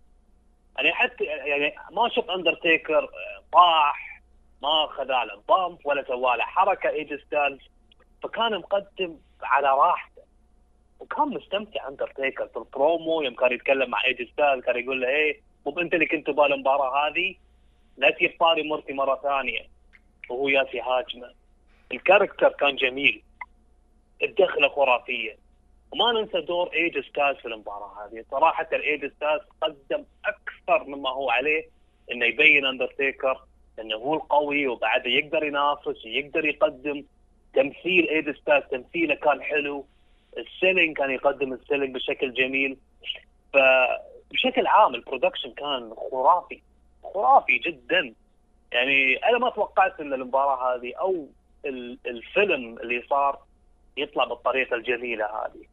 يعني 0.77 0.93
حتى 0.93 1.23
يعني 1.23 1.75
ما 1.91 2.09
شفت 2.09 2.29
أندرتيكر 2.29 3.09
طاح 3.53 4.21
ما 4.61 4.85
اخذ 4.85 5.03
له 5.03 5.41
bump 5.49 5.77
ولا 5.85 6.03
سوى 6.07 6.37
له 6.37 6.43
حركة 6.43 6.89
اي 6.89 6.97
جي 6.97 7.13
ستايلز 7.21 7.59
فكان 8.23 8.57
مقدم 8.57 9.17
على 9.41 9.67
راحته. 9.67 10.21
وكان 10.99 11.27
مستمتع 11.27 11.87
أندرتيكر 11.87 12.47
في 12.47 12.57
البرومو 12.57 13.21
يوم 13.21 13.35
كان 13.35 13.51
يتكلم 13.51 13.89
مع 13.89 14.05
اي 14.05 14.14
جي 14.14 14.31
ستايلز 14.31 14.65
كان 14.65 14.79
يقول 14.79 15.01
له 15.01 15.07
إيه 15.07 15.41
مو 15.65 15.79
أنت 15.79 15.93
اللي 15.93 16.05
كنت 16.05 16.27
تبغى 16.27 16.53
المباراة 16.53 17.07
هذه؟ 17.07 17.35
لا 17.97 18.09
تجيب 18.09 18.35
طاري 18.39 18.63
مرتي 18.63 18.93
مرة 18.93 19.19
ثانية. 19.23 19.67
وهو 20.29 20.47
ياسي 20.47 20.81
هاجمة. 20.81 21.33
ال 21.91 21.97
character 21.97 22.49
كان 22.49 22.75
جميل. 22.75 23.23
الدخلة 24.23 24.69
خرافية. 24.69 25.37
وما 25.91 26.11
ننسى 26.11 26.41
دور 26.41 26.73
اي 26.73 26.82
جي 26.82 26.99
ستايلز 26.99 27.37
في 27.37 27.47
المباراة 27.47 27.91
هذه. 28.05 28.25
صراحة 28.31 28.67
الاي 28.73 28.92
جي 28.92 29.11
ستايلز 29.11 29.41
قدم 29.61 30.05
أكثر 30.25 30.83
مما 30.87 31.09
هو 31.09 31.29
عليه 31.29 31.67
إنه 32.11 32.25
يبين 32.25 32.65
أندرتيكر 32.65 33.41
إنه 33.79 33.95
هو 33.95 34.13
القوي 34.13 34.67
وبعده 34.67 35.09
يقدر 35.09 35.43
ينافس 35.43 36.05
ويقدر 36.05 36.45
يقدم. 36.45 37.03
تمثيل 37.53 38.09
اي 38.09 38.18
جي 38.18 38.35
ستايلز 38.35 38.65
تمثيله 38.71 39.15
كان 39.15 39.41
حلو. 39.41 39.85
ال 40.37 40.45
selling 40.45 40.97
كان 40.97 41.11
يقدم 41.11 41.53
ال 41.53 41.59
selling 41.59 41.95
بشكل 41.95 42.33
جميل. 42.33 42.77
فبشكل 43.53 44.67
عام 44.67 44.95
ال 44.95 45.01
production 45.01 45.51
كان 45.51 45.93
خرافي. 46.11 46.61
خرافي 47.13 47.57
جدا. 47.57 48.13
يعني 48.71 49.15
أنا 49.15 49.37
ما 49.37 49.49
توقعت 49.49 49.99
إن 49.99 50.13
المباراة 50.13 50.75
هذه 50.75 50.93
أو 50.95 51.27
ال- 51.65 51.97
الفيلم 52.05 52.77
اللي 52.77 53.03
صار 53.09 53.39
يطلع 53.99 54.23
بالطريقة 54.23 54.75
الجميلة 54.75 55.25
هذه. 55.25 55.63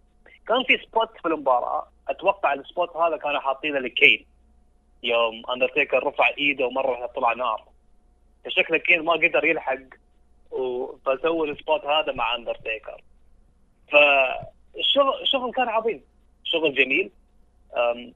كان 0.49 0.65
في 0.65 0.79
spot 0.87 1.11
في 1.23 1.29
المباراة. 1.29 1.89
أتوقع 2.09 2.53
ال 2.53 2.61
spot 2.61 2.97
هذا 2.97 3.17
كانوا 3.17 3.41
حاطينه 3.41 3.79
لكين. 3.79 4.27
يوم 5.03 5.51
أندرتيكر 5.51 6.07
رفع 6.07 6.29
إيده 6.39 6.67
ومرة 6.67 7.07
طلع 7.07 7.33
نار. 7.33 7.65
فشكله 8.45 8.79
كين 8.79 9.05
ما 9.05 9.13
قدر 9.13 9.45
يلحق 9.45 9.79
فسووا 11.07 11.47
ال 11.47 11.54
spot 11.54 11.85
هذا 11.85 12.13
مع 12.13 12.35
أندرتيكر. 12.35 13.03
فالشغل 13.93 15.23
الشغل 15.23 15.53
كان 15.53 15.69
عظيم. 15.69 16.05
شغل 16.45 16.75
جميل. 16.75 17.11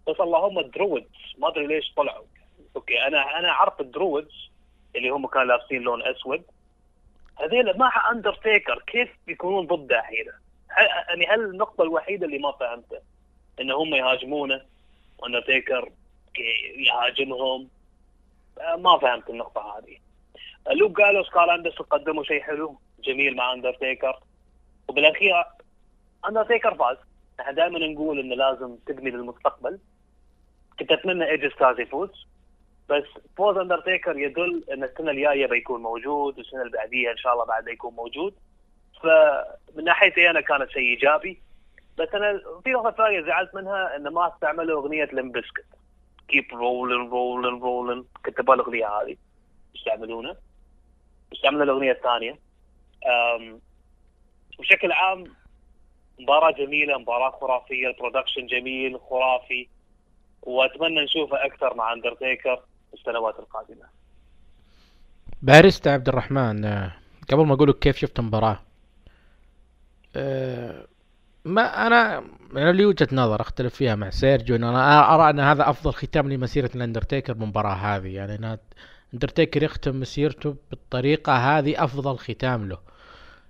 بس 0.08 0.20
اللهم 0.20 0.58
ال 0.58 0.69
druids 0.69 1.34
ما 1.38 1.48
أدري 1.48 1.66
ليش 1.66 1.92
طلعوا. 1.96 2.24
okay 2.76 3.06
أنا 3.06 3.38
أنا 3.38 3.48
اعرف 3.48 3.80
ال 3.80 3.90
druids 3.90 4.50
اللي 4.96 5.08
هم 5.08 5.26
كانوا 5.26 5.46
لابسين 5.46 5.82
لون 5.82 6.02
أسود. 6.02 6.42
هذيل 7.40 7.78
مع 7.78 8.10
اندرتيكر 8.12 8.82
كيف 8.86 9.08
بيكونون 9.26 9.66
ضده 9.66 10.00
هنا 10.00 10.38
يعني 11.08 11.26
هل 11.26 11.40
النقطة 11.40 11.82
الوحيدة 11.82 12.26
اللي 12.26 12.38
ما 12.38 12.52
فهمتها 12.52 13.00
ان 13.60 13.70
هم 13.70 13.94
يهاجمونه 13.94 14.62
واندرتيكر 15.18 15.92
يهاجمهم؟ 16.76 17.68
ما 18.78 18.98
فهمت 18.98 19.30
النقطة 19.30 19.78
هذه. 19.78 19.96
لوك 20.76 20.98
جالوس 20.98 21.30
كارل 21.30 21.50
أندرسون 21.50 21.86
قدموا 21.86 22.24
شيء 22.24 22.42
حلو 22.42 22.78
جميل 23.04 23.36
مع 23.36 23.52
اندرتيكر 23.52 24.20
وبالأخير 24.88 25.44
اندرتيكر 26.28 26.74
فاز. 26.74 26.96
إحنا 27.40 27.52
دائما 27.52 27.78
نقول 27.78 28.18
إنه 28.20 28.34
لازم 28.34 28.76
تبني 28.86 29.10
للمستقبل. 29.10 29.78
كنت 30.78 30.92
أتمنى 30.92 31.30
ايجي 31.30 31.50
ستايلز 31.50 31.80
يفوز. 31.80 32.26
بس 32.90 33.04
فوز 33.36 33.56
اندرتيكر 33.56 34.18
يدل 34.18 34.64
إن 34.72 34.84
السنة 34.84 35.10
الجاية 35.10 35.46
بيكون 35.46 35.82
موجود 35.82 36.38
والسنة 36.38 36.62
اللي 36.62 36.72
بعديها 36.72 37.12
إن 37.12 37.16
شاء 37.16 37.32
الله 37.32 37.44
بعد 37.44 37.68
يكون 37.68 37.94
موجود. 37.94 38.34
فمن 39.02 39.84
ناحيتي 39.84 40.30
أنا 40.30 40.40
كانت 40.40 40.70
شيء 40.70 40.82
إيجابي. 40.82 41.40
بس 41.98 42.08
أنا 42.14 42.40
في 42.64 42.70
نقطه 42.70 42.90
ثانية 42.90 43.20
زعلت 43.20 43.54
منها 43.54 43.96
انه 43.96 44.10
ما 44.10 44.28
استعملوا 44.28 44.80
أغنية 44.80 45.08
ليمب 45.12 45.38
بزكت 45.38 45.64
keep 46.28 46.44
rollin' 46.52 47.10
rollin' 47.10 47.60
rollin' 47.60 48.04
أبغى 48.38 48.54
الأغنية 48.54 48.88
هذه. 48.88 49.16
يستعملونها 49.74 50.36
استعملوا 51.32 51.64
الأغنية 51.64 51.92
الثانية؟ 51.92 52.38
بشكل 54.58 54.92
عام 54.92 55.24
مباراة 56.18 56.50
جميلة 56.50 56.98
مباراة 56.98 57.30
خرافية 57.30 57.88
ال 57.88 57.93
production 57.93 58.46
جميل 58.46 59.00
خرافي. 59.00 59.68
وأتمنى 60.42 61.04
نشوفه 61.04 61.44
أكثر 61.44 61.74
مع 61.74 61.92
اندرتيكر. 61.92 62.62
السنوات 62.94 63.38
القادمة. 63.38 63.84
باريستا 65.42 65.88
عبد 65.88 66.08
الرحمن 66.08 66.64
آه، 66.64 66.92
قبل 67.32 67.46
ما 67.46 67.54
أقول 67.54 67.72
كيف 67.72 67.96
شفت 67.96 68.18
المباراة 68.18 68.60
آه، 70.16 70.86
ما 71.44 71.86
أنا 71.86 72.24
أنا 72.56 72.72
لي 72.72 72.84
وجهة 72.84 73.08
نظر 73.12 73.40
أختلف 73.40 73.74
فيها 73.74 73.94
مع 73.94 74.10
سيرجيو 74.10 74.56
إن 74.56 74.64
أنا 74.64 75.14
أرى 75.14 75.30
أن 75.30 75.40
هذا 75.40 75.70
أفضل 75.70 75.92
ختام 75.92 76.32
لمسيرة 76.32 76.70
الأندرتيكر 76.74 77.32
بالمباراة 77.32 77.74
هذه 77.74 78.08
يعني 78.08 78.34
إن 78.34 78.58
اندرتيكر 79.14 79.62
يختم 79.62 80.00
مسيرته 80.00 80.56
بالطريقة 80.70 81.32
هذه 81.32 81.84
أفضل 81.84 82.18
ختام 82.18 82.68
له. 82.68 82.78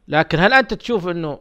لكن 0.09 0.39
هل 0.39 0.53
أنت 0.53 0.75
تشوف 0.75 1.09
إنه 1.09 1.41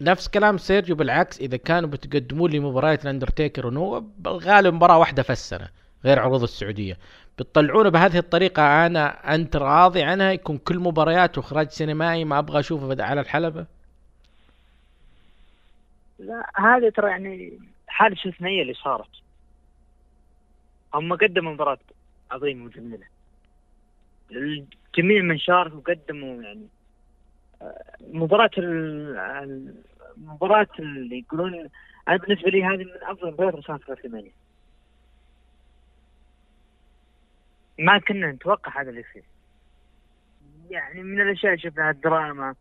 نفس 0.00 0.28
كلام 0.28 0.58
سيرجيو 0.58 0.96
بالعكس 0.96 1.40
إذا 1.40 1.56
كانوا 1.56 1.88
بتقدموا 1.88 2.48
لي 2.48 2.60
مباريات 2.60 3.04
الاندرتيكر 3.04 3.66
ونو 3.66 4.00
بالغالب 4.18 4.74
مباراة 4.74 4.98
واحدة 4.98 5.22
في 5.22 5.32
السنة 5.32 5.68
غير 6.04 6.18
عروض 6.18 6.42
السعودية 6.42 6.98
بتطلعونه 7.38 7.88
بهذه 7.88 8.18
الطريقة. 8.18 8.86
أنا 8.86 9.34
أنت 9.34 9.56
راضي 9.56 10.02
عنها؟ 10.02 10.32
يكون 10.32 10.58
كل 10.58 10.78
مباريات 10.78 11.38
وإخراج 11.38 11.68
سينمائي 11.68 12.24
ما 12.24 12.38
أبغى 12.38 12.60
أشوفه 12.60 13.04
على 13.04 13.20
الحلبة؟ 13.20 13.66
لا 16.18 16.50
هذه 16.56 16.88
ترى 16.88 17.10
يعني 17.10 17.58
حالة 17.88 18.16
استثنائية 18.16 18.62
اللي 18.62 18.74
صارت. 18.74 19.08
هم 20.94 21.14
قدموا 21.16 21.52
مباراة 21.52 21.78
عظيمة 22.30 22.64
وجميلة 22.64 23.06
الجميع 24.30 25.22
من 25.22 25.38
شارك 25.38 25.74
وقدموا 25.74 26.42
يعني 26.42 26.66
آه، 27.62 27.82
مباراة 28.00 28.50
ال- 28.58 29.16
ال- 29.18 29.74
المباراة 30.16 30.66
اللي 30.78 31.18
يقولون 31.18 31.68
أنا 32.08 32.16
بالنسبة 32.16 32.50
لي 32.50 32.64
هذه 32.64 32.84
من 32.84 32.90
أفضل 33.02 33.28
المباريات 33.28 33.54
اللي 33.54 33.66
صارت 33.66 33.82
في 33.82 33.92
الثمانية 33.92 34.30
ما 37.78 37.98
كنا 37.98 38.32
نتوقع 38.32 38.80
هذا 38.80 38.90
اللي 38.90 39.00
يصير. 39.10 39.24
يعني 40.70 41.02
من 41.02 41.20
الأشياء 41.20 41.52
اللي 41.54 41.70
شفناها 41.70 41.90
الدراما. 41.90 42.54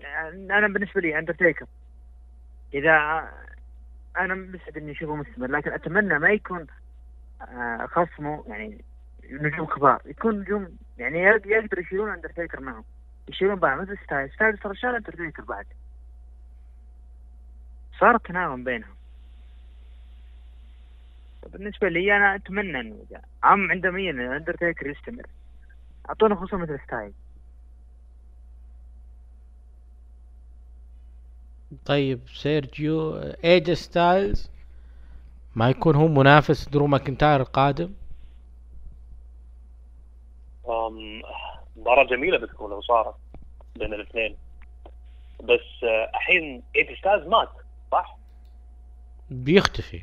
يعني 0.00 0.58
أنا 0.58 0.68
بالنسبة 0.68 1.00
لي 1.00 1.18
اندرتيكر 1.18 1.66
إذا 2.74 2.92
أنا 4.18 4.34
مستعد 4.34 4.76
إني 4.76 4.92
أشوفه 4.92 5.16
مستمر 5.16 5.46
لكن 5.46 5.72
أتمنى 5.72 6.18
ما 6.18 6.30
يكون 6.30 6.66
آه، 7.42 7.86
خصمه 7.86 8.44
يعني 8.48 8.84
نجوم 9.30 9.66
كبار. 9.66 10.02
يكون 10.06 10.40
نجوم 10.40 10.76
يعني 10.98 11.18
يق- 11.22 11.46
يقدر 11.46 11.78
يشيلون 11.78 12.10
اندرتيكر 12.10 12.60
معهم. 12.60 12.84
يشيلون 13.28 13.54
بعض 13.54 13.80
مثل 13.80 13.98
ستايل 14.04 14.30
ستايل 14.30 14.58
ترى 14.58 14.74
شال 14.76 14.94
اندرتيكر 14.94 15.42
بعد. 15.44 15.66
صار 18.00 18.16
تناغم 18.18 18.64
بينهم. 18.64 18.94
بالنسبة 21.48 21.88
لي 21.88 22.16
أنا 22.16 22.34
أتمنى 22.34 22.80
إنه 22.80 22.96
إذا 23.10 23.22
عم 23.42 23.70
عندما 23.70 23.98
ان 23.98 24.20
اندرتيكر 24.20 24.86
يستمر. 24.86 25.26
أعطونا 26.08 26.34
خصوصا 26.34 26.56
مثل 26.56 26.78
ستايل 26.86 27.12
طيب 31.86 32.20
سيرجيو 32.28 33.16
ايجي 33.44 33.72
ستايلز 33.72 34.50
ما 35.56 35.70
يكون 35.70 35.96
هو 35.96 36.08
منافس 36.08 36.68
درو 36.68 36.86
ماكنتاير 36.86 37.40
القادم؟ 37.40 37.92
أم، 40.68 41.22
مباراة 41.76 42.04
جميلة 42.04 42.38
بتكون 42.38 42.70
لو 42.70 42.80
صارت 42.80 43.14
بين 43.76 43.94
الاثنين. 43.94 44.36
بس 45.40 45.84
آه، 45.84 46.10
الحين 46.14 46.62
ايجي 46.76 46.96
ستايلز 46.96 47.26
مات 47.26 47.48
صح؟ 47.92 48.16
بيختفي. 49.30 50.02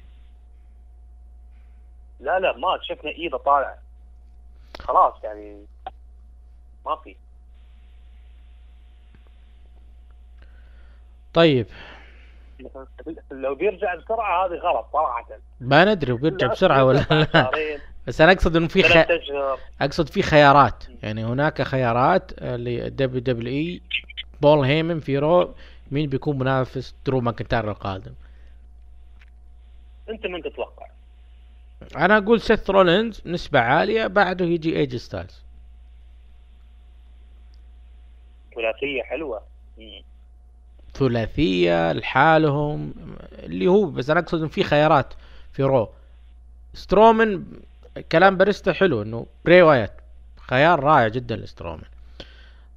لا 2.20 2.40
لا 2.40 2.58
مات 2.58 2.84
شفنا 2.84 3.12
إيده 3.12 3.38
طالع. 3.38 3.76
خلاص 4.80 5.14
يعني 5.24 5.66
ما 6.86 6.96
في. 6.96 7.16
طيب. 11.34 11.68
لو 13.32 13.56
بيرجع 13.56 13.96
بسرعة 13.96 14.46
هذه 14.46 14.54
غلط 14.54 14.88
صراحة. 14.94 15.26
ما 15.62 15.86
ندري 15.86 16.12
وبيرجع 16.12 16.48
بسرعة 16.48 16.84
ولا 16.84 17.06
لا. 17.10 17.52
بس 18.08 18.22
أنا 18.22 18.32
أقصد 18.32 18.56
إنه 18.56 18.68
في 18.68 18.84
خ... 18.84 18.88
ثلاث 18.88 19.12
اشهر 19.12 19.60
أقصد 19.82 20.10
في 20.10 20.22
خيارات. 20.22 20.84
يعني 21.04 21.26
هناك 21.26 21.62
خيارات 21.62 22.44
ل 22.44 23.20
WWE 23.20 23.82
بول 24.42 24.66
هيمن 24.66 25.00
في 25.00 25.18
رو 25.18 25.56
مين 25.92 26.10
بيكون 26.10 26.40
منافس 26.40 26.96
درو 27.06 27.22
ماكنتاير 27.22 27.72
القادم؟ 27.72 28.14
أنت 30.10 30.26
من 30.26 30.44
تتوقع؟ 30.44 30.86
أنا 31.96 32.18
أقول 32.18 32.42
سيث 32.42 32.70
رولينز 32.70 33.22
نسبة 33.26 33.60
عالية 33.60 34.08
بعده 34.08 34.46
يجي 34.46 34.78
ايجي 34.78 34.96
ستايلز 34.96 35.44
ثلاثية 38.56 39.04
حلوة. 39.04 39.42
مم. 39.78 40.02
ثلاثية 40.94 41.92
لحالهم 41.92 42.94
اللي 43.34 43.68
هو 43.68 43.86
بس 43.86 44.10
أنا 44.10 44.20
أقصد 44.20 44.40
إنه 44.40 44.48
في 44.48 44.64
خيارات 44.64 45.14
في 45.52 45.64
رو. 45.64 45.90
سترومن 46.74 47.44
كلام 48.12 48.38
باريستا 48.38 48.74
حلو 48.74 49.02
إنه 49.02 49.26
بري 49.46 49.62
وايت 49.62 49.92
خيار 50.38 50.80
رائع 50.80 51.08
جدا 51.08 51.36
لسترومن 51.36 51.84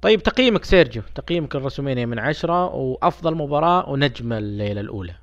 طيب 0.01 0.23
تقييمك 0.23 0.63
سيرجيو 0.63 1.03
تقييمك 1.15 1.55
لرسلمينيا 1.55 2.05
من 2.05 2.19
عشرة 2.19 2.65
وأفضل 2.75 3.35
مباراة 3.35 3.89
ونجم 3.89 4.33
الليلة 4.33 4.81
الأولى. 4.81 5.15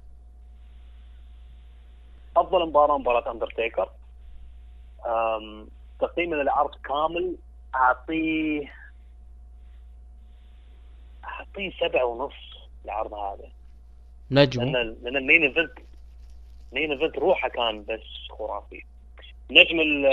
أفضل 2.37 2.67
مباراة 2.67 2.99
مباراة 2.99 3.33
اندرتيكر 3.33 3.89
تقييم 6.01 6.35
العرض 6.35 6.75
كامل 6.75 7.37
أعطيه 7.75 8.73
أعطيه 11.25 11.73
سبعة 11.81 12.05
ونص 12.05 12.35
العرض 12.85 13.15
هذا. 13.15 13.49
نجمه 14.31 14.65
لأن 14.65 14.97
لأن 15.03 15.17
ال 15.17 15.22
main 15.22 15.43
event 15.43 15.73
ال 16.73 16.77
main 16.77 16.93
event 16.93 17.19
روحه 17.19 17.49
كان 17.49 17.85
بس 17.85 18.31
خرافي. 18.39 18.85
نجم 19.51 19.81
ال 19.81 20.07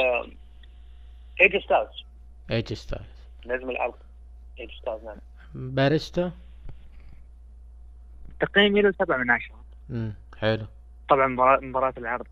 ايجي 1.41 2.73
ستايلز 2.73 2.86
ايجي 2.86 2.93
ستايلز 2.93 3.05
نجم 3.45 3.69
العرض 3.69 3.94
ايجي 4.59 4.72
ستايلز 4.81 5.03
نعم. 5.03 5.18
باريستا؟ 5.53 6.31
تقييمي 8.39 8.81
له 8.81 8.91
سبعة 8.91 9.18
من 9.18 9.31
عشرة. 9.31 9.56
امم 9.89 10.14
حلو. 10.38 10.65
طبعا 11.09 11.27
مباراة, 11.61 11.93
العرض 11.97 12.27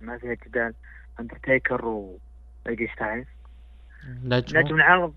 ما 0.00 0.18
فيها 0.18 0.36
جدال 0.46 0.74
اندرتيكر 1.20 1.84
وايجي 1.84 2.90
ستايلز 2.96 3.26
نجمه 4.24 4.60
نجم 4.60 4.74
العرض 4.74 5.14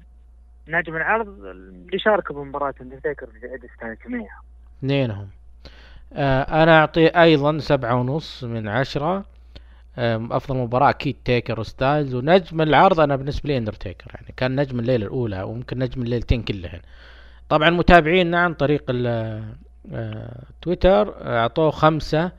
نجم 0.67 0.95
العرض 0.95 1.27
اللي 1.27 1.99
شاركوا 1.99 2.35
بمباراة 2.35 2.73
اندرتيكر 2.81 3.29
وايجي 3.29 3.67
ستايلز 3.77 3.97
جميعا 4.07 4.39
اثنينهم. 4.79 5.29
آه 6.13 6.63
أنا 6.63 6.79
أعطي 6.79 7.07
أيضا 7.07 7.57
سبعة 7.57 7.95
ونص 7.95 8.43
من 8.43 8.67
عشرة. 8.67 9.25
آه 9.97 10.27
أفضل 10.31 10.57
مباراة 10.57 10.89
أكيد 10.89 11.15
تيكر 11.25 11.59
وستايلز. 11.59 12.15
ونجم 12.15 12.61
العرض 12.61 12.99
أنا 12.99 13.15
بالنسبة 13.15 13.47
لي 13.47 13.57
اندرتيكر 13.57 14.11
يعني 14.15 14.33
كان 14.37 14.59
نجم 14.59 14.79
الليلة 14.79 15.05
الأولى 15.05 15.43
وممكن 15.43 15.79
نجم 15.79 16.01
الليلتين 16.01 16.43
كلهن. 16.43 16.79
طبعا 17.49 17.69
متابعينا 17.69 18.39
عن 18.39 18.53
طريق 18.53 18.83
تويتر 20.61 21.15
آه، 21.21 21.39
أعطوه 21.39 21.71
خمسة 21.71 22.31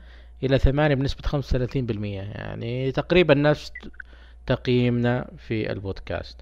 إلى 0.43 0.59
ثمانية 0.59 0.95
بنسبة 0.95 1.21
خمسة 1.25 1.47
وثلاثين 1.55 1.85
بالمية 1.85 2.21
يعني 2.21 2.91
تقريبا 2.91 3.33
نفس 3.33 3.71
تقييمنا 4.47 5.27
في 5.37 5.71
البودكاست. 5.71 6.37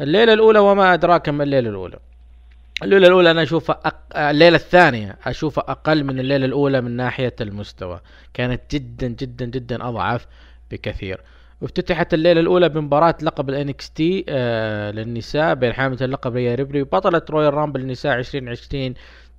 الليلة 0.00 0.32
الأولى 0.32 0.58
وما 0.58 0.94
أدراك 0.94 1.28
ما 1.28 1.42
الليلة 1.42 1.70
الأولى؟ 1.70 1.98
الليلة 2.82 3.06
الأولى 3.06 3.30
أنا 3.30 3.42
أشوفها 3.42 3.80
أق... 3.84 4.18
الليلة 4.18 4.56
الثانية 4.56 5.18
أشوفها 5.24 5.64
أقل 5.68 6.04
من 6.04 6.20
الليلة 6.20 6.46
الأولى 6.46 6.80
من 6.80 6.90
ناحية 6.90 7.34
المستوى. 7.40 8.00
كانت 8.34 8.60
جدا 8.70 9.06
جدا 9.06 9.44
جدا 9.46 9.88
أضعف 9.88 10.26
بكثير. 10.70 11.20
وافتتحت 11.60 12.14
الليلة 12.14 12.40
الأولى 12.40 12.68
بمباراة 12.68 13.14
لقب 13.22 13.50
ال 13.50 13.74
NXT 13.74 14.24
آه 14.28 14.90
للنساء 14.90 15.54
بين 15.54 15.72
حاملة 15.72 15.98
اللقب 16.04 16.34
ريا 16.34 16.54
ريبلي 16.54 16.82
وبطلة 16.82 17.22
رويال 17.30 17.54
رامبل 17.54 17.80
النساء 17.80 18.18
2020 18.18 18.94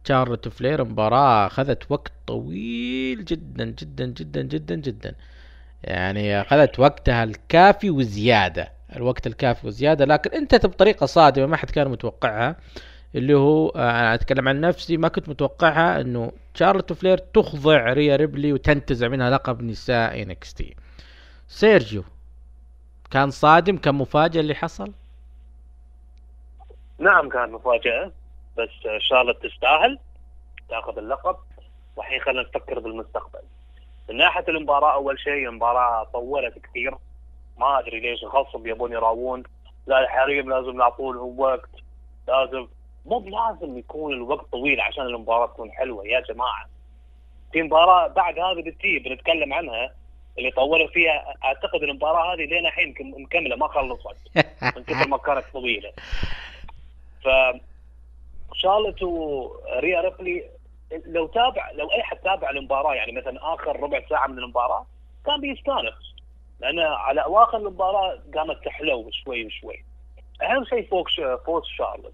شارلوت 0.08 0.48
فلير 0.48 0.84
مباراة 0.84 1.48
أخذت 1.48 1.92
وقت 1.92 2.12
طويل 2.28 3.26
جدا 3.26 3.66
جدا 3.66 4.06
جدا 4.06 4.42
جدا 4.42 4.76
جدا. 4.76 5.16
يعني 5.84 6.42
أخذت 6.42 6.80
وقتها 6.80 7.24
الكافي 7.24 7.90
وزيادة 7.90 8.72
الوقت 8.96 9.28
الكافي 9.28 9.68
وزيادة. 9.68 10.06
لكن 10.06 10.32
انتهت 10.32 10.66
بطريقة 10.66 11.06
صادمة 11.06 11.46
ما 11.46 11.58
حد 11.58 11.70
كان 11.70 11.88
متوقعها 11.88 12.56
اللي 13.16 13.34
هو 13.34 13.70
آه، 13.70 13.90
أنا 13.90 14.14
أتكلم 14.14 14.48
عن 14.48 14.62
نفسي 14.62 14.98
ما 14.98 15.08
كنت 15.08 15.30
متوقعها 15.30 16.02
إنه 16.02 16.32
شارلوت 16.54 16.94
فلير 16.94 17.18
تخضع 17.18 17.94
ريا 17.94 18.16
ريبلي 18.16 18.54
وتنتزع 18.54 19.08
منها 19.08 19.30
لقب 19.30 19.62
نساء 19.64 20.22
NXT. 20.22 20.76
سيرجيو 21.48 22.04
كان 23.12 23.30
صادم 23.30 23.78
كان 23.78 23.96
مفاجئ 23.96 24.40
اللي 24.40 24.56
حصل؟ 24.56 24.94
نعم 27.00 27.30
كانت 27.30 27.54
مفاجأة. 27.54 28.12
بس 28.58 28.70
شارلت 29.02 29.46
تستاهل 29.46 30.00
تاخذ 30.70 30.98
اللقب 30.98 31.36
والحين 31.96 32.22
خلينا 32.22 32.42
نفكر 32.42 32.80
بالمستقبل. 32.80 33.40
من 34.10 34.18
ناحية 34.18 34.44
المباراة 34.48 34.94
أول 34.94 35.20
شيء 35.20 35.48
المباراة 35.50 36.04
طولت 36.04 36.60
كثير. 36.60 36.96
ما 37.58 37.80
أدري 37.80 38.00
ليش 38.00 38.24
الخصم 38.24 38.68
يبون 38.68 38.92
يراوون. 38.92 39.44
لا 39.88 40.00
الحريم 40.00 40.50
لازم 40.50 40.78
نعطوا 40.78 41.14
لهم 41.14 41.40
وقت. 41.40 41.70
لازم 42.28 42.68
مو 43.06 43.20
بلازم 43.20 43.78
يكون 43.78 44.14
الوقت 44.14 44.46
طويل 44.52 44.82
عشان 44.82 45.04
المباراة 45.06 45.48
تكون 45.48 45.72
حلوة 45.72 46.08
يا 46.08 46.20
جماعة. 46.20 46.66
في 47.52 47.64
مباراة 47.64 48.08
بعد 48.08 48.40
هذه 48.40 48.62
بتجي 48.62 49.00
بنتكلم 49.00 49.54
عنها 49.54 49.94
اللي 50.38 50.52
طولوا 50.52 50.88
فيها. 50.88 51.34
أعتقد 51.44 51.84
المباراة 51.84 52.34
هذه 52.34 52.46
لين 52.46 52.66
الحين 52.68 52.90
مكم- 52.90 53.22
مكملة 53.22 53.56
ما 53.56 53.68
خلصت. 53.68 54.18
من 54.78 54.84
كثر 54.84 55.08
ما 55.08 55.18
كانت 55.18 55.44
طويلة. 55.54 55.92
ف 57.24 57.28
شارلت 58.54 59.04
وريا 59.04 60.02
ريبلي 60.02 60.50
لو 61.06 61.28
تابع 61.28 61.72
لو 61.72 61.92
أي 61.92 62.04
حد 62.04 62.18
تابع 62.18 62.50
المباراة 62.50 62.94
يعني 62.94 63.12
مثلا 63.12 63.54
آخر 63.54 63.80
ربع 63.80 64.02
ساعة 64.10 64.28
من 64.28 64.40
المباراة 64.40 64.86
كان 65.26 65.42
بيستانس. 65.42 66.16
لأن 66.60 66.80
على 66.80 67.24
أواخر 67.24 67.58
المباراة 67.58 68.20
قامت 68.36 68.66
تحلو 68.66 69.10
شوي 69.12 69.50
شوي 69.50 69.84
أهم 70.42 70.66
شيء 70.66 70.88
فوق. 70.88 71.08
فوز 71.46 71.64
شارلت 71.66 72.14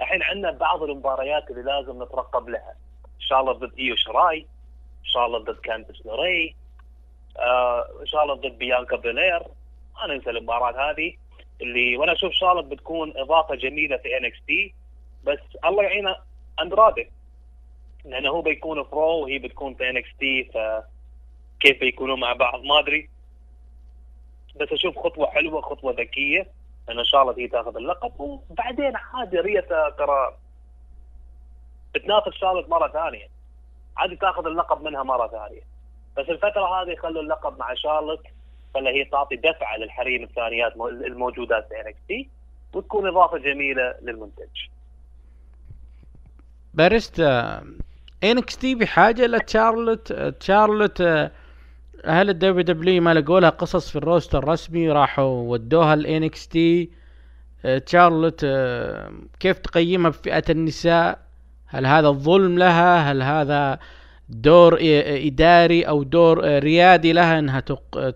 الحين 0.00 0.22
عندنا 0.22 0.50
بعض 0.50 0.82
المباريات 0.82 1.50
اللي 1.50 1.62
لازم 1.62 2.02
نترقب 2.02 2.48
لها. 2.48 2.74
شارلت 3.18 3.58
ضد 3.58 3.78
إيو 3.78 3.96
شيراي 3.96 4.46
شارلت 5.04 5.50
ضد 5.50 5.60
كانديس 5.60 6.06
لوراي 6.06 6.54
آه 7.38 7.88
شارلت 8.04 8.40
ضد 8.46 8.58
بيانكا 8.58 8.96
بلير 8.96 9.42
ما 9.96 10.06
ننسى 10.14 10.30
المباراة 10.30 10.90
هذه 10.90 11.14
اللي 11.60 11.96
وأنا 11.96 12.12
أشوف 12.12 12.32
شارلت 12.32 12.64
بتكون 12.64 13.12
إضافة 13.16 13.54
جميلة 13.54 13.96
في 13.96 14.16
NXT 14.16 14.74
بس 15.28 15.38
الله 15.64 15.82
يعينه 15.82 16.16
اندرادي 16.62 17.10
لأنه 18.04 18.28
هو 18.30 18.42
بيكون 18.42 18.82
برو 18.82 19.22
وهي 19.22 19.38
بتكون 19.38 19.74
في 19.74 19.90
NXT 19.90 20.44
فكيف 20.44 21.80
بيكونوا 21.80 22.16
مع 22.16 22.32
بعض 22.32 22.62
ما 22.62 22.78
أدري. 22.78 23.08
بس 24.56 24.68
أشوف 24.72 24.98
خطوة 24.98 25.30
حلوة 25.30 25.60
خطوة 25.60 25.92
ذكية 25.92 26.46
إن 26.90 27.04
شارلت 27.04 27.38
هي 27.38 27.48
تاخذ 27.48 27.76
اللقب. 27.76 28.20
وبعدين 28.20 28.96
عادي 28.96 29.36
ريا 29.40 29.60
ترى 29.90 30.36
بتنافس 31.94 32.32
شارلت 32.32 32.68
مرة 32.68 32.88
ثانية. 32.88 33.26
عادي 33.96 34.16
تاخذ 34.16 34.46
اللقب 34.46 34.82
منها 34.82 35.02
مرة 35.02 35.28
ثانية. 35.28 35.62
بس 36.16 36.28
الفترة 36.28 36.82
هذه 36.82 36.96
خلوا 36.96 37.22
اللقب 37.22 37.58
مع 37.58 37.74
شارلت 37.74 38.20
خلى 38.74 38.90
هي 38.90 39.04
تعطي 39.04 39.36
دفعة 39.36 39.76
للحريم 39.76 40.22
الثانيات 40.22 40.76
مو- 40.76 40.88
الموجودات 40.88 41.68
في 41.68 41.80
ان 41.80 41.86
إكس 41.86 41.98
تي 42.08 42.28
وتكون 42.74 43.06
إضافة 43.08 43.38
جميلة 43.38 43.94
للمنتج. 44.02 44.48
باريستا 46.78 47.62
NXT 48.24 48.74
بحاجة 48.74 49.26
لتشارلوت 49.26 50.12
تشارلوت 50.12 51.00
آه، 51.00 51.30
هل 52.06 52.30
ال 52.30 52.60
WWE 52.62 53.02
ما 53.02 53.14
لقوا 53.14 53.40
لها 53.40 53.50
قصص 53.50 53.90
في 53.90 53.96
ال 53.96 54.02
roster 54.02 54.38
الرسمي 54.38 54.90
راحوا 54.90 55.50
ودوها 55.50 55.94
ال 55.94 56.48
NXT 56.48 56.90
تشارلوت 57.86 58.46
كيف 59.40 59.58
تقيمها 59.58 60.10
بفئة 60.10 60.44
النساء؟ 60.50 61.18
هل 61.66 61.86
هذا 61.86 62.08
الظلم 62.08 62.58
لها؟ 62.58 63.12
هل 63.12 63.22
هذا 63.22 63.78
دور 64.28 64.76
إ- 64.76 64.80
إداري 65.26 65.82
أو 65.82 66.02
دور 66.02 66.58
ريادي 66.58 67.12
لها 67.12 67.38
إنها 67.38 67.60
تق... 67.60 68.14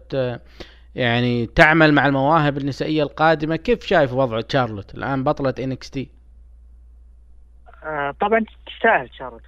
يعني 0.95 1.47
تعمل 1.47 1.93
مع 1.93 2.07
المواهب 2.07 2.59
النسائية 2.59 3.03
القادمة؟ 3.03 3.57
كيف 3.57 3.87
شايف 3.87 4.13
وضع 4.13 4.41
تشارلوت 4.41 4.95
الآن 4.95 5.25
بطلة 5.25 5.55
NXT 5.59 6.22
طبعا 8.21 8.45
تستاهل 8.67 9.15
شارلوت 9.15 9.43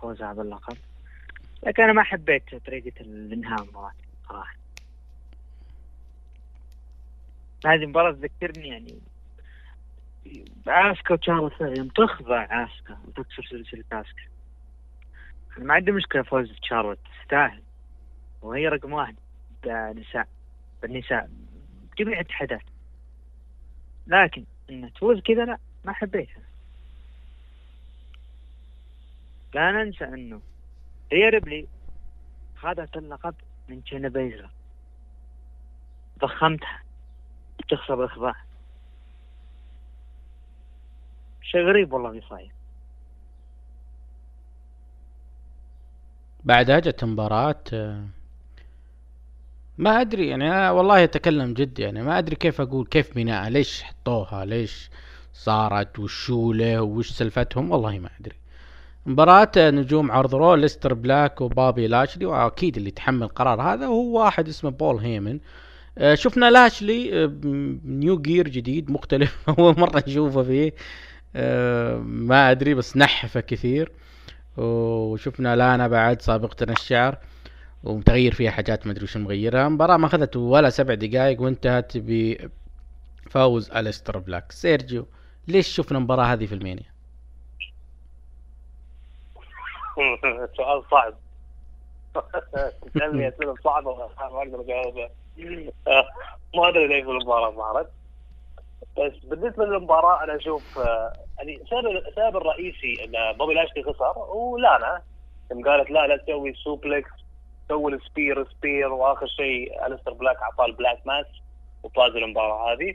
فوزها 0.00 0.32
باللقب 0.32 0.76
لكن 1.62 1.82
أنا 1.82 1.92
ما 1.92 2.02
حبيت 2.02 2.54
طريقة 2.66 3.00
الانهاء 3.00 3.62
المباراه 3.62 3.92
صراحة. 4.28 4.54
هذه 7.66 7.82
المباراة 7.82 8.12
تذكرني 8.12 8.68
يعني 8.68 8.98
اسكا 10.66 11.14
وشارلوت 11.14 11.60
يوم 11.60 11.88
تخضع 11.88 12.44
اسكا 12.44 12.98
وتكسر 13.06 13.42
سلسلة 13.42 13.84
اسكا 13.92 14.22
أنا 15.58 15.64
ما 15.64 15.74
عندي 15.74 15.92
مشكلة 15.92 16.22
فوز 16.22 16.52
شارلوت 16.62 16.98
تستاهل. 17.22 17.62
وهي 18.42 18.68
رقم 18.68 18.92
واحد 18.92 19.16
بالنساء 19.62 20.28
بالنساء 20.82 21.30
جميع 21.98 22.20
الاتحادات. 22.20 22.64
لكن 24.06 24.44
ان 24.70 24.92
تفوز 24.92 25.20
كذا 25.20 25.44
لا 25.44 25.58
ما 25.84 25.92
حبيتها. 25.92 26.47
لا 29.54 29.72
ننسى 29.72 30.04
أنه 30.04 30.40
ريا 31.12 31.28
ريبلي 31.30 31.68
خذت 32.56 32.96
اللقب 32.96 33.34
من 33.68 33.82
شينا 33.84 34.08
بيزر 34.08 34.50
ضخمتها. 36.20 36.82
تخسر 37.68 37.94
بالاخضاع 37.94 38.34
شيء 41.42 41.60
غريب 41.60 41.92
والله 41.92 42.10
اللي 42.10 42.22
صاير. 42.30 42.52
بعدها 46.44 46.78
جت 46.78 47.04
مباراة 47.04 47.64
آه، 47.72 48.04
ما 49.78 50.00
أدري 50.00 50.28
يعني 50.28 50.48
أنا 50.48 50.70
والله 50.70 51.04
أتكلم 51.04 51.54
جد 51.54 51.78
يعني 51.78 52.02
ما 52.02 52.18
أدري 52.18 52.36
كيف 52.36 52.60
أقول 52.60 52.86
كيف 52.86 53.14
بناءها 53.14 53.50
ليش 53.50 53.82
حطوها 53.82 54.44
ليش 54.44 54.90
صارت 55.32 55.98
وشو 55.98 56.52
له 56.52 56.82
وش 56.82 57.10
سلفتهم 57.10 57.70
والله 57.70 57.98
ما 57.98 58.10
أدري. 58.20 58.36
مباراة 59.06 59.50
نجوم 59.56 60.12
عرض 60.12 60.34
رو 60.34 60.54
أليستر 60.54 60.94
بلاك 60.94 61.40
وبابي 61.40 61.86
لاشلي 61.86 62.26
وأكيد 62.26 62.76
اللي 62.76 62.90
تحمل 62.90 63.28
قرار 63.28 63.62
هذا 63.62 63.86
هو 63.86 64.18
واحد 64.18 64.48
اسمه 64.48 64.70
بول 64.70 64.96
هيمن. 64.98 65.40
آه، 65.98 66.14
شفنا 66.14 66.50
لاشلي 66.50 67.24
آه، 67.24 67.32
new 67.84 68.18
gear 68.20 68.48
جديد 68.48 68.90
مختلف 68.90 69.38
أول 69.58 69.80
مرة 69.80 70.04
نشوفه 70.08 70.42
فيه. 70.42 70.74
آه، 71.36 71.98
ما 71.98 72.50
أدري 72.50 72.74
بس 72.74 72.96
نحفه 72.96 73.40
كثير. 73.40 73.92
وشفنا 74.56 75.56
لانا 75.56 75.88
بعد 75.88 76.22
سابقة 76.22 76.72
الشعر 76.72 77.18
ومتغير 77.84 78.34
فيها 78.34 78.50
حاجات 78.50 78.86
ما 78.86 78.92
أدري 78.92 79.04
وش 79.04 79.16
مغيرها. 79.16 79.66
المباراة 79.66 79.96
ما 79.96 80.06
أخذت 80.06 80.36
ولا 80.36 80.70
سبع 80.70 80.94
دقائق 80.94 81.40
وانتهت 81.40 81.92
بفوز 81.96 83.70
أليستر 83.70 84.18
بلاك. 84.18 84.52
سيرجيو 84.52 85.06
ليش 85.48 85.68
شفنا 85.68 85.98
المباراة 85.98 86.24
هذه 86.24 86.46
في 86.46 86.54
المانيا؟ 86.54 86.97
سؤال 90.56 90.82
صعب. 90.90 91.14
تسألني 92.94 93.28
أسئلة 93.28 93.54
صعبة 93.64 93.90
وما 93.90 94.08
أقدر 94.20 94.60
أجاوبها 94.60 95.08
آه، 95.88 96.08
ما 96.54 96.68
أدري 96.68 96.86
ليش 96.86 97.04
المباراة 97.04 97.54
صارت 97.56 97.90
بس 98.98 99.12
بالنسبة 99.24 99.64
للمباراة 99.64 100.24
أنا 100.24 100.36
أشوف 100.36 100.78
آه، 100.78 101.12
يعني 101.38 101.56
السبب 101.56 101.86
السبب 101.86 102.36
الرئيسي 102.36 103.04
إن 103.04 103.36
بوبي 103.36 103.54
لاشلي 103.54 103.82
خسر 103.82 104.18
ولانا 104.18 105.02
يوم 105.50 105.64
قالت 105.64 105.90
لا 105.90 106.06
لا 106.06 106.16
تسوي 106.16 106.54
suplex 106.54 107.10
سوي 107.68 107.94
ال 107.94 108.03
spear 108.03 108.48
spear 108.50 108.92
وآخر 108.92 109.26
شيء 109.26 109.86
أليستر 109.86 110.12
بلاك 110.12 110.36
اعطاه 110.36 110.64
ال 110.66 110.73
Black 110.73 111.06
Mass 111.06 111.26
وفاز 111.82 112.16
المباراة 112.16 112.72
هذه. 112.72 112.94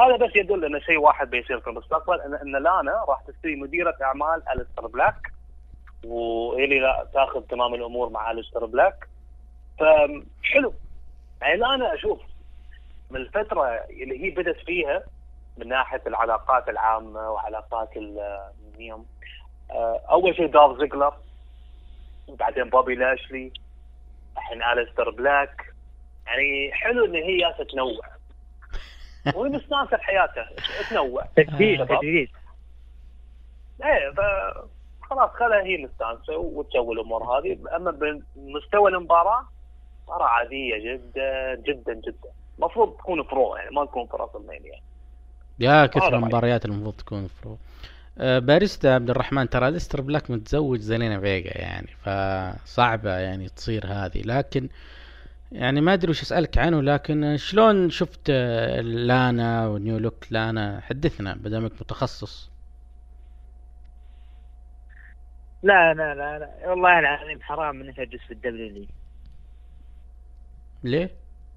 هذا 0.00 0.16
بس 0.16 0.36
يدل 0.36 0.64
إن 0.64 0.80
شيء 0.80 0.98
واحد 0.98 1.30
بيصير 1.30 1.60
في 1.60 1.70
المستقبل 1.70 2.20
ان, 2.20 2.34
إن 2.34 2.62
لانا 2.62 3.04
راح 3.08 3.20
تستوي 3.20 3.56
مديرة 3.56 3.94
أعمال 4.02 4.42
أليستر 4.48 4.86
بلاك. 4.86 5.37
وهي 6.04 6.64
اللي 6.64 6.78
لا 6.78 7.08
تأخذ 7.14 7.40
تمام 7.40 7.74
الأمور 7.74 8.08
مع 8.08 8.30
أليستر 8.30 8.66
بلاك. 8.66 9.08
فحلو 9.78 10.74
يعني 11.42 11.56
لانا 11.56 11.94
أشوف 11.94 12.20
من 13.10 13.20
الفترة 13.20 13.66
اللي 13.90 14.24
هي 14.24 14.30
بدت 14.30 14.56
فيها 14.66 15.02
من 15.58 15.68
ناحية 15.68 16.02
العلاقات 16.06 16.68
العامة 16.68 17.30
وعلاقات 17.30 17.88
اليوم 18.76 19.06
أول 20.10 20.36
شيء 20.36 20.46
دولف 20.46 20.78
زيجلر 20.78 21.14
بعدين 22.28 22.70
بوبي 22.70 22.94
لاشلي 22.94 23.52
الحين 24.36 24.62
أليستر 24.62 25.10
بلاك. 25.10 25.74
يعني 26.26 26.72
حلو 26.72 27.04
إن 27.04 27.14
هي 27.14 27.36
جالسه 27.36 27.64
تنوع. 27.64 28.00
وهي 29.34 29.50
مستانسة 29.50 29.96
بحياتها 29.96 30.50
تنوع. 30.90 31.24
تجديد. 31.36 31.86
تجديد. 31.86 32.28
إيه 33.84 34.10
ف 34.10 34.20
خلاص 35.10 35.30
خلها 35.30 35.62
هي 35.62 35.76
مستانسه 35.76 36.36
وتسوي 36.36 36.94
الأمور 36.94 37.24
هذه. 37.24 37.58
أما 37.76 37.90
بمستوى 37.90 38.90
المباراة 38.90 39.44
مباراة 40.08 40.26
عادية 40.26 40.78
جدا 40.78 41.54
جدا 41.54 41.94
جدا. 41.94 42.30
المفروض 42.58 42.96
تكون 42.96 43.22
ب 43.22 43.33
رو 43.33 43.56
يعني 43.56 43.70
ما 43.74 43.84
تكون 43.84 44.06
في 44.06 44.16
راسلمانيا 44.16 44.80
يا 45.58 45.86
كثر. 45.86 46.16
المباريات 46.16 46.64
المفروض 46.64 46.94
تكون 46.94 47.26
ف 47.26 47.36
رو 47.36 47.56
آه، 48.18 48.38
باريستا 48.38 48.88
عبد 48.88 49.10
الرحمن 49.10 49.48
ترى 49.48 49.70
أليستر 49.70 50.00
بلاك 50.00 50.30
متزوج 50.30 50.78
زيلينا 50.78 51.20
فيجا 51.20 51.58
يعني 51.58 51.86
فصعبة 51.86 53.10
يعني 53.10 53.48
تصير 53.48 53.86
هذه. 53.86 54.22
لكن 54.24 54.68
يعني 55.52 55.80
ما 55.80 55.92
أدري 55.94 56.10
وش 56.10 56.22
أسألك 56.22 56.58
عنه 56.58 56.82
لكن 56.82 57.36
شلون 57.36 57.90
شفت 57.90 58.20
آه، 58.30 58.80
لانا 58.80 59.68
و 59.68 59.76
new 59.76 59.98
look 59.98 60.24
لانا؟ 60.30 60.80
حدثنا 60.80 61.34
بدامك 61.34 61.72
متخصص. 61.80 62.50
لا 65.62 65.94
لا 65.94 66.14
لا 66.14 66.38
لا. 66.38 66.70
والله 66.70 66.98
العظيم 66.98 67.42
حرام 67.42 67.80
إنك 67.80 67.96
تجلس 67.96 68.22
في 68.22 68.30
الدبليو 68.30 68.68
لي. 68.68 68.88
ليه؟ 70.82 71.10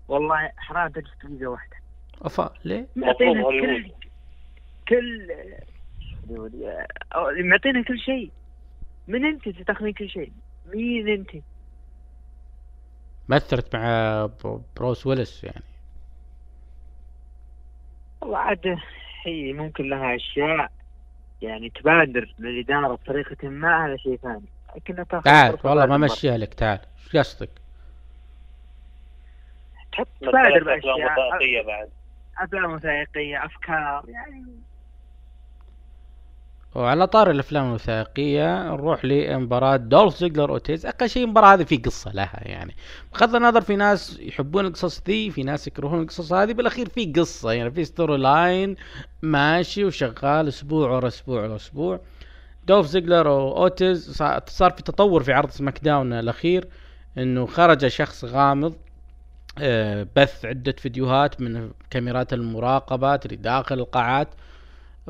والله 0.07 0.52
حرام 0.57 0.91
تجلس 0.91 1.11
في 1.22 1.28
ليجا 1.28 1.48
واحدة. 1.48 1.78
أفا 2.22 2.53
ليه؟ 2.65 2.88
معطينا 2.95 3.44
كل 3.44 3.91
كل 4.88 5.28
أو- 7.14 7.45
معطينا 7.45 7.84
كل 7.84 7.99
شيء. 7.99 8.32
من 9.07 9.26
أنت 9.26 9.49
تاخذين 9.49 9.94
كل 9.94 10.10
شيء؟ 10.10 10.32
مين 10.65 11.07
أنت؟ 11.10 11.30
مثلت 13.30 13.76
مع 13.76 14.30
بروس 14.78 15.07
ويلس 15.07 15.44
يعني. 15.44 15.64
والله 18.22 18.38
عاد 18.38 18.78
هي 19.26 19.53
ممكن 19.53 19.90
لها 19.90 20.15
أشياء. 20.15 20.72
يعني 21.41 21.69
تبادر 21.69 22.34
للإدارة 22.39 22.88
بطريقة 22.88 23.47
ما 23.47 23.85
هذا 23.85 23.97
شيء 23.97 24.18
ثاني. 24.18 24.45
تاخذ 24.85 25.22
تعال 25.23 25.57
والله 25.63 25.85
ما 25.85 25.97
مشيها 25.97 26.38
لك 26.38 26.53
تعال. 26.53 26.80
إيش 27.15 27.18
قصدك؟ 27.18 27.49
تبادر 30.22 30.57
أفلام 30.57 30.63
بأشياء 30.63 31.11
وثائقية 31.11 31.61
بعد. 31.61 31.89
أفلام 32.38 32.73
وثائقية 32.73 33.45
أفكار 33.45 34.05
يعني 34.07 34.45
وعلى 36.76 37.07
طار 37.07 37.31
الأفلام 37.31 37.69
الوثائقية 37.69 38.64
نروح 38.64 39.06
لمباراة 39.06 39.76
دولف 39.76 40.18
زيجلر 40.18 40.49
أوتيز. 40.49 40.85
أقل 40.85 41.10
شيء 41.10 41.23
المباراه 41.23 41.53
هذه 41.53 41.64
في 41.64 41.77
قصة 41.77 42.11
لها 42.11 42.39
يعني. 42.41 42.76
بغض 43.14 43.35
النظر 43.35 43.61
في 43.61 43.76
ناس 43.76 44.19
يحبون 44.19 44.65
القصص 44.65 45.02
ذي 45.07 45.31
في 45.31 45.43
ناس 45.43 45.68
يكرهون 45.68 46.02
القصص 46.02 46.34
هذه 46.34 46.53
بالأخير 46.53 46.89
في 46.89 47.06
قصة 47.06 47.52
يعني 47.52 47.72
في 47.72 47.85
storyline 47.85 48.76
ماشي 49.22 49.85
وشغال 49.85 50.48
أسبوع 50.48 50.89
ورا 50.89 51.07
أسبوع 51.07 51.41
ورا 51.41 51.56
أسبوع. 51.56 51.99
دولف 52.68 52.88
زيجلر 52.88 53.27
وأوتيز 53.27 54.11
صار 54.48 54.72
في 54.72 54.84
تطور 54.84 55.23
في 55.23 55.34
عرض 55.34 55.49
سماك 55.49 55.80
داون 55.84 56.14
الأخير 56.14 56.68
إنه 57.18 57.45
خرج 57.45 57.88
شخص 57.88 58.26
غامض 58.26 58.76
آه، 59.60 60.07
بث 60.15 60.45
عدة 60.45 60.72
فيديوهات 60.72 61.41
من 61.41 61.72
كاميرات 61.89 62.34
المراقبة 62.34 63.15
اللي 63.15 63.35
داخل 63.35 63.80
القاعات. 63.80 64.27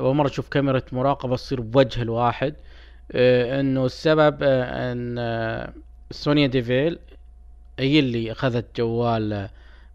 أول 0.00 0.16
مرة 0.16 0.26
أشوف 0.26 0.48
كاميرا 0.48 0.82
مراقبة 0.92 1.36
تصير 1.36 1.60
بوجه 1.60 2.02
الواحد 2.02 2.54
آه، 3.12 3.60
إنه 3.60 3.86
السبب 3.86 4.38
آه، 4.42 4.92
إن 4.92 5.16
آه، 5.18 5.72
سونيا 6.10 6.46
ديفيل 6.46 6.98
هي 7.78 7.98
اللي 7.98 8.32
أخذت 8.32 8.76
جوال 8.76 9.48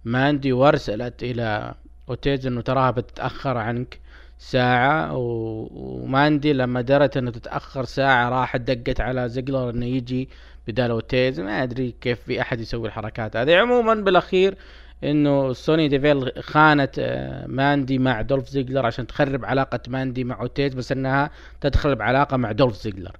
ماندي 0.05 0.53
وأرسلت 0.53 1.23
إلى 1.23 1.73
أوتيز 2.09 2.47
إنه 2.47 2.61
تراها 2.61 2.91
بتتأخر 2.91 3.57
عنك 3.57 3.99
ساعة 4.37 5.15
وماندي 5.15 6.53
لما 6.53 6.81
درت 6.81 7.17
إنه 7.17 7.31
تتأخر 7.31 7.85
ساعة 7.85 8.29
راحت 8.29 8.61
دقت 8.61 9.01
على 9.01 9.29
زيجلر 9.29 9.69
إنه 9.69 9.85
يجي 9.85 10.29
بدال 10.67 10.91
أوتيز. 10.91 11.39
ما 11.39 11.63
أدري 11.63 11.95
كيف 12.01 12.21
في 12.21 12.41
أحد 12.41 12.59
يسوي 12.59 12.87
الحركات 12.87 13.35
هذه. 13.37 13.55
عموما 13.55 13.93
بالأخير 13.93 14.57
إنه 15.03 15.53
سونيا 15.53 15.87
ديفيل 15.87 16.43
خانت 16.43 16.95
آه، 16.99 17.47
ماندي 17.47 17.99
مع 17.99 18.21
دولف 18.21 18.49
زيجلر 18.49 18.85
عشان 18.85 19.07
تخرب 19.07 19.45
علاقة 19.45 19.79
ماندي 19.87 20.23
مع 20.23 20.41
اوتيز 20.41 20.73
بس 20.73 20.91
إنها 20.91 21.29
تدخل 21.61 21.95
بعلاقة 21.95 22.37
مع 22.37 22.51
دولف 22.51 22.75
زيجلر. 22.75 23.17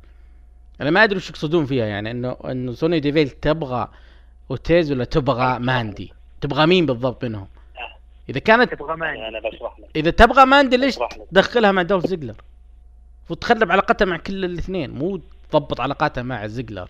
أنا 0.82 0.90
ما 0.90 1.04
أدري 1.04 1.18
وش 1.18 1.30
يقصدون 1.30 1.66
فيها 1.66 1.86
يعني 1.86 2.12
إنه 2.12 2.38
إنه 2.45 2.72
سونيا 2.72 2.99
ديفيل 2.99 3.30
تبغى 3.30 3.88
اوتيز 4.52 4.91
ولا 4.91 5.04
تبغى 5.04 5.60
ماندي؟ 5.60 6.14
تبغى 6.41 6.66
مين 6.66 6.86
بالضبط 6.86 7.26
منهم؟ 7.26 7.48
إذا 8.30 8.40
كانت 8.40 8.74
تبغى 8.74 8.95
ماندي 8.95 9.19
يعني 9.20 9.38
أنا 9.38 9.49
بشرح 9.49 9.80
لك. 9.80 9.90
إذا 9.95 10.12
تبغى 10.12 10.45
ماندي 10.45 10.78
ليش 10.78 10.99
تدخلها 11.32 11.72
مع 11.72 11.82
دولف 11.82 12.08
زيجلر؟ 12.08 12.36
وتخرب 13.30 13.72
علاقتها 13.72 14.06
مع 14.06 14.18
كل 14.18 14.45
الاثنين 14.45 14.91
مو 14.91 15.22
تضبط 15.49 15.82
علاقاتها 15.82 16.24
مع 16.24 16.48
زيجلر. 16.48 16.90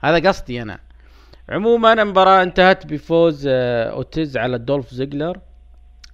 هذا 0.00 0.28
قصدي 0.28 0.62
أنا. 0.62 0.78
عموما 1.48 1.92
المباراة 1.92 2.42
انتهت 2.42 2.86
بفوز 2.86 3.46
آه، 3.50 3.90
أوتيز 3.90 4.36
على 4.36 4.58
دولف 4.58 4.90
زيجلر 4.94 5.40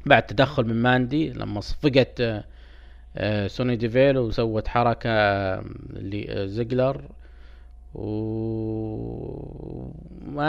بعد 0.06 0.26
تدخل 0.26 0.64
من 0.64 0.82
ماندي 0.82 1.30
لما 1.30 1.60
صفقت 1.60 2.20
آه، 2.20 2.44
آه، 3.16 3.46
سونيا 3.46 3.76
ديفيل 3.76 4.18
وسوت 4.18 4.68
حركة 4.68 5.10
لزيجلر 5.90 7.02
وما 7.94 8.12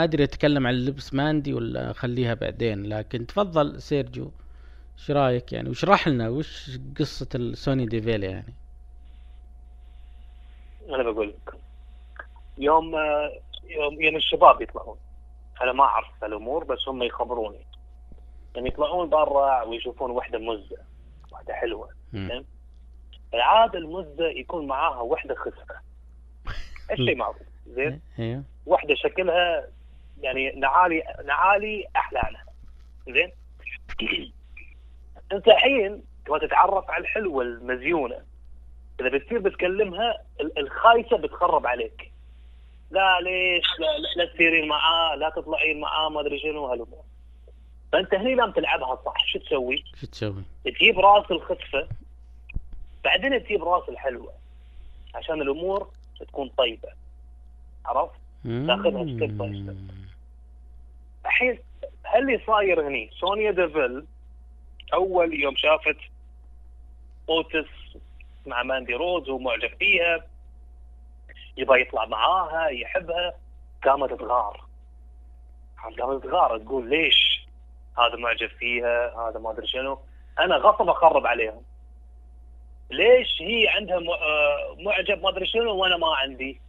أدري 0.04 0.24
أتكلم 0.24 0.66
عن 0.66 0.74
لبس 0.74 1.14
ماندي 1.14 1.54
ولا 1.54 1.90
أخليها 1.90 2.34
بعدين 2.34 2.82
لكن 2.86 3.26
تفضل 3.26 3.82
سيرجيو. 3.82 4.32
إيش 4.98 5.10
رأيك 5.10 5.52
يعني؟ 5.52 5.68
واشرح 5.68 6.08
لنا؟ 6.08 6.28
وش 6.28 6.78
قصة 6.98 7.28
السونيا 7.34 7.86
ديفيل 7.86 8.24
يعني؟ 8.24 8.54
أنا 10.88 11.02
بقول 11.02 11.28
لك 11.28 11.54
يوم 12.58 12.92
يوم 13.70 14.16
الشباب 14.16 14.62
يطلعون. 14.62 14.98
أنا 15.62 15.72
ما 15.72 15.84
أعرف 15.84 16.24
الأمور 16.24 16.64
بس 16.64 16.88
هم 16.88 17.02
يخبروني. 17.02 17.66
يعني 18.54 18.68
يطلعون 18.68 19.08
برا 19.08 19.62
ويشوفون 19.62 20.10
وحدة 20.10 20.38
مزة 20.38 20.76
وحدة 21.32 21.54
حلوة؟ 21.54 21.88
العادة 23.34 23.78
المزة 23.78 24.26
يكون 24.26 24.66
معاها 24.66 25.00
وحدة 25.00 25.34
خسفه 25.34 25.74
الشيء 26.92 27.16
معروف. 27.16 27.36
زين؟ 27.66 28.00
أيوه 28.18 28.42
واحدة 28.66 28.94
شكلها 28.94 29.66
يعني 30.20 30.50
نعالي 30.52 31.02
نعالي 31.24 31.84
احلامها 31.96 32.44
زين؟ 33.08 33.30
أنت 35.32 35.48
الحين 35.48 36.02
تبغى 36.26 36.46
تتعرف 36.48 36.90
على 36.90 37.00
الحلوة 37.02 37.42
المزيونة. 37.42 38.18
إذا 39.00 39.08
بتصير 39.08 39.38
بتكلمها 39.38 40.22
ال- 40.40 40.58
الخايسة 40.58 41.16
بتخرب 41.16 41.66
عليك. 41.66 42.12
لا 42.90 43.20
ليش 43.20 43.64
لا, 43.78 43.98
لا, 43.98 44.22
لا 44.24 44.32
تسيرين 44.34 44.68
معاه 44.68 45.14
لا 45.14 45.30
تطلعين 45.30 45.80
معاه 45.80 46.08
ما 46.08 46.20
أدري 46.20 46.38
شنو 46.38 46.66
هالامور 46.66 47.04
فأنت 47.92 48.14
هني 48.14 48.34
لازم 48.34 48.52
تلعبها 48.52 48.98
صح 49.06 49.26
شو 49.26 49.38
تسوي؟ 49.38 49.84
شو 50.00 50.06
تسوي؟ 50.06 50.42
تجيب 50.64 50.98
رأس 50.98 51.30
الخفة 51.30 51.88
بعدين 53.04 53.44
تجيب 53.44 53.64
رأس 53.64 53.88
الحلوة 53.88 54.32
عشان 55.14 55.42
الأمور 55.42 55.90
تكون 56.20 56.48
طيبة 56.48 56.88
عرفت؟ 57.86 58.14
تاخذها 58.44 59.04
by 59.04 59.18
step. 59.18 59.30
مم. 59.42 59.76
الحين 61.26 61.58
اللي 62.16 62.40
صاير 62.46 62.88
هني 62.88 63.10
سونيا 63.20 63.50
ديفيل 63.50 64.04
أول 64.94 65.40
يوم 65.40 65.56
شافت 65.56 65.96
أوتس 67.28 67.68
مع 68.46 68.62
ماندي 68.62 68.94
روز 68.94 69.28
ومعجب 69.28 69.70
فيها 69.78 70.26
يبغى 71.56 71.80
يطلع 71.80 72.04
معاها 72.04 72.68
يحبها 72.68 73.34
قامت 73.84 74.12
تغار. 74.12 74.64
قامت 76.00 76.24
تغار 76.24 76.58
تقول 76.58 76.90
ليش؟ 76.90 77.46
هذا 77.98 78.16
معجب 78.16 78.48
فيها 78.48 79.28
هذا 79.28 79.38
ما 79.38 79.50
أدري 79.50 79.66
شنو. 79.66 79.98
أنا 80.38 80.56
غصب 80.56 80.88
اخرب 80.88 81.26
عليهم. 81.26 81.62
ليش 82.90 83.42
هي 83.42 83.68
عندها 83.68 83.96
آه، 83.96 84.76
معجب 84.78 85.22
ما 85.22 85.28
أدري 85.28 85.46
شنو 85.46 85.74
وأنا 85.74 85.96
ما 85.96 86.16
عندي؟ 86.16 86.60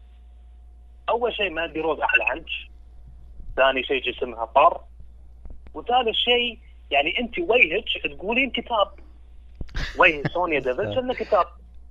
أول 1.09 1.35
شيء 1.35 1.49
ماندي 1.49 1.79
روز 1.79 1.99
أحلى 1.99 2.23
عنك. 2.23 2.49
ثاني 3.55 3.83
شيء 3.83 4.01
جسمها 4.11 4.45
طر 4.45 4.81
وثالث 5.73 6.15
شيء 6.15 6.59
يعني 6.91 7.19
أنت 7.19 7.39
وجهك 7.39 8.15
تقولين 8.15 8.51
كتاب. 8.51 8.91
وجه 9.99 10.23
سونيا 10.33 10.59
ديفيل 10.59 10.97
انه 10.97 11.13
كتاب. 11.13 11.47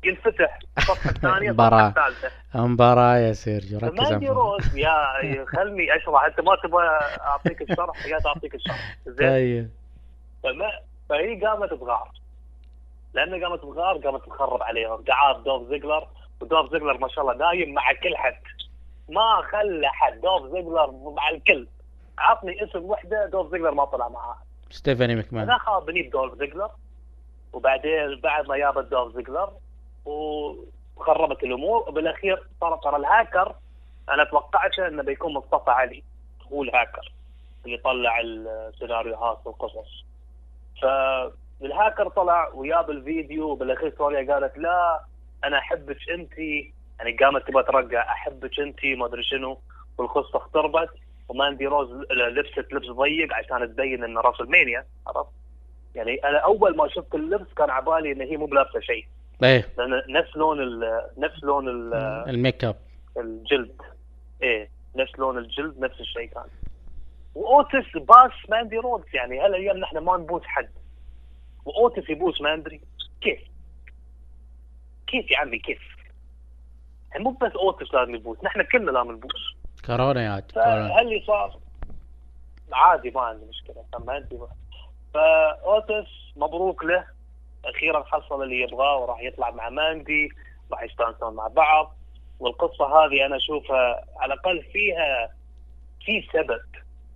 ينفتح 0.07 0.59
الصفحه 0.79 1.11
الثانية 1.11 1.51
الثالثه 1.89 2.31
مباراة. 2.55 3.17
يا 3.19 3.33
سيرجيو 3.33 3.79
ركز 3.79 4.13
يا 4.75 5.45
خلني 5.57 5.97
أشرح. 5.97 6.25
أنت 6.25 6.41
ما 6.41 6.57
تبغى 6.63 6.87
أعطيك 7.21 7.63
الشرح 7.63 8.07
يا 8.07 8.19
اعطيك 8.27 8.55
الشرح. 8.55 8.97
زين. 9.07 9.29
طيب. 9.29 9.71
فما 10.43 10.71
فهي 11.09 11.41
قامت 11.47 11.71
تغار 11.71 12.11
لأن 13.15 13.45
قامت 13.45 13.63
تغار 13.63 13.97
قامت 13.99 14.27
تخرب 14.27 14.63
عليهم. 14.63 15.03
دعاء 15.03 15.39
دوف 15.41 15.69
زيجلر 15.69 16.07
ودوف 16.41 16.73
زيجلر 16.73 16.99
ما 16.99 17.09
شاء 17.09 17.21
الله 17.25 17.35
دايم 17.39 17.75
مع 17.75 17.93
كل 17.93 18.17
حد. 18.17 18.37
ما 19.09 19.43
خلى 19.53 19.89
حد. 19.89 20.21
دوف 20.21 20.53
زيجلر 20.53 20.91
مع 21.17 21.29
الكل. 21.29 21.67
عطني 22.19 22.65
اسم 22.65 22.83
وحدة 22.85 23.27
دوف 23.27 23.51
زيجلر 23.51 23.71
ما 23.71 23.85
طلع 23.85 24.09
معاه. 24.09 24.37
ستيفاني 24.71 25.17
مكمان. 25.17 25.43
أنا 25.43 25.59
خابني 25.59 26.03
بدولف 26.03 26.35
زيجلر 26.39 26.71
وبعدين 27.53 28.21
بعد 28.21 28.47
ما 28.49 28.57
جابت 28.57 28.85
دولف 28.91 29.15
زيجلر 29.17 29.53
وخربت 30.07 31.43
الأمور. 31.43 31.89
وبالأخير 31.89 32.43
صار 32.61 32.77
ترى 32.77 32.97
الهاكر 32.97 33.55
أنا 34.11 34.25
توقعته 34.25 34.89
إنه 34.89 35.03
بيكون 35.03 35.35
مصطفى 35.35 35.71
علي 35.71 36.03
هو 36.53 36.63
الهاكر 36.63 37.13
اللي 37.65 37.77
يطلع 37.77 38.21
السيناريوهات 38.21 39.39
والقصص. 39.45 40.05
فالهاكر 40.83 42.09
طلع 42.09 42.49
وجاب 42.55 42.91
الفيديو 42.91 43.51
وبالأخير 43.51 43.95
سوريا 43.99 44.35
قالت 44.35 44.59
لا 44.59 45.01
أنا 45.45 45.59
أحبك 45.59 46.11
أنت. 46.11 46.39
يعني 46.99 47.13
قامت 47.13 47.49
تبغى 47.49 47.63
ترجع 47.63 48.13
أحبك 48.13 48.61
أنت 48.61 48.85
ما 48.85 49.07
أدري 49.07 49.23
شنو. 49.23 49.59
والقصة 49.99 50.37
اختربت 50.39 50.91
وماندي 51.29 51.67
روز 51.67 51.91
لبست 52.11 52.73
لبس 52.73 52.87
ضيق 52.87 53.35
عشان 53.35 53.75
تبين 53.75 54.05
انه 54.05 54.21
راس 54.21 54.41
المانيا 54.41 54.87
عرفت؟ 55.07 55.31
يعني 55.95 56.15
أنا 56.25 56.39
أول 56.39 56.77
ما 56.77 56.89
شفت 56.89 57.15
اللبس 57.15 57.55
كان 57.57 57.71
عبالي 57.71 58.13
إن 58.13 58.21
هي 58.21 58.37
مو 58.37 58.47
بلابسة 58.47 58.81
شيء. 58.81 59.07
إيه. 59.43 59.69
لأن 59.79 60.03
نفس 60.09 60.37
لون 60.37 60.61
ال- 60.63 61.11
نفس 61.19 61.45
لون 61.45 61.69
ال- 61.69 61.95
ال 62.29 62.36
make 62.36 62.65
up 62.65 62.77
الجلد. 63.17 63.83
إيه. 64.43 64.71
نفس 64.97 65.19
لون 65.19 65.39
الجلد 65.39 65.79
نفس 65.79 66.01
الشيء 66.01 66.27
كان. 66.29 66.45
وأوتس 67.35 67.97
باس 67.97 68.31
ماندي 68.49 68.77
روز 68.77 69.05
يعني 69.15 69.41
هالأيام 69.41 69.77
نحن 69.77 69.99
ما 69.99 70.17
نبوس 70.17 70.43
حد. 70.45 70.71
وأوتس 71.65 72.11
يبوس 72.11 72.41
ماندي 72.41 72.81
كيف؟ 73.21 73.41
كيف 75.07 75.31
يا 75.31 75.39
عمي 75.39 75.59
كيف؟ 75.59 75.97
مو 77.19 77.31
بس 77.31 77.53
أوتس 77.53 77.95
لازم 77.95 78.15
يبوس 78.15 78.39
نحن 78.45 78.63
كلنا 78.63 78.91
لازم 78.91 79.13
نبوس. 79.13 79.57
كورونا 79.87 80.25
يا 80.25 80.31
عاد 80.31 80.53
فهل 80.53 81.23
صار 81.27 81.59
عادي 82.73 83.11
ما 83.11 83.21
عندي 83.21 83.45
مشكلة 83.47 83.85
ما 84.07 84.13
عندي 84.13 84.39
فأوتس 85.15 86.09
مبروك 86.37 86.85
له. 86.85 87.05
أخيرا 87.65 88.05
حصل 88.05 88.43
اللي 88.43 88.61
يبغاه 88.61 88.97
وراح 88.97 89.21
يطلع 89.21 89.51
مع 89.51 89.69
ماندي 89.69 90.29
راح 90.73 90.83
يستانسون 90.83 91.35
مع 91.35 91.49
بعض. 91.49 91.97
والقصة 92.41 92.87
هذه 92.87 93.27
أنا 93.27 93.37
أشوفها 93.37 94.05
على 94.17 94.35
الأقل 94.35 94.63
فيها 94.63 95.31
في 96.05 96.29
سبب 96.33 96.61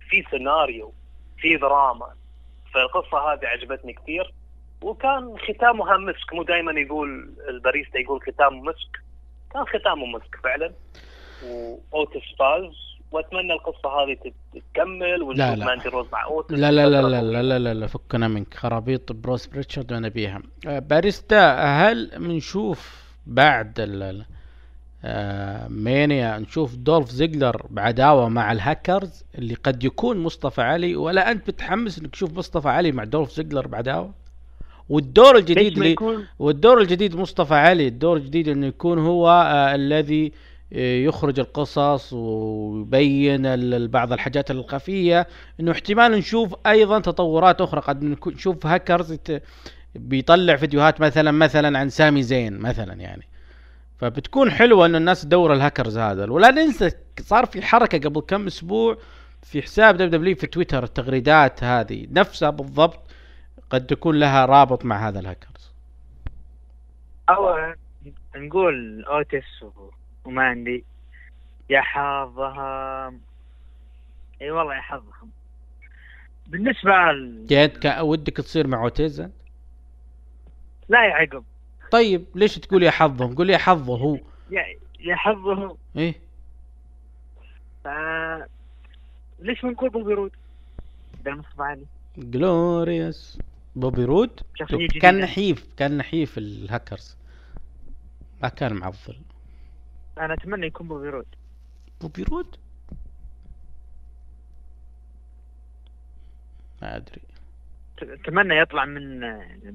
في 0.09 0.25
سيناريو 0.31 0.93
في 1.37 1.57
دراما. 1.57 2.15
فالقصة 2.73 3.33
هذه 3.33 3.45
عجبتني 3.45 3.93
كثير. 3.93 4.33
وكان 4.81 5.37
ختامها 5.37 5.97
مسك. 5.97 6.33
مو 6.33 6.43
دائما 6.43 6.79
يقول 6.79 7.33
الباريستا 7.49 7.99
يقول 7.99 8.21
ختامه 8.21 8.61
مسك. 8.61 9.01
كان 9.53 9.65
ختامه 9.65 10.05
مسك 10.05 10.35
فعلا. 10.43 10.73
واوتس 11.43 12.35
فاز 12.39 12.90
وأتمنى 13.11 13.53
القصة 13.53 13.89
هذه 13.89 14.17
تكمل 14.73 15.19
لا، 15.19 15.23
ونشوف 15.25 15.59
لا. 15.59 15.65
ماندي 15.65 15.89
روز 15.89 16.05
مع 16.13 16.25
اوتس 16.25 16.51
لا 16.51 16.71
لا 16.71 16.89
لا 16.89 17.01
لا 17.01 17.21
لا 17.21 17.41
لا 17.43 17.59
لا, 17.59 17.73
لا 17.73 17.87
فكنا 17.87 18.27
منك. 18.27 18.53
خرابيط 18.53 19.11
بروس 19.11 19.47
بريتشارد 19.47 19.91
وأنا 19.93 20.07
بيها. 20.07 20.41
آه، 20.67 20.79
باريستا 20.79 21.63
هل 21.63 22.11
بنشوف 22.17 23.03
بعد 23.27 23.79
ال 23.79 24.25
آه، 25.05 25.67
مانيا 25.67 26.37
نشوف 26.39 26.75
دولف 26.75 27.09
زيجلر 27.09 27.65
بعداوة 27.69 28.29
مع 28.29 28.51
الهاكرز 28.51 29.23
اللي 29.37 29.53
قد 29.53 29.83
يكون 29.83 30.17
مصطفى 30.17 30.61
علي؟ 30.61 30.95
ولا 30.95 31.31
أنت 31.31 31.47
متحمس 31.49 31.99
إنك 31.99 32.11
تشوف 32.11 32.37
مصطفى 32.37 32.69
علي 32.69 32.91
مع 32.91 33.03
دولف 33.03 33.31
زيجلر 33.31 33.67
بعداوة؟ 33.67 34.11
والدور 34.89 35.37
الجديد 35.37 35.77
اللي 35.77 35.95
والدور 36.39 36.81
الجديد 36.81 37.15
مصطفى 37.15 37.53
علي 37.55 37.87
الدور 37.87 38.17
الجديد 38.17 38.47
إنه 38.47 38.67
يكون 38.67 38.99
هو 38.99 39.29
آه 39.29 39.75
الذي 39.75 40.25
آه، 40.25 40.50
يخرج 40.71 41.39
القصص 41.39 42.13
ويبين 42.13 43.87
بعض 43.87 44.13
الحاجات 44.13 44.51
الخفية 44.51 45.27
إنه 45.59 45.71
احتمال 45.71 46.11
نشوف 46.11 46.55
أيضا 46.67 46.99
تطورات 46.99 47.61
أخرى. 47.61 47.81
قد 47.81 48.03
نشوف 48.27 48.65
هاكرز 48.65 49.17
بيطلع 49.95 50.55
فيديوهات 50.55 51.01
مثلا 51.01 51.31
مثلا 51.31 51.79
عن 51.79 51.89
سامي 51.89 52.23
زين 52.23 52.57
مثلا 52.59 52.93
يعني. 52.93 53.27
فبتكون 53.97 54.51
حلوة 54.51 54.85
إنه 54.85 54.97
الناس 54.97 55.21
تدور 55.21 55.53
الهاكرز 55.53 55.97
هذا. 55.97 56.31
ولا 56.31 56.51
ننسى 56.51 56.91
صار 57.19 57.45
في 57.45 57.61
حركة 57.61 58.09
قبل 58.09 58.21
كم 58.21 58.47
أسبوع 58.47 58.97
في 59.41 59.61
حساب 59.61 59.97
WWE 59.97 60.35
في 60.35 60.47
تويتر 60.47 60.83
التغريدات 60.83 61.63
هذه 61.63 62.07
نفسها 62.11 62.49
بالضبط 62.49 62.99
قد 63.69 63.85
تكون 63.85 64.19
لها 64.19 64.45
رابط 64.45 64.85
مع 64.85 65.07
هذا 65.07 65.19
الهاكرز 65.19 65.71
أو 67.29 67.73
نقول 68.35 69.05
اوتس 69.05 69.63
و- 69.63 70.00
وماندي 70.25 70.83
يا 71.69 71.81
حظهم. 71.81 73.21
إي 74.41 74.51
والله 74.51 74.75
يا 74.75 74.81
حظهم. 74.81 75.29
بالنسبة 76.47 76.91
ل... 77.11 77.99
ودك 77.99 78.37
تصير 78.37 78.67
مع 78.67 78.83
أوتيزا؟ 78.83 79.31
لا 80.89 81.05
يا 81.05 81.13
عقب. 81.13 81.43
طيب 81.91 82.25
ليش 82.35 82.55
تقول 82.55 82.83
يا 82.83 82.91
حظهم؟ 82.91 83.35
قول 83.35 83.49
يا 83.49 83.57
حظه 83.57 83.97
هو. 83.97 84.17
يا 84.51 84.65
يا 84.99 85.15
حظهم 85.15 85.77
إيه 85.97 86.15
ف... 87.83 87.87
ليش 89.39 89.63
ما 89.63 89.71
نقول 89.71 89.89
بوبي 89.89 90.13
رود؟ 90.13 90.31
بدل 91.19 91.35
مصطفى 91.35 91.61
علي 91.61 91.85
glorious 92.17 93.39
بوبي 93.75 94.05
رود؟ 94.05 94.39
كان. 95.01 95.19
نحيف 95.19 95.73
كان 95.77 95.97
نحيف 95.97 96.37
الهاكرز. 96.37 97.17
ما 98.43 98.49
كان 98.49 98.73
معضل. 98.73 99.15
أنا 100.17 100.33
أتمنى 100.33 100.67
يكون 100.67 100.87
بوبي 100.87 101.09
رود. 101.09 101.25
بوبي 102.01 102.23
رود؟ 102.23 102.55
ما 106.81 106.95
أدري. 106.95 107.21
أتمنى 108.01 108.57
يطلع 108.57 108.85
من 108.85 109.21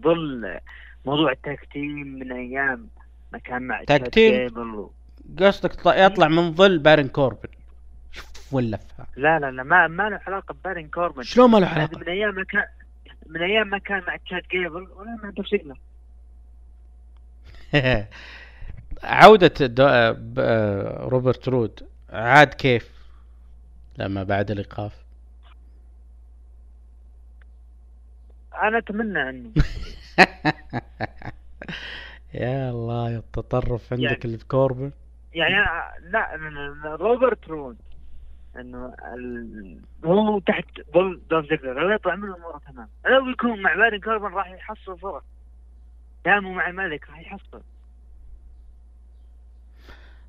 ظل 0.01 0.59
موضوع 1.07 1.33
ال 1.33 1.43
tag 1.43 1.76
team 1.76 2.19
من 2.19 2.33
أيام 2.33 2.89
ما 3.33 3.39
كان 3.39 3.63
مع 3.63 3.85
tag 3.85 4.01
تشاد 4.01 4.11
team؟ 4.11 4.35
جيبل 4.35 4.75
و... 4.75 4.93
قصدك 5.39 5.87
يطلع- 5.87 6.29
من 6.29 6.55
ظل 6.55 6.79
بارن 6.79 7.09
كوربن. 7.09 7.49
شوف 8.13 8.55
وين 8.55 8.71
لفها 8.71 9.07
لا 9.17 9.39
لا 9.39 9.51
لا 9.51 9.63
ما 9.63 9.87
ما 9.87 10.09
له 10.09 10.21
علاقة 10.27 10.55
ببارن 10.55 10.89
كوربن. 10.89 11.23
شلون 11.23 11.51
ما 11.51 11.59
له 11.59 11.67
علاقة؟ 11.67 11.99
من 11.99 12.09
أيام 12.09 12.35
ما 12.35 12.45
كان 12.45 12.65
من 13.27 13.43
أيام 13.43 13.69
ما 13.69 13.79
كان 13.79 14.03
مع 14.07 14.17
تشاد 14.17 14.43
جيبل 14.51 14.89
ولا 14.97 15.19
مع 15.23 15.31
دولف 15.31 15.47
زيجلر 15.51 15.79
عودة. 19.07 19.75
آه، 19.81 20.17
آه، 20.39 21.05
روبرت 21.09 21.49
رود 21.49 21.89
عاد 22.11 22.55
كيف 22.55 22.91
لما 23.99 24.23
بعد 24.25 24.51
الإيقاف؟ 24.51 24.93
أنا 28.63 28.79
أتمنى 28.79 29.31
انه 29.31 29.51
يا 32.35 32.71
الله 32.71 33.11
يا 33.11 33.19
التطرف 33.19 33.93
عندك 33.93 34.05
يعني- 34.05 34.19
اللي 34.25 34.39
في 34.39 34.45
كوربن 34.47 34.93
يعني 35.35 35.65
أنا- 35.65 36.01
لا 36.03 36.37
روبرت 37.01 37.49
رود 37.49 37.77
إنه 38.57 38.95
ال... 39.15 39.81
هو 40.05 40.39
تحت 40.39 40.65
ظل 40.95 41.21
دولف 41.31 41.45
زيجلر 41.51 41.81
لو 41.83 41.91
يطلع 41.95 42.15
منه 42.15 42.37
اموره 42.37 42.61
تمام. 42.73 42.89
لو 43.07 43.29
يكون 43.29 43.63
مع 43.63 43.75
بارن 43.75 44.01
كوربن 44.01 44.27
راح 44.35 44.51
يحصل 44.51 44.99
فرص 44.99 45.23
دامه 46.25 46.53
مع 46.53 46.69
الملك 46.69 47.09
راح 47.11 47.21
يحصل. 47.21 47.63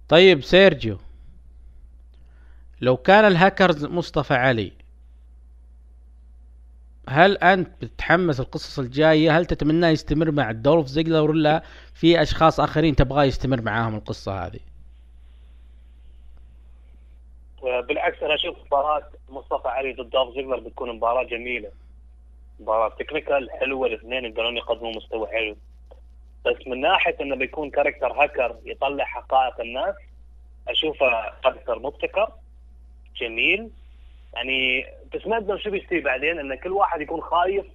طيب 0.09 0.43
سيرجيو 0.43 0.97
لو 2.81 2.97
كان 2.97 3.25
الهاكرز 3.25 3.85
مصطفى 3.85 4.34
علي 4.34 4.71
هل 7.09 7.38
أنت 7.38 7.67
بتتحمس 7.81 8.39
القصص 8.39 8.79
الجاية؟ 8.79 9.38
هل 9.38 9.45
تتمناه 9.45 9.89
يستمر 9.89 10.31
مع 10.31 10.51
دولف 10.51 10.88
زيجلر 10.88 11.31
ولا 11.31 11.63
في 11.93 12.21
أشخاص 12.21 12.59
آخرين 12.59 12.95
تبغاه 12.95 13.23
يستمر 13.23 13.61
معاهم 13.61 13.95
القصة 13.95 14.45
هذه. 14.45 14.59
بالعكس 17.63 18.23
أنا 18.23 18.35
أشوف 18.35 18.57
مباراة 18.65 19.03
مصطفى 19.29 19.67
علي 19.67 19.93
ضد 19.93 20.09
دولف 20.09 20.35
زيجلر 20.35 20.59
بتكون 20.59 20.95
مباراة 20.95 21.23
جميلة. 21.23 21.69
مباراة 22.59 22.89
technical 22.89 23.49
حلوة 23.51 23.88
الاثنين 23.88 24.25
يقدرون 24.25 24.57
يقدموا 24.57 24.95
مستوى 24.95 25.27
حلو. 25.27 25.57
بس 26.45 26.68
من 26.68 26.81
ناحية 26.81 27.15
إنه 27.22 27.35
بيكون 27.35 27.69
character 27.69 28.11
هاكر 28.11 28.55
يطلع 28.65 29.05
حقائق 29.05 29.61
الناس 29.61 29.95
أشوفه 30.68 31.39
character 31.44 31.80
مبتكر 31.80 32.31
جميل. 33.15 33.69
يعني 34.34 34.85
بس 35.14 35.27
ما 35.27 35.38
ادري 35.38 35.59
شو 35.59 35.69
بيصير 35.69 36.03
بعدين؟ 36.03 36.39
إن 36.39 36.55
كل 36.55 36.72
واحد 36.72 37.01
يكون 37.01 37.22
خايف 37.22 37.65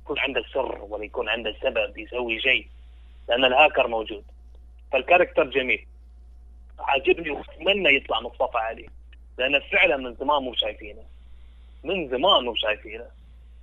يكون 0.00 0.18
عنده 0.18 0.42
سر 0.52 0.78
ولا 0.82 1.04
يكون 1.04 1.28
عنده 1.28 1.54
سبب 1.62 1.98
يسوي 1.98 2.40
شيء 2.40 2.66
لأن 3.28 3.44
الهاكر 3.44 3.86
موجود. 3.86 4.24
فالكاركتر 4.92 5.44
جميل. 5.44 5.86
عاجبني 6.78 7.30
وأتمنى 7.30 7.96
يطلع 7.96 8.20
مصطفى 8.20 8.58
علي 8.58 8.88
لأن 9.38 9.60
فعلا 9.60 9.96
من 9.96 10.14
زمان 10.14 10.42
مو 10.42 10.54
شايفينه. 10.54 11.02
من 11.84 12.08
زمان 12.08 12.44
مو 12.44 12.54
شايفينه. 12.54 13.06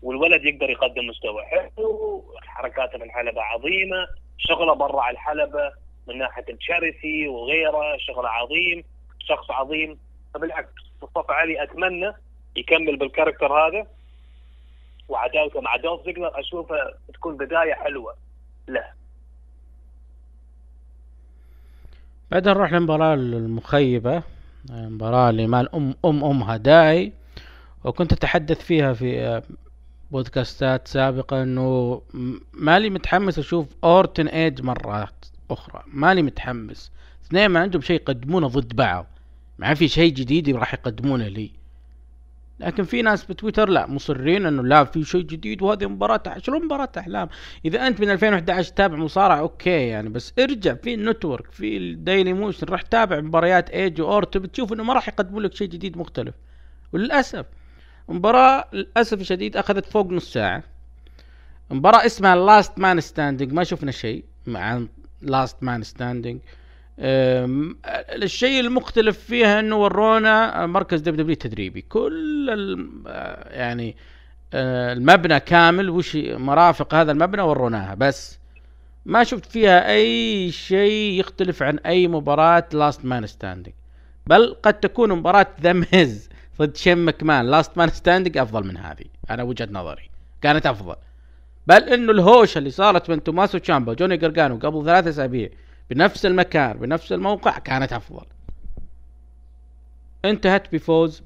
والولد 0.03 0.45
يقدر 0.45 0.69
يقدم 0.69 1.07
مستوى 1.07 1.43
حلو 1.45 2.23
حركاته 2.45 2.97
في 2.97 3.03
الحلبة 3.03 3.41
عظيمة. 3.41 4.07
شغله 4.39 4.73
برا 4.73 5.01
على 5.01 5.13
الحلبة 5.13 5.71
من 6.07 6.17
ناحية 6.17 6.45
الشاريتي 6.49 7.27
وغيره 7.27 7.97
شغله 7.97 8.29
عظيم 8.29 8.83
شخص 9.19 9.51
عظيم. 9.51 9.97
فبالعكس 10.33 10.69
مصطفى 11.03 11.31
علي 11.31 11.63
أتمنى 11.63 12.13
يكمل 12.55 12.97
بالكاركتر 12.97 13.53
هذا. 13.53 13.87
وعداوته 15.09 15.61
مع 15.61 15.75
دولف 15.75 16.05
زيجلر 16.05 16.39
أشوفها 16.39 16.93
تكون 17.13 17.37
بداية 17.37 17.73
حلوة 17.73 18.15
له. 18.67 18.85
بعدها 22.31 22.53
نروح 22.53 22.73
للمباراة 22.73 23.13
المخيبة 23.13 24.23
المباراة 24.69 25.29
اللي 25.29 25.47
مال 25.47 25.75
أم 25.75 25.95
أم 26.05 26.23
أمها 26.23 26.57
داي 26.57 27.11
وكنت 27.83 28.13
أتحدث 28.13 28.65
فيها 28.65 28.93
في 28.93 29.41
بودكاستات 30.11 30.87
سابقة 30.87 31.43
إنه 31.43 32.01
مالي 32.53 32.89
متحمس 32.89 33.39
أشوف 33.39 33.67
أورتن 33.83 34.27
إيج 34.27 34.61
مرات 34.61 35.25
أخرى. 35.51 35.83
ماني 35.87 36.21
متحمس. 36.21 36.91
اثنين 37.25 37.47
ما 37.47 37.59
عندهم 37.59 37.81
شيء 37.81 37.95
يقدمونه 37.95 38.47
ضد 38.47 38.75
بعض. 38.75 39.07
ما 39.59 39.73
في 39.73 39.87
شيء 39.87 40.13
جديد 40.13 40.49
راح 40.49 40.73
يقدمونه 40.73 41.27
لي. 41.27 41.51
لكن 42.59 42.83
في 42.83 43.01
ناس 43.01 43.25
بتويتر 43.25 43.69
لا 43.69 43.87
مصرين 43.87 44.45
إنه 44.45 44.63
لا 44.63 44.83
في 44.83 45.03
شيء 45.03 45.21
جديد 45.21 45.61
وهذه 45.61 45.85
مباراة 45.85 46.37
شلون 46.37 46.65
مباراة 46.65 46.89
أحلام؟ 46.97 47.29
إذا 47.65 47.87
أنت 47.87 48.01
من 48.01 48.09
2011 48.09 48.69
تتابع 48.71 48.97
مصارعة 48.97 49.39
okay 49.39 49.69
يعني 49.69 50.09
بس 50.09 50.33
ارجع 50.39 50.73
في 50.73 50.93
ال 50.93 51.00
Network 51.00 51.51
في 51.51 51.77
ال 51.77 52.33
Dailymotion 52.33 52.67
راح 52.67 52.81
تابع 52.81 53.19
مباريات 53.21 53.69
إيج 53.69 54.01
وأورتن 54.01 54.39
بتشوف 54.39 54.73
إنه 54.73 54.83
ما 54.83 54.93
راح 54.93 55.07
يقدموا 55.07 55.41
لك 55.41 55.53
شيء 55.53 55.67
جديد 55.67 55.97
مختلف. 55.97 56.35
وللأسف 56.93 57.45
مباراة 58.09 58.65
للأسف 58.73 59.21
الشديد 59.21 59.57
أخذت 59.57 59.85
فوق 59.85 60.11
نص 60.11 60.33
ساعة. 60.33 60.63
مباراة 61.71 62.05
اسمها 62.05 62.35
Last 62.35 62.79
Man 62.79 63.01
Standing 63.01 63.53
ما 63.53 63.63
شفنا 63.63 63.91
شيء 63.91 64.23
عن 64.47 64.87
Last 65.21 65.63
Man 65.63 65.83
Standing 65.83 66.39
الشيء 66.99 68.59
المختلف 68.59 69.19
فيها 69.19 69.59
إنه 69.59 69.75
ورونا 69.75 70.65
مركز 70.65 71.01
WWE 71.01 71.35
تدريبي. 71.35 71.81
كل 71.81 72.49
يعني 73.51 73.95
آه، 74.53 74.93
المبنى 74.93 75.39
كامل 75.39 75.89
وش 75.89 76.15
مرافق 76.15 76.93
هذا 76.95 77.11
المبنى 77.11 77.41
وروناها 77.41 77.95
بس 77.95 78.39
ما 79.05 79.23
شفت 79.23 79.45
فيها 79.45 79.91
أي 79.91 80.51
شيء 80.51 81.19
يختلف 81.19 81.63
عن 81.63 81.79
أي 81.79 82.07
مباراة 82.07 82.65
Last 82.73 83.05
Man 83.05 83.27
Standing 83.27 83.75
بل 84.27 84.55
قد 84.63 84.73
تكون 84.73 85.11
مباراة 85.11 85.47
ذا 85.61 85.73
ضد 86.59 86.75
شين 86.77 87.05
مكمان 87.05 87.45
Last 87.45 87.77
Man 87.77 87.89
Standing 87.89 88.37
أفضل 88.37 88.67
من 88.67 88.77
هذه. 88.77 89.05
أنا 89.29 89.43
وجهة 89.43 89.67
نظري. 89.71 90.09
كانت 90.41 90.65
أفضل. 90.65 90.95
بل 91.67 91.83
إنه 91.83 92.11
الهوشه 92.11 92.57
اللي 92.57 92.69
صارت 92.69 93.07
بين 93.07 93.23
توماسو 93.23 93.57
تشامبا 93.57 93.91
وجوني 93.91 94.17
جرجانو 94.17 94.57
قبل 94.57 94.85
ثلاث 94.85 95.07
أسابيع 95.07 95.49
بنفس 95.89 96.25
المكان 96.25 96.77
بنفس 96.77 97.13
الموقع 97.13 97.59
كانت 97.59 97.93
أفضل. 97.93 98.25
انتهت 100.25 100.75
بفوز 100.75 101.23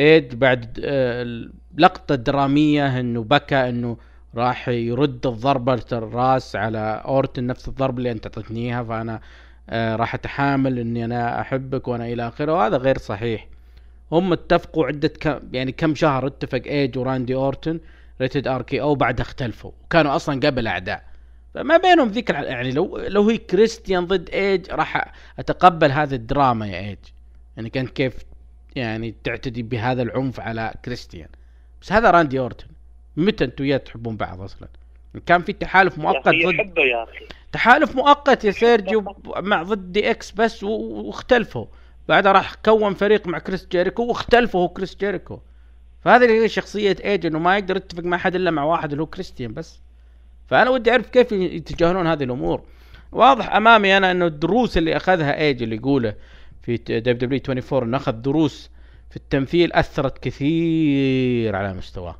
إيد 0.00 0.38
بعد 0.38 0.80
آه، 0.84 1.22
اللقطة 1.22 2.14
درامية 2.14 3.00
إنه 3.00 3.22
بكى 3.22 3.68
إنه 3.68 3.96
راح 4.34 4.68
يرد 4.68 5.26
الضربة 5.26 5.82
الراس 5.92 6.56
على 6.56 7.02
أورتن 7.04 7.46
نفس 7.46 7.68
الضربة 7.68 7.98
اللي 7.98 8.10
أنت 8.12 8.26
اعطيتني 8.26 8.60
إياها 8.60 8.82
فأنا 8.84 9.20
آه، 9.70 9.96
راح 9.96 10.14
أتحامل 10.14 10.78
إني 10.78 11.04
أنا 11.04 11.40
أحبك 11.40 11.88
وأنا 11.88 12.06
إلى 12.06 12.28
آخره 12.28 12.52
وهذا 12.52 12.76
غير 12.76 12.98
صحيح. 12.98 13.51
هم 14.12 14.32
اتفقوا 14.32 14.86
عدة 14.86 15.08
كم 15.08 15.40
يعني 15.52 15.72
كم 15.72 15.94
شهر 15.94 16.26
اتفق 16.26 16.62
إيج 16.66 16.98
وراندي 16.98 17.34
أورتن 17.34 17.80
Rated 18.20 18.48
RKO 18.48 18.94
بعدها 18.94 19.26
اختلفوا. 19.26 19.70
وكانوا 19.84 20.16
أصلا 20.16 20.40
قبل 20.46 20.66
أعداء. 20.66 21.04
فما 21.54 21.76
بينهم 21.76 22.08
ذيك 22.08 22.30
يعني 22.30 22.70
لو 22.72 22.98
لو 22.98 23.28
هي 23.28 23.38
كريستيان 23.38 24.06
ضد 24.06 24.30
إيج 24.30 24.70
راح 24.70 25.12
أتقبل 25.38 25.92
هذه 25.92 26.14
الدراما 26.14 26.66
يا 26.66 26.78
إيج. 26.80 26.98
يعني 27.56 27.70
كانت 27.70 27.90
كيف 27.90 28.16
يعني 28.76 29.14
تعتدي 29.24 29.62
بهذا 29.62 30.02
العنف 30.02 30.40
على 30.40 30.74
كريستيان. 30.84 31.28
بس 31.82 31.92
هذا 31.92 32.10
راندي 32.10 32.38
أورتن. 32.38 32.66
متى 33.16 33.44
أنتوا 33.44 33.64
وياه 33.66 33.76
تحبون 33.76 34.16
بعض 34.16 34.40
أصلا؟ 34.40 34.68
كان 35.26 35.42
في 35.42 35.52
تحالف 35.52 35.98
يا 35.98 36.02
مؤقت 36.02 36.26
ضد 36.28 36.78
يا 36.78 37.02
أخي. 37.02 37.26
تحالف 37.52 37.96
مؤقت 37.96 38.44
يا 38.44 38.50
سيرجيو 38.50 39.04
مع 39.36 39.62
ضد 39.62 39.92
DX 39.92 40.30
بس 40.30 40.64
واختلفوا. 40.64 41.66
بعدها 42.12 42.32
راح 42.32 42.54
كون 42.54 42.94
فريق 42.94 43.26
مع 43.26 43.38
كريس 43.38 43.66
جيريكو 43.66 44.02
واختلفوا 44.06 44.60
هو 44.60 44.68
كريس 44.68 44.96
جيريكو. 44.96 45.40
فهذه 46.00 46.24
اللي 46.24 46.42
هي 46.42 46.48
شخصية 46.48 46.96
ايج 47.04 47.26
انه 47.26 47.38
ما 47.38 47.58
يقدر 47.58 47.76
يتفق 47.76 48.02
مع 48.04 48.16
أحد 48.16 48.34
إلا 48.34 48.50
مع 48.50 48.64
واحد 48.64 48.90
اللي 48.90 49.02
هو 49.02 49.06
كريستيان 49.06 49.54
بس. 49.54 49.80
فأنا 50.46 50.70
ودي 50.70 50.90
أعرف 50.90 51.10
كيف 51.10 51.32
يتجاهلون 51.32 52.06
هذه 52.06 52.24
الأمور. 52.24 52.62
واضح 53.12 53.54
أمامي 53.54 53.96
أنا 53.96 54.10
إنه 54.10 54.26
الدروس 54.26 54.78
اللي 54.78 54.96
أخذها 54.96 55.40
ايج 55.40 55.62
اللي 55.62 55.76
يقوله 55.76 56.14
في 56.62 56.76
WWE 56.76 57.40
24 57.48 57.82
إنه 57.82 57.96
أخذ 57.96 58.12
دروس 58.12 58.70
في 59.10 59.16
التمثيل 59.16 59.72
أثرت 59.72 60.18
كثير 60.18 61.56
على 61.56 61.74
مستواه. 61.74 62.16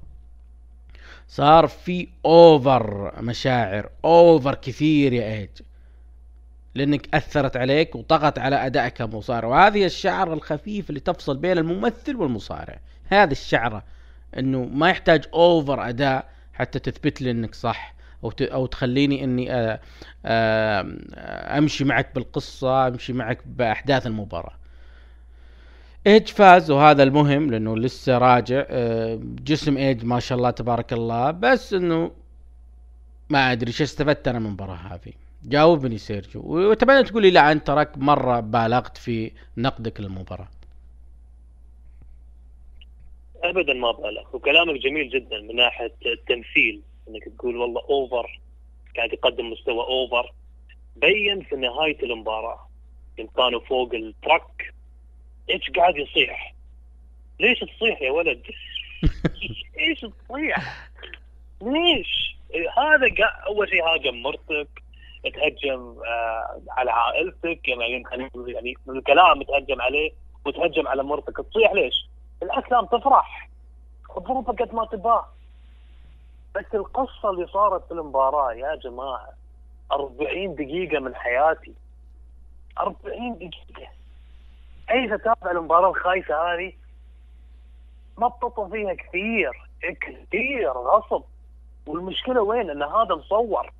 صار 1.29 1.67
في 1.67 2.09
over 2.27 3.13
مشاعر 3.23 3.91
over 4.05 4.55
كثير 4.55 5.13
يا 5.13 5.33
ايج 5.39 5.49
لأنك 6.75 7.15
أثرت 7.15 7.57
عليك 7.57 7.95
وطغت 7.95 8.39
على 8.39 8.67
أدائك 8.67 8.93
كمصارع 8.93 9.49
وهذه 9.49 9.85
الشعر 9.85 10.33
الخفيف 10.33 10.89
اللي 10.91 11.01
تفصل 11.01 11.37
بين 11.37 11.59
الممثل 11.59 12.17
والمصارع. 12.17 12.79
هذه 13.07 13.33
الشعرة 13.33 13.85
إنه 14.39 14.65
ما 14.65 14.91
يحتاج 14.91 15.25
أوفر 15.35 15.89
أداء 15.89 16.29
حتى 16.53 16.79
تثبت 16.79 17.23
لي 17.23 17.31
إنك 17.31 17.55
صح 17.55 17.95
أو 18.25 18.33
أو 18.41 18.67
تخليني 18.67 19.25
إني 19.25 19.53
آه، 19.53 19.81
آه، 20.25 21.59
أمشي 21.59 21.85
معك 21.85 22.15
بالقصة 22.15 22.89
أمشي 22.89 23.13
معك 23.13 23.39
بأحداث 23.47 24.07
المباراة. 24.07 24.55
إيج 26.07 26.29
فاز 26.29 26.71
وهذا 26.71 27.03
المهم 27.03 27.51
لأنه 27.51 27.77
لسه 27.77 28.19
راجع 28.19 28.65
آه، 28.69 29.21
جسم 29.23 29.77
إيج 29.77 30.05
ما 30.05 30.21
شاء 30.21 30.39
الله 30.39 30.51
تبارك 30.51 30.93
الله. 30.93 31.31
بس 31.31 31.75
إنه 31.75 32.11
ما 33.31 33.53
أدري 33.53 33.69
إيش 33.69 33.83
استفدت 33.83 34.29
أنا 34.29 34.39
من 34.39 34.47
المباراة 34.47 34.77
هذه. 34.77 35.13
جاوبني 35.45 35.99
سيرجيو. 35.99 36.43
وأتمنى 36.43 37.03
تقول 37.03 37.23
لي 37.23 37.31
لا 37.31 37.53
أنت 37.53 37.67
تراك 37.67 37.99
مرة 37.99 38.41
بالغت 38.41 38.97
في 38.97 39.33
نقدك 39.57 40.01
للمباراة. 40.01 40.49
ابدا 43.43 43.73
ما 43.73 43.93
بالغ 43.93 44.25
وكلامك 44.33 44.81
جميل 44.81 45.09
جدا 45.09 45.41
من 45.41 45.57
ناحية 45.57 45.95
التمثيل 46.07 46.83
إنك 47.09 47.25
تقول 47.39 47.57
والله 47.57 47.81
over 47.81 48.41
قاعد 48.97 49.13
يقدم 49.13 49.51
مستوى 49.51 49.85
over 49.85 50.33
بين 50.97 51.43
في 51.43 51.57
نهاية 51.57 52.03
المباراة 52.03 52.69
يوم 53.19 53.29
كانوا 53.37 53.61
فوق 53.61 53.95
ال 53.95 54.08
truck 54.08 54.75
إيش 55.51 55.71
قاعد 55.71 55.97
يصيح؟ 55.97 56.55
ليش 57.41 57.59
تصيح 57.59 58.03
يا 58.03 58.11
ولد؟ 58.11 58.43
إيش 59.79 60.01
تصيح؟ 60.01 60.89
ليش؟ 61.63 62.37
هذا 62.77 63.09
أول 63.47 63.69
شيء 63.69 63.85
هاجم 63.85 64.23
مرتك 64.23 64.82
تهجم 65.31 65.97
آه 66.07 66.61
على 66.71 66.91
عائلتك 66.91 67.69
يعني 67.69 68.05
نقول 68.13 68.51
يعني 68.51 68.75
من 68.87 68.97
الكلام 68.97 69.43
تهجم 69.43 69.83
عليه 69.83 70.13
وتهجم 70.47 70.89
على 70.89 71.03
مرتك. 71.03 71.37
تصيح 71.37 71.73
ليش؟ 71.73 72.09
لا 72.43 72.89
تفرح. 72.93 73.49
اضربها 74.11 74.53
قد 74.53 74.75
ما 74.75 74.85
تباه 74.87 75.27
بس 76.55 76.65
القصة 76.75 77.31
اللي 77.31 77.47
صارت 77.47 77.85
في 77.87 77.93
المباراة 77.93 78.53
يا 78.53 78.75
جماعة 78.75 79.29
40 79.93 80.55
دقيقة 80.55 80.99
من 81.01 81.15
حياتي. 81.15 81.73
40 82.81 83.35
دقيقة. 83.35 83.89
عايز 84.89 85.13
اتابع 85.13 85.51
المباراة 85.51 85.91
الخايسة 85.91 86.35
هذه؟ 86.35 86.73
بتطلع 88.19 88.69
فيها 88.69 88.95
كثير. 88.95 89.53
كثير 90.01 90.71
غصب. 90.73 91.23
والمشكلة 91.87 92.43
وين؟ 92.43 92.71
إن 92.71 92.83
هذا 92.83 93.15
مصور. 93.15 93.73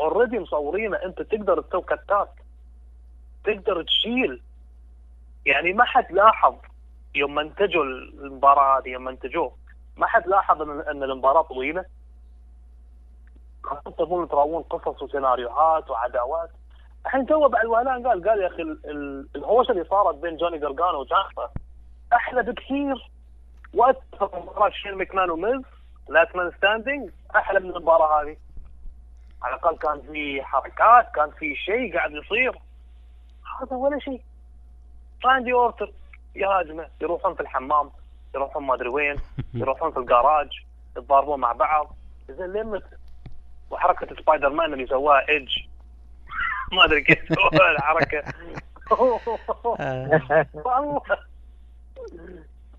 already 0.00 0.38
مصورينه 0.38 0.96
انت 0.96 1.22
تقدر 1.22 1.60
تسوي 1.60 1.82
cut 1.82 2.18
ات 2.18 2.30
تقدر 3.44 3.82
تشيل. 3.82 4.42
يعني 5.46 5.72
ما 5.72 5.84
حد 5.84 6.12
لاحظ 6.12 6.54
يوم 7.14 7.34
منتجوا 7.34 7.84
المباراة 7.84 8.78
هذه 8.80 8.88
يوم 8.88 9.04
منتجوه 9.04 9.52
ما 9.96 10.06
حد 10.06 10.26
لاحظ 10.26 10.62
ان 10.62 10.80
إن 10.80 11.02
المباراة 11.02 11.42
طويلة. 11.42 11.84
تبون 13.98 14.28
تراون 14.28 14.62
قصص 14.62 15.02
وسيناريوهات 15.02 15.90
وعداوات. 15.90 16.50
الحين 17.06 17.26
تو 17.26 17.48
بعد 17.48 17.62
الوهلان 17.64 18.06
قال 18.06 18.28
قال 18.28 18.40
يا 18.42 18.46
أخي 18.46 18.62
ال- 18.62 18.80
ال- 18.90 19.28
الهوشه 19.36 19.70
اللي 19.72 19.84
صارت 19.84 20.14
بين 20.14 20.36
جوني 20.36 20.58
جرجانو 20.58 21.00
وجامبا 21.00 21.50
أحلى 22.12 22.42
بكثير. 22.42 23.10
واتفق 23.74 24.36
مباراة 24.38 24.70
شين 24.70 24.94
مكمان 24.94 25.30
وميز 25.30 25.62
Last 26.08 26.36
Man 26.36 26.50
Standing 26.56 27.10
أحلى 27.36 27.60
من 27.60 27.70
المباراة 27.70 28.22
هذه. 28.22 28.36
على 29.42 29.54
الأقل 29.54 29.76
كان 29.76 30.00
في 30.12 30.42
حركات 30.42 31.14
كان 31.14 31.30
في 31.30 31.56
شيء 31.56 31.96
قاعد 31.96 32.12
يصير. 32.12 32.58
هذا 33.60 33.76
ولا 33.76 33.98
شيء. 33.98 34.22
راندي 35.24 35.52
اورتن 35.52 35.92
يهاجمه 36.34 36.86
يروحون 37.00 37.34
في 37.34 37.40
الحمام 37.40 37.90
يروحون 38.34 38.66
ما 38.66 38.74
أدري 38.74 38.88
وين 38.88 39.16
يروحون 39.54 39.90
في 39.92 39.98
الجراج 39.98 40.48
يتضاربون 40.96 41.40
مع 41.40 41.52
بعض. 41.52 41.96
زين 42.28 42.52
لين 42.52 42.66
متى؟ 42.66 42.96
وحركة 43.70 44.16
سبايدر 44.16 44.48
مان 44.48 44.72
اللي 44.72 44.86
سواها 44.86 45.28
ايدج 45.28 45.52
ما 46.72 46.84
أدري 46.84 47.00
كيف 47.02 47.18
سوى 47.34 47.70
الحركة. 47.70 48.22
والله. 50.64 51.00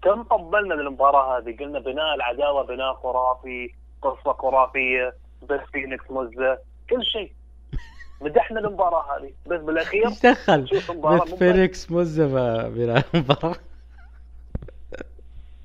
كم 0.01 0.23
طبلنا 0.23 0.73
للمباراه 0.73 1.37
هذه؟ 1.37 1.57
قلنا 1.57 1.79
بناء 1.79 2.15
العداوة 2.15 2.63
بناء 2.63 2.93
خرافي 2.93 3.73
قصة 4.01 4.33
خرافية. 4.33 5.13
بس 5.49 5.59
فينيكس 5.71 6.11
مزه 6.11 6.59
كل 6.89 7.05
شيء. 7.05 7.31
مدحنا 8.21 8.59
المباراة 8.59 9.17
هذه. 9.17 9.31
بس 9.45 9.61
بالأخير 9.61 10.07
إيش 10.07 10.21
دخل؟ 10.21 10.67
المباراة 10.89 11.25
مو 11.25 11.35
فينيكس 11.35 11.91
مزة 11.91 12.27
بالمباراة 12.69 13.55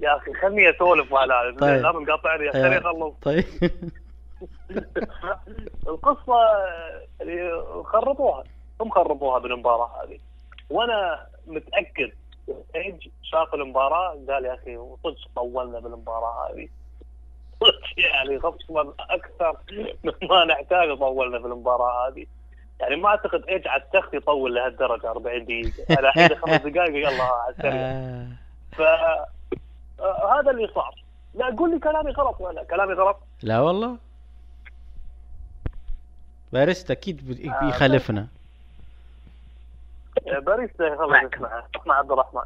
يا 0.01 0.17
أخي 0.17 0.35
خلني 0.35 0.71
أسولف 0.71 1.13
ولا 1.13 1.57
طيب. 1.61 1.83
لا 1.83 1.93
مقاطعني 1.93 2.53
خليني 2.53 2.79
أخلص. 2.79 3.15
طيب. 3.23 3.45
القصة 5.89 6.37
اللي 7.21 7.63
خربوها. 7.85 8.45
هم 8.81 8.91
خربوها 8.91 9.39
بالمباراة 9.39 9.91
هذه. 10.03 10.19
وأنا 10.71 11.27
متأكد 11.47 12.13
ايج 12.77 13.09
شاف 13.23 13.55
المباراة 13.55 14.19
قال 14.29 14.45
يا 14.45 14.55
أخي 14.55 14.79
صدق 15.05 15.29
طولنا 15.37 15.81
بالمباراة 15.81 16.51
هذه. 16.51 16.69
يعني 17.97 18.41
خصما 18.41 18.93
أكثر 19.01 19.57
مما 20.05 20.45
نحتاج 20.45 20.99
طولنا 20.99 21.39
بالمباراه 21.39 22.09
هذه. 22.09 22.27
يعني 22.81 22.97
ما 22.97 23.09
أعتقد 23.09 23.45
ايج 23.49 23.69
على 23.69 23.83
التخت 23.83 24.15
يطول 24.15 24.55
لهالدرجة 24.55 25.11
40 25.11 25.45
دقيقة. 25.45 25.97
على 25.99 26.13
حين 26.13 26.29
خمس 26.29 26.61
دقائق 26.61 26.97
يلا 26.97 27.23
على 27.23 27.51
السريع. 27.51 27.73
آه. 27.75 28.27
ف 28.73 28.81
آه، 30.01 30.41
هذا 30.41 30.51
اللي 30.51 30.69
صار. 30.75 30.95
لا 31.35 31.57
قول 31.57 31.71
لي 31.71 31.79
كلامي 31.79 32.11
غلط 32.11 32.41
ولا 32.41 32.65
كلامي 32.65 32.93
غلط؟ 32.93 33.19
لا 33.43 33.61
والله. 33.61 33.97
باريستا 36.53 36.93
أكيد 36.93 37.49
آه، 37.51 37.65
بيخالفنا. 37.67 38.27
باريستا. 40.27 40.95
اسمع 40.95 41.29
اسمع 41.77 41.95
عبد 41.95 42.11
الرحمن. 42.13 42.43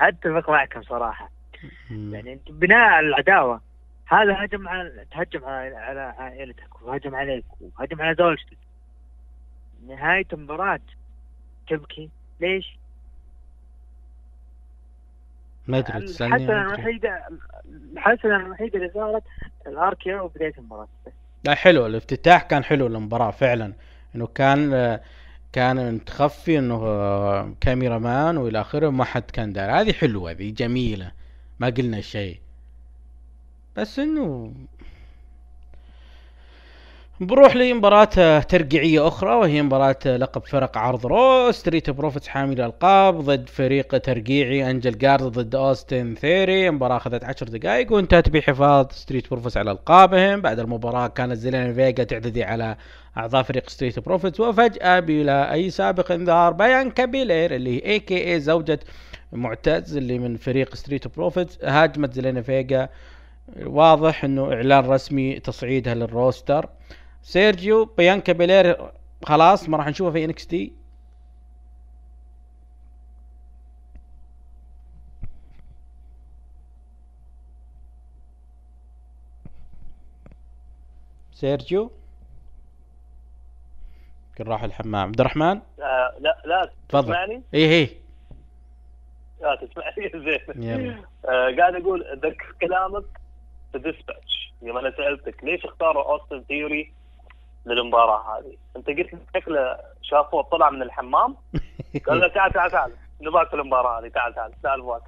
أتفق 0.00 0.50
معكم 0.50 0.82
صراحة. 0.82 1.30
يعني 1.90 2.38
بناء 2.50 3.00
العداوة. 3.00 3.60
هذا 4.06 4.44
هجم 4.44 4.68
على 4.68 5.04
تهجم 5.10 5.44
على 5.44 5.76
على 5.76 6.00
عائلتك 6.00 6.82
وهجم 6.82 7.14
عليك 7.14 7.44
وهجم 7.60 8.02
على 8.02 8.14
زوجتك. 8.14 8.56
نهاية 9.88 10.26
المباراة 10.32 10.80
تبكي. 11.68 12.10
ليش؟ 12.40 12.78
ما 15.66 15.78
أدري 15.78 16.06
تسألني 16.06 16.36
الحسنة. 16.36 16.62
الوحيدة 16.62 17.28
الحسنة 17.92 18.36
الوحيدة 18.36 18.78
اللي 18.78 18.90
صارت 18.94 19.22
الاركيو 19.66 20.24
وبداية 20.24 20.54
المباراة. 20.58 20.88
لا 21.44 21.54
حلو. 21.54 21.86
الافتتاح 21.86 22.42
كان 22.42 22.64
حلو 22.64 22.86
المباراة 22.86 23.30
فعلا. 23.30 23.72
إنه 24.14 24.26
كان 24.26 25.00
كان 25.52 25.94
متخفي 25.94 26.58
إنه 26.58 27.54
كاميرا 27.60 27.98
مان 27.98 28.36
وإلى 28.36 28.60
آخره 28.60 28.90
ما 28.90 29.04
حد 29.04 29.30
كان 29.30 29.52
دار 29.52 29.70
هذه 29.70 29.92
حلوة 29.92 30.30
هذه 30.30 30.50
جميلة. 30.50 31.17
ما 31.60 31.68
قلنا 31.68 32.00
شيء. 32.00 32.38
بس 33.76 33.98
إنه 33.98 34.52
بروح 37.20 37.56
لمباراة 37.56 38.40
ترقيعية 38.40 39.08
أخرى 39.08 39.34
وهي 39.34 39.62
مباراة 39.62 39.96
لقب 40.06 40.42
فرق 40.42 40.78
عرض 40.78 41.06
Raw 41.06 41.50
Street 41.50 41.90
Profits 41.90 42.28
حامل 42.28 42.60
الألقاب 42.60 43.20
ضد 43.20 43.48
فريق 43.48 43.98
ترقيعي 43.98 44.70
أنجل 44.70 44.98
جارزا 44.98 45.22
ضد 45.22 45.54
أوستن 45.54 46.14
ثيري 46.14 46.68
المباراة 46.68 46.96
أخذت 46.96 47.24
عشر 47.24 47.48
دقائق 47.48 47.92
وانتهت 47.92 48.28
بحفاظ 48.28 48.86
Street 48.92 49.30
Profits 49.30 49.56
على 49.56 49.70
ألقابهم. 49.70 50.40
بعد 50.40 50.58
المباراة 50.58 51.06
كانت 51.08 51.32
زيلين 51.32 51.74
فيجا 51.74 52.04
تعتدي 52.04 52.44
على 52.44 52.76
أعضاء 53.16 53.42
فريق 53.42 53.68
Street 53.68 53.98
Profits 53.98 54.40
وفجأة 54.40 55.00
بلا 55.00 55.52
أي 55.52 55.70
سابق 55.70 56.12
إنذار 56.12 56.52
بيانكا 56.52 57.04
بيلير 57.04 57.54
اللي 57.54 57.76
هي 57.76 57.86
AKA 57.92 58.40
زوجة 58.40 58.80
مونتيز 59.32 59.96
اللي 59.96 60.18
من 60.18 60.36
فريق 60.36 60.74
Street 60.74 61.16
Profits 61.16 61.64
هاجمت 61.64 62.12
زيلينا 62.12 62.42
فيجا. 62.42 62.88
واضح 63.62 64.24
إنه 64.24 64.52
إعلان 64.52 64.86
رسمي 64.86 65.40
تصعيدها 65.40 65.94
لل 65.94 66.10
roster. 66.10 66.68
سيرجيو 67.22 67.84
بيانكا 67.84 68.32
بيلير 68.32 68.92
خلاص 69.24 69.68
ما 69.68 69.76
راح 69.76 69.86
نشوفها 69.88 70.10
في 70.12 70.24
NXT. 70.24 70.72
سيرجيو؟ 81.32 81.90
يمكن 84.28 84.50
راح 84.50 84.62
الحمام. 84.62 85.08
عبد 85.08 85.20
الرحمن؟ 85.20 85.60
آه 85.80 86.16
لا 86.20 86.42
لا 86.44 86.70
تفضل. 86.88 87.04
تسمعني؟ 87.04 87.42
إيه 87.54 87.70
إيه. 87.70 88.07
لا 89.40 89.54
تسمعني 89.54 90.10
زين. 90.14 90.40
آه 91.24 91.56
قاعد 91.58 91.74
أقول 91.74 92.04
اتذكر 92.04 92.54
كلامك 92.60 93.04
في 93.72 93.78
ديسباتش 93.78 94.52
يوم 94.62 94.78
أنا 94.78 94.90
سألتك 94.90 95.44
ليش 95.44 95.64
اختاروا 95.64 96.12
اوستن 96.12 96.42
ثيوري 96.48 96.92
للمباراة 97.66 98.38
هذه؟ 98.38 98.56
أنت 98.76 98.86
قلت 98.86 99.10
شكله 99.36 99.78
شافوه 100.02 100.42
طلع 100.42 100.70
من 100.70 100.82
الحمام. 100.82 101.36
قال 102.06 102.20
له 102.20 102.28
تعال 102.28 102.52
تعال 102.52 102.70
تعال. 102.70 102.92
نباك 103.20 103.54
المباراة 103.54 104.00
هذه 104.00 104.08
تعال 104.08 104.34
تعال. 104.34 104.52
تعال 104.62 104.80
نباك 104.80 105.02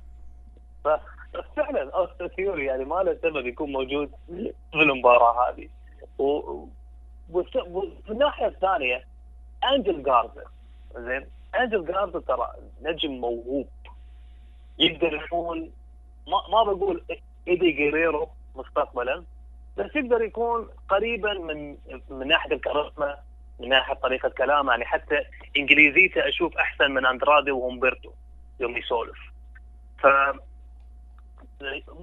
ففعلا 1.35 1.90
اوستن 1.90 2.28
ثيوري 2.28 2.65
يعني 2.65 2.85
ما 2.85 3.02
له 3.02 3.19
سبب 3.23 3.47
يكون 3.47 3.73
موجود 3.73 4.11
في 4.73 4.74
المباراة 4.74 5.51
هذه. 5.51 5.69
وفي 7.31 8.11
الناحية 8.11 8.47
الثانية 8.47 9.05
انجل 9.73 10.02
جارزا 10.03 10.45
زين؟ 10.97 11.27
انجل 11.61 11.85
جارزا 11.87 12.21
ترى 12.20 12.51
نجم 12.82 13.11
موهوب. 13.11 13.69
يقدر 14.81 15.15
يكون 15.15 15.70
ما 16.27 16.43
ما 16.52 16.62
بقول 16.73 17.05
إيدي 17.48 17.70
جيريرو 17.70 18.28
مستقبلا 18.57 19.24
بس 19.77 19.97
يقدر 19.97 20.23
يكون 20.23 20.69
قريبا 20.89 21.32
من 21.35 21.77
من 22.11 22.28
ناحية 22.28 22.52
الكاريزما 22.52 23.16
من 23.61 23.69
ناحية 23.69 23.94
طريقة 23.94 24.28
كلامه. 24.28 24.70
يعني 24.73 24.85
حتى 24.85 25.20
إنجليزيته 25.57 26.28
أشوف 26.28 26.57
أحسن 26.57 26.90
من 26.90 27.07
أندرادي 27.07 27.51
وهومبرتو 27.51 28.11
يوم 28.61 28.77
يسولف. 28.77 29.19
ف 29.98 30.07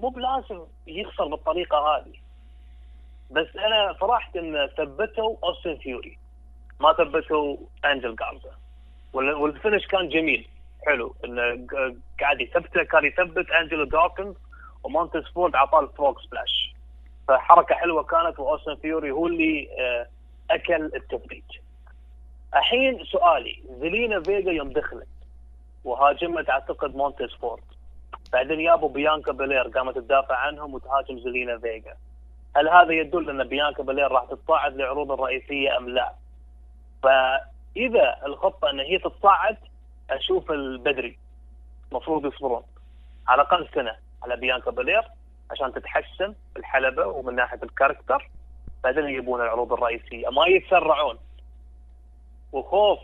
مو 0.01 0.09
بلازم 0.09 0.61
يخسر 0.87 1.25
بالطريقة 1.27 1.77
هذه. 1.77 2.13
بس 3.31 3.47
أنا 3.55 3.93
فرحت 3.93 4.35
إن 4.37 4.67
ثبتوا 4.77 5.35
أوستن 5.43 5.75
ثيوري 5.75 6.17
ما 6.79 6.93
ثبتوا 6.93 7.57
أنجل 7.85 8.15
جارزا. 8.15 8.51
وال- 9.13 9.33
وال 9.33 9.47
finish 9.47 9.87
كان 9.87 10.09
جميل. 10.09 10.47
حلو 10.87 11.15
انه 11.25 11.67
قاعد 12.19 12.41
يثبته 12.41 12.83
كان 12.83 13.05
يثبت 13.05 13.51
أنجلو 13.51 13.83
دوكنز 13.83 14.35
ومونتس 14.83 15.31
فورد 15.35 15.55
اعطاه 15.55 15.79
ال 15.79 15.87
frog 15.87 16.19
splash 16.21 16.73
فحركة 17.27 17.75
حلوة 17.75 18.03
كانت 18.03 18.39
وأوستن 18.39 18.75
ثيوري 18.75 19.11
هو 19.11 19.27
اللي 19.27 19.69
آه، 19.79 20.07
أكل 20.51 20.85
التثبيت. 20.85 21.43
الحين 22.55 23.03
سؤالي 23.03 23.63
زلينا 23.79 24.21
فيجا 24.23 24.51
يوم 24.51 24.69
دخلت 24.69 25.07
وهاجمت 25.83 26.49
أعتقد 26.49 26.95
مونتس 26.95 27.33
فورد 27.33 27.63
بعدين 28.33 28.63
جابوا 28.63 28.89
بيانكا 28.89 29.31
بلير 29.31 29.67
قامت 29.67 29.95
تدافع 29.95 30.35
عنهم 30.35 30.73
وتهاجم 30.73 31.19
زلينا 31.19 31.57
فيجا 31.57 31.95
هل 32.55 32.69
هذا 32.69 32.93
يدل 32.93 33.29
إن 33.29 33.43
بيانكا 33.47 33.83
بلير 33.83 34.11
راح 34.11 34.25
تتصاعد 34.25 34.75
للعروض 34.75 35.11
الرئيسية 35.11 35.77
أم 35.77 35.89
لا؟ 35.89 36.13
فإذا 37.03 38.17
الخطة 38.25 38.69
إن 38.69 38.79
هي 38.79 38.99
تتصاعد 38.99 39.57
أشوف 40.09 40.51
البدري 40.51 41.17
المفروض 41.91 42.25
يصبرون. 42.25 42.63
على 43.27 43.41
الأقل 43.41 43.69
سنة 43.73 43.95
على 44.23 44.35
بيانكا 44.35 44.71
بلير 44.71 45.03
عشان 45.51 45.73
تتحسن 45.73 46.35
الحلبة 46.57 47.07
ومن 47.07 47.35
ناحية 47.35 47.59
ال 47.63 47.69
character. 47.69 48.29
بعدين 48.83 49.03
يجيبون 49.03 49.41
العروض 49.41 49.73
الرئيسية. 49.73 50.29
ما 50.29 50.47
يتسرعون. 50.47 51.17
وخوف. 52.51 52.99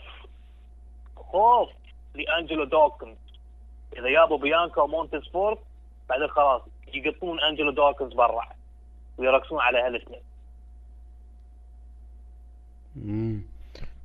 خوف 1.15 1.69
لأنجلو 2.15 2.63
دوكنز. 2.63 3.17
إذا 3.97 4.09
جابوا 4.09 4.38
بيانكا 4.38 4.81
ومونتس 4.81 5.27
فورد 5.27 5.57
بعدين 6.09 6.27
خلاص 6.27 6.61
يقطون 6.93 7.39
أنجلو 7.39 7.71
دوكنز 7.71 8.13
برا 8.13 8.49
ويركزون 9.17 9.61
على 9.61 9.80
هالاثنين. 9.80 10.21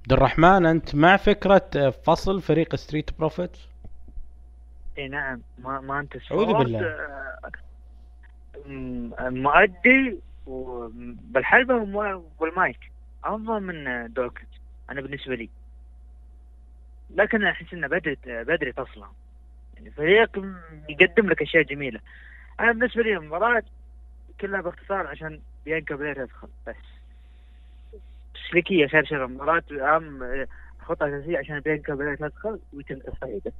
عبد 0.08 0.16
الرحمن 0.18 0.66
أنت 0.66 0.94
مع 0.94 1.16
فكرة 1.16 1.70
آه، 1.76 1.90
فصل 1.90 2.40
فريق 2.42 2.76
ستريت 2.76 3.18
بروفيت 3.18 3.56
إي 4.98 5.08
نعم 5.08 5.40
ما 5.58 5.80
مونتس 5.80 6.16
فورد، 6.16 6.56
بالله. 6.56 6.80
آه، 6.80 7.50
مؤدي 9.30 10.18
وم- 10.46 12.24
والمايك. 12.38 12.78
أفضل 13.24 13.60
من 13.62 14.12
دوكنز 14.12 14.48
أنا 14.90 15.00
بالنسبة 15.00 15.34
لي. 15.34 15.48
لكن 17.14 17.44
أحس 17.44 17.72
إنه 17.72 17.86
بدري 17.86 18.16
بدري 18.26 18.72
تصله 18.72 19.06
يعني 19.76 19.90
فريق 19.90 20.30
يقدم 20.88 21.30
لك 21.30 21.42
أشياء 21.42 21.62
جميلة. 21.62 22.00
أنا 22.60 22.72
بالنسبة 22.72 23.02
لي 23.02 23.16
المباراة 23.16 23.62
كلها 24.40 24.60
باختصار 24.60 25.06
عشان 25.06 25.40
بيانكا 25.64 25.96
بلير 25.96 26.22
يدخل 26.22 26.48
بس. 26.66 26.97
تسليكية 28.46 28.86
شرشرة 28.86 29.26
مباراة 29.26 29.62
أهم 29.72 30.20
خطة 30.86 31.08
أساسية 31.08 31.38
عشان 31.38 31.60
بيانكا 31.60 31.94
بلير 31.94 32.16
تدخل 32.16 32.58
ويتم 32.72 32.98
تصعيده. 32.98 33.52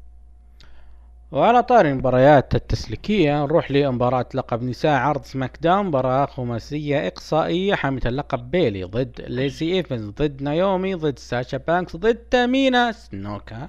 وعلى 1.33 1.63
طاري 1.63 1.91
المباريات 1.91 2.55
التسليكية 2.55 3.45
نروح 3.45 3.71
لمباراة 3.71 4.27
لقب 4.35 4.63
نساء 4.63 5.01
عرض 5.01 5.23
سماك 5.23 5.59
داون. 5.61 5.87
مباراة 5.87 6.27
خماسية 6.27 7.07
إقصائية 7.07 7.75
حاملة 7.75 8.03
اللقب 8.07 8.51
بيلي 8.51 8.85
ضد 8.85 9.21
ليسي 9.29 9.73
إيفنز 9.73 10.09
ضد 10.09 10.43
نايومي 10.43 10.95
ضد 10.95 11.19
ساشا 11.19 11.57
بانكس 11.57 11.97
ضد 11.97 12.15
تامينا 12.15 12.93
سنوكا. 12.93 13.69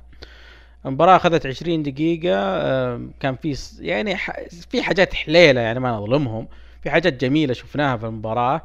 المباراة 0.86 1.16
أخذت 1.16 1.46
20 1.46 1.84
دقيقة 1.84 2.36
آم، 2.36 3.12
كان 3.20 3.36
في 3.36 3.58
يعني 3.80 4.16
في 4.70 4.84
حاجات 4.84 5.14
حليلة 5.14 5.62
يعني 5.62 5.80
ما 5.80 5.92
نظلمهم. 5.92 6.48
في 6.84 6.90
حاجات 6.90 7.14
جميلة 7.14 7.54
شفناها 7.54 7.98
في 7.98 8.06
المباراة. 8.06 8.62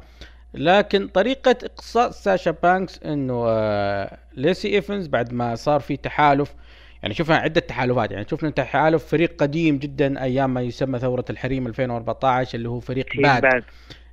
لكن 0.55 1.07
طريقة 1.07 1.55
إقصاء 1.63 2.11
ساشا 2.11 2.51
بانكس 2.51 3.03
إنه 3.03 3.45
آه، 3.47 4.17
ليسي 4.35 4.67
إيفنز 4.75 5.07
بعد 5.07 5.33
ما 5.33 5.55
صار 5.55 5.79
في 5.79 5.97
تحالف 5.97 6.53
يعني 7.03 7.13
شفنا 7.13 7.35
عدة 7.35 7.61
تحالفات 7.61 8.11
يعني 8.11 8.27
شفنا 8.29 8.49
تحالف 8.49 9.05
فريق 9.05 9.41
قديم 9.41 9.77
جدا 9.77 10.23
أيام 10.23 10.53
ما 10.53 10.61
يسمى 10.61 10.99
ثورة 10.99 11.25
الحريم 11.29 11.67
2014 11.67 12.57
اللي 12.57 12.69
هو 12.69 12.79
فريق 12.79 13.05
باد. 13.17 13.41
باد. 13.41 13.63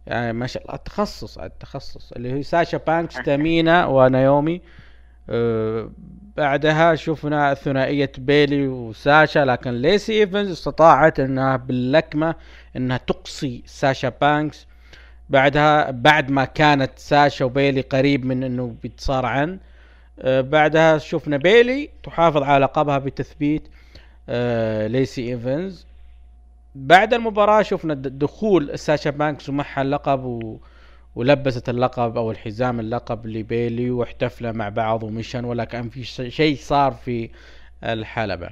يعني 0.07 0.33
ما 0.33 0.47
شاء 0.47 0.63
الله 0.63 0.75
التخصص 0.75 1.39
التخصص 1.39 2.13
اللي 2.13 2.33
هي 2.33 2.43
ساشا 2.43 2.79
بانكس 2.79 3.15
تامينا 3.15 3.87
ونايومي. 3.87 4.61
آه، 5.31 5.91
بعدها 6.37 6.95
شفنا 6.95 7.55
ثنائية 7.55 8.13
بيلي 8.19 8.69
وساشا 8.69 9.39
لكن 9.39 9.71
ليسي 9.71 10.13
إيفنز 10.13 10.51
استطاعت 10.51 11.21
إنها 11.21 11.57
باللكمة 11.57 12.35
إنها 12.77 12.97
تقصي 12.97 13.63
ساشا 13.67 14.09
بانكس. 14.09 14.67
بعدها 15.33 15.91
بعد 15.91 16.31
ما 16.31 16.45
كانت 16.45 16.91
ساشا 16.97 17.45
وبيلي 17.45 17.81
قريب 17.81 18.25
من 18.25 18.45
إنه 18.45 18.75
بيتصارعن 18.83 19.59
آه، 20.21 20.41
بعدها 20.41 20.99
شفنا 20.99 21.37
بيلي 21.37 21.89
تحافظ 22.03 22.43
على 22.43 22.65
لقبها 22.65 22.99
بتثبيت 22.99 23.69
آه، 24.29 24.87
ليسي 24.87 25.29
إيفنز. 25.29 25.87
بعد 26.75 27.15
المباراة 27.15 27.63
شفنا 27.63 27.95
دخول 27.95 28.79
ساشا 28.79 29.11
بانكس 29.11 29.49
ومعها 29.49 29.83
اللقب 29.83 30.25
و... 30.25 30.59
ولبست 31.17 31.69
اللقب 31.69 32.17
أو 32.17 32.31
الحزام 32.31 32.81
اللقب 32.81 33.27
لبيلي 33.27 33.91
واحتفلوا 33.91 34.53
مع 34.53 34.69
بعض 34.69 35.03
ومشن 35.03 35.45
ولا 35.45 35.65
كان 35.65 35.89
في 35.89 36.05
شيء 36.31 36.57
صار 36.57 36.93
في 36.93 37.31
الحلبة. 37.85 38.51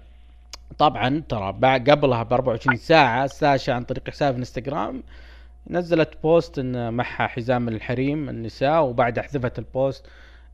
طبعا 0.79 1.23
ترى 1.29 1.53
قبلها 1.63 2.23
ب 2.23 2.33
24 2.33 2.77
ساعة 2.77 3.27
ساشا 3.27 3.73
عن 3.73 3.85
طريق 3.85 4.11
حساب 4.11 4.37
إنستغرام 4.37 5.03
نزلت 5.67 6.23
post 6.23 6.59
إن 6.59 6.95
معها 6.95 7.27
حزام 7.27 7.69
الحريم 7.69 8.29
النساء 8.29 8.85
وبعد 8.85 9.21
حذفت 9.21 9.59
ال 9.59 9.68
post 9.68 10.07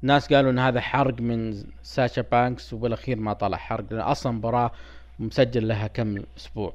ناس 0.02 0.32
قالوا 0.32 0.50
إن 0.50 0.58
هذا 0.58 0.80
حرق 0.80 1.20
من 1.20 1.64
ساشا 1.82 2.22
بانكس 2.22 2.72
وبالأخير 2.72 3.16
ما 3.16 3.32
طلع 3.32 3.56
حرق 3.56 3.84
لأن 3.90 4.00
أصلا 4.00 4.32
مباراة 4.32 4.70
مسجل 5.18 5.68
لها 5.68 5.86
كم 5.86 6.22
أسبوع. 6.36 6.72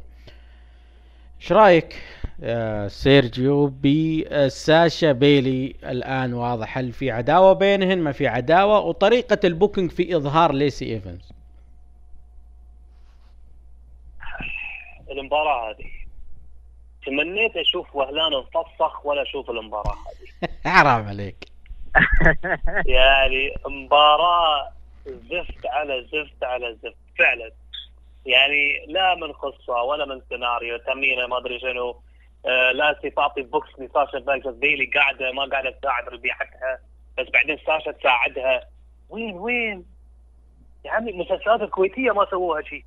إيش 1.42 1.52
رأيك؟ 1.52 2.02
يا 2.40 2.88
سيرجيو 2.88 3.74
بساشا 3.84 5.12
بيلي 5.12 5.76
الآن 5.84 6.34
واضح 6.34 6.78
هل 6.78 6.92
في 6.92 7.12
عداوة 7.12 7.54
بينهن؟ 7.54 7.98
ما 7.98 8.12
في 8.12 8.28
عداوة. 8.28 8.80
وطريقة 8.80 9.40
ال 9.44 9.50
booking 9.50 9.92
في 9.92 10.16
إظهار 10.16 10.52
ليسي 10.54 10.86
إيفنز. 10.86 11.32
المباراة 15.12 15.70
هذه. 15.70 16.01
تمنيت 17.06 17.58
أشوف 17.58 17.96
وهلان 17.96 18.32
مفسخ 18.32 19.06
ولا 19.06 19.22
أشوف 19.22 19.50
المباراة 19.50 19.96
هذه. 19.96 20.50
حرام 20.74 21.08
عليك. 21.08 21.46
يعني 22.86 23.54
مباراة 23.68 24.72
زفت 25.06 25.66
على 25.66 26.04
زفت 26.04 26.44
على 26.44 26.78
زفت 26.84 26.96
فعلا. 27.20 27.52
يعني 28.26 28.86
لا 28.88 29.16
من 29.16 29.32
قصة 29.32 29.74
ولا 29.74 30.06
من 30.06 30.22
سيناريو 30.30 30.78
تمينة 30.78 31.28
ما 31.28 31.38
أدري 31.38 31.60
شنو. 31.60 32.02
آه 32.46 32.72
لاسي 32.72 33.10
تعطي 33.10 33.42
بوكس 33.42 33.70
لساشا 33.80 34.20
بانكس 34.20 34.48
بيلي 34.48 34.86
قاعدة 34.86 35.32
ما 35.32 35.46
قاعدة 35.46 35.70
تساعد 35.70 36.10
ربيعتها 36.10 36.80
بس 37.18 37.28
بعدين 37.34 37.58
ساشا 37.68 37.92
تساعدها. 37.92 38.62
وين 39.10 39.34
وين؟ 39.34 39.86
يا 40.86 40.92
عمي 40.92 41.12
المسلسلات 41.12 41.62
الكويتية 41.62 42.12
ما 42.12 42.26
سووها 42.30 42.62
شيء 42.62 42.84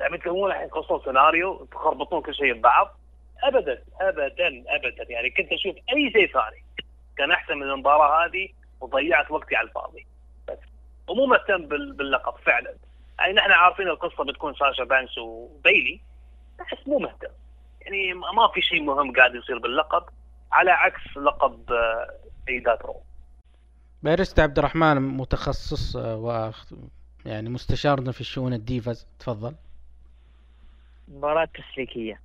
يعني 0.00 0.18
تسوون 0.18 0.50
الحين 0.50 0.68
قصه 0.68 1.04
سيناريو 1.04 1.64
تخربطون 1.64 2.22
كل 2.22 2.34
شيء 2.34 2.52
ببعض. 2.54 2.98
ابدا 3.42 3.82
ابدا 4.00 4.48
ابدا. 4.68 5.04
يعني 5.12 5.30
كنت 5.30 5.52
أشوف 5.52 5.76
أي 5.76 6.10
شيء 6.12 6.32
ثاني 6.32 6.64
كان 7.16 7.30
أحسن 7.32 7.54
من 7.54 7.62
المباراة 7.70 8.26
هذه 8.26 8.48
وضيعت 8.80 9.30
وقتي 9.30 9.56
على 9.56 9.68
الفاضي. 9.68 10.06
بس. 10.48 10.58
ومو 11.08 11.26
مهتم 11.26 11.66
بال- 11.66 11.92
باللقب 11.92 12.34
فعلا. 12.38 12.74
يعني 13.18 13.32
نحن 13.32 13.50
عارفين 13.50 13.88
القصة 13.88 14.24
بتكون 14.24 14.54
ساشا 14.54 14.84
بانكس 14.84 15.18
وبيلي 15.18 16.00
بس 16.60 16.86
مو 16.88 16.98
مهتم. 16.98 17.28
يعني 17.80 18.14
ما 18.14 18.32
ما 18.32 18.48
في 18.54 18.60
شيء 18.62 18.82
مهم 18.82 19.12
قاعد 19.16 19.34
يصير 19.34 19.58
باللقب 19.58 20.02
على 20.52 20.70
عكس 20.70 21.16
لقب 21.16 21.72
آه، 21.72 22.08
سيدات 22.46 22.82
رو. 22.82 23.00
باريستا 24.02 24.40
عبد 24.40 24.58
الرحمن 24.58 24.96
متخصص 25.16 25.96
آه، 25.96 26.16
و 26.16 26.50
يعني 27.26 27.48
مستشارنا 27.48 28.12
في 28.12 28.20
الشؤون 28.20 28.52
ال 28.52 28.60
divas. 28.60 29.06
تفضل. 29.18 29.54
مباراة 31.08 31.48
تسليكية. 31.54 32.20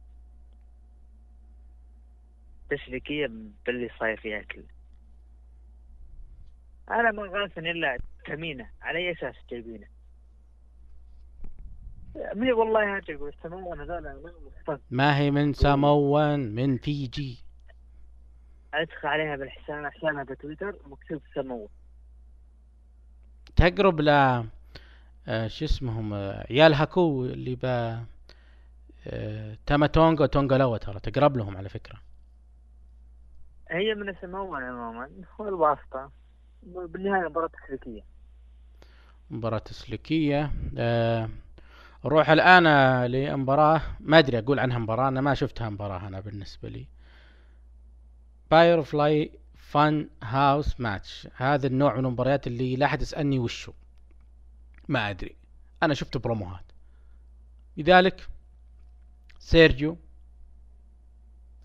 تسليكية 2.70 3.32
باللي 3.66 3.90
صاير 4.00 4.18
فيها 4.18 4.42
كله. 4.42 4.74
أنا 6.92 7.12
ما 7.12 7.24
غاثن 7.24 7.68
إلا 7.68 7.98
تمينة 8.26 8.70
على 8.82 9.00
أي 9.00 9.12
أساس 9.12 9.36
جايبينه 9.52 9.88
مي 12.16 12.52
والله 12.52 12.98
هاجي 12.98 13.16
أقول 13.16 13.30
السماوة 13.30 13.84
هذول 13.84 14.22
ما 14.92 15.18
هي 15.18 15.32
من 15.32 15.54
ساموان 15.54 16.56
من 16.56 16.78
فيجي 16.78 17.44
أدخل 18.74 19.08
عليها 19.08 19.36
بالحساب 19.36 19.86
حسابها 19.86 20.24
بتويتر 20.24 20.76
مكتوب 20.86 21.22
سموة 21.36 21.70
تقرب 23.56 24.02
ل 24.02 24.10
آه، 25.28 25.48
شو 25.48 25.66
اسمهم 25.66 26.14
آه، 26.14 26.46
عيال 26.50 26.74
هاكو 26.74 27.26
اللي 27.26 27.56
با 27.56 27.70
آه، 27.70 28.06
تاما 29.66 29.88
تونغا 29.88 30.24
وتونغا 30.24 30.58
لوا 30.58 30.78
ترى 30.78 31.00
تقرب 31.00 31.38
لهم 31.38 31.58
على 31.58 31.70
فكرة. 31.70 32.02
هي 33.72 33.96
من 33.96 34.10
السماوة 34.10 34.58
عموما 34.58 35.10
هو 35.40 35.48
الواسطة. 35.48 36.12
بالنهاية 36.64 37.30
مباراة 37.30 37.48
تسليكية 37.48 38.02
مباراة 39.30 39.58
تسليكية 39.58 40.52
آه، 40.78 41.30
نروح 42.06 42.30
الآن 42.30 42.68
آه، 42.68 43.08
لمباراة 43.08 43.82
ما 44.00 44.20
أدري 44.20 44.40
أقول 44.40 44.60
عنها 44.60 44.78
مباراة 44.78 45.08
أنا 45.08 45.22
ما 45.22 45.34
شفتها 45.34 45.70
مباراة 45.70 46.08
أنا 46.08 46.20
بالنسبة 46.20 46.70
لي. 46.70 46.88
باير 48.52 48.82
فلاي 48.82 49.32
فان 49.56 50.10
هاوس 50.24 50.80
ماتش 50.80 51.28
هذا 51.36 51.68
النوع 51.68 51.94
من 51.94 52.06
المباريات 52.06 52.48
اللي 52.48 52.76
لا 52.76 52.86
أحد 52.86 53.02
يسألني 53.02 53.40
وشو. 53.40 53.74
ما 54.88 55.10
أدري. 55.10 55.36
أنا 55.84 55.94
شفت 55.94 56.18
بروموهات. 56.18 56.66
لذلك 57.78 58.28
سيرجيو. 59.44 59.98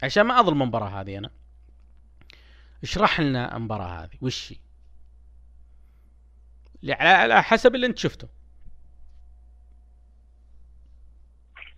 عشان 0.02 0.22
ما 0.22 0.40
أظلم 0.40 0.62
المباراة 0.62 0.88
هذه 0.88 1.18
أنا. 1.18 1.30
اشرح 2.82 3.20
لنا 3.20 3.56
المباراة 3.56 4.04
هذه 4.04 4.18
وش 4.20 4.52
هي؟ 4.52 4.56
اللي 6.82 6.92
على 6.92 7.08
على 7.08 7.42
حسب 7.42 7.74
اللي 7.74 7.86
أنت 7.86 7.98
شفته. 7.98 8.28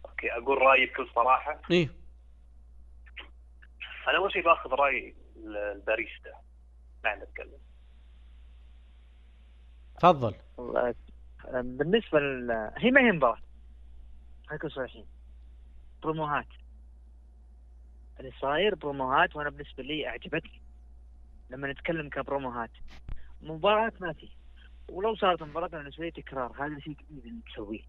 okay 0.05 0.33
أقول 0.33 0.59
رأيي 0.59 0.87
بكل 0.87 1.09
صراحة. 1.15 1.61
إيه. 1.71 1.91
أنا 4.09 4.17
أول 4.17 4.33
شيء 4.33 4.45
باخذ 4.45 4.71
رأي 4.71 5.15
ال- 5.37 5.57
الباريستا. 5.57 6.33
ما 7.05 7.15
نتكلم 7.17 7.59
تفضل. 9.99 10.35
بالنسبة. 11.53 12.19
هي 12.77 12.91
ما 12.91 13.01
هي 13.01 13.13
مباراة. 13.13 13.43
هيكون 14.51 14.71
صريحين. 14.71 15.07
بروموهات. 16.03 16.47
اللي 18.21 18.33
صاير 18.41 18.75
بروموهات 18.75 19.37
وأنا 19.37 19.51
بالنسبة 19.51 19.83
لي 19.83 20.09
أعجبتني. 20.09 20.61
لما 21.51 21.73
نتكلم 21.73 22.09
كبروموهات. 22.09 22.71
مباراة 23.43 23.93
ما 24.01 24.13
في. 24.13 24.29
ولو 24.89 25.15
صارت 25.15 25.43
مباراة 25.43 25.69
أنا 25.69 25.79
بالنسبة 25.79 26.05
لي 26.05 26.11
تكرار. 26.11 26.67
هذا 26.67 26.79
شيء 26.81 26.95
جديد 26.95 27.27
انك 27.27 27.49
تسويه. 27.53 27.83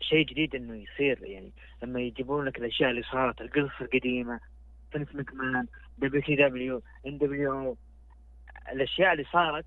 شيء 0.00 0.26
جديد 0.26 0.54
إنه 0.54 0.74
يصير. 0.74 1.22
يعني 1.24 1.52
لما 1.82 2.00
يجيبون 2.00 2.44
لك 2.44 2.58
الأشياء 2.58 2.90
اللي 2.90 3.02
صارت 3.02 3.40
القصص 3.40 3.80
القديمة 3.80 4.40
فنس 4.92 5.14
مكمان 5.14 5.66
دبليو 5.98 6.22
سي 6.22 6.36
دبليو 6.36 6.82
ان 7.06 7.18
دبليو 7.18 7.76
الأشياء 8.72 9.12
اللي 9.12 9.24
صارت 9.24 9.66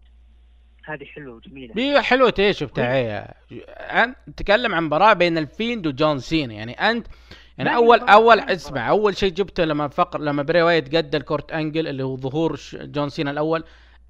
هذه 0.86 1.06
حلوة 1.06 1.36
وجميلة. 1.36 1.74
هي 1.78 2.02
حلوة 2.02 2.34
إيش 2.40 2.64
بتاعي 2.64 3.34
انت 3.80 4.16
تتكلم 4.38 4.76
عن 4.76 4.84
مباراة 4.84 5.14
بين 5.14 5.38
الفيند 5.38 5.88
وجون 5.88 6.20
سينا. 6.20 6.54
يعني 6.54 6.72
انت 6.74 7.08
يعني 7.58 7.76
اول 7.76 8.00
اول 8.00 8.40
اسمع 8.40 8.90
أول 8.90 9.18
شيء 9.18 9.32
جبته 9.32 9.64
لما 9.66 9.88
فقر 9.88 10.22
لما 10.22 10.44
بري 10.44 10.62
وايت 10.62 10.96
قلد 10.96 11.16
الكورت 11.16 11.52
أنجل 11.52 11.88
اللي 11.88 12.04
هو 12.04 12.18
ظهور 12.18 12.60
جون 12.74 13.10
سينا 13.10 13.32
الأول. 13.32 13.64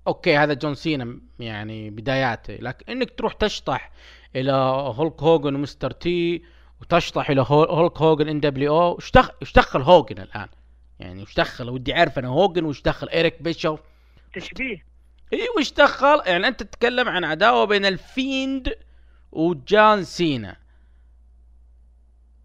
أوكي 0.08 0.38
هذا 0.38 0.54
جون 0.54 0.76
سينا 0.76 1.20
يعني 1.40 1.90
بداياته. 1.90 2.54
لكن 2.56 2.92
إنك 2.92 3.12
تروح 3.12 3.34
تشطح 3.34 3.92
إلى 4.36 4.52
هولك 4.98 5.24
هوجن 5.24 5.56
ومستر 5.56 5.92
تي 5.92 6.44
وتشطح 6.82 7.30
إلى 7.30 7.46
هول- 7.48 7.68
هولك 7.70 7.98
هوجن 8.02 8.30
إن 8.30 8.40
دبليو 8.40 8.82
أو 8.82 8.96
إيش 8.96 9.12
دخل 9.12 9.34
إيش 9.42 9.54
دخل 9.54 9.82
هوجن 9.82 10.22
الآن؟ 10.22 10.48
يعني 11.00 11.22
إيش 11.22 11.36
دخل؟ 11.36 11.70
ودي 11.70 11.96
أعرف 11.96 12.20
أنا 12.20 12.28
هوجن 12.28 12.66
وإيش 12.66 12.82
دخل؟ 12.82 13.10
إيريك 13.10 13.42
بيشوف 13.42 13.80
تشبيه. 14.34 14.95
اي 15.36 15.48
وش 15.58 15.74
دخل؟ 15.74 16.22
يعني 16.26 16.48
أنت 16.48 16.64
تتكلم 16.64 17.10
عن 17.10 17.24
عداوة 17.24 17.66
بين 17.66 17.86
الفيند 17.86 18.74
وجان 19.32 20.04
سينا. 20.04 20.56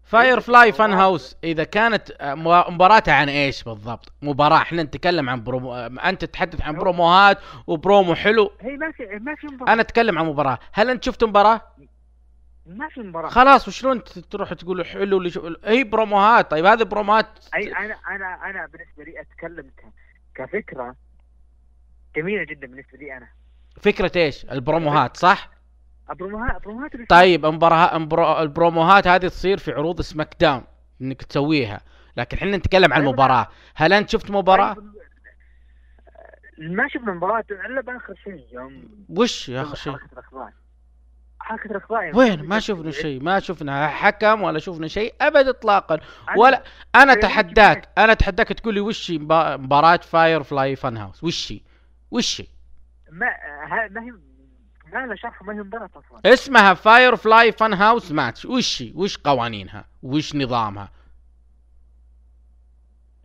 Firefly 0.03 0.71
Fun 0.71 0.93
House 0.93 1.35
إذا 1.43 1.63
كانت 1.63 2.11
آه، 2.21 2.35
مباراتها 2.69 3.13
عن 3.13 3.29
إيش 3.29 3.63
بالضبط؟ 3.63 4.11
مباراة 4.21 4.57
إحنا 4.57 4.83
نتكلم 4.83 5.29
عن 5.29 5.43
برومو 5.43 5.73
آه، 5.75 5.87
أنت 6.09 6.25
تتحدث 6.25 6.61
عن 6.61 6.75
بروموهات 6.75 7.37
وبرومو 7.67 8.15
حلو. 8.15 8.51
هي 8.61 8.77
ما 8.77 8.91
في 8.91 9.05
ما 9.21 9.35
في 9.35 9.47
مباراة. 9.47 9.73
أنا 9.73 9.81
أتكلم 9.81 10.19
عن 10.19 10.25
مباراة. 10.25 10.59
هل 10.73 10.89
أنت 10.89 11.03
شفت 11.03 11.23
مباراة؟ 11.23 11.61
ما 12.65 12.89
في 12.89 12.99
مباراة. 12.99 13.29
خلاص 13.29 13.67
وشلون 13.67 14.03
تروح 14.03 14.53
تقول 14.53 14.85
حلو 14.85 15.17
اللي 15.17 15.29
شو... 15.29 15.55
هي 15.65 15.83
بروموهات. 15.83 16.51
طيب 16.51 16.65
هذه 16.65 16.83
بروموهات. 16.83 17.27
أي 17.55 17.71
أنا 17.71 17.95
أنا 18.07 18.39
أنا 18.49 18.67
بالنسبة 18.67 19.03
لي 19.03 19.21
أتكلم 19.21 19.69
ك- 19.77 19.93
كفكرة. 20.35 20.95
جميلة 22.15 22.43
جدا 22.43 22.67
بالنسبة 22.67 22.97
لي 22.97 23.17
أنا. 23.17 23.27
فكرة 23.81 24.11
إيش؟ 24.15 24.45
البروموهات 24.45 25.17
صح؟ 25.17 25.49
اللي 26.95 27.05
طيب 27.09 27.45
مبرو- 27.45 28.39
البروموهات 28.39 29.07
هذه 29.07 29.27
تصير 29.27 29.57
في 29.57 29.71
عروض 29.71 30.01
SmackDown 30.01 30.63
إنك 31.01 31.23
تسويها. 31.23 31.81
لكن 32.17 32.37
إحنا 32.37 32.57
نتكلم 32.57 32.93
عن 32.93 32.99
أيوة. 32.99 33.09
المباراة 33.11 33.47
هل 33.75 33.93
أنت 33.93 34.09
شفت 34.09 34.31
مباراة؟ 34.31 34.73
طيب، 34.73 34.83
ما 36.57 36.87
شفنا 36.87 37.13
مباراة 37.13 37.43
إلا 37.51 37.81
بآخر 37.81 38.13
شيء 38.23 38.45
يوم 38.51 39.05
وش 39.09 39.49
يا 39.49 39.61
أخي؟ 39.61 39.75
شيء 39.75 39.95
الاخضاع 40.13 40.49
الاخضاع 41.65 42.05
يوم 42.05 42.17
وين؟ 42.17 42.43
ما 42.43 42.59
شفنا. 42.59 42.91
شيء 42.91 43.23
ما 43.23 43.39
شفنا 43.39 43.87
حكم 43.87 44.41
ولا 44.41 44.59
شفنا 44.59 44.87
شيء 44.87 45.13
أبد 45.21 45.47
اطلاقا. 45.47 45.99
ولا 46.37 46.63
أنا 46.95 47.03
أنا 47.03 47.13
اتحداك 47.13 47.89
أنا 47.97 48.11
أتحداك 48.11 48.47
تقول 48.47 48.73
لي 48.73 48.79
وش 48.79 49.11
مبا- 49.11 49.57
مباراة 49.57 49.97
Firefly 49.97 50.75
Fun 50.75 50.97
House 50.97 51.23
وش؟ 51.23 51.51
هي؟ 51.51 51.59
وش 52.11 52.41
هي؟ 52.41 52.47
ما 53.11 53.27
ما 53.89 54.01
هي 54.03 54.11
ما 54.93 55.05
لها 55.05 55.15
شرح 55.15 55.41
ما 55.41 55.53
هي 55.53 55.57
مباراة 55.57 55.89
أصلا. 55.95 56.33
اسمها 56.33 56.73
Firefly 56.73 57.51
Fun 57.51 57.73
House 57.73 58.11
match 58.11 58.45
وش 58.45 58.81
هي؟ 58.81 58.91
وش 58.95 59.17
قوانينها؟ 59.17 59.85
وش 60.03 60.35
نظامها؟ 60.35 60.91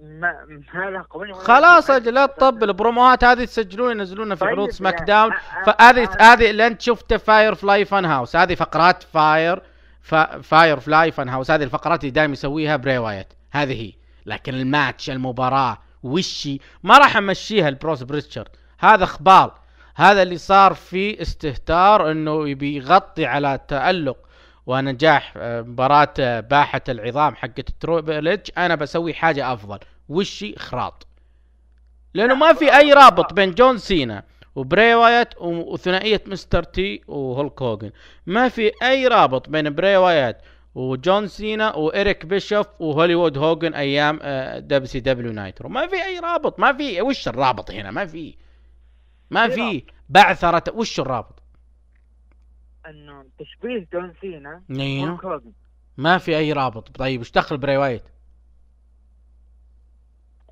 ما 0.01 0.33
ما 0.75 0.91
لها 0.91 1.03
قوانين 1.11 1.35
خلاص. 1.35 1.91
أجل 1.91 2.15
لا 2.15 2.27
تطبل. 2.27 2.69
البروموهات 2.69 3.25
هذه 3.25 3.45
تسجلون 3.45 3.91
ينزلونها 3.99 4.35
في 4.37 4.41
طيب 4.41 4.51
عروض 4.51 4.67
يا- 4.69 4.73
SmackDown. 4.73 5.32
فهذه 5.67 6.09
هذه 6.21 6.51
اللي 6.51 6.67
انت 6.67 6.81
شفته 6.81 7.17
Firefly 7.16 7.85
Fun 7.85 8.05
House 8.05 8.36
هذه 8.37 8.55
فقرات 8.55 9.03
Fire 9.03 9.62
Fu 10.03 10.40
Firefly 10.43 11.12
Fun 11.12 11.28
House 11.28 11.51
هذه 11.51 11.63
الفقرات 11.63 12.01
اللي 12.01 12.11
دائما 12.11 12.33
يسويها 12.33 12.77
بري 12.77 12.99
وايت 12.99 13.27
هذه 13.51 13.83
هي. 13.83 13.93
لكن 14.27 14.55
الماتش 14.55 15.11
المباراة 15.11 15.79
وشي 16.03 16.61
ما 16.83 16.99
راح 16.99 17.17
أمشيها 17.17 17.69
البروس 17.69 18.03
بريتشارد. 18.03 18.49
هذا 18.78 19.05
اخبال 19.05 19.51
هذا 19.97 20.23
اللي 20.23 20.39
صار 20.39 20.74
فيه 20.74 21.23
استهتار 21.23 22.11
إنه 22.11 22.48
يبي 22.48 22.77
يغطي 22.77 23.27
على 23.27 23.61
تألق 23.69 24.16
ونجاح 24.66 25.35
آه، 25.36 25.62
مباراة 25.62 26.15
آه، 26.20 26.40
باحة 26.40 26.81
العظام 26.89 27.35
حقت 27.35 27.70
تروبل 27.81 28.40
أنا 28.59 28.74
بسوي 28.74 29.15
حاجة 29.15 29.53
أفضل. 29.53 29.78
وشي 30.09 30.55
إخراط. 30.57 31.07
لأنه 32.15 32.35
ما 32.35 32.53
في 32.53 32.77
أي 32.77 32.93
رابط 32.93 33.32
بين 33.32 33.55
جون 33.55 33.78
سينا 33.78 34.23
وبري 34.55 34.94
وايت 34.94 35.28
وثنائية 35.40 36.23
مستر 36.27 36.62
تي 36.62 37.03
وهولك 37.09 37.62
هوجن. 37.62 37.90
ما 38.27 38.48
في 38.48 38.73
أي 38.82 39.07
رابط 39.07 39.48
بين 39.48 39.74
بري 39.74 39.97
وايت 39.97 40.36
وجون 40.74 41.27
سينا 41.27 41.77
وإريك 41.77 42.27
بيشوف 42.27 42.66
وهوليوود 42.78 43.39
هوجن 43.39 43.74
أيام 43.74 44.20
دبليو 44.59 44.86
سي 44.86 45.01
دبليو 45.01 45.32
نايترو. 45.32 45.69
ما 45.69 45.86
في 45.86 46.05
أي 46.05 46.19
رابط. 46.19 46.61
ما 46.61 46.73
في 46.73 47.03
وش 47.03 47.28
الرابط 47.28 47.70
هنا؟ 47.70 47.90
ما 47.90 48.07
في. 48.07 48.35
ما 49.31 49.48
في 49.48 49.55
في 49.55 49.86
بعثرة. 50.09 50.62
وش 50.74 51.01
الرابط؟ 51.01 51.43
إنه 52.86 53.24
تشبيه 53.39 53.89
جون 53.93 54.15
سينا 54.20 54.62
أيوه 54.70 55.11
هولك 55.11 55.24
هوجن. 55.24 55.53
ما 55.97 56.19
في 56.19 56.36
أي 56.36 56.53
رابط. 56.53 56.97
طيب 56.97 57.20
وش 57.20 57.31
دخل 57.31 57.59
بري 57.59 57.77
وايت؟ 57.77 58.03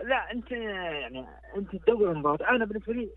لا 0.05 0.33
أنت 0.33 0.51
يعني 0.51 1.27
أنت 1.57 1.77
تدور 1.77 2.13
المباراة. 2.13 2.51
أنا 2.51 2.65
بالنسبة 2.65 2.93
لي 2.93 3.11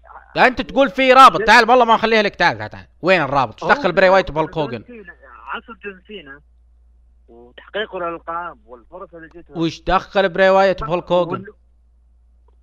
أنت 0.47 0.61
تقول 0.61 0.89
في 0.89 1.13
رابط. 1.13 1.41
تعال 1.41 1.69
والله 1.69 1.85
ما 1.85 1.95
أخليها 1.95 2.21
لك. 2.21 2.35
تعال 2.35 2.57
تعال, 2.57 2.69
تعال. 2.69 2.88
وين 3.01 3.21
الرابط؟ 3.21 3.63
وش 3.63 3.69
دخل 3.69 3.91
بري 3.91 4.09
وايت 4.09 4.31
جون 4.31 4.35
بهولك 4.35 4.57
هوجن 4.57 4.84
عصر 5.47 5.73
جون 5.84 6.01
سينا 6.07 6.41
وتحقيق 7.27 7.95
الألقاب 7.95 8.59
والفرص 8.65 9.13
اللي 9.13 9.27
جت. 9.27 9.45
وش 9.49 9.81
دخل 9.81 10.29
بري 10.29 10.49
وايت 10.49 10.84
بهولك 10.84 11.11
هوجن؟ 11.11 11.45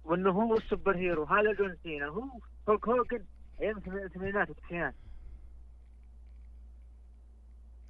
وإنه 0.05 0.31
هو 0.31 0.57
ال 0.57 0.97
superhero. 0.97 1.25
هذا 1.25 1.53
جون 1.53 1.77
سينا. 1.83 2.07
هو 2.07 2.23
هولك 2.69 2.89
هوجن 2.89 3.25
أيام 3.61 3.77
الثمانينات 3.79 4.49
والتسعينات 4.49 4.95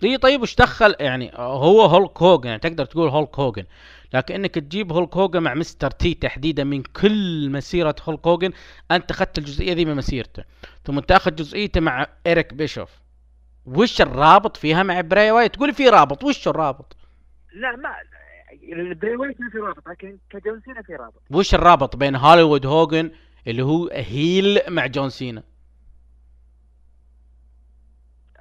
اي 0.05 0.19
طيب 0.19 0.43
وش 0.43 0.55
دخل؟ 0.55 0.95
يعني 1.01 1.31
هو 1.35 1.83
هولك 1.83 2.23
هوجن. 2.23 2.49
يعني 2.49 2.61
تقدر 2.61 2.85
تقول 2.85 3.09
هولك 3.09 3.39
هوجن. 3.39 3.65
لكن 4.15 4.35
إنك 4.35 4.55
تجيب 4.55 4.93
هولك 4.93 5.17
هوجن 5.17 5.43
مع 5.43 5.55
مستر 5.55 5.91
تي 5.91 6.15
تحديدا 6.15 6.65
من 6.65 6.83
كل 6.83 7.51
مسيرة 7.51 7.95
هولك 8.09 8.27
هوجن 8.27 8.53
أنت 8.91 9.11
أخذت 9.11 9.39
الجزئية 9.39 9.73
ذي 9.73 9.85
من 9.85 9.97
مسيرته. 9.97 10.45
ثم 10.85 11.01
تاخذ 11.01 11.35
جزئيته 11.35 11.81
مع 11.81 12.07
إيريك 12.27 12.55
بيشوف. 12.55 12.91
وش 13.67 14.01
الرابط 14.01 14.57
فيها 14.57 14.83
مع 14.83 15.01
براي 15.01 15.31
وايت؟ 15.31 15.55
تقول 15.55 15.75
في 15.75 15.89
رابط. 15.89 16.25
وش 16.25 16.49
الرابط؟ 16.49 16.97
لا 17.53 17.77
ما 17.77 17.89
البري 18.63 19.17
وايت 19.17 19.41
ما 19.41 19.51
في 19.51 19.59
رابط 19.59 19.89
لكن 19.89 20.19
كجون 20.31 20.61
سينا 20.61 20.83
في 20.83 20.95
رابط. 20.97 21.23
وش 21.31 21.55
الرابط 21.55 21.97
بين 21.97 22.17
هوليوود 22.17 22.67
هوجن 22.67 23.11
اللي 23.47 23.63
هو 23.63 23.89
heel 23.93 24.59
مع 24.69 24.87
جون 24.87 25.11
سينا؟ 25.11 25.43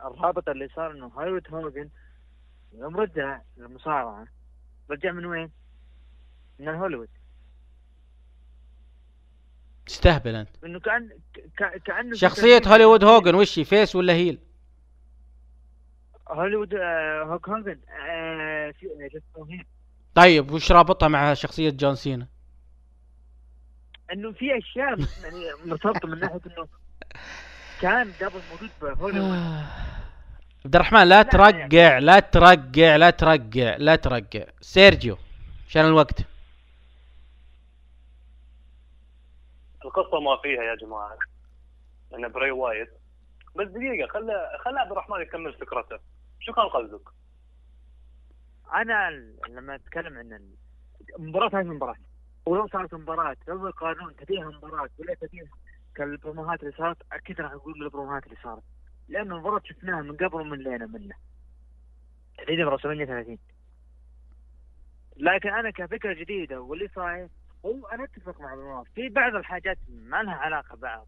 الرابط 0.06 0.50
اللي 0.50 0.68
صار 0.76 0.92
إنه 0.92 1.06
هوليوود 1.08 1.48
هوجن 1.54 1.90
يوم 2.74 2.98
رجع 2.98 3.42
للمصارعة 3.58 4.26
رجع 4.92 5.12
من 5.12 5.26
وين؟ 5.26 5.50
من 6.60 6.70
الهوليوود 6.70 7.10
تستهبل 9.86 10.36
أنت. 10.36 10.50
إنه 10.66 10.80
كان 10.80 11.10
ك- 11.58 11.78
كأنه 11.86 12.16
شخصية 12.16 12.62
هوليوود 12.68 13.04
هوجن 13.04 13.36
وش 13.36 13.60
هي 13.60 13.64
face 13.66 13.96
ولا 13.96 14.14
heel؟ 14.14 14.40
هوليوود 16.28 16.74
آه، 16.74 17.24
هولك 17.24 17.50
هوجن 17.50 17.80
آه، 18.10 18.72
في 18.72 18.88
اسمه 19.18 19.46
هنا. 19.50 19.64
طيب 20.16 20.52
وش 20.52 20.72
رابطها 20.72 21.08
مع 21.08 21.34
شخصية 21.34 21.70
جون 21.70 21.96
سينا؟ 21.96 22.28
إنه 24.14 24.32
في 24.32 24.58
أشياء 24.58 25.00
يعني 25.24 25.46
مرتبطة 25.66 26.08
من 26.08 26.20
ناحية 26.20 26.40
إنه 26.48 26.68
كان 27.82 28.12
قبل 28.22 28.42
موجود 28.52 28.70
بهوليوود 28.82 29.38
عبد 30.66 30.76
الرحمن 30.76 31.04
لا 31.04 31.22
ترقع 31.22 31.98
لا 31.98 32.20
ترقع 32.20 32.96
لا 32.96 33.10
ترقع 33.10 33.76
لا 33.78 33.96
ترقع. 33.96 34.46
سيرجيو 34.62 35.18
عشان 35.70 35.86
الوقت؟ 35.86 36.20
القصة 39.86 40.20
ما 40.20 40.38
فيها 40.44 40.64
يا 40.64 40.76
جماعة. 40.76 41.18
ان 42.16 42.32
بري 42.32 42.52
وايت 42.52 42.90
بس 43.56 43.68
دقيقة 43.68 44.08
خلى 44.08 44.50
خلى 44.66 44.80
عبد 44.80 44.92
الرحمن 44.92 45.22
يكمل 45.22 45.54
فكرته. 45.54 46.00
شو 46.40 46.54
كان 46.54 46.66
قصدك؟ 46.66 47.10
أنا 48.74 49.10
لما 49.50 49.76
أتكلم 49.76 50.18
عن 50.18 50.34
ال- 50.34 50.56
المباراة 51.20 51.60
هذه 51.60 51.68
مباراة. 51.68 51.96
ولو 52.46 52.68
صارت 52.68 52.94
مباراة 52.94 53.36
لو 53.48 53.68
القانون 53.68 54.16
تبيها 54.16 54.46
مباراة 54.50 54.90
ولا 55.00 55.14
تبيها 55.14 55.48
كالبروموهات 55.96 56.60
اللي 56.64 56.72
صارت 56.78 56.98
أكيد 57.12 57.42
راح 57.42 57.52
أقول 57.52 57.84
البروموهات 57.84 58.24
اللي 58.26 58.38
صارت. 58.44 58.64
لأن 59.10 59.32
المباراة 59.32 59.62
شفناها 59.66 60.02
من 60.02 60.16
قبل 60.18 60.36
وملينا 60.36 60.86
منه. 60.86 61.16
تحديدا 62.38 62.66
ب 62.66 62.69
WrestleMania 62.69 63.06
30 63.06 63.38
لكن 65.18 65.50
أنا 65.50 65.70
كفكرة 65.72 66.14
جديدة 66.14 66.62
واللي 66.62 66.88
صاير 66.96 67.28
هو 67.66 67.86
أنا 67.88 68.04
أتفق 68.04 68.42
مع 68.42 68.54
النواف 68.54 68.88
في 68.96 69.10
بعض 69.10 69.36
الحاجات 69.36 69.78
ما 69.90 70.24
لها 70.24 70.34
علاقة 70.34 70.76
ببعض 70.76 71.08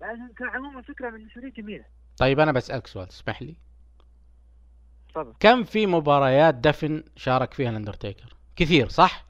لكن 0.00 0.32
كان 0.36 0.48
عموما 0.48 0.82
فكره 0.82 1.10
بالنسبة 1.10 1.40
لي 1.42 1.50
جميله 1.50 1.84
طيب 2.18 2.40
أنا 2.40 2.52
بسألك 2.52 2.86
سؤال 2.86 3.08
تسمح 3.08 3.42
لي؟ 3.42 3.56
تفضل. 5.10 5.32
كم 5.40 5.64
في 5.64 5.86
مباريات 5.86 6.54
دفن 6.54 7.04
شارك 7.16 7.54
فيها 7.54 7.70
الأندرتيكر؟ 7.70 8.36
كثير 8.56 8.88
صح؟ 8.88 9.24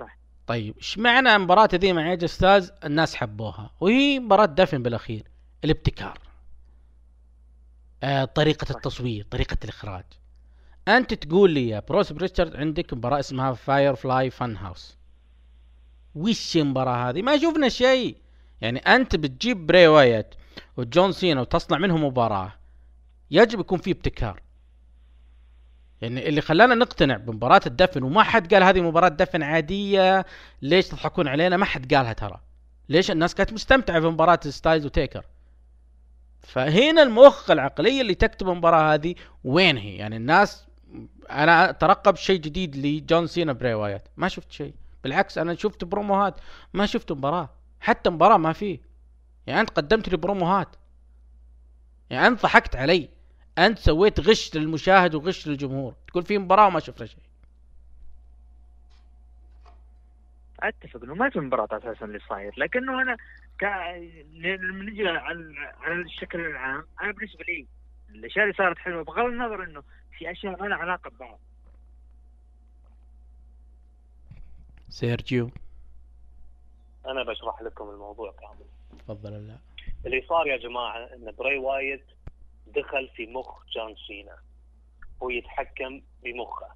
صح. 0.00 0.16
طيب 0.46 0.76
إيش 0.76 0.98
معنى 0.98 1.38
مباراة 1.38 1.68
ذي 1.74 1.92
مع 1.92 2.10
إيج 2.10 2.24
ستاز؟ 2.24 2.72
الناس 2.84 3.14
حبوها. 3.14 3.70
وهي 3.80 4.18
مباراة 4.18 4.46
دفن 4.46 4.82
بالأخير 4.82 5.22
الابتكار. 5.64 6.18
آه 8.02 8.24
طريقة 8.24 8.64
صح. 8.64 8.70
التصوير 8.76 9.26
طريقة 9.30 9.56
الإخراج. 9.64 10.04
أنت 10.88 11.14
تقول 11.14 11.50
لي 11.50 11.68
يا 11.68 11.80
بروس 11.88 12.12
بريتشارد 12.12 12.56
عندك 12.56 12.94
مباراة 12.94 13.20
اسمها 13.20 13.52
Firefly 13.52 14.30
Fun 14.30 14.56
House 14.56 14.96
وش 16.14 16.56
المباراة 16.56 17.10
هذه؟ 17.10 17.22
ما 17.22 17.38
شفنا 17.38 17.68
شيء. 17.68 18.16
يعني 18.60 18.78
أنت 18.78 19.16
بتجيب 19.16 19.66
بري 19.66 19.86
وايت 19.86 20.34
وجون 20.76 21.12
سينا 21.12 21.40
وتصنع 21.40 21.78
منهم 21.78 22.04
مباراة. 22.04 22.52
يجب 23.30 23.60
يكون 23.60 23.78
في 23.78 23.90
ابتكار. 23.90 24.42
يعني 26.00 26.28
اللي 26.28 26.40
خلانا 26.40 26.74
نقتنع 26.74 27.16
بمباراة 27.16 27.60
الدفن 27.66 28.02
وما 28.02 28.22
حد 28.22 28.54
قال 28.54 28.62
هذه 28.62 28.80
مباراة 28.80 29.08
دفن 29.08 29.42
عادية 29.42 30.26
ليش 30.62 30.88
تضحكون 30.88 31.28
علينا؟ 31.28 31.56
ما 31.56 31.64
حد 31.64 31.94
قالها 31.94 32.12
ترى. 32.12 32.40
ليش؟ 32.88 33.10
الناس 33.10 33.34
كانت 33.34 33.52
مستمتعة 33.52 34.00
في 34.00 34.06
مباراة 34.06 34.40
ستايلز 34.42 34.86
وتيكر. 34.86 35.24
فهنا 36.40 37.02
المخ 37.02 37.50
العقلية 37.50 38.00
اللي 38.00 38.14
تكتب 38.14 38.48
المباراة 38.48 38.94
هذه 38.94 39.14
وين 39.44 39.76
هي؟ 39.76 39.96
يعني 39.96 40.16
الناس 40.16 40.66
أنا 41.30 41.70
أترقب 41.70 42.16
شيء 42.16 42.40
جديد 42.40 42.76
لجون 42.76 43.26
سينا 43.26 43.52
بري 43.52 43.74
وايت. 43.74 44.02
ما 44.16 44.28
شفت 44.28 44.52
شيء. 44.52 44.74
بالعكس 45.04 45.38
أنا 45.38 45.54
شفت 45.54 45.84
بروموهات. 45.84 46.40
ما 46.72 46.86
شفت 46.86 47.12
مباراة. 47.12 47.50
حتى 47.80 48.10
مباراة 48.10 48.36
ما 48.36 48.52
فيه. 48.52 48.80
يعني 49.46 49.60
أنت 49.60 49.70
قدمت 49.70 50.08
لي 50.08 50.16
بروموهات 50.16 50.76
يعني 52.10 52.26
أنت 52.26 52.42
ضحكت 52.42 52.76
علي. 52.76 53.08
أنت 53.66 53.78
سويت 53.78 54.20
غش 54.20 54.56
للمشاهد 54.56 55.14
وغش 55.14 55.48
للجمهور. 55.48 55.94
تقول 56.08 56.22
في 56.22 56.38
مباراة 56.38 56.66
وما 56.66 56.80
شفنا 56.80 57.06
شيء. 57.06 57.20
أتفق 60.60 61.02
إنه 61.02 61.14
ما 61.14 61.30
في 61.30 61.40
مباراة 61.40 61.68
أساسا 61.72 62.04
اللي 62.04 62.18
صاير 62.28 62.54
لكنه 62.56 63.02
أنا 63.02 63.16
ك... 63.60 63.64
لما 64.32 64.84
نجي 64.84 65.08
على 65.08 65.54
على 65.80 65.94
الشكل 66.02 66.40
العام 66.40 66.86
أنا 67.02 67.12
بالنسبة 67.12 67.44
لي 67.48 67.66
الأشياء 68.10 68.44
اللي 68.44 68.56
صارت 68.56 68.78
حلوة 68.78 69.04
بغض 69.04 69.24
النظر 69.24 69.64
إنه 69.64 69.82
في 70.18 70.30
أشياء 70.30 70.62
ما 70.62 70.66
لها 70.66 70.76
علاقة 70.76 71.10
ببعض. 71.10 71.38
سيرجيو. 74.88 75.50
أنا 77.06 77.22
بشرح 77.22 77.62
لكم 77.62 77.90
الموضوع 77.90 78.32
كامل. 78.40 78.66
تفضل 78.98 79.34
والله 79.34 79.58
اللي 80.06 80.24
صار 80.28 80.46
يا 80.46 80.56
جماعة 80.56 80.96
إن 80.98 81.34
بري 81.38 81.58
وايت 81.58 82.04
دخل 82.72 83.08
في 83.08 83.26
مخ 83.26 83.66
جون 83.66 83.96
سينا. 84.06 84.36
هو 85.22 85.30
يتحكم 85.30 86.02
بمخه. 86.22 86.68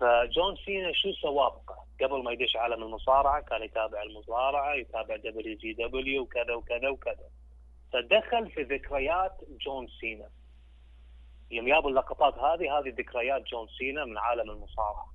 فجون 0.00 0.56
سينا 0.56 0.92
شو 0.92 1.12
سوابقه؟ 1.12 1.86
قبل 2.00 2.22
ما 2.22 2.32
يدش 2.32 2.56
عالم 2.56 2.82
المصارعة 2.82 3.42
كان 3.42 3.62
يتابع 3.62 4.02
المصارعة 4.02 4.74
يتابع 4.74 5.16
WCW 5.16 6.22
وكذا 6.22 6.54
وكذا 6.54 6.88
وكذا. 6.88 7.30
فدخل 7.92 8.50
في 8.50 8.62
ذكريات 8.62 9.32
جون 9.60 9.88
سينا. 10.00 10.30
يوم 11.50 11.66
جابوا 11.66 11.90
اللقطات 11.90 12.34
هذه 12.34 12.78
هذه 12.78 12.88
ذكريات 12.88 13.42
جون 13.42 13.68
سينا 13.68 14.04
من 14.04 14.18
عالم 14.18 14.50
المصارعة. 14.50 15.12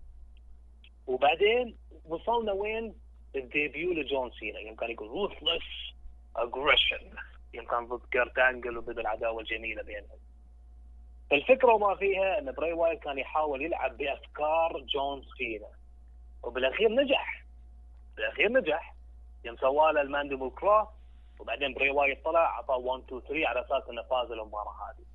وبعدين 1.07 1.77
وصلنا 2.05 2.51
وين؟ 2.51 2.95
ال 3.35 3.45
debut 3.45 3.93
لجون 3.93 4.31
سينا. 4.31 4.59
يوم 4.59 4.75
كان 4.75 4.91
يقول 4.91 5.07
ruthless 5.07 5.63
aggression 6.35 7.15
كان 7.53 7.87
ضد 7.87 8.05
كيرت 8.11 8.37
انجل 8.37 8.77
وبدا 8.77 9.01
العداوة 9.01 9.41
الجميلة 9.41 9.83
بينهم. 9.83 10.19
الفكرة 11.31 11.73
وما 11.73 11.95
فيها 11.95 12.39
إن 12.39 12.51
براي 12.51 12.73
وايت 12.73 12.99
كان 13.03 13.17
يحاول 13.17 13.61
يلعب 13.61 13.97
بأفكار 13.97 14.79
جون 14.81 15.23
سينا. 15.37 15.67
وبالأخير 16.43 16.89
نجح. 16.89 17.43
بالأخير 18.15 18.51
نجح. 18.51 18.95
يوم 19.43 19.57
سواله 19.57 20.01
ال 20.01 20.06
mandible 20.06 20.49
claw 20.49 20.87
وبعدين 21.39 21.73
براي 21.73 21.89
وايت 21.89 22.25
طلع 22.25 22.45
أعطاه 22.45 22.77
1 22.77 23.03
2 23.03 23.21
3 23.21 23.47
على 23.47 23.61
أساس 23.61 23.89
إنه 23.89 24.01
فاز 24.01 24.31
المباراه 24.31 24.75
هذه. 24.89 25.05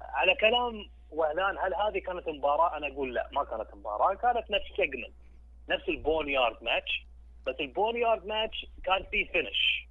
على 0.00 0.34
كلام 0.34 0.90
والحين 1.10 1.58
هل 1.58 1.74
هذه 1.74 1.98
كانت 1.98 2.28
مباراة؟ 2.28 2.76
أنا 2.76 2.86
أقول 2.86 3.14
لا 3.14 3.28
ما 3.32 3.44
كانت 3.44 3.74
مباراة. 3.74 4.14
كانت 4.14 4.50
نفس 4.50 4.66
segment 4.76 5.14
نفس 5.68 5.88
ال 5.88 6.28
Boneyard 6.28 6.62
match 6.62 7.06
بس 7.46 7.54
ال 7.60 7.96
Boneyard 7.96 8.26
match 8.26 8.66
كان 8.84 9.04
فيه 9.10 9.28
finish 9.32 9.87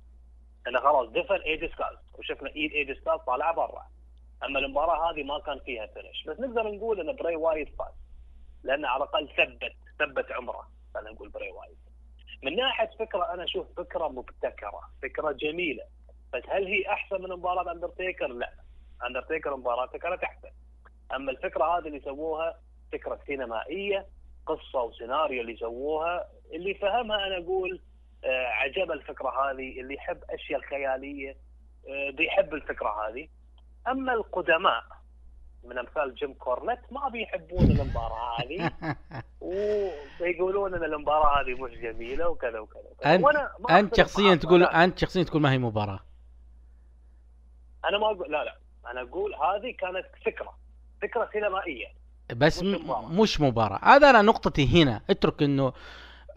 إنه 0.68 0.80
خلاص 0.80 1.10
دفن 1.10 1.36
إيه 1.36 1.55
جي 1.55 1.74
ستايلز 1.74 2.00
وشفنا 2.20 2.50
إيد 2.50 2.72
إيه 2.72 2.86
جي 2.86 3.00
ستايلز 3.00 3.22
طالعة 3.22 3.54
برا. 3.54 3.84
أما 4.44 4.60
المباراة 4.60 5.12
هذه 5.12 5.24
ما 5.24 5.40
كان 5.40 5.60
فيها 5.60 5.86
finish. 5.86 6.24
بس 6.28 6.40
نقدر 6.40 6.72
نقول 6.72 7.00
إن 7.10 7.16
براي 7.16 7.36
وايت 7.36 7.70
فاز 7.76 7.94
لأنه 8.64 8.88
على 8.88 9.04
الأقل 9.04 9.30
ثبت 9.38 9.74
ثبت 10.00 10.32
عمره 10.32 10.68
خلينا 10.94 11.12
نقول 11.12 11.30
براي 11.30 11.52
وايت 11.52 11.78
من 12.44 12.56
ناحية 12.56 12.90
فكرة 13.00 13.34
أنا 13.34 13.44
أشوف 13.44 13.68
فكرة 13.78 14.08
مبتكرة 14.08 14.82
فكرة 15.02 15.32
جميلة. 15.32 15.84
بس 16.34 16.44
هل 16.50 16.68
هي 16.68 16.88
أحسن 16.90 17.22
من 17.22 17.30
مباراة 17.30 17.72
أندرتيكر؟ 17.72 18.28
لا. 18.28 18.54
أندرتيكر 19.08 19.56
مباراته 19.56 20.00
كانت 20.00 20.24
أحسن. 20.24 20.50
أما 21.16 21.32
الفكرة 21.32 21.64
هذه 21.78 21.88
اللي 21.88 22.00
سووها 22.00 22.60
فكرة 22.92 23.20
سينمائية 23.28 24.06
قصة 24.46 24.84
وسيناريو 24.84 25.42
اللي 25.42 25.58
سووها 25.58 26.28
اللي 26.54 26.74
فهمها 26.74 27.28
أنا 27.28 27.38
أقول 27.38 27.82
آه، 28.24 28.48
عجب 28.48 28.92
الفكرة 28.92 29.30
هذه 29.30 29.82
اللي 29.82 29.94
يحب 29.96 30.18
أشياء 30.30 30.60
الخياليه 30.60 31.38
آه، 31.90 32.10
بيحب 32.12 32.54
الفكرة 32.54 32.90
هذه. 33.08 33.28
أما 33.88 34.14
القدماء 34.14 34.84
من 35.64 35.78
أمثال 35.78 36.16
جيم 36.16 36.34
كورنت 36.34 36.80
ما 36.92 37.10
بيحبون 37.10 37.64
المباراه 37.72 38.42
هذه. 38.42 38.72
ويقولون 40.22 40.74
إن 40.74 40.84
المباراه 40.84 41.42
هذه 41.42 41.62
مش 41.64 41.72
جميلة 41.72 42.30
وكذا 42.30 42.60
وكذا, 42.60 42.82
وكذا. 42.92 43.16
انت 43.16 43.24
وأنا 43.24 43.52
ما 43.60 43.80
أنت 43.80 43.96
شخصيا 43.96 44.36
تقول 44.36 44.64
أنت 44.64 45.00
شخصيا 45.00 45.24
تقول 45.24 45.42
ما 45.42 45.52
هي 45.52 45.58
مباراة. 45.58 46.00
أنا 47.86 47.98
ما 47.98 48.06
أقول 48.06 48.32
لا 48.32 48.44
لا. 48.44 48.58
أنا 48.92 49.02
أقول 49.02 49.36
هذه 49.36 49.72
كانت 49.80 50.06
فكرة 50.26 50.54
فكرة 51.02 51.30
سينمائية. 51.34 51.88
بس 52.36 52.64
مش 52.64 52.80
م- 52.80 52.84
مباراة. 52.86 53.08
مش 53.08 53.42
مباراة. 53.42 53.80
هذا 53.84 54.10
أنا 54.10 54.22
نقطتي 54.22 54.84
هنا. 54.84 55.02
اترك 55.10 55.44
إنه 55.44 55.74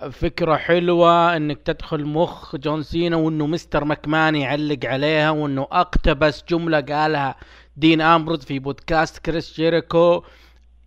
فكرة 0.09 0.57
حلوة 0.57 1.37
إنك 1.37 1.59
تدخل 1.63 2.05
مخ 2.05 2.57
جون 2.57 2.83
سينا 2.83 3.17
وإنه 3.17 3.47
مستر 3.47 3.85
مكمان 3.85 4.37
يعلق 4.37 4.79
عليها 4.85 5.31
وإنه 5.31 5.63
أقتبس 5.73 6.45
جملة 6.49 6.81
قالها 6.81 7.35
دين 7.77 8.01
آمبروز 8.01 8.45
في 8.45 8.59
بودكاست 8.59 9.19
كريس 9.19 9.55
جيريكو. 9.57 10.23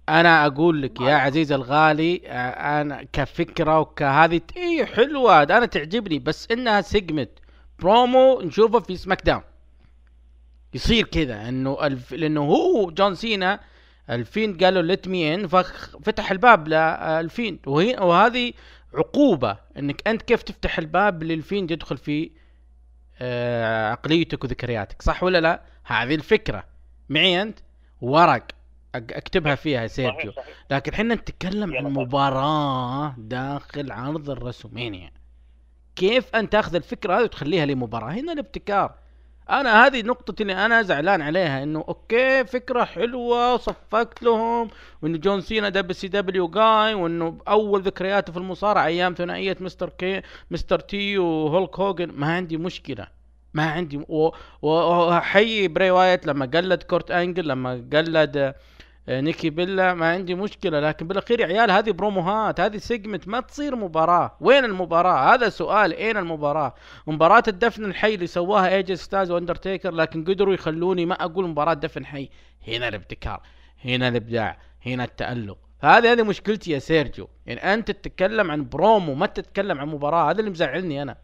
أنا 0.09 0.45
أقول 0.45 0.81
لك 0.81 1.01
يا 1.01 1.15
عزيزي 1.15 1.55
الغالي 1.55 2.21
آه، 2.25 2.81
أنا 2.81 3.03
كفكرة 3.13 3.79
وكهذه 3.79 4.41
اي 4.57 4.85
حلوة 4.85 5.43
أنا 5.43 5.65
تعجبني 5.65 6.19
بس 6.19 6.47
إنها 6.51 6.81
segment 6.81 7.31
برومو 7.79 8.41
نشوفه 8.41 8.79
في 8.79 8.97
سماك 8.97 9.21
داون 9.25 9.41
يصير 10.73 11.05
كذا 11.05 11.49
إنه 11.49 11.77
الف... 11.85 12.13
لأنه 12.13 12.41
هو 12.41 12.91
جون 12.91 13.15
سينا 13.15 13.59
الفيند 14.09 14.63
قال 14.63 14.73
له 14.73 14.81
let 14.81 15.07
me 15.07 15.35
in 15.35 15.47
ففتح 15.47 16.31
الباب 16.31 16.67
للفيند 16.67 17.59
وهي 17.67 17.95
وهذه 18.01 18.53
عقوبة 18.93 19.57
إنك 19.77 20.07
أنت 20.07 20.21
كيف 20.21 20.43
تفتح 20.43 20.77
الباب 20.77 21.23
للفيند 21.23 21.71
يدخل 21.71 21.97
في 21.97 22.31
آه، 23.21 23.91
عقليتك 23.91 24.43
وذكرياتك 24.43 25.01
صح 25.01 25.23
ولا 25.23 25.41
لا؟ 25.41 25.61
هذه 25.83 26.15
الفكرة. 26.15 26.63
معي 27.09 27.41
أنت؟ 27.41 27.59
ورق. 28.01 28.43
أكتبها 28.95 29.55
فيها 29.55 29.87
سيرجيو. 29.87 30.33
لكن 30.71 30.93
حنا 30.93 31.15
نتكلم 31.15 31.75
عن. 31.75 31.83
مباراة 31.83 33.15
داخل 33.17 33.91
عرض 33.91 34.29
الرسلمينيا 34.29 35.11
كيف 35.95 36.35
أنت 36.35 36.51
تاخذ 36.51 36.75
الفكرة 36.75 37.17
هذه 37.17 37.23
وتخليها 37.23 37.65
لمباراة؟ 37.65 38.11
هنا 38.11 38.33
الابتكار. 38.33 38.95
أنا 39.49 39.85
هذه 39.85 40.01
نقطتي 40.01 40.43
اللي 40.43 40.65
أنا 40.65 40.81
زعلان 40.81 41.21
عليها 41.21 41.63
إنه 41.63 41.85
okay 41.87 42.45
فكرة 42.45 42.83
حلوة 42.83 43.57
صفقت 43.57 44.23
لهم 44.23 44.69
وانه 45.01 45.17
جون 45.17 45.41
سينا 45.41 45.69
WCW 45.69 46.47
جاي 46.47 46.93
وإنه 46.93 47.37
أول 47.47 47.81
ذكرياته 47.81 48.33
في 48.33 48.39
المصارعة 48.39 48.85
أيام 48.85 49.13
ثنائية 49.13 49.57
مستر 49.59 49.89
كي 49.89 50.21
مستر 50.51 50.79
تي 50.79 51.17
وهولك 51.17 51.79
هوجن 51.79 52.11
ما 52.11 52.35
عندي 52.35 52.57
مشكلة. 52.57 53.07
ما 53.53 53.63
عندي 53.71 54.05
واحيي 54.61 55.67
براي 55.67 55.91
وايت 55.91 56.25
لما 56.27 56.45
قلد 56.45 56.83
كورت 56.83 57.11
أنجل 57.11 57.47
لما 57.47 57.71
قلد 57.93 58.37
آه، 58.37 58.55
نيكي 59.09 59.49
بيلا 59.49 59.93
ما 59.93 60.11
عندي 60.11 60.35
مشكلة 60.35 60.79
لكن 60.79 61.07
بالأخير 61.07 61.39
يا 61.39 61.45
عيال 61.45 61.71
هذه 61.71 61.91
بروموهات 61.91 62.59
هذه 62.59 62.77
segment 62.77 63.27
ما 63.27 63.39
تصير 63.39 63.75
مباراة. 63.75 64.37
وين 64.39 64.65
المباراة؟ 64.65 65.33
هذا 65.33 65.49
سؤال 65.49 65.93
أين 65.93 66.17
المباراة؟ 66.17 66.73
مباراة 67.07 67.43
الدفن 67.47 67.85
الحي 67.85 68.13
اللي 68.13 68.27
سواها 68.27 68.75
ايج 68.75 68.93
ستاز 68.93 69.31
واندرتيكر 69.31 69.91
لكن 69.91 70.23
قدروا 70.23 70.53
يخلوني 70.53 71.05
ما 71.05 71.15
أقول 71.15 71.47
مباراة 71.47 71.73
دفن 71.73 72.05
حي. 72.05 72.29
هنا 72.67 72.87
الابتكار 72.87 73.41
هنا 73.85 74.07
الإبداع 74.07 74.57
هنا 74.85 75.03
التألق. 75.03 75.57
هذه 75.81 76.11
هذه 76.11 76.23
مشكلتي 76.23 76.71
يا 76.71 76.79
سيرجيو. 76.79 77.29
يعني 77.45 77.73
أنت 77.73 77.91
تتكلم 77.91 78.51
عن 78.51 78.69
برومو 78.69 79.13
ما 79.13 79.25
تتكلم 79.25 79.79
عن 79.79 79.87
مباراة 79.87 80.31
هذا 80.31 80.39
اللي 80.39 80.51
مزعلني 80.51 81.01
أنا. 81.01 81.17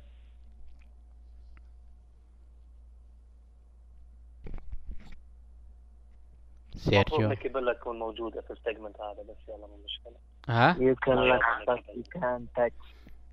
سيرجيو. 6.79 7.29
نيكي 7.29 7.49
بيلا 7.49 7.73
تكون 7.73 7.99
موجوده 7.99 8.41
في 8.41 8.51
ال 8.53 8.59
segment 8.59 9.01
هذا 9.01 9.23
بس 9.29 9.49
يلا 9.49 9.67
مو 9.67 9.79
مشكلة. 9.85 10.15
ها؟ 10.49 10.75
يمكن 10.79 11.11
آه، 11.11 11.25
لك 11.25 11.41
يلا. 11.67 12.03
كان 12.13 12.45
touch 12.55 12.73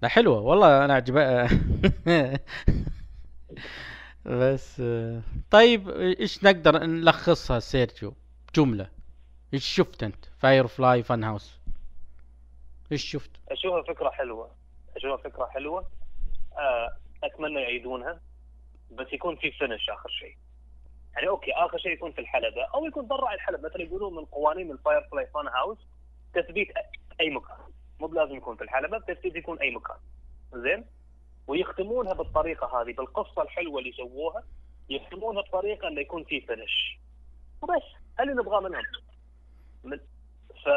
لا 0.02 0.08
حلوة. 0.08 0.40
والله 0.40 0.84
أنا 0.84 0.94
عجب 0.94 1.14
بس 4.26 4.82
طيب 5.50 5.88
إيش 5.90 6.44
نقدر 6.44 6.78
نلخصها 6.86 7.58
سيرجيو؟ 7.58 8.14
جملة. 8.54 8.90
إيش 9.54 9.64
شفت 9.74 10.02
أنت؟ 10.02 10.24
Firefly 10.38 11.02
Fun 11.02 11.24
House 11.24 11.60
إيش 12.92 13.10
شفت؟ 13.10 13.30
أشوفها 13.48 13.82
فكرة 13.82 14.10
حلوة. 14.10 14.50
أشوفها 14.96 15.16
فكرة 15.16 15.46
حلوة. 15.46 15.86
آه، 16.58 16.96
أتمنى 17.24 17.60
يعيدونها 17.60 18.20
بس 18.90 19.06
يكون 19.12 19.36
في 19.36 19.50
finish 19.50 19.90
آخر 19.90 20.08
شيء. 20.08 20.36
يعني 21.16 21.28
okay 21.28 21.52
آخر 21.52 21.78
شيء 21.78 21.92
يكون 21.92 22.12
في 22.12 22.20
الحلبة 22.20 22.64
أو 22.74 22.86
يكون 22.86 23.06
برا 23.06 23.34
الحلبة. 23.34 23.68
مثلا 23.68 23.82
يقولون 23.82 24.14
من 24.14 24.24
قوانين 24.24 24.70
ال 24.70 25.08
Firefly 25.12 25.26
Fun 25.26 25.48
House 25.48 25.78
تثبيت 26.34 26.68
أي 27.20 27.30
مكان. 27.30 27.56
مو 28.00 28.06
بلازم 28.06 28.36
يكون 28.36 28.56
في 28.56 28.64
الحلبة 28.64 28.96
التثبيت 28.96 29.36
يكون 29.36 29.58
أي 29.58 29.70
مكان. 29.70 29.96
زين؟ 30.52 30.84
ويختمونها 31.46 32.12
بالطريقة 32.12 32.82
هذه 32.82 32.92
بالقصة 32.92 33.42
الحلوة 33.42 33.78
اللي 33.78 33.92
سووها 33.92 34.42
يختمونها 34.88 35.42
بطريقة 35.42 35.88
إنه 35.88 36.00
يكون 36.00 36.24
في 36.24 36.40
finish 36.40 36.98
وبس 37.62 37.82
هل 38.18 38.30
اللي 38.30 38.42
نبغاه 38.42 38.60
منهم. 38.60 38.82
من- 39.84 40.00
ف 40.64 40.68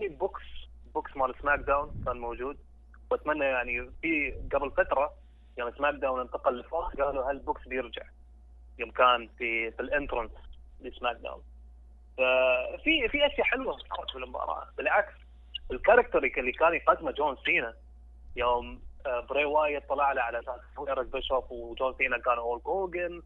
بوكس 0.00 0.42
بوكس 0.94 1.16
مال 1.16 1.34
سماك 1.42 1.58
داون 1.60 2.02
كان 2.04 2.16
موجود. 2.16 2.58
وأتمنى 3.10 3.44
يعني 3.44 3.90
في 4.02 4.34
قبل 4.52 4.70
فترة 4.70 5.14
يوم 5.58 5.70
سماك 5.70 5.94
داون 5.94 6.20
انتقل 6.20 6.60
لفوكس 6.60 6.96
قالوا 6.96 7.30
هالبوكس 7.30 7.68
بيرجع؟ 7.68 8.02
يوم 8.78 8.90
كان 8.90 9.28
في 9.38 9.70
في 9.70 9.80
ال 9.80 9.86
entrance 9.86 10.30
لسماك 10.80 11.16
داون 11.16 11.42
ففي 12.16 13.08
في 13.08 13.26
أشياء 13.26 13.46
حلوة 13.46 13.76
صارت 13.78 14.10
في 14.10 14.16
المباراة. 14.16 14.68
بالعكس 14.76 15.12
ال 15.70 15.75
character 15.75 16.18
اللي 16.18 16.52
كان 16.52 16.74
يقدمه 16.74 17.10
جون 17.10 17.36
سينا 17.44 17.74
يوم 18.36 18.82
آه، 19.06 19.20
بري 19.20 19.44
وايت 19.44 19.88
طلع 19.88 20.12
له 20.12 20.22
على 20.22 20.38
أساس 20.38 20.60
ايريك 20.88 21.06
بيشوف 21.06 21.52
وجون 21.52 21.94
سينا 21.98 22.18
كان 22.18 22.38
هولك 22.38 22.66
هوجن 22.66 23.22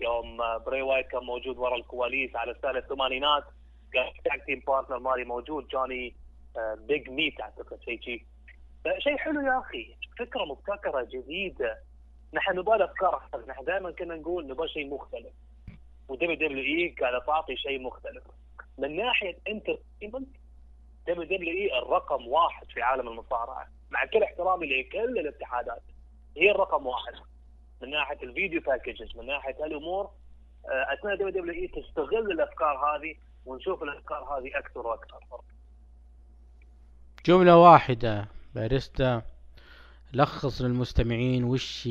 يوم 0.00 0.40
آه، 0.40 0.56
بري 0.56 0.82
وايت 0.82 1.06
كان 1.08 1.24
موجود 1.24 1.58
ورا 1.58 1.76
الكواليس 1.76 2.36
على 2.36 2.54
سنه 2.62 2.78
الثمانينات 2.78 3.44
كان 3.92 4.04
tag 4.24 4.44
team 4.44 4.62
partner 4.66 4.98
مالي 4.98 5.24
موجود 5.24 5.68
جوني 5.68 6.14
بيج 6.78 7.10
ميت 7.10 7.40
اعتقد 7.40 7.82
شيء 7.82 8.00
شيء. 8.00 8.24
شيء 8.98 9.16
حلو 9.16 9.40
يا 9.40 9.58
أخي 9.58 9.94
فكرة 10.18 10.44
مبتكرة 10.44 11.08
جديدة. 11.12 11.78
نحن 12.34 12.58
نبغى 12.58 12.84
افكار 12.84 13.16
أحسن. 13.16 13.46
نحن 13.48 13.64
دائما 13.64 13.90
كنا 13.90 14.14
نقول 14.14 14.46
نبغى 14.46 14.68
شيء 14.68 14.94
مختلف. 14.94 15.32
و 16.08 16.34
WWE 16.34 16.94
قاعدة 17.00 17.18
تعطي 17.26 17.56
شيء 17.56 17.80
مختلف. 17.82 18.24
من 18.78 18.96
ناحية 18.96 19.38
entertainment 19.48 21.24
WWE 21.24 21.78
الرقم 21.78 22.28
واحد 22.28 22.66
في 22.70 22.82
عالم 22.82 23.08
المصارعة. 23.08 23.66
مع 23.90 24.06
كل 24.06 24.22
احترامي 24.22 24.66
لكل 24.66 25.18
الاتحادات 25.18 25.82
هي 26.36 26.50
الرقم 26.50 26.86
واحد. 26.86 27.14
من 27.82 27.90
ناحية 27.90 28.22
ال 28.22 28.28
video 28.28 28.60
packages 28.60 29.16
من 29.16 29.26
ناحية 29.26 29.64
هالامور 29.64 30.10
آه، 30.68 30.92
اتمنى 30.92 31.16
WWE 31.16 31.68
تستغل 31.68 32.32
الأفكار 32.32 32.76
هذه 32.76 33.14
ونشوف 33.46 33.82
الأفكار 33.82 34.24
هذه 34.24 34.58
أكثر 34.58 34.86
وأكثر. 34.86 35.20
جملة 37.26 37.56
واحدة 37.56 38.28
باريستا. 38.54 39.22
لخص 40.12 40.62
للمستمعين 40.62 41.44
وش 41.44 41.88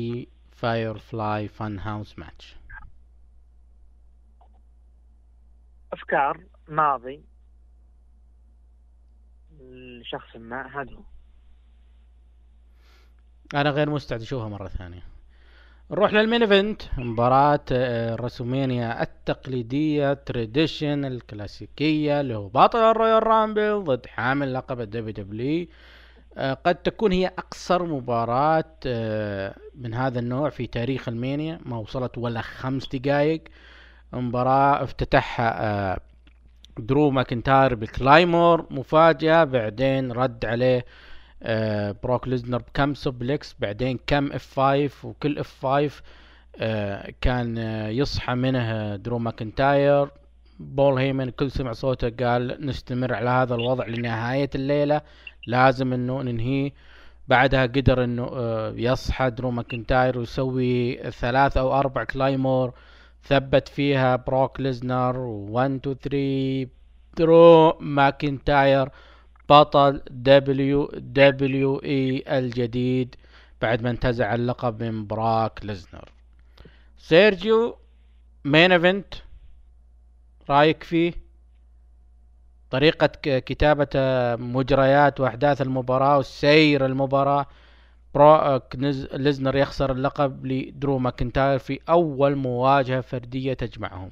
Firefly 0.50 1.48
Fun 1.48 1.78
House 1.78 2.18
match 2.18 2.56
أفكار 5.92 6.40
ماضي. 6.68 7.20
لشخص 9.60 10.36
ما 10.36 10.66
هذا 10.66 10.92
هو. 10.92 11.02
أنا 13.54 13.70
غير 13.70 13.90
مستعد 13.90 14.20
أشوفها 14.20 14.48
مرة 14.48 14.68
ثانية. 14.68 15.02
نروح 15.90 16.12
لل 16.12 16.22
main 16.22 16.42
event. 16.42 16.82
مباراة 16.98 17.60
آه، 17.72 18.14
WrestleMania 18.14 19.02
التقليدية 19.02 20.12
tradition 20.12 21.04
الكلاسيكية 21.04 22.20
اللي 22.20 22.34
هو 22.34 22.48
بطل 22.48 22.78
ال 22.78 23.26
Royal 23.26 23.52
Rumble 23.52 23.84
ضد 23.84 24.06
حامل 24.06 24.54
لقب 24.54 24.80
ال 24.80 25.12
WW 25.12 25.62
آه، 25.62 25.68
قد 26.38 26.74
تكون 26.74 27.12
هي 27.12 27.26
أقصر 27.26 27.82
مباراة 27.84 28.64
آه، 28.86 29.54
من 29.74 29.94
هذا 29.94 30.18
النوع 30.18 30.50
في 30.50 30.66
تاريخ 30.66 31.08
WrestleMania. 31.08 31.60
ما 31.64 31.76
وصلت 31.76 32.18
ولا 32.18 32.40
خمس 32.42 32.88
دقائق. 32.96 33.42
مباراة 34.12 34.84
افتتحها 34.84 35.62
آه، 35.92 36.00
درو 36.78 37.10
ماكنتاير 37.10 37.74
ب 37.74 37.83
Claymore. 37.83 38.66
مفاجأة 38.70 39.44
بعدين 39.44 40.12
رد 40.12 40.44
عليه 40.44 40.84
آه، 41.42 41.96
بروك 42.02 42.28
ليزنر 42.28 42.58
بكم 42.58 42.94
suplex 42.94 43.56
بعدين 43.58 43.98
كم 44.06 44.32
F 44.32 44.60
5 44.60 45.08
وكل 45.08 45.38
F 45.38 45.66
5 45.66 46.02
آه، 46.60 47.12
كان 47.20 47.58
آه، 47.58 47.88
يصحى 47.88 48.34
منه 48.34 48.96
درو 48.96 49.18
ماكنتاير. 49.18 50.08
بول 50.60 50.98
هيمن 50.98 51.30
الكل 51.30 51.50
سمع 51.50 51.72
صوته 51.72 52.10
قال 52.10 52.66
نستمر 52.66 53.14
على 53.14 53.30
هذا 53.30 53.54
الوضع 53.54 53.86
لنهاية 53.86 54.50
الليلة. 54.54 55.00
لازم 55.46 55.92
إنه 55.92 56.22
ننهيه 56.22 56.72
بعدها 57.28 57.66
قدر 57.66 58.04
إنه 58.04 58.24
آه، 58.32 58.72
يصحى 58.76 59.30
درو 59.30 59.50
ماكنتاير 59.50 60.18
ويسوي 60.18 60.96
ثلاث 61.10 61.56
أو 61.56 61.78
أربع 61.80 62.04
Claymore. 62.04 62.72
ثبت 63.24 63.68
فيها 63.68 64.16
بروك 64.16 64.60
ليزنر 64.60 65.16
1 65.18 65.70
2 65.86 65.96
3 65.96 66.70
درو 67.16 67.78
ماكنتاير 67.80 68.88
بطل 69.48 70.02
WWE 70.10 72.24
الجديد 72.38 73.14
بعد 73.62 73.82
ما 73.82 73.90
انتزع 73.90 74.34
اللقب 74.34 74.82
من 74.82 75.06
بروك 75.06 75.64
ليزنر. 75.64 76.08
سيرجيو 76.98 77.76
main 78.44 78.72
event 78.72 79.14
رأيك 80.50 80.82
فيه؟ 80.82 81.12
طريقة 82.70 83.06
كتابة 83.38 83.88
آه، 83.96 84.36
مجريات 84.36 85.20
وأحداث 85.20 85.62
المباراة 85.62 86.18
وسير 86.18 86.86
المباراة. 86.86 87.46
بروك 88.14 88.76
نز- 88.76 89.14
ليزنر 89.14 89.56
يخسر 89.56 89.92
اللقب 89.92 90.46
لدرو 90.46 90.98
ماكنتاير 90.98 91.58
في 91.58 91.80
أول 91.88 92.36
مواجهة 92.36 93.00
فردية 93.00 93.52
تجمعهم. 93.54 94.10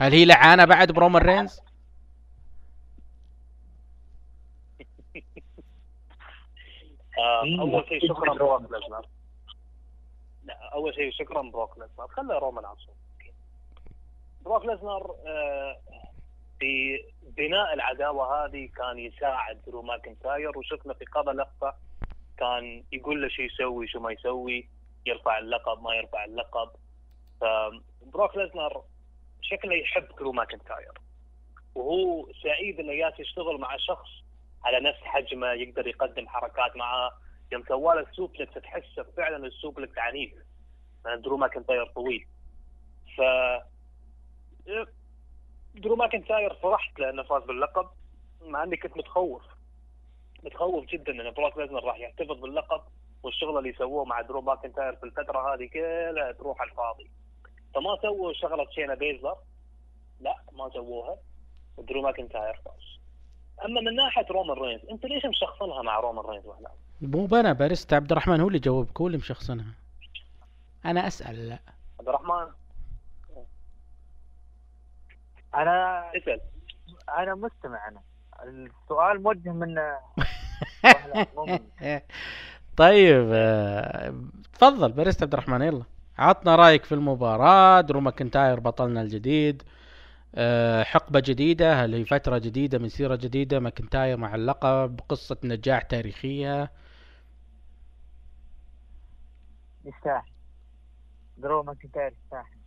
هل 0.00 0.12
هي 0.12 0.24
لعانة 0.24 0.64
بعد 0.64 0.92
برومان 0.92 1.22
رينز؟ 1.22 1.60
آه،. 7.18 7.60
أول 7.60 7.84
شيء 7.88 8.08
شكرا. 8.08 8.34
بروك 8.34 8.62
ليزنر 8.62 9.06
لا 10.44 10.54
أول 10.74 10.94
شيء 10.94 11.12
شكرا 11.12 11.42
بروك 11.50 11.78
ليزنر 11.78 12.08
خلى 12.08 12.38
رومان 12.38 12.64
عصور 12.64 12.94
بروك 14.40 14.64
ليزنر 14.66 15.14
آه، 15.26 15.76
في 16.58 16.98
بناء 17.22 17.74
العداوة 17.74 18.44
هذه 18.44 18.68
كان 18.76 18.98
يساعد 18.98 19.62
درو 19.66 19.82
ماكنتاير 19.82 20.58
وشفنا 20.58 20.94
في 20.94 21.04
قبل 21.04 21.36
لقطة 21.36 21.76
كان 22.38 22.84
يقول 22.92 23.22
له 23.22 23.28
شو 23.28 23.42
يسوي 23.42 23.88
شو 23.88 24.00
ما 24.00 24.12
يسوي 24.12 24.68
يرفع 25.06 25.38
اللقب 25.38 25.82
ما 25.82 25.94
يرفع 25.94 26.24
اللقب. 26.24 26.70
فبروك 27.40 28.36
ليزنر 28.36 28.82
شكله 29.40 29.74
يحب 29.74 30.08
درو 30.18 30.32
ماكنتاير. 30.32 30.92
وهو 31.74 32.32
سعيد 32.42 32.80
إنه 32.80 32.92
ياس 32.92 33.20
يشتغل 33.20 33.58
مع 33.58 33.76
شخص 33.76 34.08
على 34.64 34.80
نفس 34.80 35.00
حجمه 35.00 35.52
يقدر 35.52 35.86
يقدم 35.86 36.28
حركات 36.28 36.76
معاه. 36.76 37.12
يوم 37.52 37.64
سوى 37.68 37.94
له 37.94 38.00
ال 38.00 38.08
suplex 38.08 38.54
تحسه 38.54 39.02
فعلا 39.16 39.46
ال 39.46 39.53
suplex 39.53 39.98
عنيف. 39.98 40.32
درو 41.04 41.36
ماكنتاير 41.36 41.86
طويل. 41.86 42.26
ف 43.16 43.20
درو 45.80 45.96
ماكنتاير 45.96 46.54
فرحت 46.54 47.00
لأنه 47.00 47.22
فاز 47.22 47.42
باللقب 47.42 47.88
مع 48.46 48.62
إني 48.62 48.76
كنت 48.76 48.96
متخوف. 48.96 49.42
متخوف 50.42 50.84
جدا 50.84 51.12
إن 51.12 51.30
بروك 51.30 51.58
ليزنر 51.58 51.84
راح 51.84 51.98
يحتفظ 51.98 52.40
باللقب 52.40 52.80
والشغل 53.22 53.58
اللي 53.58 53.72
سووه 53.72 54.04
مع 54.04 54.20
درو 54.20 54.40
ماكنتاير 54.40 54.96
في 54.96 55.04
الفترة 55.04 55.54
هذه 55.54 55.68
كلها 55.72 56.32
تروح 56.32 56.60
على 56.60 56.70
الفاضي. 56.70 57.10
فما 57.74 57.96
سووا 58.02 58.32
شغلة 58.32 58.66
شينا 58.70 58.94
بيزلر. 58.94 59.36
لا 60.20 60.36
ما 60.52 60.70
سووها. 60.70 61.16
ودرو 61.76 62.02
ماكنتاير 62.02 62.54
فاز. 62.64 63.00
أما 63.64 63.80
من 63.80 63.94
ناحية 63.94 64.26
رومان 64.30 64.58
رينز 64.58 64.80
أنت 64.90 65.04
ليش 65.04 65.26
مشخصنها 65.26 65.82
مع 65.82 66.00
رومان 66.00 66.24
رينز 66.26 66.46
وهلا؟ 66.46 66.70
مو 67.00 67.26
بنا 67.26 67.52
باريستا 67.52 67.94
عبد 67.94 68.12
الرحمن 68.12 68.40
هو 68.40 68.48
اللي 68.48 68.58
جاوبك 68.58 69.00
هو 69.00 69.06
اللي 69.06 69.18
مشخصنها. 69.18 69.74
أنا 70.84 71.06
أسأل 71.06 71.48
لا. 71.48 71.58
عبد 71.98 72.08
الرحمن؟ 72.08 72.46
أنا 75.54 76.04
اسأل. 76.16 76.40
أنا 77.18 77.34
مستمع 77.34 77.88
أنا. 77.88 78.00
السؤال 78.44 79.22
موجه 79.22 79.50
من 79.52 79.74
طيب 82.76 83.30
آه، 83.32 84.14
تفضل 84.54 84.92
باريستا 84.92 85.24
عبد 85.24 85.32
الرحمن 85.34 85.62
يلا. 85.62 85.82
عطنا 86.18 86.56
رأيك 86.56 86.84
في 86.84 86.92
المباراة 86.94 87.80
درو 87.80 88.00
ماكنتاير 88.00 88.60
بطلنا 88.60 89.02
الجديد 89.02 89.62
آه، 90.34 90.82
حقبة 90.82 91.20
جديدة 91.20 91.84
هل 91.84 91.94
هي 91.94 92.04
فترة 92.04 92.38
جديدة 92.38 92.78
من 92.78 92.88
سيرة 92.88 93.16
جديدة 93.16 93.60
ماكنتاير 93.60 94.16
مع 94.16 94.34
اللقب 94.34 95.00
قصة 95.08 95.36
نجاح 95.44 95.82
تاريخية؟ 95.82 96.70
يستاهل. 99.84 100.30
درو 101.36 101.62
ماكنتاير 101.62 102.14
يستاهل. 102.24 102.58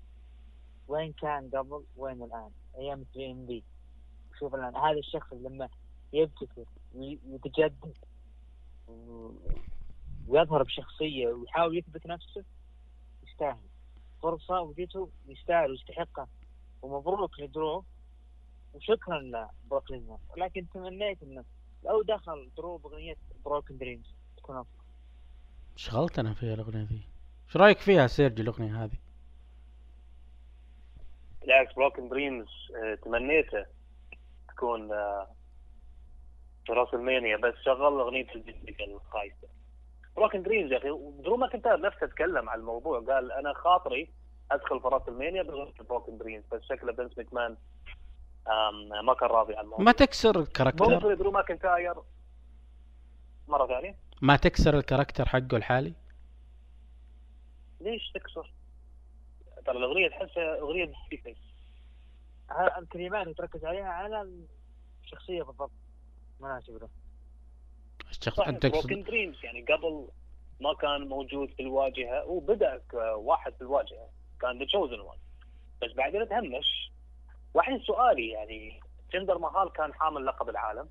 وين 0.88 1.14
كان 1.14 1.50
قبل 1.54 1.84
وين 1.98 2.24
الآن؟ 2.24 2.50
أيام 2.78 3.04
3 3.14 3.32
MB 3.32 3.64
شوف 4.40 4.56
الآن 4.56 4.76
هذا 4.76 5.00
الشخص 5.00 5.34
لما 5.34 5.70
يبتكر 6.14 6.66
وي- 6.96 7.20
ويتجدد 7.28 7.98
ويظهر 10.28 10.64
بشخصية 10.64 11.28
ويحاول 11.28 11.78
يثبت 11.78 12.06
نفسه 12.08 12.44
يستاهل. 13.28 13.58
فرصة 14.22 14.62
وجيته 14.62 15.10
يستاهل 15.28 15.72
ويستحقها. 15.72 16.28
ومبروك 16.82 17.40
لدرو 17.40 17.84
وشكرا 18.74 19.20
لبروك 19.20 19.92
ليزنر 19.92 20.18
ولكن 20.30 20.68
تمنيت 20.74 21.24
إنه 21.24 21.44
لو 21.86 22.02
دخل 22.02 22.50
درو 22.58 22.78
بأغنية 22.78 23.16
Broken 23.46 23.78
Dreams 23.78 24.16
تكون 24.38 24.58
أفضل. 24.58 24.84
شغلت 25.76 26.20
أنا 26.20 26.34
فيها 26.34 26.54
الأغنية 26.54 26.84
ذي 26.84 27.02
إيش 27.48 27.58
رأيك 27.58 27.78
فيها 27.80 28.08
سيرجي 28.08 28.42
الأغنية 28.42 28.84
هذه؟ 28.84 28.98
بالعكس 31.44 31.74
Broken 31.74 32.10
Dreams 32.10 32.48
تمنيته 33.04 33.66
تكون 34.48 34.92
آه، 34.92 35.28
في 36.66 36.74
WrestleMania 36.74 37.38
بس 37.38 37.54
شغل 37.66 38.00
أغنية 38.00 38.28
الجديدة 38.36 38.86
الخايسه 38.86 39.48
Broken 40.16 40.44
Dreams 40.44 40.72
يا 40.72 40.78
أخي 40.78 40.90
درو 41.24 41.38
ماكنتاير 41.38 41.82
نفسه 41.82 42.08
تكلم 42.08 42.50
عن 42.50 42.60
الموضوع. 42.60 43.00
قال 43.00 43.32
أنا 43.32 43.54
خاطري 43.54 44.10
أدخل 44.52 44.80
في 44.82 44.88
WrestleMania 44.88 45.44
Broken 45.90 46.18
Dreams 46.18 46.44
بس 46.52 46.62
شكله 46.70 46.94
فينس 46.94 47.18
مكمان 47.18 47.58
ما 49.04 49.14
كان 49.14 49.30
راضي 49.30 49.56
عن 49.56 49.64
الموضوع. 49.64 49.86
ما 49.86 49.92
تكسر 49.92 50.40
ال 50.40 50.44
character. 50.44 50.90
ممكن 50.90 51.16
درو 51.18 51.32
ماكنتاير. 51.32 51.96
مرة 53.48 53.68
ثانية. 53.68 53.96
ما 54.22 54.36
تكسر 54.36 54.78
ال 54.78 54.83
character 54.83 55.30
حقه 55.30 55.58
الحالي؟ 55.58 55.94
ليش 57.82 58.12
تكسر؟ 58.14 58.52
ترى 59.66 59.78
الأغنية 59.78 60.08
تحسها 60.08 60.60
أغنية 60.60 60.94
ها- 62.50 62.80
الكلمات 62.80 63.24
اللي 63.24 63.34
تركز 63.34 63.66
عليها 63.66 63.86
على 63.90 64.44
الشخصية 65.04 65.44
بالضبط. 65.44 65.72
مناسب 66.40 66.74
له 66.82 66.90
الشخص 68.10 68.40
أنت 68.40 68.66
تقصد 68.66 68.90
Dreams 69.04 69.36
يعني 69.46 69.62
قبل 69.62 70.08
ما 70.62 70.74
كان 70.74 71.08
موجود 71.08 71.50
في 71.52 71.62
الواجهة 71.62 72.26
وبدأ 72.26 72.78
ك- 72.78 72.94
واحد 73.16 73.54
في 73.54 73.62
الواجهة. 73.62 74.10
كان 74.42 74.60
the 74.60 74.66
chosen 74.66 75.00
one 75.00 75.18
بس 75.82 75.92
بعدين 75.98 76.30
تهمش. 76.30 76.92
والحين 77.54 77.80
سؤالي 77.80 78.30
يعني 78.30 78.80
جندر 79.14 79.38
ماهال 79.38 79.72
كان 79.72 79.94
حامل 79.94 80.26
لقب 80.26 80.50
العالم. 80.50 80.90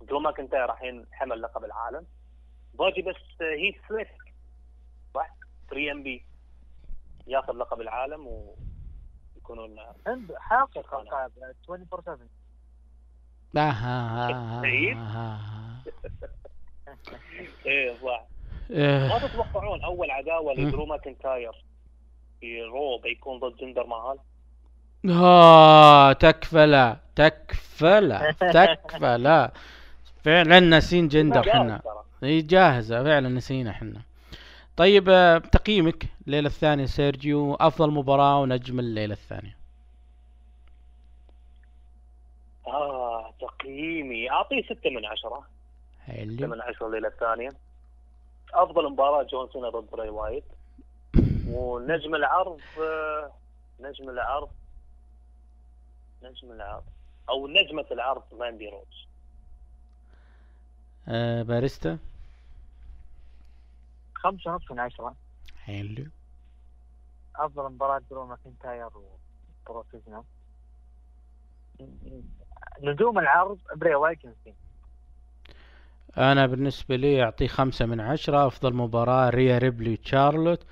درو 0.00 0.20
ماكنتاير 0.20 0.72
الحين 0.72 1.06
حمل 1.12 1.42
لقب 1.42 1.64
العالم. 1.64 2.06
باقي 2.74 3.02
بس 3.02 3.16
هيث 3.40 3.74
سليتر 3.88 4.08
صح 5.14 5.36
3 5.70 5.92
MB 5.92 6.24
ياخذ 7.26 7.52
لقب 7.52 7.80
العالم 7.80 8.26
ويكونون 9.36 9.76
عنده 10.06 10.38
حاقق 10.38 10.94
القاب 10.94 11.30
24 11.68 11.86
7 13.52 13.62
آه 13.64 13.70
آه 13.70 14.58
آه 14.58 14.60
بعيد؟ 14.62 14.96
آه 14.96 15.00
آه. 15.00 15.84
إيه 17.66 17.94
صح 18.02 18.24
آه. 18.70 19.08
ما 19.08 19.18
تتوقعون 19.28 19.82
أول 19.84 20.10
عداوة. 20.10 20.54
لدرو 20.54 20.86
ماكنتاير 20.86 21.64
في 22.40 22.62
رو 22.62 22.98
بيكون 22.98 23.38
ضد 23.40 23.56
جندر 23.56 23.86
مهال؟ 23.86 24.18
آه 25.10 26.12
تكفى 26.12 26.66
لا 26.66 26.96
تكفى 27.16 28.00
لا 28.00 28.30
تكفى 28.54 29.16
لا 29.18 29.52
فعلا 30.24 30.60
ناسين 30.60 31.08
جندر 31.08 31.42
جاهز 31.42 31.54
حنا 31.56 31.78
ترى. 31.78 32.04
هي 32.22 32.40
جاهزة 32.40 33.04
فعلا 33.04 33.28
نسينا 33.28 33.72
حنا 33.72 34.02
طيب 34.76 35.08
آه، 35.08 35.38
تقييمك 35.38 36.06
الليلة 36.26 36.46
الثانية 36.48 36.84
سيرجيو 36.86 37.54
أفضل 37.54 37.90
مباراة 37.90 38.40
ونجم 38.40 38.78
الليلة 38.80 39.14
الثانية. 39.14 39.56
آه 42.66 43.34
تقييمي 43.40 44.30
أعطيه 44.30 44.62
ستة 44.62 44.90
من 44.90 45.06
عشرة. 45.06 45.46
ستة 46.06 46.46
من 46.46 46.60
عشرة 46.60 46.86
الليلة 46.86 47.08
الثانية. 47.08 47.48
أفضل 48.54 48.90
مباراة 48.92 49.22
جون 49.22 49.48
سينا 49.52 49.68
ضد 49.68 49.90
براي 49.90 50.08
وايت. 50.08 50.44
ونجم 51.48 52.14
العرض 52.14 52.60
آه، 52.80 53.32
نجم 53.80 54.10
العرض 54.10 54.50
نجم 56.22 56.52
العرض 56.52 56.84
أو 57.28 57.46
نجمة 57.48 57.84
العرض 57.90 58.22
ماندي 58.38 58.68
روز 58.68 59.06
آه 61.08 61.42
باريستا. 61.42 61.98
خمسة 64.24 64.52
ونص 64.52 64.70
من 64.70 64.80
عشرة. 64.80 65.14
حلو. 65.64 66.06
أفضل 67.36 67.72
مباراة 67.72 68.00
درو 68.10 68.26
ماكنتاير 68.26 68.88
وبروك 69.66 69.86
ليزنر 69.94 70.22
نجوم 72.82 73.18
العرض 73.18 73.58
بري 73.76 73.94
وايت 73.94 74.14
جون 74.14 74.34
سينا 74.34 74.54
أنا 76.18 76.46
بالنسبة 76.46 76.96
لي 76.96 77.22
أعطيه 77.22 77.46
خمسة 77.46 77.86
من 77.86 78.00
عشرة. 78.00 78.46
أفضل 78.46 78.74
مباراة 78.74 79.30
ريا 79.30 79.58
ريبلي 79.58 79.96
تشارلوت 79.96 80.62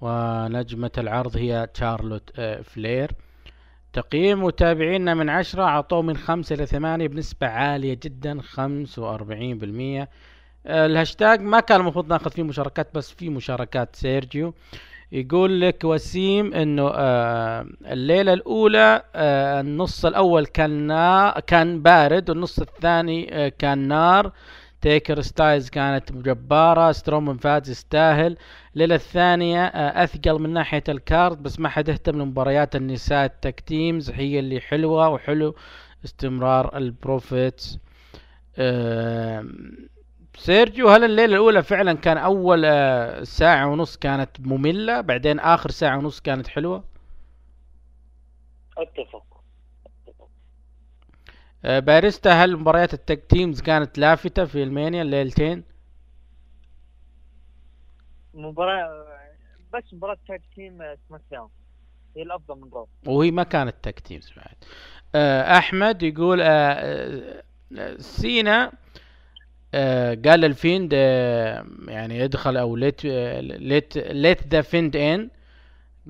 ونجمة 0.00 0.90
العرض 0.98 1.36
هي 1.36 1.66
تشارلوت 1.74 2.32
آه، 2.38 2.62
فلير. 2.62 3.12
تقييم 3.92 4.44
متابعينا 4.44 5.14
من 5.14 5.28
عشرة 5.28 5.62
أعطوه 5.62 6.02
من 6.02 6.16
خمسة 6.16 6.54
إلى 6.54 6.66
ثمانية 6.66 7.08
بنسبة 7.08 7.46
عالية 7.46 7.98
جدا 8.02 8.40
خمس 8.42 8.98
وأربعين 8.98 9.58
بالمية. 9.58 10.08
الهاشتاج 10.66 11.40
ما 11.40 11.60
كان 11.60 11.80
المفروض 11.80 12.08
ناخذ 12.08 12.30
فيه 12.30 12.42
مشاركات 12.42 12.88
بس 12.94 13.10
في 13.10 13.28
مشاركات. 13.28 13.96
سيرجيو 13.96 14.54
يقول 15.12 15.60
لك 15.60 15.84
وسيم 15.84 16.54
إنه 16.54 16.90
آه 16.94 17.66
الليلة 17.86 18.32
الأولى 18.32 19.02
آه 19.14 19.60
النص 19.60 20.04
الأول 20.04 20.46
كان 20.46 20.70
نا 20.86 21.42
كان 21.46 21.82
بارد 21.82 22.30
والنص 22.30 22.58
الثاني 22.58 23.46
آه 23.46 23.48
كان 23.58 23.88
نار. 23.88 24.32
تيكر 24.80 25.20
ستايلز 25.20 25.68
كانت 25.68 26.12
جبارة 26.12 26.92
سترومان 26.92 27.36
فاز 27.36 27.70
يستاهل. 27.70 28.36
الليلة 28.74 28.94
الثانية 28.94 29.64
آه، 29.64 30.04
أثقل 30.04 30.40
من 30.40 30.52
ناحية 30.52 30.82
ال 30.88 30.99
card 30.99 31.42
بس 31.42 31.60
ما 31.60 31.68
حد 31.68 31.90
اهتم 31.90 32.18
لمباريات 32.18 32.76
النساء 32.76 33.24
ال 33.24 33.33
tag 33.33 33.60
teams. 33.60 34.10
هي 34.10 34.38
اللي 34.38 34.60
حلوة 34.60 35.08
وحلو 35.08 35.54
استمرار 36.04 36.76
البروفيتس. 36.76 37.78
سيرجيو 40.36 40.88
هل 40.88 41.04
الليلة 41.04 41.34
الأولى 41.34 41.62
فعلا 41.62 41.92
كان 41.92 42.16
أول 42.18 42.62
آه، 42.64 43.22
ساعة 43.24 43.66
ونص 43.66 43.96
كانت 43.96 44.40
مملة 44.40 45.00
بعدين 45.00 45.38
آخر 45.38 45.70
ساعة 45.70 45.98
ونص 45.98 46.20
كانت 46.20 46.46
حلوة؟ 46.48 46.84
أتفق. 48.78 49.42
آه، 51.64 51.78
باريستا 51.78 52.30
هل 52.44 52.56
مباريات 52.56 52.94
ال 52.94 53.02
tag 53.02 53.24
teams 53.28 53.60
كانت 53.60 53.98
لافتة 53.98 54.44
في 54.44 54.62
راسلمانيا 54.62 55.02
الليلتين 55.02 55.64
مباراة 58.34 59.06
بس 59.72 59.84
مباراة 59.92 60.18
tag 60.28 60.40
team 60.54 60.78
سماك 61.08 61.20
داون 61.30 61.48
هي 62.16 62.22
الأفضل 62.22 62.54
من 62.60 62.70
رو 62.72 62.88
وهي 63.06 63.30
ما 63.30 63.42
كانت 63.42 63.74
tag 63.82 64.00
teams 64.00 64.32
بعد. 64.36 64.54
آه، 65.14 65.58
أحمد 65.58 66.02
يقول 66.02 66.40
آه، 66.40 66.46
آه، 66.46 67.42
آه، 67.78 67.96
سينا 67.98 68.64
آه، 68.64 68.72
قال 69.74 70.44
الفيند 70.44 70.90
آه، 70.94 71.66
يعني 71.88 72.18
يدخل 72.18 72.56
أو 72.56 72.76
let 72.76 73.04
let 73.04 73.98
let 73.98 74.46
the 74.46 74.60
Fiend 74.62 74.96
in 74.96 75.30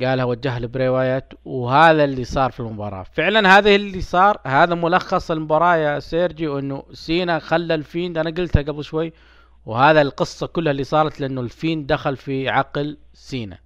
قالها 0.03 0.25
وجهها 0.25 0.59
لبري 0.59 0.89
وايت 0.89 1.25
وهذا 1.45 2.05
اللي 2.05 2.25
صار 2.25 2.51
في 2.51 2.61
المباراة. 2.61 3.03
فعلا 3.03 3.59
هذا 3.59 3.75
اللي 3.75 4.01
صار 4.01 4.41
هذا 4.47 4.75
ملخص 4.75 5.31
المباراة 5.31 5.77
يا 5.77 5.99
سيرجي 5.99 6.47
إنه 6.47 6.83
سينا 6.93 7.39
خلى 7.39 7.75
الفيند 7.75 8.19
أنا 8.19 8.31
قلتها 8.31 8.63
قبل 8.63 8.85
شوي 8.85 9.13
وهذا 9.67 10.03
القصة 10.03 10.47
كلها 10.47 10.71
اللي 10.71 10.85
صارت 10.85 11.21
لأنه 11.21 11.41
الفيند 11.41 11.87
دخل 11.87 12.17
في 12.17 12.49
عقل 12.49 12.99
سينا. 13.13 13.59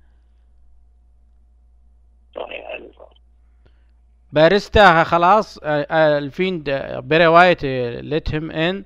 باريستا 4.33 5.05
خلاص 5.05 5.59
آه، 5.59 5.87
آه، 5.91 6.19
الفيند 6.19 6.69
آه، 6.69 7.01
بيري 7.01 7.27
وايت 7.27 7.65
let 8.05 8.28
him 8.28 8.51
in 8.51 8.85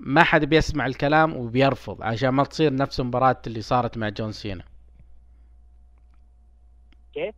ما 0.00 0.22
حد 0.22 0.44
بيسمع 0.44 0.86
الكلام 0.86 1.36
وبيرفض 1.36 2.02
عشان 2.02 2.28
ما 2.28 2.44
تصير 2.44 2.74
نفس 2.74 3.00
المباراة 3.00 3.42
اللي 3.46 3.62
صارت 3.62 3.98
مع 3.98 4.08
جون 4.08 4.32
سينا. 4.32 4.64
كيف؟ 7.12 7.34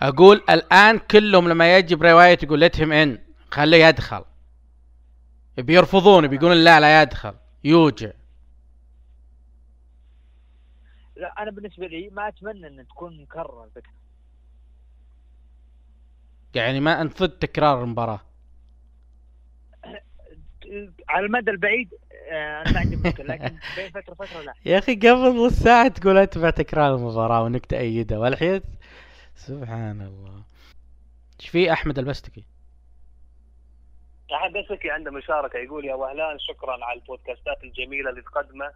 أقول 0.00 0.42
الآن 0.50 0.98
كلهم 0.98 1.48
لما 1.48 1.76
يجي 1.76 1.94
بري 1.94 2.12
وايت 2.12 2.42
يقول 2.42 2.58
let 2.58 2.75
him 2.75 2.92
in 2.92 3.18
خليه 3.50 3.86
يدخل. 3.86 4.24
بيرفضون 5.58 6.28
بيقولون 6.28 6.56
لا 6.56 6.80
لا 6.80 7.02
يدخل. 7.02 7.34
يوجع. 7.64 8.10
لا 11.16 11.42
أنا 11.42 11.50
بالنسبة 11.50 11.86
لي 11.86 12.10
ما 12.10 12.28
أتمنى 12.28 12.66
أن 12.66 12.86
تكون 12.88 13.22
مكررة 13.22 13.64
الفكرة. 13.64 13.92
يعني 16.54 16.80
ما 16.80 17.00
انت 17.02 17.22
ضد 17.22 17.30
تكرار 17.30 17.84
المباراة. 17.84 18.20
على 21.08 21.26
المدى 21.26 21.50
البعيد 21.50 21.94
آه، 22.30 22.62
أنا 22.62 22.72
ما 22.72 22.78
عندي 22.80 22.96
مشكلة 22.96 23.26
لكن 23.34 23.56
بين 23.76 23.90
فترة 23.90 24.14
فتره 24.14 24.42
لا. 24.42 24.54
يا 24.64 24.78
أخي 24.78 24.94
قبل 24.94 25.46
نص 25.46 25.52
ساعه 25.52 25.88
تقول 25.88 26.16
اتبع 26.16 26.50
تكرار 26.50 26.94
المباراة 26.94 27.42
وإنك 27.42 27.66
تأيدها 27.66 28.18
والحين 28.18 28.60
سبحان 29.34 30.00
الله. 30.00 30.42
إيش 31.40 31.48
في 31.48 31.72
أحمد 31.72 31.98
البستكي؟ 31.98 32.44
احد 34.34 34.56
اسكي 34.56 34.90
عنده 34.90 35.10
مشاركة 35.10 35.56
يقول 35.58 35.84
يا 35.84 35.94
وهلان 35.94 36.38
شكرا 36.38 36.84
على 36.84 37.00
البودكاستات 37.00 37.64
الجميلة 37.64 38.10
اللي 38.10 38.22
تقدمه 38.22 38.70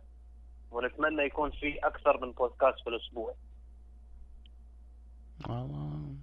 ونتمنى 0.71 1.23
يكون 1.23 1.51
في 1.51 1.79
أكثر 1.79 2.27
من 2.27 2.33
بودكاست 2.33 2.81
في 2.85 2.91
الأسبوع. 2.91 3.35
والله 5.49 6.15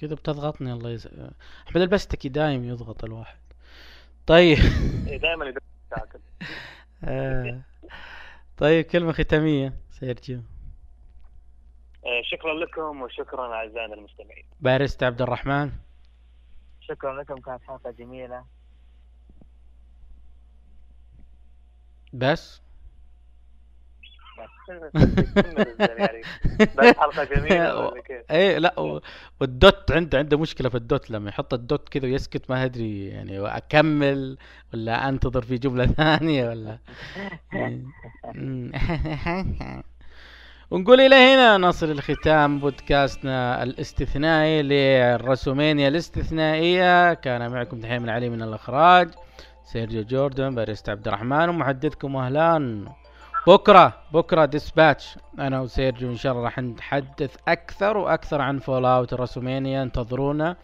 كذا 0.00 0.14
بتضغطني 0.14 0.72
الله 0.72 0.90
يس... 0.90 1.06
أحمد 1.68 1.82
البستكي 1.82 2.28
دايم 2.28 2.64
يضغط 2.64 3.04
الواحد. 3.04 3.38
طيب. 4.26 4.58
دائما 5.22 5.46
يدق 5.46 5.62
ساكت 5.90 6.20
آه. 7.04 7.60
طيب 8.56 8.84
كلمة 8.84 9.12
ختامية 9.12 9.72
سيرجيو. 9.90 10.42
آه، 12.04 12.22
شكرا 12.22 12.54
لكم 12.54 13.02
وشكرا 13.02 13.54
أعزائنا 13.54 13.94
المستمعين. 13.94 14.44
باريستا 14.60 15.04
عبد 15.04 15.22
الرحمن. 15.22 15.72
شكرا 16.80 17.22
لكم 17.22 17.40
كانت 17.40 17.62
حلقة 17.62 17.90
جميلة. 17.90 18.44
بس. 22.12 22.65
حلقه 26.98 27.24
جميله؟ 27.24 27.92
إيه 28.30 28.58
لا 28.58 28.80
و- 28.80 29.00
والدوت 29.40 29.92
عنده 29.92 30.18
عنده 30.18 30.38
مشكلة 30.38 30.68
في 30.68 30.74
الدوت 30.76 31.10
لما 31.10 31.28
يحط 31.28 31.54
الدوت 31.54 31.88
كذا 31.88 32.04
ويسكت 32.04 32.50
ما 32.50 32.64
أدري 32.64 33.06
يعني 33.08 33.38
أكمل 33.56 34.38
ولا 34.74 35.08
أنتظر 35.08 35.42
في 35.42 35.58
جملة 35.58 35.86
ثانية 36.00 36.48
ولا. 36.48 36.78
ونقول 40.70 41.00
إلى 41.00 41.14
هنا 41.14 41.56
نصل 41.58 41.90
الختام 41.90 42.58
بودكاستنا 42.60 43.62
الاستثنائي 43.62 44.62
للرسومينيا 44.62 45.88
الاستثنائية. 45.88 47.14
كان 47.14 47.50
معكم 47.50 47.80
تحية 47.80 47.98
من 47.98 48.08
علي 48.08 48.28
من 48.30 48.42
الإخراج 48.42 49.08
سيرجيو 49.64 50.02
جوردن 50.04 50.54
باريستا 50.54 50.90
عبد 50.90 51.08
الرحمن 51.08 51.48
ومحدثكم 51.48 52.16
أهلان. 52.16 52.86
بكرة 53.46 53.92
بكرة 54.12 54.44
ديسباتش 54.44 55.18
أنا 55.38 55.60
وسيرجيو 55.60 56.10
إن 56.10 56.16
شاء 56.16 56.32
الله 56.32 56.44
راح 56.44 56.58
نتحدث 56.58 57.36
أكثر 57.48 57.96
وأكثر 57.96 58.40
عن 58.40 58.58
fallout 58.58 59.14
انتظرونا. 59.82 60.56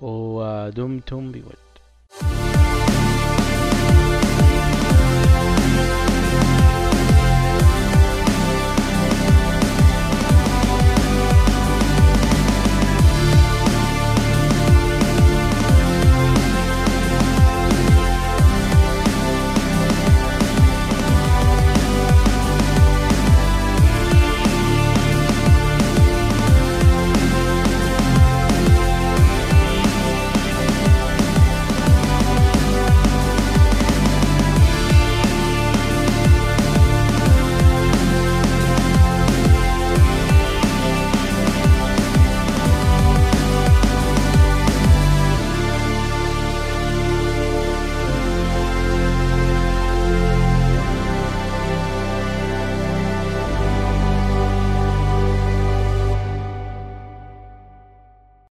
ودمتم 0.00 1.32
بود. 1.32 2.49